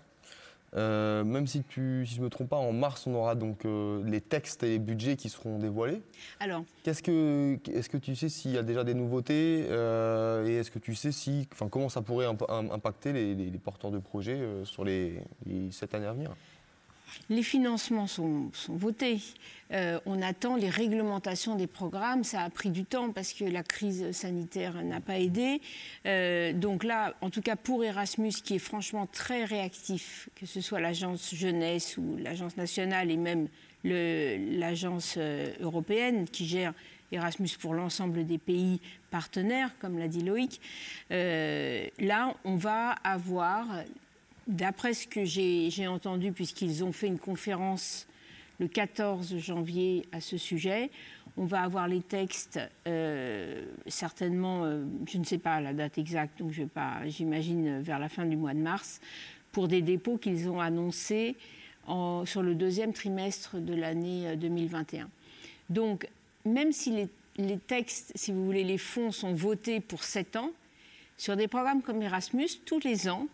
Euh, 0.76 1.24
même 1.24 1.48
si, 1.48 1.64
tu, 1.64 2.06
si 2.06 2.16
je 2.16 2.20
ne 2.20 2.26
me 2.26 2.30
trompe 2.30 2.50
pas, 2.50 2.58
en 2.58 2.74
mars, 2.74 3.08
on 3.08 3.16
aura 3.16 3.36
donc 3.36 3.66
euh, 3.66 4.04
les 4.06 4.20
textes 4.20 4.64
et 4.64 4.70
les 4.70 4.80
budgets 4.80 5.16
qui 5.16 5.30
seront 5.30 5.58
dévoilés. 5.58 6.02
Alors, 6.40 6.64
qu'est-ce 6.84 7.02
que, 7.02 7.58
est-ce 7.72 7.90
que 7.90 7.98
tu 7.98 8.16
sais 8.16 8.28
s'il 8.30 8.52
y 8.52 8.58
a 8.58 8.64
déjà 8.64 8.84
des 8.84 8.94
nouveautés 8.94 9.66
euh, 9.70 10.46
et 10.46 10.56
est-ce 10.56 10.70
que 10.70 10.80
tu 10.80 10.94
sais 10.94 11.12
si, 11.12 11.48
enfin, 11.54 11.70
comment 11.70 11.90
ça 11.90 12.02
pourrait 12.02 12.28
impacter 12.50 13.14
les, 13.14 13.52
porteurs 13.64 13.92
de 13.92 14.00
projets 14.00 14.40
sur 14.64 14.84
les, 14.84 15.22
les 15.46 15.72
7 15.72 15.96
années 15.96 16.06
à 16.06 16.14
venir? 16.14 16.36
Les 17.30 17.44
financements 17.44 18.08
sont, 18.08 18.52
votés. 18.70 19.20
Euh, 19.74 20.00
on 20.06 20.22
attend 20.22 20.56
les 20.56 20.70
réglementations 20.70 21.56
des 21.56 21.68
programmes. 21.68 22.24
Ça 22.24 22.42
a 22.42 22.50
pris 22.50 22.70
du 22.70 22.86
temps 22.86 23.12
parce 23.12 23.34
que 23.34 23.44
la 23.44 23.64
crise 23.64 24.12
sanitaire 24.12 24.82
n'a 24.84 25.02
pas 25.02 25.20
aidé. 25.20 25.62
Euh, 26.06 26.54
donc 26.54 26.84
là, 26.84 27.16
en 27.22 27.30
tout 27.30 27.42
cas 27.42 27.56
pour 27.56 27.84
Erasmus, 27.84 28.32
qui 28.44 28.56
est 28.56 28.60
franchement 28.60 29.08
très 29.08 29.44
réactif, 29.44 30.30
que 30.36 30.46
ce 30.46 30.62
soit 30.62 30.80
l'agence 30.80 31.34
jeunesse 31.36 31.98
ou 31.98 32.18
l'agence 32.18 32.56
nationale 32.58 33.12
et 33.12 33.18
même 33.18 33.48
l'agence 33.84 35.16
euh, 35.18 35.52
européenne 35.60 36.28
qui 36.30 36.46
gère 36.46 36.74
Erasmus 37.12 37.50
pour 37.60 37.74
l'ensemble 37.74 38.26
des 38.26 38.38
pays 38.38 38.82
partenaires, 39.12 39.72
comme 39.80 39.98
l'a 39.98 40.10
dit 40.10 40.24
Loïc, 40.24 40.60
là, 41.10 42.36
on 42.44 42.58
va 42.58 42.92
avoir 43.04 43.66
D'après 44.48 44.94
ce 44.94 45.08
que 45.08 45.26
j'ai 45.26 45.88
entendu, 45.88 46.32
puisqu'ils 46.32 46.84
ont 46.84 46.94
fait 46.94 47.08
une 47.08 47.20
conférence 47.20 48.08
le 48.60 48.68
14 48.68 49.38
janvier 49.38 50.06
à 50.14 50.22
ce 50.22 50.38
sujet, 50.38 50.90
on 51.36 51.46
va 51.46 51.62
avoir 51.62 51.88
les 51.88 52.02
textes 52.02 52.60
euh, 52.88 53.66
certainement, 53.88 54.64
euh, 54.64 54.86
je 55.08 55.18
ne 55.18 55.24
sais 55.24 55.38
pas 55.38 55.62
la 55.62 55.74
date 55.74 55.98
exacte, 55.98 56.40
donc 56.40 56.52
je 56.52 56.64
vais 56.64 56.68
pas, 56.68 57.08
j'imagine 57.08 57.82
vers 57.82 58.00
la 58.00 58.10
fin 58.10 58.26
du 58.26 58.38
mois 58.38 58.54
de 58.54 58.60
mars, 58.60 59.02
pour 59.52 59.68
des 59.68 59.82
dépôts 59.82 60.18
qu'ils 60.18 60.50
ont 60.50 60.60
annoncés 60.60 61.36
sur 62.26 62.42
le 62.42 62.54
deuxième 62.54 62.94
trimestre 62.94 63.58
de 63.58 63.74
l'année 63.74 64.36
2021. 64.36 65.04
Euh, 65.04 65.08
donc, 65.70 66.08
même 66.46 66.72
si 66.72 66.92
les, 66.92 67.08
les, 67.38 67.58
textes, 67.58 68.12
si 68.16 68.32
vous 68.32 68.46
voulez, 68.46 68.64
les 68.64 68.78
fonds 68.78 69.12
sont 69.12 69.34
votés 69.34 69.80
pour 69.80 70.04
7 70.04 70.36
ans, 70.38 70.52
sur 71.18 71.36
des 71.36 71.48
programmes 71.48 71.82
comme 71.82 72.02
Erasmus, 72.02 72.50
tous 72.66 72.80
les 72.80 73.10
ans, 73.10 73.28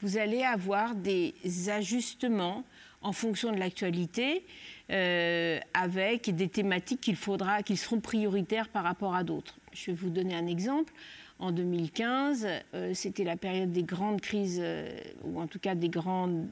vous 0.00 0.16
allez 0.16 0.42
avoir 0.42 0.94
des 0.94 1.34
ajustements 1.68 2.64
en 3.02 3.12
fonction 3.12 3.52
de 3.52 3.58
l'actualité, 3.58 4.44
euh, 4.90 5.58
avec 5.74 6.34
des 6.34 6.48
thématiques 6.48 7.00
qu'il 7.00 7.16
faudra, 7.16 7.62
qui 7.62 7.76
seront 7.76 8.00
prioritaires 8.00 8.68
par 8.68 8.84
rapport 8.84 9.14
à 9.14 9.24
d'autres. 9.24 9.58
Je 9.72 9.90
vais 9.90 9.96
vous 9.96 10.10
donner 10.10 10.34
un 10.34 10.46
exemple. 10.46 10.92
En 11.38 11.52
2015, 11.52 12.48
euh, 12.74 12.92
c'était 12.94 13.24
la 13.24 13.36
période 13.36 13.70
des 13.70 13.84
grandes 13.84 14.20
crises, 14.20 14.58
euh, 14.60 14.88
ou 15.24 15.40
en 15.40 15.46
tout 15.46 15.60
cas 15.60 15.74
des 15.74 15.88
grandes 15.88 16.48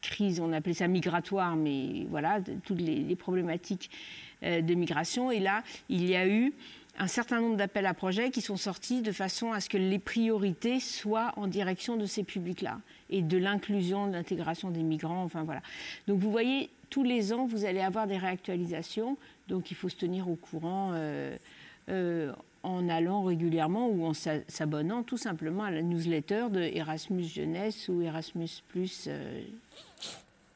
crises, 0.00 0.40
on 0.40 0.52
appelait 0.52 0.72
ça 0.72 0.88
migratoires, 0.88 1.56
mais 1.56 2.06
voilà, 2.08 2.40
toutes 2.64 2.80
les 2.80 3.14
problématiques 3.16 3.90
de 4.42 4.74
migration. 4.74 5.30
Et 5.30 5.40
là, 5.40 5.62
il 5.90 6.08
y 6.08 6.16
a 6.16 6.26
eu 6.26 6.54
un 6.98 7.06
certain 7.06 7.40
nombre 7.40 7.56
d'appels 7.56 7.86
à 7.86 7.94
projets 7.94 8.30
qui 8.30 8.40
sont 8.40 8.56
sortis 8.56 9.02
de 9.02 9.12
façon 9.12 9.52
à 9.52 9.60
ce 9.60 9.68
que 9.68 9.78
les 9.78 9.98
priorités 9.98 10.78
soient 10.78 11.32
en 11.36 11.46
direction 11.46 11.96
de 11.96 12.06
ces 12.06 12.22
publics-là 12.22 12.80
et 13.10 13.22
de 13.22 13.38
l'inclusion, 13.38 14.06
de 14.06 14.12
l'intégration 14.12 14.70
des 14.70 14.82
migrants, 14.82 15.22
enfin 15.22 15.42
voilà. 15.42 15.62
Donc 16.06 16.18
vous 16.18 16.30
voyez, 16.30 16.70
tous 16.90 17.02
les 17.02 17.32
ans, 17.32 17.46
vous 17.46 17.64
allez 17.64 17.80
avoir 17.80 18.06
des 18.06 18.18
réactualisations, 18.18 19.16
donc 19.48 19.70
il 19.70 19.74
faut 19.74 19.88
se 19.88 19.96
tenir 19.96 20.28
au 20.28 20.36
courant 20.36 20.90
euh, 20.92 21.36
euh, 21.88 22.32
en 22.62 22.88
allant 22.88 23.22
régulièrement 23.22 23.88
ou 23.88 24.04
en 24.04 24.12
s'abonnant 24.14 25.02
tout 25.02 25.16
simplement 25.16 25.64
à 25.64 25.70
la 25.70 25.82
newsletter 25.82 26.46
de 26.50 26.60
Erasmus 26.60 27.24
Jeunesse 27.24 27.88
ou 27.88 28.02
Erasmus 28.02 28.48
Plus. 28.68 29.06
Euh. 29.08 29.42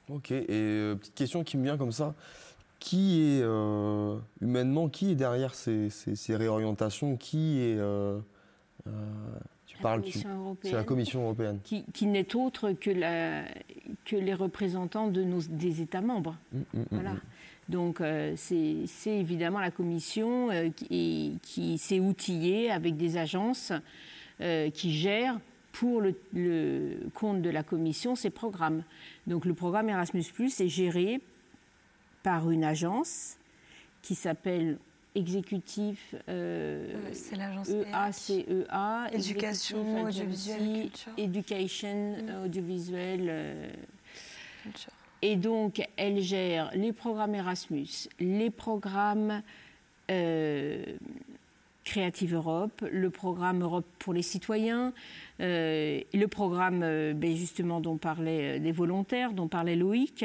Ok, 0.08 0.30
et 0.30 0.94
petite 1.00 1.14
question 1.14 1.42
qui 1.42 1.56
me 1.56 1.64
vient 1.64 1.76
comme 1.76 1.92
ça 1.92 2.14
qui 2.86 3.20
est 3.20 3.42
euh, 3.42 4.16
humainement, 4.40 4.88
qui 4.88 5.10
est 5.10 5.14
derrière 5.16 5.56
ces, 5.56 5.90
réorientations 6.28 7.16
Qui 7.16 7.58
est 7.58 7.76
euh, 7.78 8.20
euh, 8.86 8.90
tu 9.66 9.76
parles, 9.78 10.04
c'est 10.62 10.72
la 10.72 10.84
Commission 10.84 11.24
européenne, 11.24 11.58
qui, 11.64 12.06
n'est 12.06 12.36
autre 12.36 12.70
que, 12.70 12.90
la, 12.90 13.42
que 14.04 14.14
les 14.14 14.34
représentants 14.34 15.08
de 15.08 15.24
nos, 15.24 15.40
des 15.40 15.82
États 15.82 16.00
membres. 16.00 16.36
Mmh, 16.52 16.58
mmh, 16.58 16.78
mmh, 16.78 16.84
voilà. 16.92 17.14
Donc 17.68 18.00
c'est 18.36 18.86
évidemment 19.06 19.58
la 19.58 19.72
Commission 19.72 20.50
qui, 20.76 21.40
qui 21.42 21.78
s'est 21.78 21.98
outillée 21.98 22.70
avec 22.70 22.96
des 22.96 23.16
agences 23.16 23.72
qui 24.38 24.92
gèrent 24.92 25.40
pour 25.72 26.00
le, 26.00 26.14
le, 26.32 26.98
compte 27.14 27.42
de 27.42 27.50
la 27.50 27.64
Commission 27.64 28.14
ces 28.14 28.30
programmes. 28.30 28.84
Donc 29.26 29.44
le 29.44 29.54
programme 29.54 29.88
Erasmus⁇ 29.88 30.20
est 30.62 30.68
géré 30.68 31.20
par 32.26 32.50
une 32.50 32.64
agence 32.64 33.36
qui 34.02 34.16
s'appelle 34.16 34.78
Exécutif 35.14 36.16
euh, 36.28 36.92
c'est 37.12 37.36
l'agence 37.36 37.70
EACEA, 37.70 39.10
Éducation 39.12 40.02
audiovisuelle, 40.02 40.90
Education 41.16 42.16
mm. 42.16 42.44
audiovisuelle. 42.44 43.26
Euh. 43.28 43.68
Et 45.22 45.36
donc, 45.36 45.80
elle 45.96 46.20
gère 46.20 46.72
les 46.74 46.92
programmes 46.92 47.36
Erasmus, 47.36 48.08
les 48.18 48.50
programmes 48.50 49.42
euh, 50.10 50.84
Creative 51.84 52.34
Europe, 52.34 52.84
le 52.90 53.10
programme 53.10 53.62
Europe 53.62 53.86
pour 54.00 54.12
les 54.12 54.22
citoyens, 54.22 54.92
le 55.38 56.26
programme 56.26 56.80
ben, 56.80 57.36
justement 57.36 57.80
dont 57.80 57.96
parlait 57.96 58.58
des 58.58 58.72
volontaires, 58.72 59.32
dont 59.32 59.46
parlait 59.46 59.76
Loïc, 59.76 60.24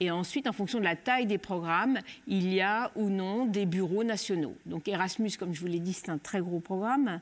et 0.00 0.10
ensuite, 0.10 0.46
en 0.46 0.52
fonction 0.52 0.78
de 0.78 0.84
la 0.84 0.96
taille 0.96 1.26
des 1.26 1.38
programmes, 1.38 1.98
il 2.26 2.52
y 2.52 2.60
a 2.60 2.92
ou 2.94 3.10
non 3.10 3.46
des 3.46 3.66
bureaux 3.66 4.04
nationaux. 4.04 4.54
Donc 4.64 4.86
Erasmus, 4.86 5.32
comme 5.38 5.54
je 5.54 5.60
vous 5.60 5.66
l'ai 5.66 5.80
dit, 5.80 5.92
c'est 5.92 6.10
un 6.10 6.18
très 6.18 6.40
gros 6.40 6.60
programme 6.60 7.20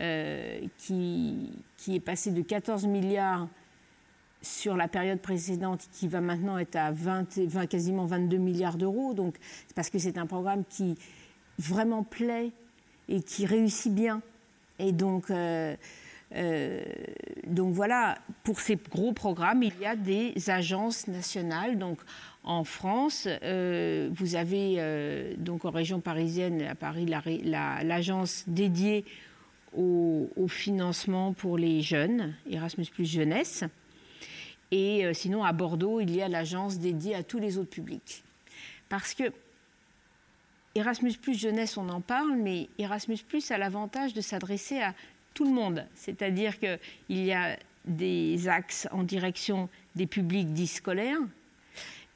euh, 0.00 0.60
qui, 0.78 1.52
qui 1.76 1.94
est 1.94 2.00
passé 2.00 2.32
de 2.32 2.42
14 2.42 2.86
milliards 2.86 3.48
sur 4.42 4.76
la 4.76 4.88
période 4.88 5.20
précédente, 5.20 5.88
qui 5.92 6.08
va 6.08 6.20
maintenant 6.20 6.58
être 6.58 6.76
à 6.76 6.90
20, 6.90 7.66
quasiment 7.68 8.06
22 8.06 8.36
milliards 8.38 8.76
d'euros. 8.76 9.14
Donc, 9.14 9.36
parce 9.74 9.90
que 9.90 9.98
c'est 9.98 10.18
un 10.18 10.26
programme 10.26 10.64
qui 10.68 10.96
vraiment 11.58 12.02
plaît 12.02 12.52
et 13.08 13.22
qui 13.22 13.46
réussit 13.46 13.94
bien. 13.94 14.20
Et 14.78 14.92
donc, 14.92 15.30
donc 16.32 17.72
voilà, 17.72 18.18
pour 18.42 18.60
ces 18.60 18.76
gros 18.76 19.12
programmes, 19.12 19.62
il 19.62 19.78
y 19.80 19.86
a 19.86 19.96
des 19.96 20.34
agences 20.50 21.06
nationales. 21.06 21.78
Donc 21.78 21.98
en 22.44 22.64
France, 22.64 23.28
vous 23.42 24.34
avez 24.34 25.36
donc 25.38 25.64
en 25.64 25.70
région 25.70 26.00
parisienne, 26.00 26.62
à 26.62 26.74
Paris, 26.74 27.06
l'agence 27.06 28.44
dédiée 28.46 29.04
au, 29.76 30.28
au, 30.36 30.48
financement 30.48 31.32
pour 31.32 31.58
les 31.58 31.80
jeunes, 31.80 32.34
Erasmus 32.50 32.86
Plus 32.92 33.10
Jeunesse. 33.10 33.64
Et 34.72 35.08
sinon, 35.14 35.44
à 35.44 35.52
Bordeaux, 35.52 36.00
il 36.00 36.14
y 36.14 36.22
a 36.22 36.28
l'agence 36.28 36.78
dédiée 36.78 37.14
à 37.14 37.22
tous 37.22 37.38
les 37.38 37.56
autres 37.56 37.70
publics. 37.70 38.24
Parce 38.88 39.14
que 39.14 39.32
Erasmus 40.76 41.14
Plus 41.14 41.40
Jeunesse, 41.40 41.76
on 41.76 41.88
en 41.88 42.00
parle, 42.00 42.36
mais 42.36 42.68
Erasmus 42.78 43.18
Plus 43.26 43.50
a 43.50 43.58
l'avantage 43.58 44.12
de 44.12 44.20
s'adresser 44.20 44.78
à 44.78 44.94
tout 45.36 45.44
le 45.44 45.52
monde. 45.52 45.84
C'est-à-dire 45.94 46.58
qu'il 46.58 46.78
y 47.08 47.32
a 47.32 47.56
des 47.84 48.48
axes 48.48 48.88
en 48.90 49.04
direction 49.04 49.68
des 49.94 50.06
publics 50.06 50.52
dits 50.52 50.66
scolaires, 50.66 51.20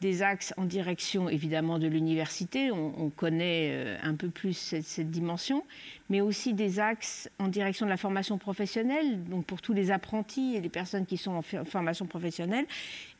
des 0.00 0.22
axes 0.22 0.54
en 0.56 0.64
direction 0.64 1.28
évidemment 1.28 1.78
de 1.78 1.86
l'université, 1.86 2.70
on, 2.70 3.10
connaît 3.10 3.68
euh, 3.72 3.98
un 4.02 4.14
peu 4.14 4.30
plus 4.30 4.54
cette, 4.54 5.10
dimension, 5.10 5.62
mais 6.08 6.22
aussi 6.22 6.54
des 6.54 6.80
axes 6.80 7.28
en 7.38 7.48
direction 7.48 7.84
de 7.84 7.90
la 7.90 7.98
formation 7.98 8.38
professionnelle, 8.38 9.22
donc 9.24 9.44
pour 9.44 9.60
tous 9.60 9.74
les 9.74 9.90
apprentis 9.90 10.56
et 10.56 10.60
les 10.62 10.70
personnes 10.70 11.04
qui 11.04 11.18
sont 11.18 11.32
en 11.32 11.42
formation 11.42 12.06
professionnelle, 12.06 12.64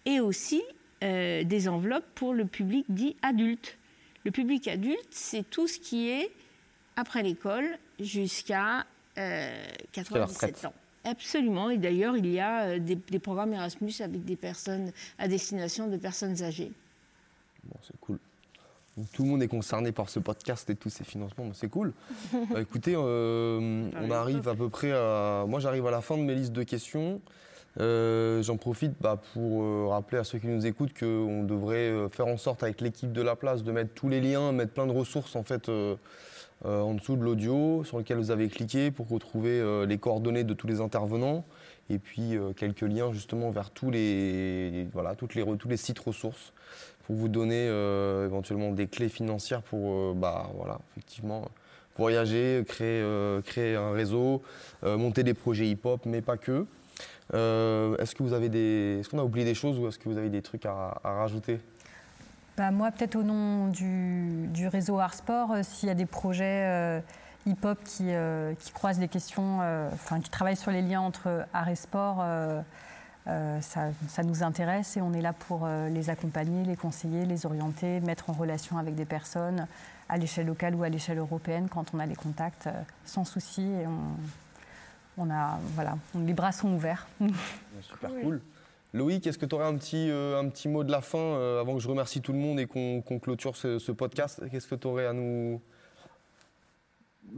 et 0.06 0.20
aussi 0.20 0.62
euh, 1.04 1.44
des 1.44 1.68
enveloppes 1.68 2.08
pour 2.14 2.32
le 2.32 2.46
public 2.46 2.86
dit 2.88 3.16
adulte. 3.20 3.76
Le 4.24 4.30
public 4.30 4.66
adulte, 4.66 5.08
c'est 5.10 5.48
tout 5.48 5.68
ce 5.68 5.78
qui 5.78 6.08
est 6.08 6.30
après 6.96 7.22
l'école 7.22 7.66
jusqu'à 7.98 8.86
97 9.92 10.64
euh, 10.64 10.68
ans. 10.68 10.72
Absolument. 11.04 11.70
Et 11.70 11.78
d'ailleurs, 11.78 12.16
il 12.16 12.26
y 12.26 12.40
a 12.40 12.64
euh, 12.64 12.78
des, 12.78 13.18
programmes 13.18 13.52
Erasmus 13.52 13.92
avec 14.00 14.24
des 14.24 14.36
personnes 14.36 14.92
à 15.18 15.28
destination 15.28 15.88
de 15.88 15.96
personnes 15.96 16.42
âgées. 16.42 16.72
Bon, 17.64 17.76
c'est 17.82 17.98
cool. 18.00 18.18
Tout 19.12 19.22
le 19.22 19.30
monde 19.30 19.42
est 19.42 19.48
concerné 19.48 19.92
par 19.92 20.10
ce 20.10 20.18
podcast 20.18 20.68
et 20.68 20.74
tous 20.74 20.90
ces 20.90 21.04
financements, 21.04 21.50
c'est 21.54 21.68
cool. 21.70 21.92
Bah, 22.50 22.60
écoutez, 22.60 22.96
on 22.96 24.10
arrive 24.10 24.48
à 24.48 24.54
peu 24.54 24.68
près 24.68 24.92
à. 24.92 25.44
Moi, 25.48 25.60
j'arrive 25.60 25.86
à 25.86 25.90
la 25.90 26.00
fin 26.00 26.18
de 26.18 26.22
mes 26.22 26.34
listes 26.34 26.52
de 26.52 26.62
questions. 26.64 27.20
Euh, 27.78 28.42
j'en 28.42 28.56
profite 28.56 28.92
bah, 29.00 29.20
pour 29.32 29.62
euh, 29.62 29.86
rappeler 29.88 30.18
à 30.18 30.24
ceux 30.24 30.38
qui 30.38 30.48
nous 30.48 30.66
écoutent 30.66 30.98
qu'on 30.98 31.44
devrait 31.44 31.76
euh, 31.76 32.08
faire 32.08 32.26
en 32.26 32.36
sorte 32.36 32.64
avec 32.64 32.80
l'équipe 32.80 33.12
de 33.12 33.22
la 33.22 33.36
place 33.36 33.62
de 33.62 33.70
mettre 33.70 33.94
tous 33.94 34.08
les 34.08 34.20
liens, 34.20 34.50
mettre 34.50 34.72
plein 34.72 34.88
de 34.88 34.92
ressources 34.92 35.36
en 35.36 35.44
fait 35.44 35.70
en 36.64 36.94
dessous 36.94 37.16
de 37.16 37.22
l'audio 37.22 37.84
sur 37.84 37.98
lequel 37.98 38.18
vous 38.18 38.30
avez 38.30 38.48
cliqué 38.48 38.90
pour 38.90 39.08
retrouver 39.08 39.86
les 39.86 39.98
coordonnées 39.98 40.44
de 40.44 40.52
tous 40.52 40.66
les 40.66 40.80
intervenants 40.80 41.44
et 41.88 41.98
puis 41.98 42.36
quelques 42.56 42.82
liens 42.82 43.12
justement 43.12 43.50
vers 43.50 43.70
tous 43.70 43.90
les 43.90 44.86
voilà 44.92 45.14
toutes 45.14 45.34
les 45.34 45.44
tous 45.56 45.68
les 45.68 45.78
sites 45.78 45.98
ressources 45.98 46.52
pour 47.06 47.16
vous 47.16 47.28
donner 47.28 47.66
éventuellement 48.26 48.72
des 48.72 48.88
clés 48.88 49.08
financières 49.08 49.62
pour 49.62 50.14
bah 50.14 50.50
voilà 50.54 50.78
effectivement 50.92 51.48
voyager, 51.96 52.62
créer 52.66 53.02
créer 53.44 53.76
un 53.76 53.92
réseau, 53.92 54.42
monter 54.82 55.22
des 55.22 55.34
projets 55.34 55.66
hip-hop 55.66 56.02
mais 56.04 56.20
pas 56.20 56.36
que. 56.36 56.66
Euh, 57.34 57.96
est-ce 57.98 58.14
que 58.14 58.22
vous 58.22 58.32
avez 58.32 58.48
des, 58.48 58.98
est-ce 59.00 59.08
qu'on 59.08 59.18
a 59.18 59.24
oublié 59.24 59.44
des 59.44 59.54
choses 59.54 59.78
ou 59.78 59.86
est-ce 59.88 59.98
que 59.98 60.08
vous 60.08 60.18
avez 60.18 60.30
des 60.30 60.42
trucs 60.42 60.66
à, 60.66 61.00
rajouter? 61.04 61.60
Bah, 62.60 62.70
Moi, 62.70 62.90
peut-être 62.90 63.16
au 63.16 63.22
nom 63.22 63.68
du, 63.68 64.68
réseau 64.68 64.98
Art 64.98 65.14
Sport, 65.14 65.52
euh, 65.52 65.62
s'il 65.62 65.88
y 65.88 65.90
a 65.90 65.94
des 65.94 66.04
projets 66.04 66.66
euh, 66.66 67.00
hip-hop 67.46 67.78
qui, 67.84 68.10
qui, 68.58 68.72
croisent 68.72 69.00
les 69.00 69.08
questions, 69.08 69.60
enfin 69.94 70.20
qui 70.20 70.28
travaillent 70.28 70.58
sur 70.58 70.70
les 70.70 70.82
liens 70.82 71.00
entre 71.00 71.46
art 71.54 71.70
et 71.70 71.74
sport, 71.74 72.22
ça, 73.24 74.22
nous 74.22 74.42
intéresse 74.42 74.98
et 74.98 75.00
on 75.00 75.14
est 75.14 75.22
là 75.22 75.32
pour 75.32 75.66
les 75.66 76.10
accompagner, 76.10 76.64
les 76.64 76.76
conseiller, 76.76 77.24
les 77.24 77.46
orienter, 77.46 78.00
mettre 78.00 78.28
en 78.28 78.34
relation 78.34 78.76
avec 78.76 78.94
des 78.94 79.06
personnes 79.06 79.66
à 80.10 80.18
l'échelle 80.18 80.48
locale 80.48 80.74
ou 80.74 80.82
à 80.82 80.90
l'échelle 80.90 81.16
européenne 81.16 81.68
quand 81.70 81.94
on 81.94 81.98
a 81.98 82.04
les 82.04 82.14
contacts, 82.14 82.68
sans 83.06 83.24
souci 83.24 83.62
et 83.62 83.86
on 85.16 85.30
a, 85.30 85.58
voilà, 85.74 85.96
les 86.14 86.34
bras 86.34 86.52
sont 86.52 86.74
ouverts. 86.74 87.06
Super 87.80 88.10
cool. 88.22 88.42
Loïc, 88.92 89.26
est-ce 89.26 89.38
que 89.38 89.46
tu 89.46 89.54
aurais 89.54 89.66
un 89.66 89.76
petit, 89.76 90.10
euh, 90.10 90.40
un 90.40 90.48
petit 90.48 90.68
mot 90.68 90.82
de 90.82 90.90
la 90.90 91.00
fin 91.00 91.18
euh, 91.18 91.60
avant 91.60 91.74
que 91.74 91.80
je 91.80 91.88
remercie 91.88 92.20
tout 92.20 92.32
le 92.32 92.38
monde 92.38 92.58
et 92.58 92.66
qu'on 92.66 93.02
clôture 93.20 93.56
ce, 93.56 93.92
podcast? 93.92 94.42
Qu'est-ce 94.50 94.66
que 94.66 94.74
tu 94.74 94.88
aurais 94.88 95.06
à 95.06 95.12
nous, 95.12 95.60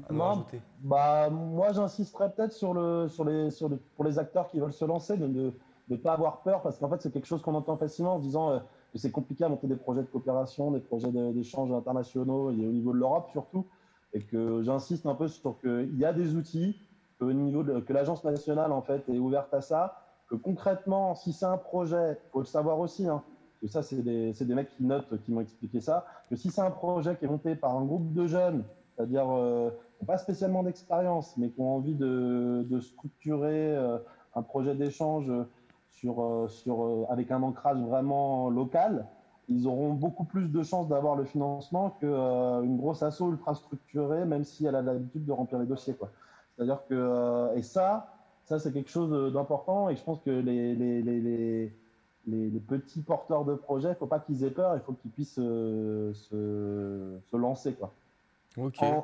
ajouter 0.09 0.61
bah, 0.81 1.29
Moi, 1.31 1.73
j'insisterais 1.73 2.33
peut-être 2.33 2.53
sur 2.53 2.73
le, 2.73 3.09
sur 3.09 3.25
les, 3.25 3.51
sur 3.51 3.71
pour 3.97 4.05
les 4.05 4.19
acteurs 4.19 4.49
qui 4.49 4.61
veulent 4.61 4.73
se 4.73 4.85
lancer, 4.85 5.19
de 5.19 5.53
ne 5.89 5.97
pas 5.97 6.15
avoir 6.15 6.41
peur, 6.41 6.63
parce 6.63 6.79
qu'en 6.79 6.89
fait, 6.89 7.03
c'est 7.03 7.13
quelque 7.13 7.27
chose 7.27 7.43
qu'on 7.43 7.55
entend 7.55 7.77
facilement 7.77 8.15
en 8.15 8.19
disant 8.19 8.51
euh, 8.51 8.59
que 8.93 8.99
c'est 8.99 9.11
compliqué 9.11 9.45
à 9.45 9.49
monter 9.51 9.67
des 9.67 9.77
projets 9.77 10.03
de 10.03 10.07
coopération, 10.07 10.71
des 10.71 10.81
projets 10.81 11.11
d'échanges 11.11 11.73
internationaux 11.73 12.51
et 12.51 12.67
au 12.67 12.73
niveau 12.73 12.93
de 12.93 12.99
l'Europe 12.99 13.29
surtout. 13.31 13.67
Et 14.15 14.21
que 14.21 14.63
j'insiste 14.63 15.07
un 15.07 15.15
peu 15.15 15.29
sur 15.29 15.59
qu'il 15.61 15.99
y 15.99 16.05
a 16.05 16.13
des 16.13 16.35
outils, 16.35 16.77
au 17.21 17.33
niveau 17.33 17.63
de, 17.63 17.81
que 17.81 17.93
l'agence 17.93 18.25
nationale 18.25 18.73
en 18.73 18.83
fait 18.83 19.09
est 19.09 19.19
ouverte 19.19 19.53
à 19.55 19.61
ça, 19.61 20.02
concrètement, 20.37 21.15
si 21.15 21.33
c'est 21.33 21.47
un 21.47 21.59
projet, 21.59 22.19
faut 22.33 22.41
le 22.41 22.47
savoir 22.47 22.79
aussi, 22.79 23.07
hein, 23.09 23.23
que 23.61 23.69
ça 23.69 23.83
c'est 23.83 24.03
des, 24.03 24.33
des, 24.33 24.55
mecs 24.55 24.71
qui 24.71 24.85
notent, 24.85 25.23
qui 25.25 25.33
m'ont 25.33 25.41
expliqué 25.41 25.81
ça, 25.81 26.07
que 26.29 26.37
si 26.37 26.51
c'est 26.51 26.63
un 26.63 26.71
projet 26.71 27.17
qui 27.17 27.25
est 27.25 27.29
monté 27.29 27.55
par 27.55 27.77
un 27.77 27.85
groupe 27.85 28.13
de 28.13 28.27
jeunes, 28.27 28.65
c'est-à-dire 28.97 29.31
euh, 29.31 29.71
pas 30.07 30.19
spécialement 30.19 30.63
d'expérience, 30.63 31.37
mais 31.37 31.51
qui 31.51 31.61
ont 31.61 31.77
envie 31.77 31.95
de, 31.95 32.81
structurer 32.81 33.77
euh, 33.77 33.99
un 34.35 34.43
projet 34.43 34.75
d'échange 34.75 35.31
sur, 35.91 36.23
euh, 36.23 36.49
sur, 36.49 36.85
euh, 36.85 37.07
avec 37.09 37.31
un 37.31 37.43
ancrage 37.43 37.79
vraiment 37.79 38.51
local, 38.51 39.07
ils 39.49 39.67
auront 39.67 39.93
beaucoup 39.93 40.25
plus 40.25 40.49
de 40.49 40.63
chances 40.63 40.89
d'avoir 40.89 41.17
le 41.17 41.25
financement 41.25 41.91
qu'une 42.01 42.77
grosse 42.77 43.03
asso 43.03 43.21
ultra 43.23 43.55
structurée, 43.55 44.25
même 44.25 44.45
si 44.45 44.67
elle 44.67 44.77
a 44.77 44.83
l'habitude 44.83 45.25
de 45.25 45.33
remplir 45.33 45.59
les 45.59 45.67
dossiers. 45.67 45.97
C'est-à-dire 46.57 46.81
que, 46.89 47.57
et 47.57 47.63
ça, 47.63 48.15
ça 48.53 48.59
c'est 48.59 48.73
quelque 48.73 48.91
chose 48.91 49.33
d'important 49.33 49.89
et 49.89 49.97
je 49.97 50.03
pense 50.03 50.21
que 50.21 50.31
les, 50.31 50.75
les, 50.75 51.01
les, 51.01 51.73
les, 52.27 52.61
petits 52.61 53.01
porteurs 53.01 53.47
de 53.47 53.55
projets, 53.55 53.89
il 53.89 53.93
ne 53.93 53.97
faut 53.97 54.07
pas 54.07 54.21
qu'ils 54.21 54.45
aient 54.45 54.51
peur, 54.51 54.77
il 54.77 54.83
faut 54.83 54.93
qu'ils 54.93 55.11
puissent 55.11 55.35
se, 55.35 56.13
se, 56.13 57.37
lancer. 57.37 57.73
Quoi. 57.73 57.93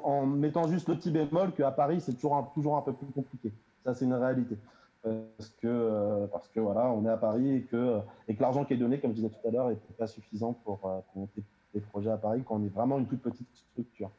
En, 0.05 0.27
mettant 0.27 0.69
juste 0.69 0.89
le 0.89 0.97
petit 0.97 1.11
bémol 1.11 1.53
qu'à 1.53 1.71
Paris, 1.71 2.03
c'est 2.03 2.13
toujours 2.13 2.37
un, 2.37 2.43
toujours 2.55 2.77
un 2.77 2.83
peu 2.83 2.93
plus 2.93 3.07
compliqué. 3.07 3.51
Ça, 3.85 3.95
c'est 3.95 4.05
une 4.05 4.13
réalité. 4.13 4.59
Parce 5.03 5.49
que, 5.63 5.67
euh, 5.67 6.27
parce 6.27 6.49
que 6.49 6.61
voilà, 6.61 6.91
on 6.91 7.07
est 7.07 7.11
à 7.11 7.17
Paris 7.17 7.57
et 7.57 7.63
que, 7.63 8.01
et 8.27 8.35
que 8.35 8.43
l'argent 8.43 8.67
qui 8.67 8.75
est 8.75 8.77
donné, 8.77 9.01
comme 9.01 9.13
je 9.13 9.17
disais 9.17 9.31
tout 9.31 9.49
à 9.49 9.51
l'heure, 9.51 9.71
n'est 9.71 9.77
pas 9.97 10.07
suffisant 10.07 10.53
pour, 10.53 10.79
euh, 10.85 10.99
pour, 11.13 11.23
monter 11.23 11.43
des 11.73 11.81
projets 11.81 12.11
à 12.11 12.19
Paris 12.19 12.43
quand 12.47 12.57
on 12.57 12.65
est 12.65 12.75
vraiment 12.75 12.99
une 12.99 13.07
toute 13.07 13.23
petite 13.23 13.49
structure. 13.73 14.11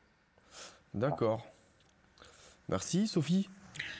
D'accord. 0.95 1.45
Merci 2.67 3.07
Sophie. 3.07 3.47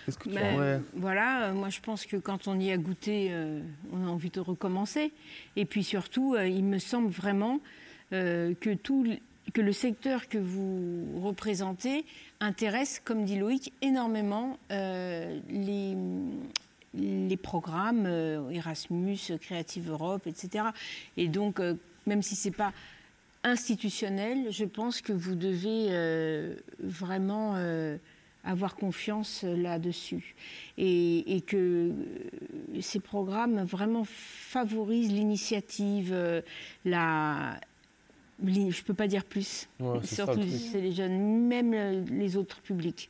Est-ce 0.08 0.18
que 0.18 0.30
tu 0.30 0.36
ben, 0.36 0.84
Voilà, 0.94 1.46
euh, 1.46 1.54
moi 1.54 1.70
je 1.70 1.80
pense 1.80 2.06
que 2.06 2.18
quand 2.18 2.48
on 2.48 2.60
y 2.60 2.72
a 2.72 2.78
goûté, 2.78 3.30
euh, 3.32 3.62
on 3.92 4.06
a 4.06 4.10
envie 4.10 4.30
de 4.30 4.40
recommencer. 4.40 5.12
Et 5.56 5.66
puis 5.66 5.84
surtout, 5.84 6.36
euh, 6.36 6.48
il 6.48 6.64
me 6.64 6.80
semble 6.80 7.10
vraiment 7.10 7.60
que, 8.12 8.74
tout, 8.74 9.06
que 9.54 9.62
le 9.62 9.72
secteur 9.72 10.30
que 10.30 10.40
vous 10.40 11.22
représentez 11.22 12.06
intéresse, 12.40 13.00
comme 13.06 13.24
dit 13.24 13.38
Loïc, 13.38 13.72
énormément 13.84 14.58
les, 14.72 15.96
les 16.96 17.38
programmes 17.38 18.08
Erasmus, 18.52 19.20
Creative 19.40 19.92
Europe, 19.92 20.26
etc. 20.26 20.66
Et 21.18 21.28
donc, 21.28 21.62
même 22.08 22.24
si 22.24 22.36
ce 22.36 22.48
n'est 22.48 22.56
pas 22.56 22.74
institutionnel, 23.44 24.48
je 24.50 24.66
pense 24.66 25.02
que 25.02 25.14
vous 25.14 25.36
devez 25.36 25.92
vraiment 26.80 27.54
avoir 28.44 28.76
confiance 28.76 29.44
là-dessus. 29.44 30.36
Et, 30.78 31.44
que 31.46 31.92
ces 32.82 33.00
programmes 33.00 33.64
vraiment 33.64 34.04
favorisent 34.06 35.12
l'initiative, 35.12 36.12
euh, 36.14 36.42
la... 36.86 37.60
Je 38.44 38.60
ne 38.60 38.84
peux 38.86 38.94
pas 38.94 39.08
dire 39.08 39.26
plus. 39.26 39.68
Surtout 40.04 40.42
c'est 40.72 40.80
les 40.80 40.94
jeunes, 40.94 41.48
même 41.48 42.06
les 42.06 42.38
autres 42.38 42.62
publics. 42.62 43.10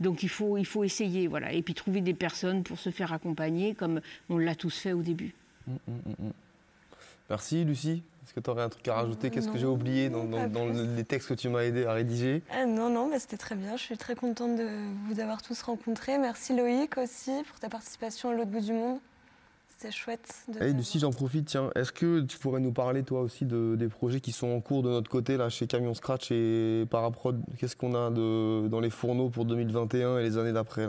Donc 0.00 0.22
il 0.22 0.30
faut, 0.30 0.56
il 0.56 0.64
faut 0.64 0.82
essayer, 0.82 1.26
voilà. 1.26 1.52
Et 1.52 1.60
puis 1.60 1.74
trouver 1.74 2.00
des 2.00 2.14
personnes 2.14 2.62
pour 2.62 2.78
se 2.78 2.88
faire 2.88 3.12
accompagner, 3.12 3.74
comme 3.74 4.00
on 4.30 4.38
l'a 4.38 4.54
tous 4.54 4.74
fait 4.74 4.94
au 4.94 5.02
début. 5.02 5.34
Mmh, 5.66 5.72
mmh, 5.72 5.92
mmh, 6.08 6.30
Merci 7.28 7.64
Lucie. 7.64 8.02
Est-ce 8.24 8.34
que 8.34 8.40
tu 8.40 8.50
aurais 8.50 8.62
un 8.62 8.68
truc 8.68 8.86
à 8.86 8.94
rajouter 8.94 9.30
Qu'est-ce 9.30 9.48
que 9.48 9.58
j'ai 9.58 9.66
oublié 9.66 10.08
dans, 10.08 10.24
les 10.96 11.04
textes 11.04 11.28
que 11.28 11.34
tu 11.34 11.48
m'as 11.48 11.62
aidé 11.62 11.86
à 11.86 11.92
rédiger 11.92 12.42
ah, 12.52 12.66
Non, 12.66 12.88
non, 12.88 13.08
mais 13.08 13.18
c'était 13.18 13.36
très 13.36 13.56
bien. 13.56 13.76
Je 13.76 13.82
suis 13.82 13.96
très 13.96 14.14
contente 14.14 14.56
de 14.56 14.68
vous 15.08 15.20
avoir 15.20 15.42
tous 15.42 15.60
rencontrés. 15.62 16.18
Merci 16.18 16.56
Loïc 16.56 16.98
aussi 16.98 17.32
pour 17.48 17.58
ta 17.58 17.68
participation 17.68 18.30
à 18.30 18.34
l'autre 18.34 18.50
bout 18.50 18.60
du 18.60 18.72
monde. 18.72 18.98
c'était 19.68 19.90
chouette. 19.90 20.44
De 20.48 20.62
hey, 20.62 20.72
Lucie, 20.72 21.00
j'en 21.00 21.10
profite, 21.10 21.46
tiens. 21.46 21.70
Est-ce 21.74 21.90
que 21.90 22.20
tu 22.20 22.38
pourrais 22.38 22.60
nous 22.60 22.72
parler, 22.72 23.02
toi 23.02 23.22
aussi, 23.22 23.44
de, 23.44 23.74
des 23.76 23.88
projets 23.88 24.20
qui 24.20 24.30
sont 24.30 24.52
en 24.52 24.60
cours 24.60 24.84
de 24.84 24.88
notre 24.88 25.10
côté, 25.10 25.36
là, 25.36 25.48
chez 25.48 25.66
Camion 25.66 25.94
Scratch 25.94 26.30
et 26.30 26.86
Paraprod? 26.90 27.42
Qu'est-ce 27.58 27.74
qu'on 27.74 27.94
a 27.94 28.10
de, 28.10 28.68
dans 28.68 28.80
les 28.80 28.90
fourneaux 28.90 29.30
pour 29.30 29.46
2021 29.46 30.18
et 30.18 30.22
les 30.22 30.38
années 30.38 30.52
d'après 30.52 30.88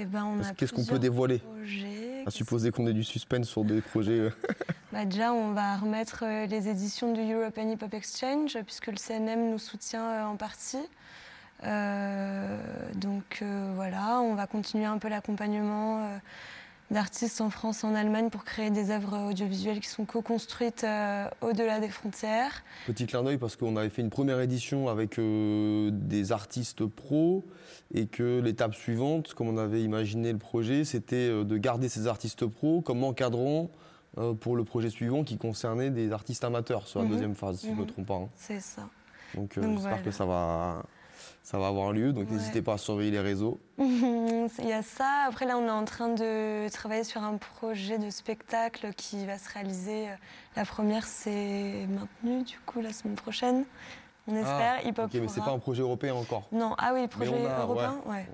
eh 0.00 0.04
ben, 0.04 0.40
Qu'est-ce 0.56 0.72
qu'on 0.72 0.84
peut 0.84 0.98
dévoiler 0.98 1.42
À 2.26 2.30
supposer 2.30 2.70
qu'on 2.70 2.86
ait 2.86 2.92
du 2.92 3.04
suspense 3.04 3.48
sur 3.48 3.64
des 3.64 3.80
projets. 3.80 4.20
Euh. 4.20 4.30
bah 4.92 5.04
déjà, 5.04 5.32
on 5.32 5.52
va 5.52 5.76
remettre 5.76 6.24
euh, 6.24 6.46
les 6.46 6.68
éditions 6.68 7.12
du 7.12 7.32
European 7.32 7.68
Hip 7.68 7.82
Hop 7.82 7.94
Exchange, 7.94 8.58
puisque 8.64 8.86
le 8.86 8.96
CNM 8.96 9.50
nous 9.50 9.58
soutient 9.58 10.08
euh, 10.08 10.24
en 10.24 10.36
partie. 10.36 10.78
donc 12.94 13.42
voilà, 13.74 14.20
on 14.20 14.34
va 14.34 14.46
continuer 14.46 14.84
un 14.84 14.98
peu 14.98 15.08
l'accompagnement 15.08 16.08
d'artistes 16.90 17.40
en 17.40 17.50
France, 17.50 17.84
en 17.84 17.94
Allemagne 17.94 18.30
pour 18.30 18.44
créer 18.44 18.70
des 18.70 18.90
œuvres 18.90 19.30
audiovisuelles 19.30 19.80
qui 19.80 19.88
sont 19.88 20.04
co-construites 20.04 20.84
euh, 20.84 21.28
au-delà 21.42 21.80
des 21.80 21.88
frontières. 21.88 22.62
Petit 22.86 23.06
clin 23.06 23.22
d'œil 23.22 23.38
parce 23.38 23.56
qu'on 23.56 23.76
avait 23.76 23.90
fait 23.90 24.02
une 24.02 24.10
première 24.10 24.40
édition 24.40 24.88
avec 24.88 25.18
euh, 25.18 25.90
des 25.92 26.32
artistes 26.32 26.86
pros 26.86 27.44
et 27.92 28.06
que 28.06 28.40
l'étape 28.40 28.74
suivante, 28.74 29.34
comme 29.34 29.48
on 29.48 29.58
avait 29.58 29.82
imaginé 29.82 30.32
le 30.32 30.38
projet, 30.38 30.84
c'était 30.84 31.28
euh, 31.28 31.44
de 31.44 31.56
garder 31.58 31.88
ces 31.88 32.06
artistes 32.06 32.46
pros 32.46 32.80
comme 32.80 33.04
encadrant 33.04 33.70
pour 34.40 34.56
le 34.56 34.64
projet 34.64 34.90
suivant 34.90 35.22
qui 35.22 35.36
concernait 35.36 35.90
des 35.90 36.10
artistes 36.10 36.42
amateurs 36.42 36.88
sur 36.88 36.98
la 36.98 37.04
mhm. 37.04 37.12
deuxième 37.12 37.34
phase, 37.36 37.60
si 37.60 37.66
je 37.66 37.72
ne 37.72 37.76
me 37.76 37.82
mhm. 37.82 37.86
trompe 37.88 38.06
pas. 38.06 38.14
Hein. 38.14 38.28
C'est 38.34 38.58
ça. 38.58 38.88
Donc, 39.34 39.52
j'espère 39.54 40.02
que 40.02 40.10
ça 40.10 40.24
va 40.24 40.82
ça 41.48 41.58
va 41.58 41.68
avoir 41.68 41.92
lieu. 41.92 42.12
Donc 42.12 42.30
n'hésitez 42.30 42.60
pas 42.60 42.74
à 42.74 42.78
surveiller 42.78 43.10
les 43.10 43.20
réseaux. 43.20 43.58
Il 43.78 44.68
y 44.68 44.72
a 44.72 44.82
ça. 44.82 45.24
Après, 45.26 45.46
là, 45.46 45.56
on 45.56 45.66
est 45.66 45.70
en 45.70 45.86
train 45.86 46.10
de 46.10 46.68
travailler 46.68 47.04
sur 47.04 47.22
un 47.22 47.38
projet 47.38 47.96
de 47.98 48.10
spectacle 48.10 48.92
qui 48.94 49.24
va 49.24 49.38
se 49.38 49.50
réaliser. 49.54 50.08
La 50.56 50.66
première, 50.66 51.06
c'est 51.06 51.86
maintenu, 51.88 52.42
du 52.42 52.58
coup, 52.66 52.82
la 52.82 52.92
semaine 52.92 53.14
prochaine. 53.14 53.64
On 54.26 54.34
ah, 54.36 54.40
espère. 54.40 54.94
Ah, 54.98 55.04
ok, 55.04 55.14
mais 55.14 55.28
c'est 55.28 55.40
pas 55.40 55.52
un 55.52 55.58
projet 55.58 55.80
européen 55.80 56.14
encore. 56.14 56.46
Non, 56.52 56.74
ah 56.76 56.92
oui, 56.92 57.08
projet 57.08 57.32
européen, 57.32 57.98
ouais. 58.04 58.26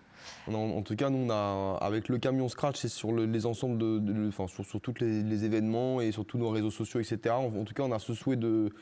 en, 0.52 0.82
tout 0.82 0.96
cas, 0.96 1.08
nous, 1.08 1.18
on 1.18 1.30
a, 1.30 1.78
avec 1.80 2.08
le 2.08 2.18
camion 2.18 2.48
Scratch, 2.48 2.80
c'est 2.80 2.88
sur 2.88 3.12
les 3.12 3.46
ensembles 3.46 3.78
de, 3.78 4.26
enfin, 4.26 4.48
sur, 4.48 4.64
sur 4.64 4.80
tous 4.80 4.94
les, 4.98 5.44
événements 5.44 6.00
et 6.00 6.10
sur 6.10 6.24
tous 6.24 6.38
nos 6.38 6.50
réseaux 6.50 6.72
sociaux, 6.72 6.98
etc. 6.98 7.36
En, 7.36 7.44
en, 7.44 7.64
tout 7.64 7.74
cas, 7.74 7.84
on 7.84 7.92
a 7.92 8.00
ce 8.00 8.12
souhait 8.12 8.34
de, 8.34 8.72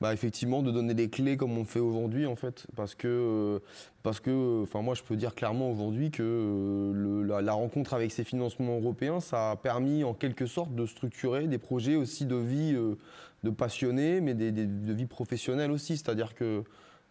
bah, 0.00 0.12
effectivement 0.12 0.62
de 0.62 0.70
donner 0.70 0.92
des 0.94 1.08
clés 1.08 1.36
comme 1.36 1.56
on 1.56 1.64
fait 1.64 1.80
aujourd'hui 1.80 2.26
en 2.26 2.36
fait. 2.36 2.66
Parce 2.74 2.94
que 2.94 3.08
euh, 3.08 4.66
moi 4.82 4.94
je 4.94 5.02
peux 5.02 5.16
dire 5.16 5.34
clairement 5.34 5.70
aujourd'hui 5.70 6.10
que 6.10 6.22
euh, 6.22 7.40
la, 7.40 7.52
rencontre 7.52 7.94
avec 7.94 8.10
ces 8.10 8.24
financements 8.24 8.76
européens 8.76 9.20
ça 9.20 9.52
a 9.52 9.56
permis 9.56 10.04
en 10.04 10.12
quelque 10.12 10.46
sorte 10.46 10.74
de 10.74 10.84
structurer 10.86 11.46
des 11.46 11.58
projets 11.58 11.96
aussi 11.96 12.26
de 12.26 12.36
vie 12.36 12.74
euh, 12.74 12.96
de 13.44 13.50
passionnés 13.50 14.20
mais 14.20 14.34
des, 14.34 14.50
de 14.50 14.92
vie 14.92 15.06
professionnelle 15.06 15.70
aussi. 15.70 15.96
C'est-à-dire 15.96 16.34
que 16.34 16.64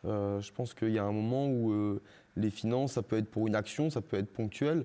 je 0.05 0.51
pense 0.51 0.73
qu'il 0.73 0.91
y 0.91 0.99
a 0.99 1.03
un 1.03 1.13
moment 1.13 1.47
où 1.47 1.99
les 2.35 2.49
finances 2.49 2.93
ça 2.93 3.01
peut 3.01 3.17
être 3.17 3.31
pour 3.31 3.47
une 3.47 3.55
action 3.55 3.89
ça 3.89 4.01
peut 4.01 4.17
être 4.17 4.33
ponctuel 4.33 4.83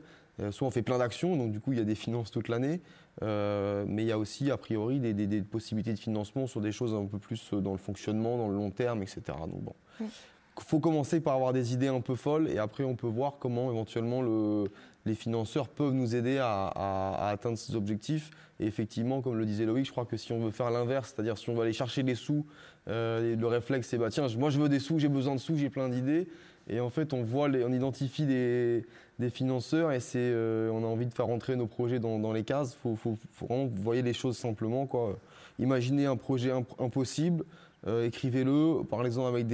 soit 0.51 0.66
on 0.69 0.70
fait 0.70 0.82
plein 0.82 0.98
d'actions 0.98 1.36
donc 1.36 1.52
du 1.52 1.60
coup 1.60 1.73
il 1.73 1.78
y 1.78 1.82
a 1.82 1.85
des 1.85 1.94
finances 1.94 2.31
toute 2.31 2.48
l'année 2.48 2.81
euh, 3.23 3.85
mais 3.86 4.05
il 4.05 4.09
y 4.09 4.12
a 4.12 4.19
aussi, 4.19 4.51
a 4.51 4.56
priori, 4.56 5.01
des, 5.01 5.43
possibilités 5.43 5.93
de 5.93 5.98
financement 5.98 6.47
sur 6.47 6.60
des 6.60 6.73
choses 6.73 6.94
un 6.94 7.06
peu 7.06 7.19
plus 7.19 7.52
euh, 7.52 7.60
dans 7.60 7.73
le 7.73 7.78
fonctionnement, 7.78 8.36
dans 8.36 8.48
le 8.48 8.55
long 8.55 8.70
terme, 8.70 9.02
etc. 9.02 9.23
Donc 9.28 9.62
bon. 9.62 9.74
Il 10.01 10.65
faut 10.65 10.81
commencer 10.81 11.20
par 11.20 11.35
avoir 11.35 11.52
des 11.52 11.73
idées 11.73 11.89
un 11.89 12.01
peu 12.01 12.16
folles 12.16 12.48
et 12.48 12.59
après 12.59 12.82
on 12.82 12.97
peut 12.97 13.06
voir 13.06 13.36
comment 13.39 13.70
éventuellement 13.70 14.23
le, 14.23 14.65
les 15.06 15.15
financeurs 15.15 15.69
peuvent 15.69 15.93
nous 15.93 16.16
aider 16.16 16.39
à, 16.40 17.28
atteindre 17.28 17.56
ces 17.56 17.77
objectifs. 17.77 18.31
Et 18.59 18.66
effectivement, 18.66 19.20
comme 19.23 19.36
le 19.39 19.47
disait 19.47 19.66
Loïc, 19.66 19.86
je 19.86 19.93
crois 19.93 20.05
que 20.05 20.16
si 20.16 20.32
on 20.32 20.40
veut 20.40 20.51
faire 20.51 20.73
l'inverse, 20.73 21.12
c'est-à-dire 21.15 21.39
si 21.39 21.48
on 21.48 21.55
veut 21.55 21.62
aller 21.62 21.73
chercher 21.73 22.02
des 22.02 22.16
sous, 22.16 22.44
euh, 22.89 23.36
le 23.36 23.47
réflexe 23.47 23.86
c'est 23.89 23.98
bah 23.98 24.09
tiens, 24.10 24.27
moi 24.36 24.51
je 24.51 24.59
veux 24.59 24.69
des 24.69 24.81
sous, 24.81 24.98
j'ai 24.98 25.09
besoin 25.09 25.36
de 25.36 25.40
sous, 25.40 25.56
j'ai 25.56 25.70
plein 25.70 25.89
d'idées. 25.89 26.27
Et 26.69 26.81
en 26.81 26.90
fait, 26.90 27.15
on 27.15 27.23
voit, 27.23 27.48
on 27.48 27.73
identifie 27.73 28.27
des, 28.27 28.85
financeurs 29.31 29.93
et 29.93 30.01
c'est, 30.01 30.19
euh, 30.19 30.70
on 30.70 30.85
a 30.85 30.86
envie 30.86 31.07
de 31.07 31.12
faire 31.12 31.27
rentrer 31.27 31.57
nos 31.57 31.66
projets 31.66 31.99
dans, 31.99 32.32
les 32.32 32.45
cases. 32.45 32.77
Il 32.85 32.97
faut, 32.97 33.16
vraiment 33.40 33.66
vous 33.66 33.82
voyez 33.82 34.03
les 34.03 34.12
choses 34.12 34.36
simplement. 34.36 34.86
Quoi. 34.86 35.19
Imaginez 35.59 36.07
un 36.07 36.16
projet 36.16 36.53
impossible, 36.78 37.45
euh, 37.86 38.07
écrivez-le, 38.07 38.85
parlez-en 38.85 39.27
avec 39.27 39.47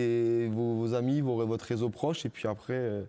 vos, 0.50 0.94
amis, 0.94 1.20
votre 1.22 1.64
réseau 1.64 1.88
proche, 1.88 2.26
et 2.26 2.28
puis 2.28 2.46
après, 2.46 2.74
euh, 2.74 3.02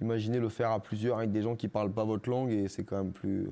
imaginez 0.00 0.38
le 0.38 0.48
faire 0.48 0.70
à 0.70 0.80
plusieurs 0.80 1.18
avec 1.18 1.30
des 1.30 1.42
gens 1.42 1.56
qui 1.56 1.66
ne 1.66 1.70
parlent 1.70 1.92
pas 1.92 2.04
votre 2.04 2.28
langue 2.30 2.50
et 2.50 2.68
c'est 2.68 2.84
quand 2.84 2.96
même 2.96 3.12
plus, 3.12 3.48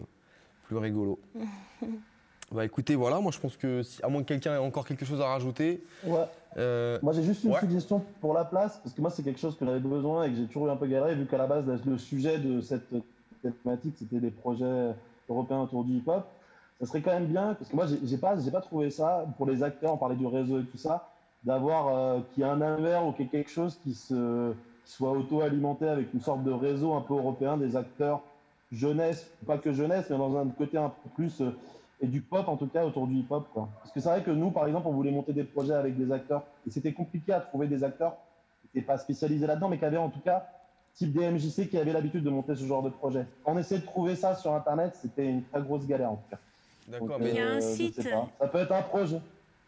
plus 0.65 0.79
rigolo. 0.79 1.21
bah 2.53 2.65
écoutez, 2.65 2.95
voilà, 2.95 3.21
moi 3.21 3.33
je 3.33 3.39
pense 3.39 3.57
que, 3.59 3.83
à 4.03 4.09
moins 4.09 4.23
que 4.23 4.29
quelqu'un 4.29 4.55
ait 4.55 4.59
encore 4.59 4.87
quelque 4.87 5.05
chose 5.05 5.21
à 5.21 5.27
rajouter. 5.27 5.83
Ouais. 6.05 6.25
Euh, 6.59 6.99
moi, 7.03 7.13
j'ai 7.13 7.23
juste 7.23 7.45
une 7.45 7.55
suggestion 7.55 8.03
pour 8.21 8.33
la 8.33 8.45
place, 8.45 8.79
parce 8.83 8.95
que 8.95 9.01
moi, 9.01 9.11
c'est 9.11 9.23
quelque 9.23 9.41
chose 9.41 9.57
que 9.57 9.67
j'avais 9.67 9.81
besoin 9.81 10.25
et 10.25 10.31
que 10.31 10.37
j'ai 10.37 10.47
toujours 10.47 10.69
eu 10.69 10.71
un 10.71 10.77
peu 10.77 10.87
galéré, 10.87 11.15
vu 11.15 11.27
qu'à 11.27 11.39
la 11.39 11.47
base, 11.47 11.65
le 11.85 11.99
sujet 11.99 12.39
de 12.39 12.61
cette 12.61 12.89
thématique, 13.43 13.95
c'était 13.99 14.21
des 14.21 14.31
projets 14.31 14.95
européens 15.29 15.61
autour 15.61 15.85
du 15.85 15.95
hip-hop. 15.97 16.25
Ça 16.81 16.87
serait 16.87 17.01
quand 17.01 17.13
même 17.13 17.27
bien, 17.27 17.55
parce 17.55 17.71
que 17.71 17.77
moi, 17.77 17.87
j'ai 18.05 18.19
pas, 18.19 18.39
j'ai 18.39 18.51
pas 18.51 18.61
trouvé 18.61 18.91
ça 18.91 19.27
pour 19.37 19.47
les 19.47 19.63
acteurs. 19.63 19.95
On 19.95 19.97
parlait 19.97 20.17
du 20.17 20.27
réseau 20.27 20.61
et 20.61 20.65
tout 20.65 20.79
ça, 20.79 21.09
d'avoir 21.45 21.89
euh, 21.89 22.21
qu'il 22.33 22.43
y 22.43 22.47
ait 22.47 22.51
un 22.51 22.61
inverse 22.61 23.05
ou 23.07 23.13
quelque 23.13 23.51
chose 23.51 23.79
qui 23.83 23.95
se 23.95 24.53
soit 24.85 25.11
auto-alimenté 25.11 25.89
avec 25.89 26.15
une 26.15 26.21
sorte 26.21 26.45
de 26.45 26.53
réseau 26.53 26.95
un 26.95 27.01
peu 27.01 27.15
européen 27.15 27.57
des 27.57 27.77
acteurs 27.77 28.23
jeunesse, 28.73 29.31
pas 29.47 29.59
que 29.59 29.73
jeunesse, 29.73 30.07
mais 30.11 30.19
dans 30.19 30.37
un 30.37 30.47
côté 30.49 30.77
un 30.79 30.89
peu 30.89 31.09
plus 31.15 31.41
euh, 31.41 31.51
et 32.01 32.07
du 32.07 32.21
pop 32.21 32.47
en 32.49 32.57
tout 32.57 32.67
cas 32.67 32.85
autour 32.85 33.07
du 33.07 33.15
hip-hop. 33.15 33.49
Parce 33.55 33.93
que 33.93 34.01
c'est 34.01 34.09
vrai 34.09 34.23
que 34.23 34.31
nous, 34.31 34.51
par 34.51 34.67
exemple, 34.67 34.87
on 34.89 34.93
voulait 34.93 35.11
monter 35.11 35.33
des 35.33 35.45
projets 35.45 35.75
avec 35.75 35.97
des 35.97 36.13
acteurs 36.13 36.45
et 36.67 36.71
c'était 36.71 36.93
compliqué 36.93 37.33
à 37.33 37.41
trouver 37.41 37.67
des 37.67 37.83
acteurs 37.85 38.17
qui 38.61 38.69
n'étaient 38.75 38.87
pas 38.87 38.99
spécialisés 38.99 39.47
là-dedans, 39.47 39.69
mais 39.69 39.79
qui 39.79 39.85
avaient 39.85 39.97
en 39.97 40.11
tout 40.11 40.21
cas 40.21 40.47
type 40.95 41.13
des 41.13 41.31
MJC 41.31 41.69
qui 41.69 41.79
avaient 41.79 41.93
l'habitude 41.93 42.25
de 42.25 42.31
monter 42.31 42.55
ce 42.55 42.65
genre 42.65 42.83
de 42.83 42.89
projet. 42.89 43.27
On 43.45 43.59
essayait 43.59 43.81
de 43.81 43.87
trouver 43.87 44.17
ça 44.17 44.35
sur 44.35 44.53
Internet, 44.55 44.97
c'était 45.01 45.29
une 45.29 45.45
très 45.45 45.61
grosse 45.61 45.87
galère 45.87 46.13
en 46.13 46.17
tout 46.17 46.31
cas. 46.31 46.39
D'accord, 46.89 47.19
mais 47.21 47.31
il 47.31 47.37
y 47.37 47.41
a 47.41 47.51
un 47.51 47.57
euh, 47.57 47.61
site. 47.61 48.01
Ça 48.01 48.49
peut 48.49 48.59
être 48.59 48.73
un 48.73 48.83
projet. 48.83 49.21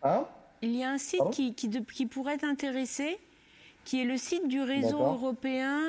Hein? 0.02 0.24
Il 0.62 0.74
y 0.74 0.84
a 0.84 0.90
un 0.90 0.98
site 0.98 1.30
qui, 1.32 1.54
qui, 1.54 1.68
qui, 1.84 2.06
pourrait 2.06 2.38
t'intéresser, 2.38 3.18
qui 3.84 4.00
est 4.00 4.04
le 4.04 4.16
site 4.16 4.48
du 4.48 4.62
réseau 4.62 5.00
européen 5.00 5.80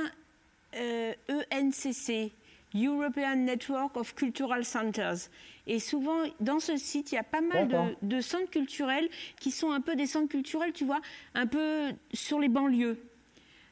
euh, 0.76 1.14
ENCC. 1.54 2.32
European 2.76 3.36
Network 3.38 3.98
of 3.98 4.14
Cultural 4.16 4.64
Centers. 4.64 5.30
Et 5.68 5.80
souvent, 5.80 6.24
dans 6.40 6.60
ce 6.60 6.78
site, 6.78 7.12
il 7.12 7.16
y 7.16 7.18
a 7.20 7.24
pas 7.24 7.42
mal 7.42 7.96
de, 8.02 8.22
centres 8.22 8.50
culturels 8.50 9.08
qui 9.40 9.52
sont 9.52 9.72
un 9.72 9.82
peu 9.82 9.96
des 9.96 10.08
centres 10.08 10.30
culturels, 10.30 10.74
tu 10.74 10.86
vois, 10.86 11.00
un 11.36 11.48
peu 11.48 11.90
sur 12.14 12.40
les 12.40 12.50
banlieues. 12.50 12.98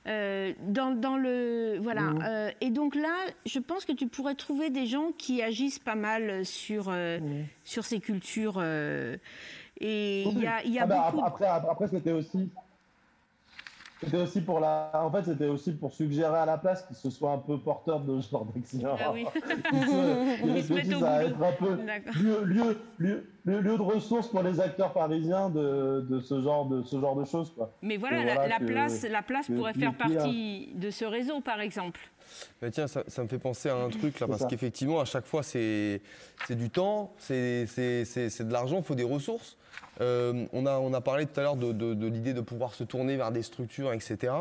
Euh, 0.07 0.53
dans, 0.61 1.17
le 1.17 1.79
voilà 1.81 2.03
mmh. 2.03 2.23
euh, 2.25 2.51
et 2.61 2.69
donc 2.69 2.95
là 2.95 3.13
je 3.45 3.59
pense 3.59 3.83
que 3.83 3.91
tu 3.91 4.07
pourrais 4.07 4.35
trouver 4.35 4.69
des 4.69 4.85
gens 4.85 5.11
qui 5.17 5.41
agissent 5.41 5.79
pas 5.79 5.95
mal 5.95 6.45
sur 6.45 6.85
euh, 6.87 7.19
mmh. 7.19 7.45
sur 7.65 7.83
ces 7.83 7.99
cultures 7.99 8.63
et 8.63 10.23
il 10.23 10.39
y 10.39 10.47
a, 10.47 10.65
y 10.65 10.79
a 10.79 10.83
ah 10.83 10.85
bah, 10.85 11.11
après 11.25 11.45
après 11.45 11.89
c'était 11.89 12.13
aussi 12.13 12.49
c'était 13.99 14.17
aussi 14.17 14.41
pour 14.41 14.59
la, 14.59 14.91
en 14.93 15.11
fait, 15.11 15.23
c'était 15.23 15.47
aussi 15.47 15.71
pour 15.71 15.91
suggérer 15.91 16.37
à 16.37 16.45
la 16.45 16.57
place 16.57 16.83
qu'ils 16.85 16.95
se 16.95 17.09
soient 17.09 17.31
un 17.31 17.39
peu 17.39 17.57
porteurs 17.57 18.01
de 18.01 18.21
ce 18.21 18.29
genre 18.29 18.45
d'accident. 18.45 18.95
Ah 18.99 19.11
oui. 19.11 19.25
Ils 20.45 20.63
se 20.63 20.73
mettent 20.73 21.03
à 21.03 21.23
être 21.23 21.41
un 21.41 21.51
peu 21.53 21.77
lieu, 22.21 22.43
lieu, 22.43 22.77
lieu, 22.99 23.27
lieu, 23.45 23.61
de 23.77 23.81
ressources 23.81 24.27
pour 24.27 24.43
les 24.43 24.59
acteurs 24.59 24.93
parisiens 24.93 25.49
de, 25.49 26.05
de, 26.07 26.19
ce 26.19 26.41
genre 26.41 26.67
de 26.67 26.83
ce 26.83 26.99
genre 26.99 27.15
de 27.15 27.25
choses, 27.25 27.51
quoi. 27.55 27.73
Mais 27.81 27.97
voilà, 27.97 28.47
la, 28.47 28.59
place, 28.59 29.03
la 29.03 29.23
place 29.23 29.47
pourrait 29.47 29.73
faire 29.73 29.95
partie 29.95 30.69
de 30.75 30.91
ce 30.91 31.05
réseau, 31.05 31.41
par 31.41 31.59
exemple. 31.59 31.99
Mais 32.61 32.69
tiens, 32.69 32.87
ça, 32.87 33.03
ça, 33.07 33.23
me 33.23 33.27
fait 33.27 33.39
penser 33.39 33.69
à 33.69 33.75
un 33.77 33.89
truc 33.89 34.19
là, 34.19 34.27
parce 34.27 34.45
qu'effectivement, 34.45 34.99
à 34.99 35.05
chaque 35.05 35.25
fois, 35.25 35.41
c'est 35.41 36.01
du 36.49 36.69
temps, 36.69 37.13
c'est 37.17 37.65
de 37.65 38.51
l'argent, 38.53 38.77
il 38.77 38.83
faut 38.83 38.95
des 38.95 39.03
ressources. 39.03 39.57
Euh, 40.01 40.45
on, 40.53 40.65
a, 40.65 40.77
on 40.77 40.93
a 40.93 41.01
parlé 41.01 41.25
tout 41.25 41.39
à 41.39 41.43
l'heure 41.43 41.55
de, 41.55 42.07
l'idée 42.07 42.33
de 42.33 42.41
pouvoir 42.41 42.73
se 42.73 42.83
tourner 42.83 43.17
vers 43.17 43.31
des 43.31 43.41
structures, 43.41 43.93
etc. 43.93 44.33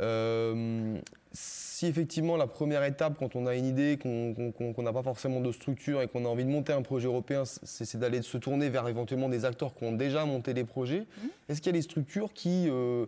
Euh, 0.00 0.98
si 1.32 1.86
effectivement 1.86 2.36
la 2.36 2.46
première 2.46 2.84
étape, 2.84 3.14
quand 3.18 3.36
on 3.36 3.46
a 3.46 3.54
une 3.54 3.64
idée, 3.66 3.98
qu'on 3.98 4.82
n'a 4.82 4.92
pas 4.92 5.02
forcément 5.02 5.40
de 5.40 5.52
structure 5.52 6.02
et 6.02 6.08
qu'on 6.08 6.24
a 6.24 6.28
envie 6.28 6.44
de 6.44 6.50
monter 6.50 6.72
un 6.72 6.82
projet 6.82 7.06
européen, 7.06 7.44
c'est 7.44 7.98
d'aller 7.98 8.22
se 8.22 8.36
tourner 8.36 8.68
vers 8.68 8.86
éventuellement 8.88 9.28
des 9.28 9.44
acteurs 9.44 9.74
qui 9.74 9.84
ont 9.84 9.92
déjà 9.92 10.24
monté 10.24 10.54
des 10.54 10.64
projets, 10.64 11.00
mmh. 11.00 11.26
est-ce 11.48 11.60
qu'il 11.60 11.68
y 11.68 11.76
a 11.76 11.78
des 11.78 11.82
structures 11.82 12.32
qui, 12.32 12.68
euh, 12.68 13.06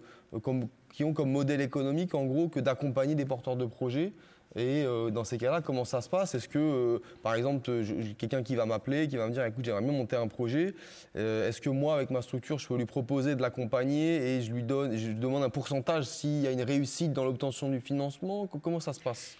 qui 0.93 1.05
ont 1.05 1.12
comme 1.12 1.31
modèle 1.31 1.61
économique 1.61 2.15
en 2.15 2.24
gros 2.24 2.49
que 2.49 2.61
d'accompagner 2.61 3.15
des 3.15 3.27
porteurs 3.27 3.57
de 3.57 3.66
projets 3.66 4.12
Et 4.57 4.85
euh, 4.85 5.11
dans 5.11 5.24
ces 5.24 5.39
cas-là, 5.39 5.61
comment 5.62 5.85
ça 5.85 6.01
se 6.01 6.09
passe? 6.09 6.35
Est-ce 6.35 6.49
que, 6.49 6.59
euh, 6.59 6.99
par 7.23 7.35
exemple, 7.35 7.70
quelqu'un 8.19 8.43
qui 8.43 8.55
va 8.55 8.66
m'appeler, 8.66 9.09
qui 9.09 9.16
va 9.16 9.27
me 9.27 9.33
dire, 9.33 9.45
écoute, 9.45 9.65
j'aimerais 9.65 9.83
bien 9.83 9.93
monter 9.93 10.16
un 10.16 10.29
projet, 10.29 10.74
euh, 11.16 11.49
est-ce 11.49 11.61
que 11.61 11.70
moi, 11.70 11.95
avec 11.95 12.11
ma 12.11 12.23
structure, 12.23 12.59
je 12.59 12.69
peux 12.69 12.77
lui 12.77 12.85
proposer 12.85 13.35
de 13.35 13.43
l'accompagner 13.43 14.37
et 14.37 14.43
je 14.43 14.53
lui 14.53 14.62
donne, 14.62 14.97
je 14.97 15.09
lui 15.09 15.15
demande 15.15 15.43
un 15.43 15.51
pourcentage 15.51 16.05
s'il 16.05 16.43
y 16.43 16.47
a 16.47 16.51
une 16.51 16.62
réussite 16.62 17.12
dans 17.12 17.24
l'obtention 17.24 17.69
du 17.69 17.81
financement? 17.81 18.47
Comment 18.47 18.81
ça 18.81 18.93
se 18.93 19.01
passe? 19.01 19.37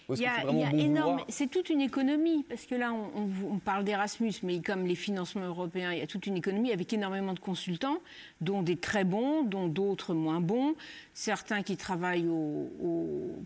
C'est 1.29 1.49
toute 1.49 1.69
une 1.69 1.81
économie, 1.81 2.43
parce 2.49 2.65
que 2.65 2.75
là, 2.75 2.91
on, 2.93 3.53
on 3.53 3.59
parle 3.59 3.83
d'Erasmus, 3.83 4.33
mais 4.43 4.61
comme 4.61 4.85
les 4.85 4.95
financements 4.95 5.45
européens, 5.45 5.91
il 5.91 5.99
y 5.99 6.01
a 6.01 6.07
toute 6.07 6.25
une 6.25 6.37
économie 6.37 6.71
avec 6.71 6.91
énormément 6.91 7.33
de 7.33 7.39
consultants, 7.39 7.99
dont 8.41 8.61
des 8.61 8.77
très 8.77 9.03
bons, 9.03 9.43
dont 9.43 9.67
d'autres 9.67 10.13
moins 10.13 10.41
bons, 10.41 10.75
certains 11.13 11.61
qui 11.63 11.77
travaillent 11.77 12.27
au, 12.27 12.69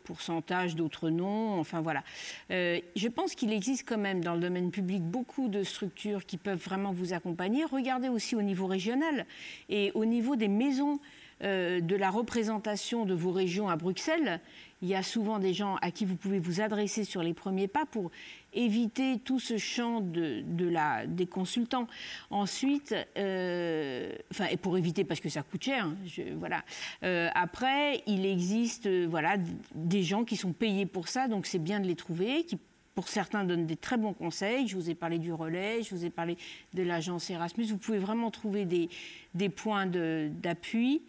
pourcentage, 0.04 0.76
d'autres 0.76 1.10
non 1.10 1.60
enfin 1.60 1.82
voilà. 1.82 2.04
Euh, 2.52 2.80
je 2.96 3.08
pense 3.08 3.36
qu'il 3.36 3.52
existe 3.52 3.88
quand 3.88 3.98
même 3.98 4.24
dans 4.24 4.34
le 4.34 4.40
domaine 4.40 4.72
public 4.72 5.04
beaucoup 5.04 5.50
de 5.50 5.64
structures 5.64 6.26
qui 6.26 6.38
peuvent 6.38 6.64
vraiment 6.64 6.92
vous 6.92 7.14
accompagner. 7.14 7.66
Regardez 7.66 8.10
aussi 8.10 8.36
au 8.36 8.42
niveau 8.42 8.68
régional 8.68 9.26
et 9.70 9.92
au 9.96 10.06
niveau 10.06 10.36
des 10.36 10.48
maisons 10.48 11.00
euh, 11.44 11.82
de 11.82 11.96
la 11.96 12.10
représentation 12.10 13.06
de 13.06 13.14
vos 13.14 13.32
régions 13.32 13.70
à 13.70 13.76
Bruxelles. 13.76 14.40
Il 14.82 14.88
y 14.88 14.96
a 14.96 15.04
souvent 15.04 15.38
des 15.38 15.54
gens 15.54 15.76
à 15.82 15.92
qui 15.92 16.04
vous 16.04 16.16
pouvez 16.16 16.40
vous 16.40 16.62
adresser 16.62 17.04
sur 17.04 17.22
les 17.22 17.34
premiers 17.34 17.68
pas 17.68 17.86
pour 17.86 18.10
éviter 18.58 19.20
tout 19.20 19.40
ce 19.40 19.58
champ 19.58 20.02
de, 20.02 20.44
la, 20.60 21.06
des 21.06 21.28
consultants. 21.28 21.88
Ensuite, 22.30 22.96
euh, 23.18 24.12
enfin, 24.32 24.48
et 24.52 24.58
pour 24.58 24.78
éviter 24.78 25.04
parce 25.04 25.20
que 25.20 25.30
ça 25.30 25.44
coûte 25.44 25.64
cher, 25.64 25.86
hein, 25.86 25.96
voilà. 26.38 26.64
Euh, 27.04 27.30
après, 27.36 28.04
il 28.08 28.26
existe 28.26 28.90
voilà, 28.90 29.38
des 29.76 30.04
gens 30.04 30.26
qui 30.26 30.36
sont 30.36 30.54
payés 30.54 30.86
pour 30.86 31.08
ça, 31.08 31.28
donc 31.28 31.46
c'est 31.46 31.60
bien 31.60 31.80
de 31.80 31.88
les 31.88 31.96
trouver, 31.96 32.44
qui 32.44 32.58
pour 32.96 33.10
certains 33.10 33.44
donnent 33.44 33.68
des 33.68 33.76
très 33.76 33.98
bons 33.98 34.14
conseils. 34.14 34.68
Je 34.68 34.76
vous 34.76 34.90
ai 34.90 34.96
parlé 34.96 35.20
du 35.20 35.32
relais, 35.32 35.84
je 35.84 35.94
vous 35.94 36.04
ai 36.04 36.10
parlé 36.10 36.36
de 36.74 36.82
l'agence 36.82 37.30
Erasmus. 37.30 37.66
Vous 37.66 37.78
pouvez 37.78 38.00
vraiment 38.00 38.32
trouver 38.32 38.66
des, 38.66 38.90
des 39.36 39.50
points 39.50 39.86
d'appui. 39.86 41.04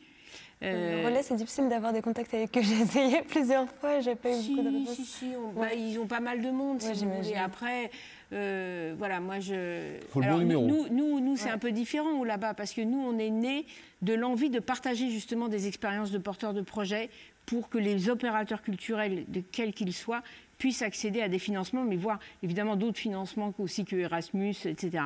Euh, 0.63 1.03
le 1.03 1.07
relais, 1.07 1.23
c'est 1.23 1.37
difficile 1.37 1.69
d'avoir 1.69 1.93
des 1.93 2.03
contacts 2.03 2.35
avec 2.35 2.57
eux. 2.57 2.63
J'ai 2.63 2.81
essayé 2.81 3.23
plusieurs 3.23 3.69
fois, 3.69 4.01
j'ai 4.01 4.17
pas 4.17 4.31
eu 4.31 4.43
beaucoup 4.43 4.63
de 4.63 4.79
réponses. 4.79 4.97
Si, 4.97 5.05
si, 5.05 5.27
bah, 5.55 5.73
ils 5.73 5.99
ont 5.99 6.07
pas 6.07 6.21
mal 6.21 6.43
de 6.43 6.51
monde, 6.51 6.81
si 6.81 7.05
vous 7.05 7.13
voulez. 7.15 7.35
Après, 7.35 7.91
euh, 8.33 8.95
voilà, 8.99 9.21
moi 9.21 9.39
je. 9.39 9.99
Faut 10.11 10.21
le 10.21 10.27
bon 10.27 10.39
numéro. 10.39 10.67
Nous, 10.67 10.89
nous, 10.91 11.21
nous 11.21 11.37
c'est 11.37 11.51
un 11.51 11.59
peu 11.59 11.71
différent 11.71 12.25
là-bas 12.25 12.55
parce 12.55 12.73
que 12.73 12.81
nous, 12.81 12.99
on 12.99 13.19
est 13.19 13.31
nés 13.31 13.67
de 14.03 14.15
l'envie 14.15 14.51
de 14.51 14.59
partager 14.59 15.11
justement 15.11 15.49
des 15.49 15.69
expériences 15.69 16.11
de 16.11 16.19
porteurs 16.19 16.55
de 16.55 16.63
projets 16.63 17.09
pour 17.47 17.69
que 17.69 17.79
les 17.79 18.11
opérateurs 18.11 18.61
culturels, 18.61 19.25
de 19.29 19.41
quels 19.41 19.73
qu'ils 19.73 19.95
soient, 19.95 20.23
puissent 20.59 20.83
accéder 20.83 21.21
à 21.21 21.29
des 21.29 21.39
financements, 21.39 21.85
mais 21.85 21.97
voir 21.97 22.19
évidemment 22.43 22.77
d'autres 22.77 22.99
financements 22.99 23.55
aussi 23.59 23.85
que 23.85 23.97
Erasmus, 23.97 24.55
etc. 24.65 25.05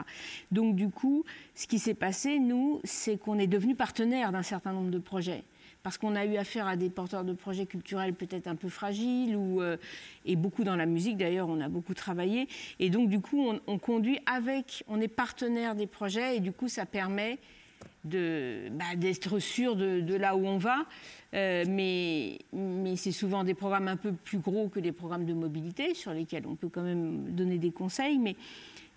Donc 0.50 0.74
du 0.74 0.88
coup, 0.88 1.24
ce 1.54 1.66
qui 1.66 1.78
s'est 1.78 1.94
passé, 1.94 2.38
nous, 2.38 2.80
c'est 2.84 3.18
qu'on 3.18 3.38
est 3.38 3.46
devenu 3.46 3.74
partenaire 3.74 4.32
d'un 4.32 4.42
certain 4.42 4.72
nombre 4.72 4.90
de 4.90 4.98
projets 4.98 5.44
parce 5.82 5.98
qu'on 5.98 6.14
a 6.14 6.24
eu 6.24 6.36
affaire 6.36 6.66
à 6.66 6.76
des 6.76 6.90
porteurs 6.90 7.24
de 7.24 7.32
projets 7.32 7.66
culturels 7.66 8.14
peut-être 8.14 8.46
un 8.46 8.54
peu 8.54 8.68
fragiles, 8.68 9.36
ou, 9.36 9.60
euh, 9.60 9.76
et 10.24 10.36
beaucoup 10.36 10.64
dans 10.64 10.76
la 10.76 10.86
musique 10.86 11.16
d'ailleurs, 11.16 11.48
on 11.48 11.60
a 11.60 11.68
beaucoup 11.68 11.94
travaillé. 11.94 12.48
Et 12.78 12.90
donc 12.90 13.08
du 13.08 13.20
coup, 13.20 13.52
on, 13.66 13.78
conduit 13.78 14.18
avec, 14.26 14.84
on 14.88 15.00
est 15.00 15.08
partenaire 15.08 15.74
des 15.74 15.86
projets, 15.86 16.36
et 16.36 16.40
du 16.40 16.52
coup, 16.52 16.68
ça 16.68 16.86
permet 16.86 17.38
bah, 18.04 18.96
d'être 18.96 19.38
sûr 19.38 19.76
de, 19.76 20.14
là 20.14 20.36
où 20.36 20.46
on 20.46 20.58
va. 20.58 20.84
Euh, 21.34 21.64
mais, 21.68 22.38
c'est 22.96 23.12
souvent 23.12 23.44
des 23.44 23.54
programmes 23.54 23.88
un 23.88 23.96
peu 23.96 24.12
plus 24.12 24.38
gros 24.38 24.68
que 24.68 24.80
des 24.80 24.92
programmes 24.92 25.24
de 25.24 25.32
mobilité, 25.32 25.94
sur 25.94 26.12
lesquels 26.12 26.46
on 26.46 26.56
peut 26.56 26.68
quand 26.68 26.82
même 26.82 27.32
donner 27.32 27.58
des 27.58 27.70
conseils. 27.70 28.18
Mais 28.18 28.36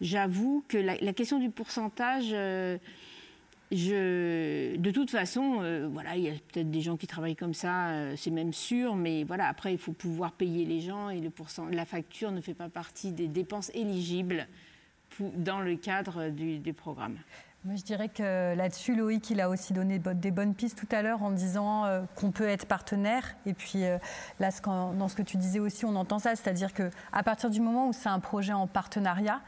j'avoue 0.01 0.63
que 0.67 0.77
la, 0.77 1.13
question 1.13 1.39
du 1.39 1.49
pourcentage... 1.49 2.29
Euh, 2.31 2.77
de 3.71 4.91
toute 4.91 5.09
façon, 5.09 5.57
euh, 5.61 5.89
voilà, 5.91 6.15
il 6.15 6.23
y 6.23 6.29
a 6.29 6.33
peut-être 6.33 6.69
des 6.69 6.81
gens 6.81 6.97
qui 6.97 7.07
travaillent 7.07 7.35
comme 7.35 7.55
ça, 7.55 8.15
c'est 8.15 8.29
même 8.29 8.53
sûr, 8.53 8.95
mais 8.95 9.23
voilà, 9.23 9.47
après, 9.47 9.73
il 9.73 9.79
faut 9.79 9.91
pouvoir 9.91 10.31
payer 10.31 10.65
les 10.65 10.81
gens 10.81 11.09
et 11.09 11.19
le 11.19 11.31
la 11.71 11.85
facture 11.85 12.31
ne 12.31 12.41
fait 12.41 12.53
pas 12.53 12.69
partie 12.69 13.11
des 13.11 13.27
dépenses 13.27 13.71
éligibles 13.73 14.47
dans 15.19 15.59
le 15.59 15.75
cadre 15.75 16.29
du, 16.29 16.73
programme. 16.73 17.17
Je 17.73 17.81
dirais 17.81 18.09
que 18.09 18.55
là-dessus, 18.55 18.95
Loïc, 18.95 19.29
il 19.31 19.41
a 19.41 19.49
aussi 19.49 19.73
donné 19.73 19.97
des 19.97 20.31
bonnes 20.31 20.53
pistes 20.53 20.77
tout 20.77 20.95
à 20.95 21.01
l'heure 21.01 21.23
en 21.23 21.31
disant 21.31 21.85
euh, 21.85 22.01
qu'on 22.15 22.29
peut 22.31 22.47
être 22.47 22.67
partenaire. 22.67 23.35
Et 23.47 23.53
puis 23.53 23.81
là, 24.39 24.49
dans 24.61 25.07
ce 25.07 25.15
que 25.15 25.23
tu 25.23 25.37
disais 25.37 25.59
aussi, 25.59 25.83
on 25.83 25.95
entend 25.95 26.19
ça, 26.19 26.35
c'est-à-dire 26.35 26.73
qu'à 26.73 27.23
partir 27.23 27.49
du 27.49 27.61
moment 27.61 27.87
où 27.87 27.93
c'est 27.93 28.09
un 28.09 28.19
projet 28.19 28.53
en 28.53 28.67
partenariat, 28.67 29.41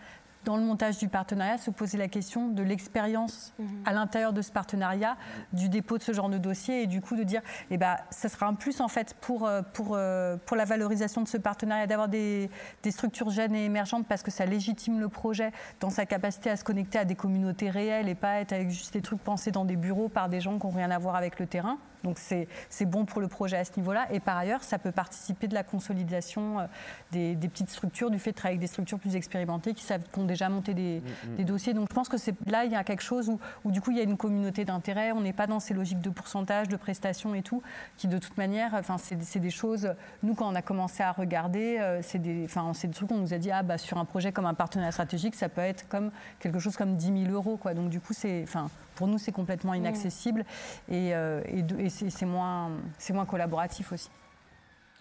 dans 0.48 0.56
le 0.56 0.64
montage 0.64 0.98
du 0.98 1.10
partenariat, 1.10 1.58
se 1.58 1.70
poser 1.72 1.98
la 1.98 2.08
question 2.08 2.48
de 2.48 2.64
l'expérience 2.64 3.54
mhm. 3.60 3.68
à 3.86 3.92
l'intérieur 3.92 4.32
de 4.32 4.42
ce 4.42 4.50
partenariat, 4.50 5.18
du 5.52 5.68
dépôt 5.68 5.98
de 5.98 6.04
ce 6.04 6.14
genre 6.14 6.30
de 6.30 6.38
dossier, 6.38 6.84
et 6.84 6.88
du 6.88 7.02
coup 7.02 7.18
de 7.18 7.24
dire, 7.24 7.42
eh 7.70 7.78
ben, 7.78 7.98
ça 8.12 8.30
sera 8.30 8.46
un 8.46 8.54
plus 8.54 8.80
en 8.80 8.88
fait 8.88 9.14
pour, 9.20 9.46
euh, 9.46 9.62
pour, 9.74 9.90
euh, 9.92 10.38
pour 10.46 10.56
la 10.56 10.64
valorisation 10.64 11.22
de 11.22 11.28
ce 11.28 11.36
partenariat, 11.36 11.86
d'avoir 11.86 12.08
des, 12.08 12.50
des, 12.82 12.92
structures 12.92 13.30
jeunes 13.30 13.56
et 13.56 13.66
émergentes, 13.66 14.08
parce 14.08 14.24
que 14.24 14.32
ça 14.32 14.46
légitime 14.46 15.02
le 15.02 15.10
projet 15.10 15.52
dans 15.82 15.90
sa 15.90 16.06
capacité 16.06 16.50
à 16.50 16.56
se 16.56 16.64
connecter 16.64 16.98
à 16.98 17.04
des 17.04 17.16
communautés 17.16 17.70
réelles 17.70 18.08
et 18.08 18.16
pas 18.16 18.40
être 18.40 18.54
avec 18.54 18.70
juste 18.70 18.94
des 18.94 19.02
trucs 19.02 19.22
pensés 19.22 19.52
dans 19.52 19.66
des 19.66 19.76
bureaux 19.76 20.08
par 20.08 20.30
des 20.30 20.40
gens 20.40 20.58
qui 20.58 20.66
n'ont 20.66 20.72
rien 20.72 20.92
à 20.92 20.98
voir 20.98 21.18
avec 21.18 21.40
le 21.40 21.46
terrain. 21.46 21.78
Donc 22.08 22.20
c'est 22.20 22.86
bon 22.86 23.04
pour 23.04 23.20
le 23.20 23.28
projet 23.28 23.58
à 23.58 23.66
ce 23.66 23.72
niveau-là. 23.76 24.08
Et 24.12 24.22
par 24.22 24.38
ailleurs, 24.38 24.64
ça 24.64 24.80
peut 24.80 24.94
participer 24.94 25.48
de 25.48 25.54
la 25.54 25.64
consolidation 25.64 26.60
euh, 26.60 26.66
des, 27.12 27.36
petites 27.50 27.70
structures, 27.70 28.10
du 28.10 28.18
fait 28.18 28.32
de 28.32 28.36
travailler 28.38 28.56
avec 28.56 28.62
des 28.62 28.72
structures 28.72 28.98
plus 28.98 29.18
expérimentées 29.18 29.74
qui, 29.74 29.84
savent, 29.84 30.04
ont 30.16 30.24
déjà 30.24 30.48
monté 30.48 30.74
des, 30.74 31.02
mm, 31.02 31.42
mm. 31.42 31.44
dossiers. 31.44 31.74
Donc 31.74 31.88
je 31.90 31.94
pense 31.94 32.08
que 32.08 32.16
là, 32.50 32.64
il 32.64 32.72
y 32.72 32.76
a 32.76 32.84
quelque 32.86 33.04
chose 33.04 33.30
où, 33.66 33.72
du 33.72 33.82
coup, 33.82 33.92
il 33.92 33.98
y 33.98 34.00
a 34.00 34.04
une 34.04 34.16
communauté 34.16 34.64
d'intérêt. 34.64 35.12
On 35.12 35.20
n'est 35.20 35.34
pas 35.34 35.48
dans 35.48 35.60
ces 35.60 35.74
logiques 35.74 36.00
de 36.00 36.10
pourcentage, 36.10 36.70
de 36.70 36.78
prestations 36.78 37.36
et 37.36 37.42
tout, 37.42 37.62
qui 37.98 38.08
de 38.08 38.18
toute 38.18 38.38
manière, 38.38 38.74
enfin, 38.74 38.98
c'est 38.98 39.40
des 39.40 39.50
choses, 39.50 39.94
nous, 40.24 40.34
quand 40.34 40.50
on 40.50 40.56
a 40.56 40.62
commencé 40.62 41.04
à 41.04 41.12
regarder, 41.12 41.78
euh, 41.80 42.00
c'est 42.02 42.20
des, 42.20 42.46
enfin, 42.46 42.72
des 42.72 42.90
trucs 42.90 43.10
qu'on 43.10 43.18
nous 43.18 43.34
a 43.34 43.38
dit, 43.38 43.52
ah, 43.52 43.64
bah, 43.64 43.78
sur 43.78 43.98
un 43.98 44.06
projet 44.06 44.32
comme 44.32 44.46
un 44.46 44.54
partenariat 44.54 44.94
stratégique, 44.94 45.36
ça 45.36 45.50
peut 45.50 45.62
être 45.62 45.90
comme 45.90 46.12
quelque 46.40 46.60
chose 46.60 46.78
comme 46.78 46.96
10 46.96 47.26
000 47.26 47.34
euros. 47.34 47.58
Quoi. 47.58 47.74
Donc 47.74 47.90
du 47.90 48.00
coup, 48.00 48.14
c'est, 48.14 48.44
enfin, 48.44 48.70
pour 48.98 49.08
nous, 49.08 49.20
c'est 49.20 49.32
complètement 49.32 49.76
inaccessible 49.76 50.44
et, 50.90 51.14
euh, 51.14 51.42
c'est 51.90 52.26
moins, 52.26 52.72
moins 53.14 53.26
collaboratif 53.26 53.94
aussi. 53.94 54.10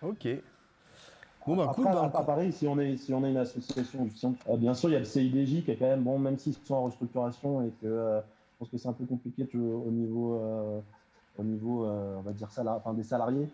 Ok. 0.03 0.29
Bon, 1.47 1.57
bah, 1.57 1.73
cool, 1.75 1.85
bah, 1.85 2.11
à, 2.13 2.23
Paris, 2.25 2.53
si 2.53 2.67
on 2.67 2.79
est, 2.79 2.97
si 2.97 3.15
on 3.15 3.25
est 3.25 3.31
une 3.31 3.37
association, 3.39 4.07
euh, 4.49 4.57
bien 4.57 4.75
sûr, 4.75 4.91
il 4.91 4.93
y 4.93 4.97
a 4.97 4.99
le 4.99 5.05
CIDJ 5.05 5.65
qui 5.65 5.71
est 5.71 5.77
quand 5.77 5.87
même 5.87 6.03
bon, 6.03 6.19
même 6.19 6.37
s'ils 6.39 6.55
sont 6.55 6.75
en 6.75 6.85
restructuration 6.85 7.63
et 7.63 7.71
que 7.81 7.87
euh, 7.87 8.21
je 8.21 8.59
pense 8.59 8.69
que 8.69 8.77
c'est 8.77 8.89
un 8.89 8.93
peu 8.93 9.07
compliqué 9.07 9.49
au 9.55 9.91
niveau, 9.91 10.41
au 11.39 11.43
niveau 11.43 11.87
on 11.87 12.21
va 12.23 12.33
dire, 12.33 12.49
enfin, 12.67 12.93
des 12.95 13.03
salariés. 13.03 13.49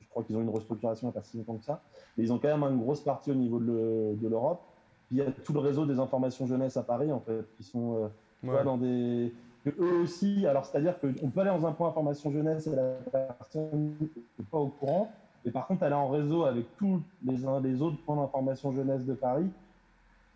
Je 0.00 0.08
crois 0.08 0.22
qu'ils 0.24 0.36
ont 0.36 0.42
une 0.42 0.48
restructuration 0.50 1.08
il 1.08 1.10
n'y 1.10 1.16
a 1.16 1.20
pas 1.20 1.26
si 1.26 1.36
longtemps 1.36 1.56
que 1.56 1.64
ça. 1.64 1.82
Mais 2.16 2.24
ils 2.24 2.32
ont 2.32 2.38
quand 2.38 2.48
même 2.48 2.62
une 2.64 2.80
grosse 2.80 3.02
partie 3.02 3.30
au 3.30 3.34
niveau 3.34 3.58
de 3.58 4.28
l'Europe. 4.28 4.62
Il 5.10 5.18
y 5.18 5.22
a 5.22 5.30
tout 5.30 5.52
le 5.52 5.60
réseau 5.60 5.86
des 5.86 5.98
informations 5.98 6.46
jeunesse 6.46 6.76
à 6.76 6.82
Paris, 6.82 7.12
en 7.12 7.20
fait, 7.20 7.44
qui 7.56 7.62
sont 7.62 8.10
dans 8.42 8.78
des 8.78 9.32
eux 9.78 10.02
aussi, 10.02 10.46
alors 10.46 10.64
c'est-à-dire 10.64 10.98
qu'on 11.00 11.30
peut 11.30 11.40
aller 11.40 11.50
dans 11.50 11.66
un 11.66 11.72
point 11.72 11.88
information 11.88 12.30
jeunesse 12.30 12.66
et 12.66 12.74
la 12.74 12.94
personne 13.12 13.96
n'est 14.00 14.44
pas 14.50 14.58
au 14.58 14.68
courant, 14.68 15.10
mais 15.44 15.50
par 15.50 15.66
contre 15.66 15.82
elle 15.84 15.92
est 15.92 15.96
en 15.96 16.08
réseau 16.08 16.44
avec 16.44 16.64
tous 16.76 17.00
les, 17.24 17.36
les 17.62 17.82
autres 17.82 17.98
points 18.04 18.16
d'information 18.16 18.72
jeunesse 18.72 19.04
de 19.04 19.14
Paris 19.14 19.50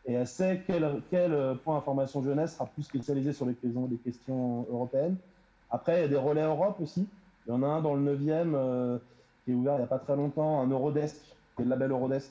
et 0.04 0.14
elle 0.14 0.26
sait 0.26 0.62
quel, 0.66 1.00
quel 1.10 1.56
point 1.64 1.76
d'information 1.76 2.22
jeunesse 2.22 2.54
sera 2.54 2.66
plus 2.66 2.82
spécialisé 2.82 3.32
sur 3.32 3.46
les 3.46 3.54
questions, 3.54 3.88
les 3.90 3.98
questions 3.98 4.66
européennes. 4.70 5.16
Après, 5.70 5.98
il 5.98 6.02
y 6.02 6.04
a 6.04 6.09
des 6.09 6.16
relais 6.16 6.42
Europe 6.42 6.76
aussi. 6.80 7.06
Il 7.46 7.50
y 7.50 7.52
en 7.52 7.62
a 7.62 7.66
un 7.66 7.80
dans 7.80 7.94
le 7.94 8.16
9e 8.16 8.52
euh, 8.54 8.98
qui 9.44 9.52
est 9.52 9.54
ouvert 9.54 9.74
il 9.74 9.78
n'y 9.78 9.84
a 9.84 9.88
pas 9.88 9.98
très 9.98 10.16
longtemps, 10.16 10.60
un 10.60 10.66
Eurodesk, 10.66 11.16
qui 11.56 11.62
est 11.62 11.64
le 11.64 11.70
label 11.70 11.92
Eurodesk, 11.92 12.30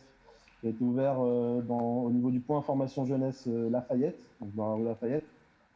qui 0.60 0.68
a 0.68 0.70
été 0.70 0.84
ouvert 0.84 1.16
euh, 1.20 1.62
au 1.70 2.12
niveau 2.12 2.30
du 2.30 2.40
point 2.40 2.60
information 2.60 3.06
jeunesse 3.06 3.46
euh, 3.48 3.70
Lafayette, 3.70 4.20
donc 4.40 4.54
dans 4.56 4.78
la 4.78 4.96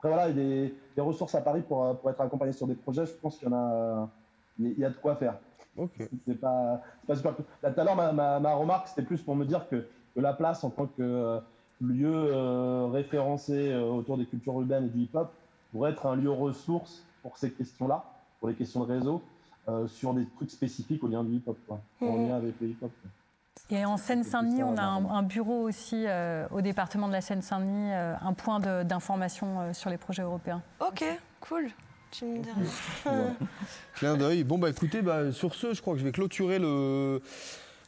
Lafayette 0.09 0.15
voilà, 0.15 0.29
il 0.29 0.37
y 0.37 0.65
a 0.65 0.69
des, 0.95 1.01
ressources 1.01 1.35
à 1.35 1.41
Paris 1.41 1.61
pour, 1.67 1.97
pour, 1.97 2.09
être 2.09 2.21
accompagné 2.21 2.51
sur 2.51 2.67
des 2.67 2.75
projets. 2.75 3.05
Je 3.05 3.13
pense 3.13 3.37
qu'il 3.37 3.47
y 3.47 3.51
en 3.51 3.55
a, 3.55 4.09
il 4.59 4.79
y 4.79 4.85
a 4.85 4.89
de 4.89 4.95
quoi 4.95 5.15
faire. 5.15 5.35
C'est 6.25 6.39
pas, 6.39 6.81
pas 7.05 7.15
super. 7.15 7.33
Là, 7.61 7.71
tout 7.71 7.81
à 7.81 7.83
l'heure, 7.83 7.95
ma, 7.95 8.39
ma, 8.39 8.53
remarque, 8.53 8.87
c'était 8.87 9.01
plus 9.01 9.21
pour 9.21 9.35
me 9.35 9.45
dire 9.45 9.67
que, 9.67 9.85
la 10.15 10.31
place 10.31 10.63
en 10.63 10.69
tant 10.69 10.85
que 10.85 11.01
euh, 11.01 11.39
lieu 11.81 12.13
euh, 12.13 12.87
référencé 12.87 13.73
euh, 13.73 13.83
autour 13.83 14.17
des 14.17 14.25
cultures 14.25 14.53
urbaines 14.53 14.85
et 14.85 14.87
du 14.87 15.01
hip-hop 15.01 15.29
pourrait 15.73 15.91
être 15.91 16.05
un 16.05 16.15
lieu 16.15 16.31
ressource 16.31 17.05
pour 17.21 17.37
ces 17.37 17.51
questions-là, 17.51 18.05
pour 18.39 18.47
les 18.47 18.55
questions 18.55 18.85
de 18.85 18.93
réseau, 18.93 19.21
sur 19.87 20.13
des 20.13 20.25
trucs 20.37 20.51
spécifiques 20.51 21.03
au 21.03 21.07
lien 21.07 21.23
du 21.23 21.35
hip-hop, 21.35 21.57
en 21.69 21.79
mmh. 21.99 22.27
lien 22.27 22.35
avec 22.35 22.53
le 22.61 22.67
hip-hop. 22.69 22.91
Et 23.71 23.83
en 23.83 23.97
Seine-Saint-Denis, 23.97 24.63
on 24.63 24.77
a 24.77 24.83
un, 24.83 25.23
bureau 25.23 25.63
aussi 25.63 26.05
euh, 26.05 26.45
au 26.51 26.61
département 26.61 27.07
de 27.07 27.13
la 27.13 27.21
Seine-Saint-Denis, 27.21 27.93
euh, 27.93 28.13
un 28.21 28.33
point 28.33 28.59
d'information 28.59 29.59
euh, 29.59 29.73
sur 29.73 29.89
les 29.89 29.97
projets 29.97 30.21
européens. 30.21 30.61
Ok, 30.79 31.03
cool. 31.41 31.69
Tu 32.11 32.25
me 32.25 32.39
diras. 32.39 32.61
Clin 33.95 34.17
d'œil. 34.17 34.43
Bon, 34.43 34.57
bah 34.57 34.69
écoutez, 34.69 35.01
bah, 35.01 35.31
sur 35.31 35.55
ce, 35.55 35.73
je 35.73 35.81
crois 35.81 35.93
que 35.93 35.99
je 35.99 36.05
vais 36.05 36.11
clôturer 36.11 36.59
le 36.59 37.21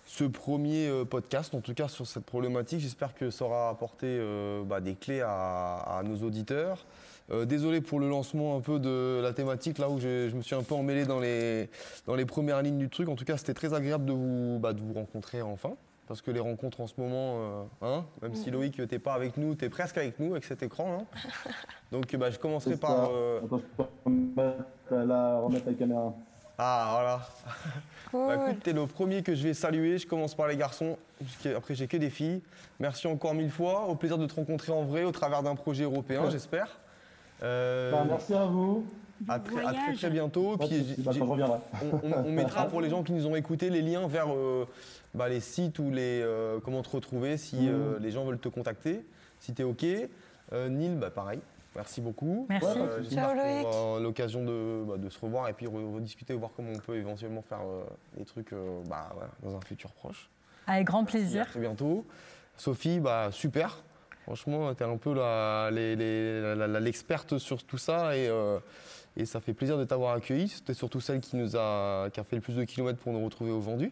ce 0.07 0.23
premier 0.23 0.89
podcast, 1.05 1.53
en 1.53 1.59
tout 1.59 1.73
cas 1.73 1.87
sur 1.89 2.07
cette 2.07 2.25
problématique. 2.25 2.79
J'espère 2.79 3.13
que 3.13 3.29
ça 3.29 3.45
aura 3.45 3.69
apporté 3.69 4.07
euh, 4.07 4.63
bah, 4.63 4.79
des 4.79 4.95
clés 4.95 5.21
à, 5.21 6.01
nos 6.03 6.25
auditeurs. 6.25 6.85
Euh, 7.29 7.45
désolé 7.45 7.81
pour 7.81 7.99
le 7.99 8.07
lancement 8.07 8.55
un 8.55 8.61
peu 8.61 8.79
de 8.79 9.19
la 9.21 9.33
thématique, 9.33 9.79
là 9.79 9.89
où 9.89 9.99
je, 9.99 10.33
me 10.33 10.41
suis 10.41 10.55
un 10.55 10.63
peu 10.63 10.75
emmêlé 10.75 11.05
dans 11.05 11.19
les, 11.19 11.69
dans 12.05 12.15
les 12.15 12.25
premières 12.25 12.61
lignes 12.61 12.77
du 12.77 12.89
truc. 12.89 13.09
En 13.09 13.15
tout 13.15 13.25
cas, 13.25 13.37
c'était 13.37 13.53
très 13.53 13.73
agréable 13.73 14.05
de 14.05 14.13
vous, 14.13 14.59
bah, 14.59 14.73
de 14.73 14.79
vous 14.79 14.93
rencontrer 14.93 15.41
enfin. 15.41 15.73
Parce 16.07 16.21
que 16.21 16.31
les 16.31 16.39
rencontres 16.39 16.79
en 16.79 16.87
ce 16.87 16.93
moment, 16.97 17.67
hein, 17.81 18.05
même 18.21 18.33
si 18.33 18.49
Loïc, 18.49 18.79
t'es 18.87 18.97
pas 18.97 19.13
avec 19.13 19.35
nous, 19.35 19.55
tu 19.55 19.65
es 19.65 19.69
presque 19.69 19.97
avec 19.97 20.19
nous 20.19 20.31
avec 20.31 20.45
cet 20.45 20.63
écran. 20.63 20.99
Hein. 21.01 21.19
Donc 21.91 22.15
bah, 22.15 22.31
je 22.31 22.39
commencerai 22.39 22.77
par. 22.77 23.09
Attends, 23.43 23.59
je 23.59 23.81
peux 24.89 25.03
la, 25.03 25.39
remettre 25.39 25.67
la 25.67 25.73
caméra. 25.73 26.13
Ah, 26.57 26.89
voilà. 26.93 27.21
Bah, 28.13 28.47
écoute, 28.47 28.63
t'es 28.63 28.71
le 28.71 28.87
premier 28.87 29.21
que 29.21 29.35
je 29.35 29.43
vais 29.43 29.53
saluer. 29.53 29.97
Je 29.97 30.07
commence 30.07 30.33
par 30.33 30.47
les 30.47 30.55
garçons. 30.55 30.97
Après, 31.53 31.75
j'ai 31.75 31.87
que 31.87 31.97
des 31.97 32.09
filles. 32.09 32.41
Merci 32.79 33.05
encore 33.05 33.33
mille 33.33 33.51
fois. 33.51 33.85
Au 33.87 33.95
plaisir 33.95 34.17
de 34.17 34.25
te 34.25 34.33
rencontrer 34.33 34.71
en 34.71 34.83
vrai 34.83 35.03
au 35.03 35.11
travers 35.11 35.43
d'un 35.43 35.55
projet 35.55 35.83
européen, 35.83 36.29
j'espère. 36.29 36.79
Euh, 37.43 37.91
bah, 37.91 38.05
merci 38.07 38.33
à 38.33 38.45
vous. 38.45 38.85
À, 39.27 39.39
très, 39.39 39.93
très, 39.95 40.09
bientôt. 40.09 40.57
Puis, 40.57 40.95
bah, 40.99 41.11
on, 42.03 42.23
mettra 42.31 42.67
pour 42.67 42.81
les 42.81 42.89
gens 42.89 43.01
qui 43.03 43.13
nous 43.13 43.25
ont 43.25 43.35
écoutés 43.35 43.69
les 43.69 43.81
liens 43.81 44.07
vers 44.07 44.27
euh, 44.31 44.65
les 45.27 45.39
sites 45.39 45.79
ou 45.79 45.89
les 45.89 46.21
euh, 46.21 46.59
comment 46.63 46.83
te 46.83 46.89
retrouver 46.89 47.37
si 47.37 47.67
mmh. 47.67 47.97
les 47.99 48.11
gens 48.11 48.25
veulent 48.25 48.39
te 48.39 48.49
contacter. 48.49 49.03
Si 49.39 49.53
tu 49.53 49.63
es 49.63 49.65
OK. 49.65 49.85
Neil, 50.51 50.99
pareil. 51.13 51.39
Merci 51.77 52.01
beaucoup. 52.01 52.47
Merci. 52.49 52.67
Euh, 52.75 53.03
J'espère 53.03 53.35
qu'on 53.35 53.69
aura 53.69 53.99
l'occasion 53.99 54.43
de, 54.43 54.83
bah, 54.87 54.97
de, 54.97 55.09
se 55.09 55.19
revoir 55.19 55.47
et 55.47 55.53
puis 55.53 55.67
rediscuter, 55.67 56.33
voir 56.33 56.49
comment 56.55 56.71
on 56.75 56.79
peut 56.79 56.95
éventuellement 56.95 57.43
faire 57.43 57.59
euh, 57.61 57.83
des 58.17 58.25
trucs 58.25 58.51
euh, 58.51 58.81
bah, 58.89 59.15
dans 59.43 59.55
un 59.55 59.61
futur 59.61 59.91
proche. 59.91 60.27
Avec 60.65 60.87
grand 60.87 61.05
plaisir. 61.05 61.43
À 61.43 61.45
très 61.45 61.59
bientôt. 61.59 62.03
Sophie, 62.57 62.99
bah, 62.99 63.29
super. 63.31 63.83
Franchement, 64.27 64.75
tu 64.75 64.83
es 64.83 64.85
un 64.85 64.97
peu 64.97 65.13
l'experte 66.79 67.37
sur 67.37 67.63
tout 67.63 67.77
ça 67.77 68.15
et, 68.15 68.27
euh, 68.27 68.59
et, 69.15 69.25
ça 69.25 69.39
fait 69.39 69.53
plaisir 69.53 69.77
de 69.77 69.85
t'avoir 69.85 70.13
accueilli. 70.13 70.49
C'était 70.49 70.73
surtout 70.73 70.99
celle 70.99 71.21
qui, 71.21 71.37
nous 71.37 71.55
a, 71.55 72.09
qui 72.11 72.19
a 72.19 72.23
fait 72.23 72.35
le 72.35 72.41
plus 72.41 72.55
de 72.55 72.65
kilomètres 72.65 72.99
pour 72.99 73.13
nous 73.13 73.23
retrouver 73.23 73.51
au 73.51 73.61
vendu. 73.61 73.91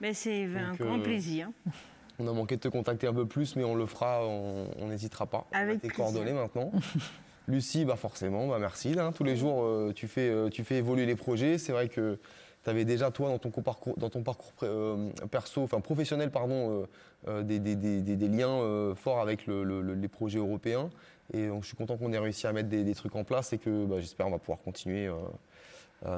Mais 0.00 0.12
c'est 0.12 0.44
un 0.56 0.74
grand 0.74 1.00
plaisir. 1.00 1.48
On 2.18 2.28
a 2.28 2.32
manqué 2.32 2.56
de 2.56 2.60
te 2.60 2.68
contacter 2.68 3.06
un 3.06 3.14
peu 3.14 3.26
plus, 3.26 3.56
mais 3.56 3.64
on 3.64 3.74
le 3.74 3.86
fera, 3.86 4.24
on 4.24 4.86
n'hésitera 4.86 5.26
pas. 5.26 5.48
Avec 5.50 5.80
tes 5.80 5.88
coordonnées 5.88 6.32
maintenant. 6.32 6.70
Lucie, 7.46 7.84
bah 7.84 7.96
forcément, 7.96 8.46
bah 8.48 8.58
merci. 8.58 8.94
Hein. 8.98 9.12
tous 9.12 9.24
les 9.24 9.36
jours, 9.36 9.64
euh, 9.64 9.92
tu, 9.94 10.08
fais, 10.08 10.30
euh, 10.30 10.48
tu 10.48 10.64
fais 10.64 10.76
évoluer 10.76 11.04
les 11.04 11.16
projets. 11.16 11.58
C'est 11.58 11.72
vrai 11.72 11.88
que 11.88 12.18
tu 12.62 12.70
avais 12.70 12.86
déjà, 12.86 13.10
toi, 13.10 13.28
dans 13.28 13.38
ton 13.38 13.50
parcours, 13.50 13.96
dans 13.98 14.08
ton 14.08 14.22
parcours 14.22 14.52
euh, 14.62 15.10
perso, 15.30 15.62
enfin 15.62 15.80
professionnel, 15.80 16.30
pardon, 16.30 16.86
des, 17.42 17.58
des, 17.58 17.76
des, 17.76 18.28
liens 18.28 18.94
forts 18.94 19.20
avec 19.20 19.46
les 19.46 20.08
projets 20.08 20.38
européens. 20.38 20.90
Et 21.32 21.48
donc, 21.48 21.62
je 21.62 21.68
suis 21.68 21.76
content 21.76 21.96
qu'on 21.96 22.12
ait 22.12 22.18
réussi 22.18 22.46
à 22.46 22.52
mettre 22.52 22.68
des, 22.68 22.94
trucs 22.94 23.16
en 23.16 23.24
place 23.24 23.52
et 23.52 23.58
que 23.58 23.86
bah, 23.86 23.96
j'espère 24.00 24.26
qu'on 24.26 24.32
va 24.32 24.38
pouvoir 24.38 24.58
continuer 24.60 25.10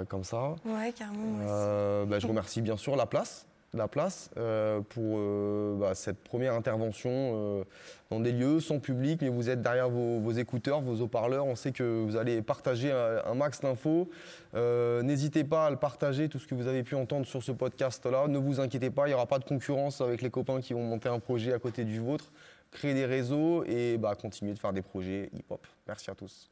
comme 0.08 0.24
ça. 0.24 0.56
Ouais, 0.64 0.92
carrément. 0.92 2.04
Bah, 2.06 2.18
je 2.18 2.26
remercie 2.26 2.60
bien 2.60 2.76
sûr 2.76 2.96
la 2.96 3.06
place 3.06 3.46
la 3.78 3.88
place 3.88 4.30
euh, 4.36 4.80
pour 4.80 5.16
euh, 5.18 5.76
bah, 5.78 5.94
cette 5.94 6.18
première 6.18 6.54
intervention 6.54 7.10
euh, 7.12 7.64
dans 8.10 8.20
des 8.20 8.32
lieux 8.32 8.60
sans 8.60 8.78
public, 8.78 9.20
mais 9.22 9.28
vous 9.28 9.50
êtes 9.50 9.62
derrière 9.62 9.88
vos, 9.88 10.32
écouteurs, 10.32 10.80
vos 10.80 11.00
haut-parleurs. 11.02 11.46
On 11.46 11.56
sait 11.56 11.72
que 11.72 12.04
vous 12.04 12.16
allez 12.16 12.42
partager 12.42 12.92
un, 12.92 13.34
max 13.34 13.60
d'infos. 13.60 14.08
N'hésitez 14.54 15.44
pas 15.44 15.66
à 15.66 15.70
le 15.70 15.76
partager, 15.76 16.28
tout 16.28 16.38
ce 16.38 16.46
que 16.46 16.54
vous 16.54 16.68
avez 16.68 16.82
pu 16.82 16.94
entendre 16.94 17.26
sur 17.26 17.42
ce 17.42 17.52
podcast-là. 17.52 18.28
Ne 18.28 18.38
vous 18.38 18.60
inquiétez 18.60 18.90
pas, 18.90 19.06
il 19.06 19.10
n'y 19.10 19.14
aura 19.14 19.26
pas 19.26 19.38
de 19.38 19.44
concurrence 19.44 20.00
avec 20.00 20.22
les 20.22 20.30
copains 20.30 20.60
qui 20.60 20.72
vont 20.72 20.84
monter 20.84 21.08
un 21.08 21.18
projet 21.18 21.52
à 21.52 21.58
côté 21.58 21.84
du 21.84 21.98
vôtre. 21.98 22.30
Créer 22.70 22.94
des 22.94 23.06
réseaux 23.06 23.64
et 23.64 23.96
bah, 23.96 24.14
continuer 24.14 24.52
de 24.52 24.58
faire 24.58 24.72
des 24.72 24.82
projets 24.82 25.30
hip-hop. 25.32 25.66
Merci 25.86 26.10
à 26.10 26.14
tous. 26.14 26.50